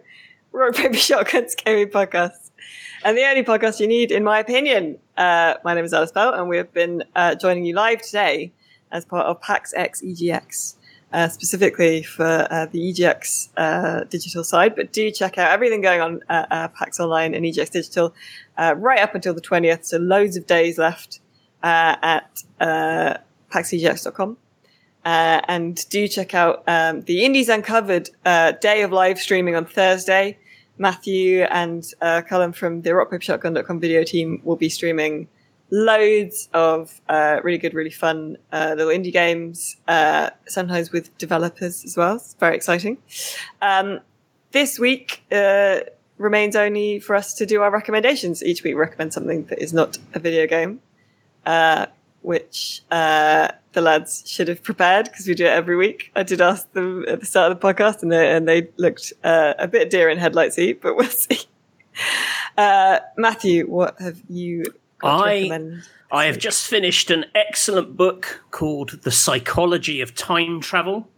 Rock 0.54 0.76
Paper 0.76 0.96
Shotguns 0.96 1.56
Gaming 1.56 1.90
Podcast, 1.90 2.45
and 3.06 3.16
the 3.16 3.24
only 3.24 3.44
podcast 3.44 3.80
you 3.80 3.88
need, 3.88 4.12
in 4.12 4.24
my 4.24 4.40
opinion. 4.40 4.98
Uh, 5.16 5.54
my 5.64 5.76
name 5.76 5.86
is 5.86 5.94
Alice 5.94 6.12
Bell, 6.12 6.34
and 6.34 6.50
we 6.50 6.58
have 6.58 6.74
been 6.74 7.04
uh, 7.16 7.36
joining 7.36 7.64
you 7.64 7.76
live 7.76 8.02
today 8.02 8.52
as 8.92 9.06
part 9.06 9.28
of 9.28 9.40
PAX 9.42 9.76
X 9.76 10.02
EGX 10.02 10.74
uh, 11.14 11.30
specifically 11.30 12.02
for 12.02 12.48
uh, 12.50 12.66
the 12.66 12.80
EGX 12.92 13.50
uh, 13.58 14.06
digital 14.06 14.44
side, 14.44 14.76
but 14.76 14.92
do 14.92 15.12
check 15.12 15.38
out 15.38 15.52
everything 15.52 15.82
going 15.82 16.02
on 16.02 16.20
at 16.30 16.52
uh, 16.52 16.68
PAX 16.70 17.00
Online 17.00 17.36
and 17.36 17.46
EGX 17.46 17.70
Digital 17.70 18.12
uh, 18.58 18.74
right 18.76 19.00
up 19.00 19.14
until 19.14 19.36
the 19.36 19.42
20th. 19.42 19.86
So 19.86 19.98
loads 19.98 20.36
of 20.36 20.48
days 20.48 20.80
left 20.80 21.20
at 21.62 22.44
uh, 22.60 23.18
paxegx.com. 23.52 24.38
Uh, 25.06 25.40
and 25.48 25.88
do 25.90 26.08
check 26.08 26.34
out 26.34 26.64
um, 26.66 27.02
the 27.02 27.24
Indies 27.24 27.50
Uncovered 27.50 28.10
uh, 28.26 28.54
day 28.54 28.82
of 28.82 28.92
live 28.92 29.20
streaming 29.20 29.54
on 29.54 29.64
Thursday. 29.64 30.40
Matthew 30.78 31.44
and 31.44 31.86
uh, 32.02 32.22
from 32.22 32.82
the 32.82 32.90
rockpapershotgun.com 32.92 33.80
video 33.80 34.04
team 34.04 34.42
will 34.44 34.56
be 34.56 34.70
streaming 34.70 35.28
loads 35.72 36.50
of 36.54 37.02
uh, 37.10 37.40
really 37.44 37.58
good, 37.58 37.74
really 37.74 37.90
fun 37.90 38.38
uh, 38.52 38.76
little 38.78 38.92
indie 38.92 39.12
games, 39.12 39.78
uh, 39.88 40.30
sometimes 40.48 40.92
with 40.92 41.16
developers 41.18 41.84
as 41.86 41.98
well. 41.98 42.16
It's 42.16 42.36
very 42.36 42.56
exciting. 42.56 42.98
Um, 43.62 44.00
this 44.52 44.80
week 44.80 45.24
uh, 45.32 45.80
remains 46.18 46.56
only 46.56 47.00
for 47.00 47.16
us 47.16 47.34
to 47.36 47.46
do 47.46 47.62
our 47.62 47.72
recommendations. 47.72 48.44
Each 48.44 48.64
week, 48.64 48.76
we 48.76 48.80
recommend 48.80 49.14
something 49.14 49.46
that 49.46 49.60
is 49.60 49.74
not 49.74 49.98
a 50.14 50.20
video 50.20 50.48
game. 50.48 50.82
Which 52.26 52.82
uh, 52.92 53.50
the 53.74 53.82
lads 53.82 54.24
should 54.26 54.48
have 54.48 54.64
prepared 54.64 55.06
because 55.06 55.28
we 55.28 55.36
do 55.36 55.46
it 55.46 55.50
every 55.50 55.76
week. 55.76 56.12
I 56.16 56.24
did 56.24 56.42
ask 56.42 56.72
them 56.74 57.06
at 57.08 57.20
the 57.20 57.26
start 57.26 57.52
of 57.52 57.60
the 57.60 57.68
podcast, 57.68 58.02
and 58.02 58.12
they, 58.12 58.36
and 58.36 58.48
they 58.48 58.70
looked 58.78 59.14
uh, 59.24 59.54
a 59.60 59.68
bit 59.68 59.90
deer 59.90 60.10
in 60.10 60.18
headlightsy, 60.18 60.80
but 60.82 60.96
we'll 60.96 61.10
see. 61.10 61.42
Uh, 62.58 63.00
Matthew, 63.18 63.68
what 63.68 64.00
have 64.00 64.22
you 64.28 64.64
I-? 65.04 65.82
I 66.12 66.26
have 66.26 66.38
just 66.38 66.68
finished 66.68 67.12
an 67.12 67.26
excellent 67.36 67.98
book 67.98 68.44
called 68.52 69.02
The 69.04 69.12
Psychology 69.12 70.02
of 70.02 70.16
Time 70.16 70.62
Travel 70.62 71.10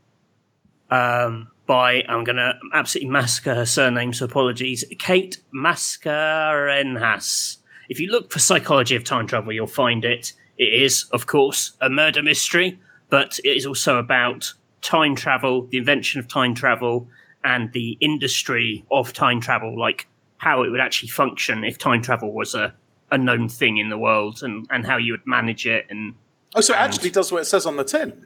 um, 0.89 1.49
by, 1.65 2.03
I'm 2.07 2.23
going 2.23 2.37
to 2.37 2.53
absolutely 2.73 3.11
massacre 3.11 3.53
her 3.53 3.65
surname, 3.65 4.13
so 4.13 4.25
apologies, 4.25 4.85
Kate 4.97 5.37
Mascarenhas. 5.53 7.57
If 7.89 7.99
you 7.99 8.09
look 8.09 8.31
for 8.31 8.39
Psychology 8.39 8.95
of 8.95 9.03
Time 9.03 9.27
Travel, 9.27 9.51
you'll 9.51 9.67
find 9.67 10.05
it. 10.05 10.33
It 10.57 10.73
is, 10.81 11.05
of 11.11 11.27
course, 11.27 11.73
a 11.81 11.89
murder 11.89 12.23
mystery, 12.23 12.79
but 13.09 13.39
it 13.43 13.49
is 13.57 13.65
also 13.65 13.97
about 13.97 14.53
time 14.81 15.15
travel, 15.15 15.67
the 15.67 15.77
invention 15.77 16.19
of 16.19 16.27
time 16.27 16.53
travel, 16.55 17.07
and 17.43 17.71
the 17.73 17.97
industry 18.01 18.83
of 18.91 19.13
time 19.13 19.39
travel, 19.39 19.77
like 19.79 20.07
how 20.37 20.63
it 20.63 20.69
would 20.69 20.79
actually 20.79 21.09
function 21.09 21.63
if 21.63 21.77
time 21.77 22.01
travel 22.01 22.31
was 22.33 22.53
a, 22.55 22.73
a 23.11 23.17
known 23.17 23.49
thing 23.49 23.77
in 23.77 23.89
the 23.89 23.97
world 23.97 24.43
and, 24.43 24.67
and 24.69 24.85
how 24.85 24.97
you 24.97 25.13
would 25.13 25.25
manage 25.25 25.65
it 25.65 25.85
and 25.89 26.13
Oh, 26.55 26.61
so 26.61 26.73
it 26.73 26.77
actually 26.77 27.09
does 27.09 27.31
what 27.31 27.41
it 27.41 27.45
says 27.45 27.65
on 27.65 27.75
the 27.75 27.83
tin. 27.83 28.25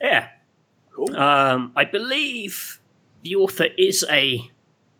yeah 0.00 0.28
Cool. 0.92 1.14
um, 1.16 1.72
i 1.76 1.84
believe 1.84 2.80
the 3.22 3.36
author 3.36 3.66
is 3.78 4.04
a 4.10 4.50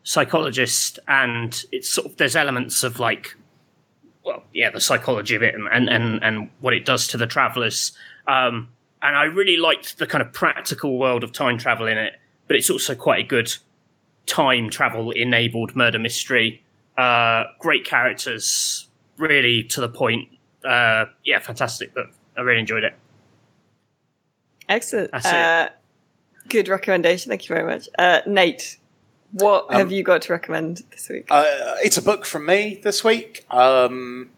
psychologist 0.04 0.98
and 1.08 1.64
it's 1.72 1.88
sort 1.88 2.06
of 2.06 2.16
there's 2.16 2.36
elements 2.36 2.82
of 2.82 2.98
like 3.00 3.36
well 4.28 4.44
yeah 4.52 4.70
the 4.70 4.80
psychology 4.80 5.34
of 5.34 5.42
it 5.42 5.54
and 5.54 5.66
and 5.72 5.88
and, 5.88 6.22
and 6.22 6.50
what 6.60 6.74
it 6.74 6.84
does 6.84 7.08
to 7.08 7.16
the 7.16 7.26
travelers 7.26 7.92
um, 8.26 8.68
and 9.02 9.16
i 9.16 9.24
really 9.24 9.56
liked 9.56 9.98
the 9.98 10.06
kind 10.06 10.22
of 10.22 10.32
practical 10.32 10.98
world 10.98 11.24
of 11.24 11.32
time 11.32 11.58
travel 11.58 11.86
in 11.86 11.98
it 11.98 12.14
but 12.46 12.56
it's 12.56 12.70
also 12.70 12.94
quite 12.94 13.24
a 13.24 13.26
good 13.26 13.52
time 14.26 14.70
travel 14.70 15.10
enabled 15.10 15.74
murder 15.74 15.98
mystery 15.98 16.62
uh, 16.98 17.44
great 17.60 17.84
characters 17.84 18.88
really 19.16 19.62
to 19.62 19.80
the 19.80 19.88
point 19.88 20.28
uh, 20.64 21.06
yeah 21.24 21.38
fantastic 21.38 21.94
book 21.94 22.10
i 22.36 22.40
really 22.40 22.60
enjoyed 22.60 22.84
it 22.84 22.94
Excellent. 24.68 25.10
That's 25.12 25.26
it. 25.26 25.34
Uh, 25.34 25.68
good 26.48 26.68
recommendation. 26.68 27.30
Thank 27.30 27.48
you 27.48 27.54
very 27.54 27.66
much. 27.66 27.88
Uh, 27.98 28.20
Nate, 28.26 28.76
what 29.32 29.66
Um, 29.68 29.76
have 29.76 29.92
you 29.92 30.02
got 30.02 30.22
to 30.22 30.32
recommend 30.32 30.82
this 30.90 31.08
week? 31.08 31.26
Uh, 31.30 31.44
it's 31.82 31.96
a 31.96 32.02
book 32.02 32.24
from 32.24 32.46
me 32.46 32.80
this 32.82 33.04
week. 33.04 33.44
Um, 33.50 34.30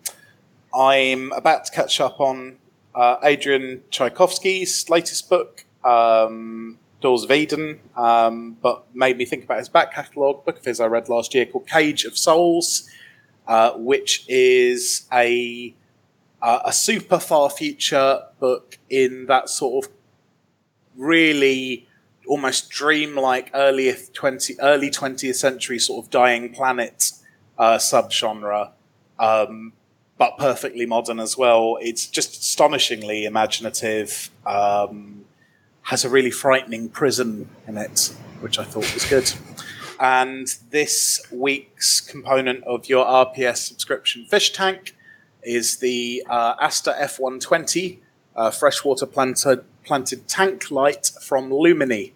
I'm 0.74 1.32
about 1.32 1.64
to 1.66 1.72
catch 1.72 2.00
up 2.00 2.20
on 2.20 2.56
uh, 2.94 3.16
Adrian 3.22 3.82
Tchaikovsky's 3.90 4.88
latest 4.88 5.28
book, 5.28 5.64
um, 5.84 6.78
Doors 7.00 7.24
of 7.24 7.30
Eden, 7.30 7.80
um, 7.96 8.56
but 8.60 8.84
made 8.94 9.16
me 9.16 9.24
think 9.24 9.44
about 9.44 9.58
his 9.58 9.68
back 9.68 9.94
catalogue, 9.94 10.44
book 10.44 10.58
of 10.58 10.64
his 10.64 10.80
I 10.80 10.86
read 10.86 11.08
last 11.08 11.34
year 11.34 11.46
called 11.46 11.66
Cage 11.66 12.04
of 12.04 12.18
Souls, 12.18 12.88
uh, 13.46 13.72
which 13.72 14.24
is 14.28 15.06
a 15.12 15.74
uh, 16.42 16.60
a 16.64 16.72
super 16.72 17.18
far 17.18 17.50
future 17.50 18.22
book 18.38 18.78
in 18.88 19.26
that 19.26 19.48
sort 19.48 19.84
of 19.84 19.92
really 20.96 21.86
almost 22.30 22.70
dreamlike 22.70 23.50
early 23.54 23.92
20 24.12 24.54
early 24.60 24.88
20th 24.88 25.34
century 25.34 25.80
sort 25.80 26.04
of 26.04 26.10
dying 26.12 26.54
planet 26.54 27.10
uh, 27.58 27.76
subgenre 27.76 28.70
um, 29.18 29.72
but 30.16 30.38
perfectly 30.38 30.86
modern 30.86 31.18
as 31.18 31.36
well. 31.36 31.76
It's 31.80 32.06
just 32.06 32.40
astonishingly 32.40 33.24
imaginative 33.24 34.30
um, 34.46 35.24
has 35.82 36.04
a 36.04 36.08
really 36.08 36.30
frightening 36.30 36.88
prison 36.88 37.48
in 37.66 37.76
it 37.76 38.14
which 38.40 38.58
i 38.60 38.64
thought 38.64 38.94
was 38.94 39.04
good. 39.04 39.32
And 39.98 40.46
this 40.70 41.20
week's 41.32 42.00
component 42.00 42.62
of 42.62 42.88
your 42.88 43.04
rps 43.04 43.56
subscription 43.56 44.24
fish 44.24 44.52
tank 44.52 44.94
is 45.42 45.78
the 45.78 46.24
uh, 46.30 46.54
asta 46.60 46.96
f120 47.02 47.98
uh, 48.36 48.50
freshwater 48.52 49.06
planted, 49.06 49.64
planted 49.84 50.28
tank 50.28 50.70
light 50.70 51.10
from 51.20 51.50
lumini 51.50 52.12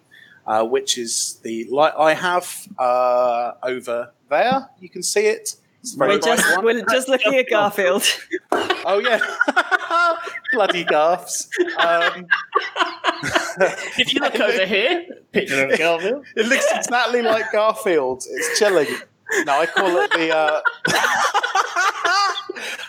uh, 0.47 0.63
which 0.65 0.97
is 0.97 1.39
the 1.43 1.65
light 1.71 1.93
I 1.97 2.13
have 2.13 2.67
uh, 2.77 3.53
over 3.63 4.11
there. 4.29 4.69
You 4.79 4.89
can 4.89 5.03
see 5.03 5.25
it. 5.27 5.55
It's 5.81 5.93
very 5.93 6.15
we're 6.15 6.19
bright 6.19 6.37
just 6.39 6.55
one. 6.57 6.65
we're 6.65 6.85
just 6.85 7.07
looking 7.09 7.35
at 7.35 7.49
Garfield. 7.49 8.03
Oh 8.87 8.99
yeah, 8.99 9.19
bloody 10.53 10.83
garfs. 10.83 11.49
Um, 11.79 12.27
If 13.97 14.13
you 14.13 14.19
look 14.19 14.35
over 14.35 14.63
here, 14.65 15.05
picture 15.31 15.65
of 15.67 15.77
Garfield. 15.79 16.23
it 16.35 16.45
looks 16.45 16.67
exactly 16.71 17.23
like 17.23 17.51
Garfield. 17.51 18.23
It's 18.29 18.59
chilling. 18.59 18.85
No, 19.45 19.53
I 19.59 19.65
call 19.65 19.87
it 19.97 20.11
the. 20.11 20.35
Uh, 20.35 20.61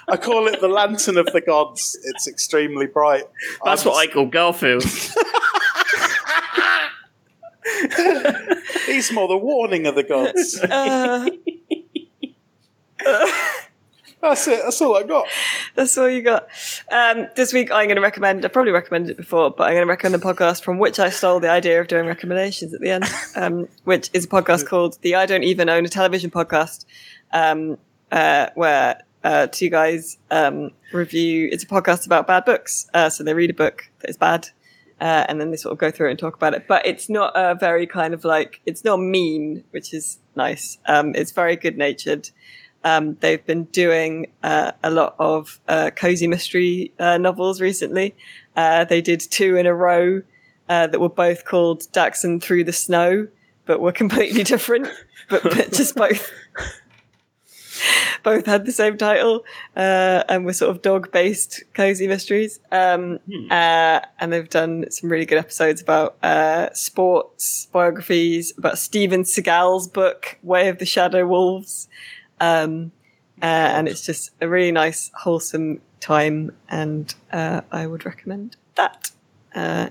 I 0.09 0.17
call 0.17 0.47
it 0.49 0.61
the 0.61 0.69
lantern 0.69 1.17
of 1.17 1.27
the 1.33 1.41
gods. 1.41 1.99
It's 2.05 2.29
extremely 2.29 2.87
bright. 2.87 3.25
That's 3.65 3.85
Um, 3.87 3.93
what 3.93 4.07
I 4.09 4.13
call 4.13 4.27
Garfield. 4.27 4.85
He's 8.87 9.13
more 9.13 9.29
the 9.29 9.37
warning 9.37 9.87
of 9.87 9.95
the 9.95 10.03
gods. 10.03 10.61
Uh, 10.71 11.29
That's 14.21 14.49
it. 14.49 14.61
That's 14.65 14.81
all 14.81 14.97
I 14.97 15.03
got. 15.05 15.27
that's 15.75 15.97
all 15.97 16.09
you 16.09 16.23
got. 16.23 16.49
Um, 16.91 17.29
this 17.37 17.53
week, 17.53 17.71
I'm 17.71 17.87
going 17.87 17.97
to 17.97 18.03
recommend. 18.03 18.45
I 18.45 18.49
probably 18.49 18.73
recommended 18.73 19.11
it 19.11 19.17
before, 19.19 19.51
but 19.51 19.65
I'm 19.65 19.75
going 19.75 19.87
to 19.87 19.91
recommend 19.91 20.21
a 20.21 20.25
podcast 20.25 20.63
from 20.63 20.79
which 20.79 20.99
I 20.99 21.11
stole 21.11 21.39
the 21.39 21.51
idea 21.51 21.81
of 21.81 21.87
doing 21.87 22.07
recommendations 22.07 22.75
at 22.75 22.81
the 22.81 22.91
end, 22.91 23.05
um, 23.37 23.69
which 23.85 24.11
is 24.15 24.25
a 24.25 24.29
podcast 24.29 24.67
called 24.67 24.99
the 25.03 25.15
I 25.15 25.27
Don't 25.27 25.45
Even 25.45 25.69
Own 25.69 25.85
a 25.85 25.89
Television 25.89 26.31
podcast, 26.31 26.87
um, 27.33 27.79
uh, 28.11 28.49
where 28.55 29.03
uh, 29.23 29.49
two 29.49 29.69
guys 29.69 30.19
um, 30.31 30.71
review. 30.93 31.49
It's 31.53 31.63
a 31.65 31.69
podcast 31.69 32.07
about 32.07 32.27
bad 32.27 32.45
books. 32.47 32.89
Uh, 32.95 33.11
so 33.11 33.23
they 33.23 33.35
read 33.35 33.51
a 33.51 33.55
book 33.55 33.89
that 34.01 34.11
is 34.11 34.17
bad, 34.17 34.49
uh, 35.01 35.27
and 35.29 35.41
then 35.41 35.51
they 35.51 35.57
sort 35.57 35.73
of 35.73 35.79
go 35.79 35.91
through 35.91 36.09
it 36.09 36.11
and 36.13 36.19
talk 36.19 36.35
about 36.35 36.55
it. 36.55 36.67
But 36.67 36.87
it's 36.87 37.09
not 37.09 37.33
a 37.35 37.55
very 37.55 37.87
kind 37.87 38.15
of 38.15 38.25
like 38.25 38.61
it's 38.67 38.85
not 38.85 38.99
mean, 38.99 39.65
which 39.71 39.93
is 39.93 40.19
nice. 40.35 40.79
Um, 40.87 41.15
it's 41.15 41.33
very 41.33 41.57
good 41.57 41.77
natured. 41.77 42.31
Um, 42.85 43.17
they've 43.21 43.45
been 43.45 43.65
doing 43.65 44.29
uh, 44.43 44.73
a 44.85 44.91
lot 44.91 45.17
of 45.19 45.61
uh, 45.67 45.91
cozy 45.91 46.29
mystery 46.29 46.93
uh, 46.99 47.19
novels 47.19 47.61
recently. 47.61 48.15
Uh, 48.55 48.85
they 48.85 49.01
did 49.01 49.21
two 49.21 49.57
in 49.57 49.67
a 49.67 49.75
row 49.75 50.23
uh, 50.69 50.87
that 50.87 51.01
were 51.01 51.09
both 51.09 51.45
called 51.45 51.91
Dachshund 51.93 52.43
Through 52.43 52.65
the 52.65 52.73
Snow, 52.73 53.27
but 53.65 53.81
were 53.81 53.93
completely 54.03 54.45
different, 54.45 54.89
but, 55.29 55.43
but 55.43 55.73
just 55.73 55.97
both. 55.97 56.31
Both 58.23 58.47
had 58.47 58.67
the 58.67 58.73
same 58.73 58.97
title 58.97 59.45
uh, 59.77 60.25
and 60.29 60.45
were 60.45 60.53
sort 60.53 60.71
of 60.71 60.83
dog-based 60.83 61.65
cozy 61.75 62.07
mysteries. 62.07 62.61
Um, 62.73 63.21
uh, 63.51 64.01
and 64.19 64.33
they've 64.33 64.49
done 64.49 64.91
some 64.91 65.11
really 65.11 65.27
good 65.27 65.39
episodes 65.39 65.81
about 65.81 66.17
uh, 66.23 66.73
sports 66.73 67.69
biographies, 67.73 68.53
about 68.59 68.79
Steven 68.79 69.23
Seagal's 69.23 69.89
book 69.89 70.39
Way 70.43 70.69
of 70.69 70.79
the 70.79 70.87
Shadow 70.87 71.27
Wolves, 71.27 71.89
um, 72.41 72.93
uh, 73.43 73.45
and 73.45 73.89
it's 73.89 74.05
just 74.05 74.31
a 74.41 74.49
really 74.49 74.73
nice, 74.73 75.11
wholesome 75.15 75.81
time, 76.01 76.53
and 76.69 77.15
uh, 77.33 77.61
I 77.71 77.87
would 77.87 78.07
recommend 78.07 78.57
that. 78.77 79.11
Uh, 79.55 79.91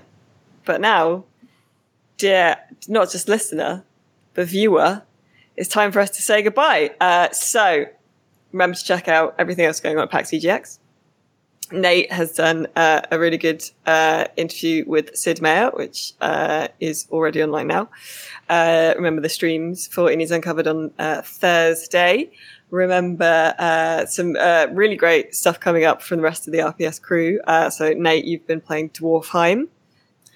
but 0.64 0.80
now, 0.80 1.24
dear, 2.18 2.56
not 2.88 3.10
just 3.10 3.28
listener, 3.28 3.84
but 4.34 4.48
viewer, 4.48 5.02
it's 5.56 5.68
time 5.68 5.92
for 5.92 6.00
us 6.00 6.10
to 6.10 6.22
say 6.22 6.42
goodbye. 6.42 6.90
Uh, 7.00 7.30
so 7.30 7.86
remember 8.52 8.76
to 8.76 8.84
check 8.84 9.08
out 9.08 9.34
everything 9.38 9.64
else 9.64 9.80
going 9.80 9.96
on 9.96 10.04
at 10.04 10.10
PAX 10.10 10.30
EGX. 10.30 10.78
Nate 11.72 12.12
has 12.12 12.32
done 12.32 12.68
uh, 12.76 13.00
a 13.10 13.18
really 13.18 13.38
good 13.38 13.68
uh, 13.86 14.26
interview 14.36 14.84
with 14.86 15.16
Sid 15.16 15.42
Meier, 15.42 15.70
which 15.70 16.12
uh, 16.20 16.68
is 16.78 17.08
already 17.10 17.42
online 17.42 17.66
now. 17.66 17.88
Uh, 18.48 18.94
remember 18.96 19.20
the 19.20 19.28
streams 19.28 19.88
for 19.88 20.10
Indies 20.10 20.30
Uncovered 20.30 20.68
on 20.68 20.92
uh, 20.98 21.22
Thursday. 21.22 22.30
Remember 22.70 23.54
uh, 23.58 24.06
some 24.06 24.36
uh, 24.36 24.66
really 24.70 24.96
great 24.96 25.34
stuff 25.34 25.58
coming 25.58 25.84
up 25.84 26.02
from 26.02 26.18
the 26.18 26.22
rest 26.22 26.46
of 26.46 26.52
the 26.52 26.58
RPS 26.58 27.00
crew. 27.00 27.40
Uh, 27.46 27.70
so 27.70 27.92
Nate, 27.92 28.24
you've 28.24 28.46
been 28.46 28.60
playing 28.60 28.90
Dwarfheim, 28.90 29.62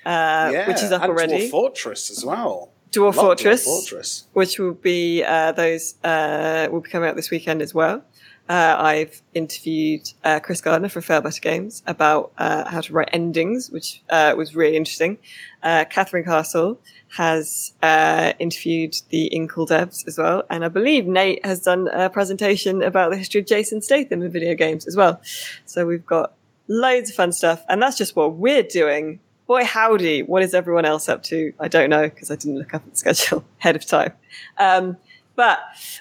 uh, 0.07 0.51
yeah, 0.53 0.67
which 0.67 0.83
is 0.83 0.91
up 0.91 1.03
and 1.03 1.11
already. 1.11 1.49
Dwarf 1.49 1.51
Fortress 1.51 2.11
as 2.11 2.25
well. 2.25 2.71
Dwarf 2.93 3.15
Fortress, 3.15 3.63
Dwarf 3.63 3.65
Fortress. 3.65 4.27
which 4.33 4.59
will 4.59 4.75
be 4.75 5.23
uh, 5.25 5.53
those 5.53 5.95
uh, 6.05 6.69
will 6.71 6.81
be 6.81 6.91
coming 6.91 7.09
out 7.09 7.17
this 7.17 7.31
weekend 7.31 7.63
as 7.63 7.75
well. 7.75 8.03
Uh, 8.49 8.77
I've 8.81 9.23
interviewed 9.33 10.11
uh, 10.25 10.41
Chris 10.41 10.61
Gardner 10.61 10.89
for 10.89 11.01
Failbetter 11.01 11.41
Games 11.41 11.85
about 11.87 12.33
uh, 12.37 12.69
how 12.69 12.81
to 12.81 12.93
write 12.93 13.09
endings, 13.13 13.71
which 13.71 14.03
uh, 14.11 14.35
was 14.37 14.57
really 14.57 14.77
interesting. 14.77 15.19
Uh, 15.63 15.85
Katharine 15.89 16.25
Castle 16.25 16.81
has 17.17 17.73
uh, 17.81 18.33
interviewed 18.41 18.97
the 19.11 19.27
Inkle 19.27 19.69
devs 19.69 20.05
as 20.09 20.19
well, 20.19 20.43
and 20.51 20.65
I 20.65 20.69
believe 20.69 21.07
Nate 21.07 21.47
has 21.47 21.61
done 21.61 21.87
a 21.93 22.11
presentation 22.11 22.83
about 22.83 23.13
the 23.13 23.17
history 23.19 23.41
of 23.41 23.47
Jason 23.47 23.83
Statham 23.83 24.21
in 24.21 24.33
video 24.33 24.57
games 24.57 24.85
as 24.89 24.97
well. 24.97 25.21
So 25.65 25.87
we've 25.87 26.07
got 26.07 26.33
loads 26.71 27.11
of 27.11 27.17
fun 27.17 27.33
stuff. 27.33 27.65
And 27.69 27.83
that's 27.83 27.99
just 27.99 28.17
what 28.17 28.35
we're 28.35 28.63
doing. 28.63 29.21
Boy, 29.51 29.65
howdy, 29.65 30.23
what 30.23 30.45
is 30.45 30.55
everyone 30.55 30.85
else 30.85 31.09
up 31.09 31.25
to? 31.25 31.53
I 31.59 31.67
don't 31.67 31.91
know 31.91 32.03
because 32.03 32.31
I 32.31 32.37
didn't 32.37 32.59
look 32.59 32.73
up 32.73 32.89
the 32.89 32.97
schedule 32.97 33.45
ahead 33.59 33.75
of 33.75 33.85
time. 33.85 34.13
Um, 34.59 34.97
but 35.35 35.59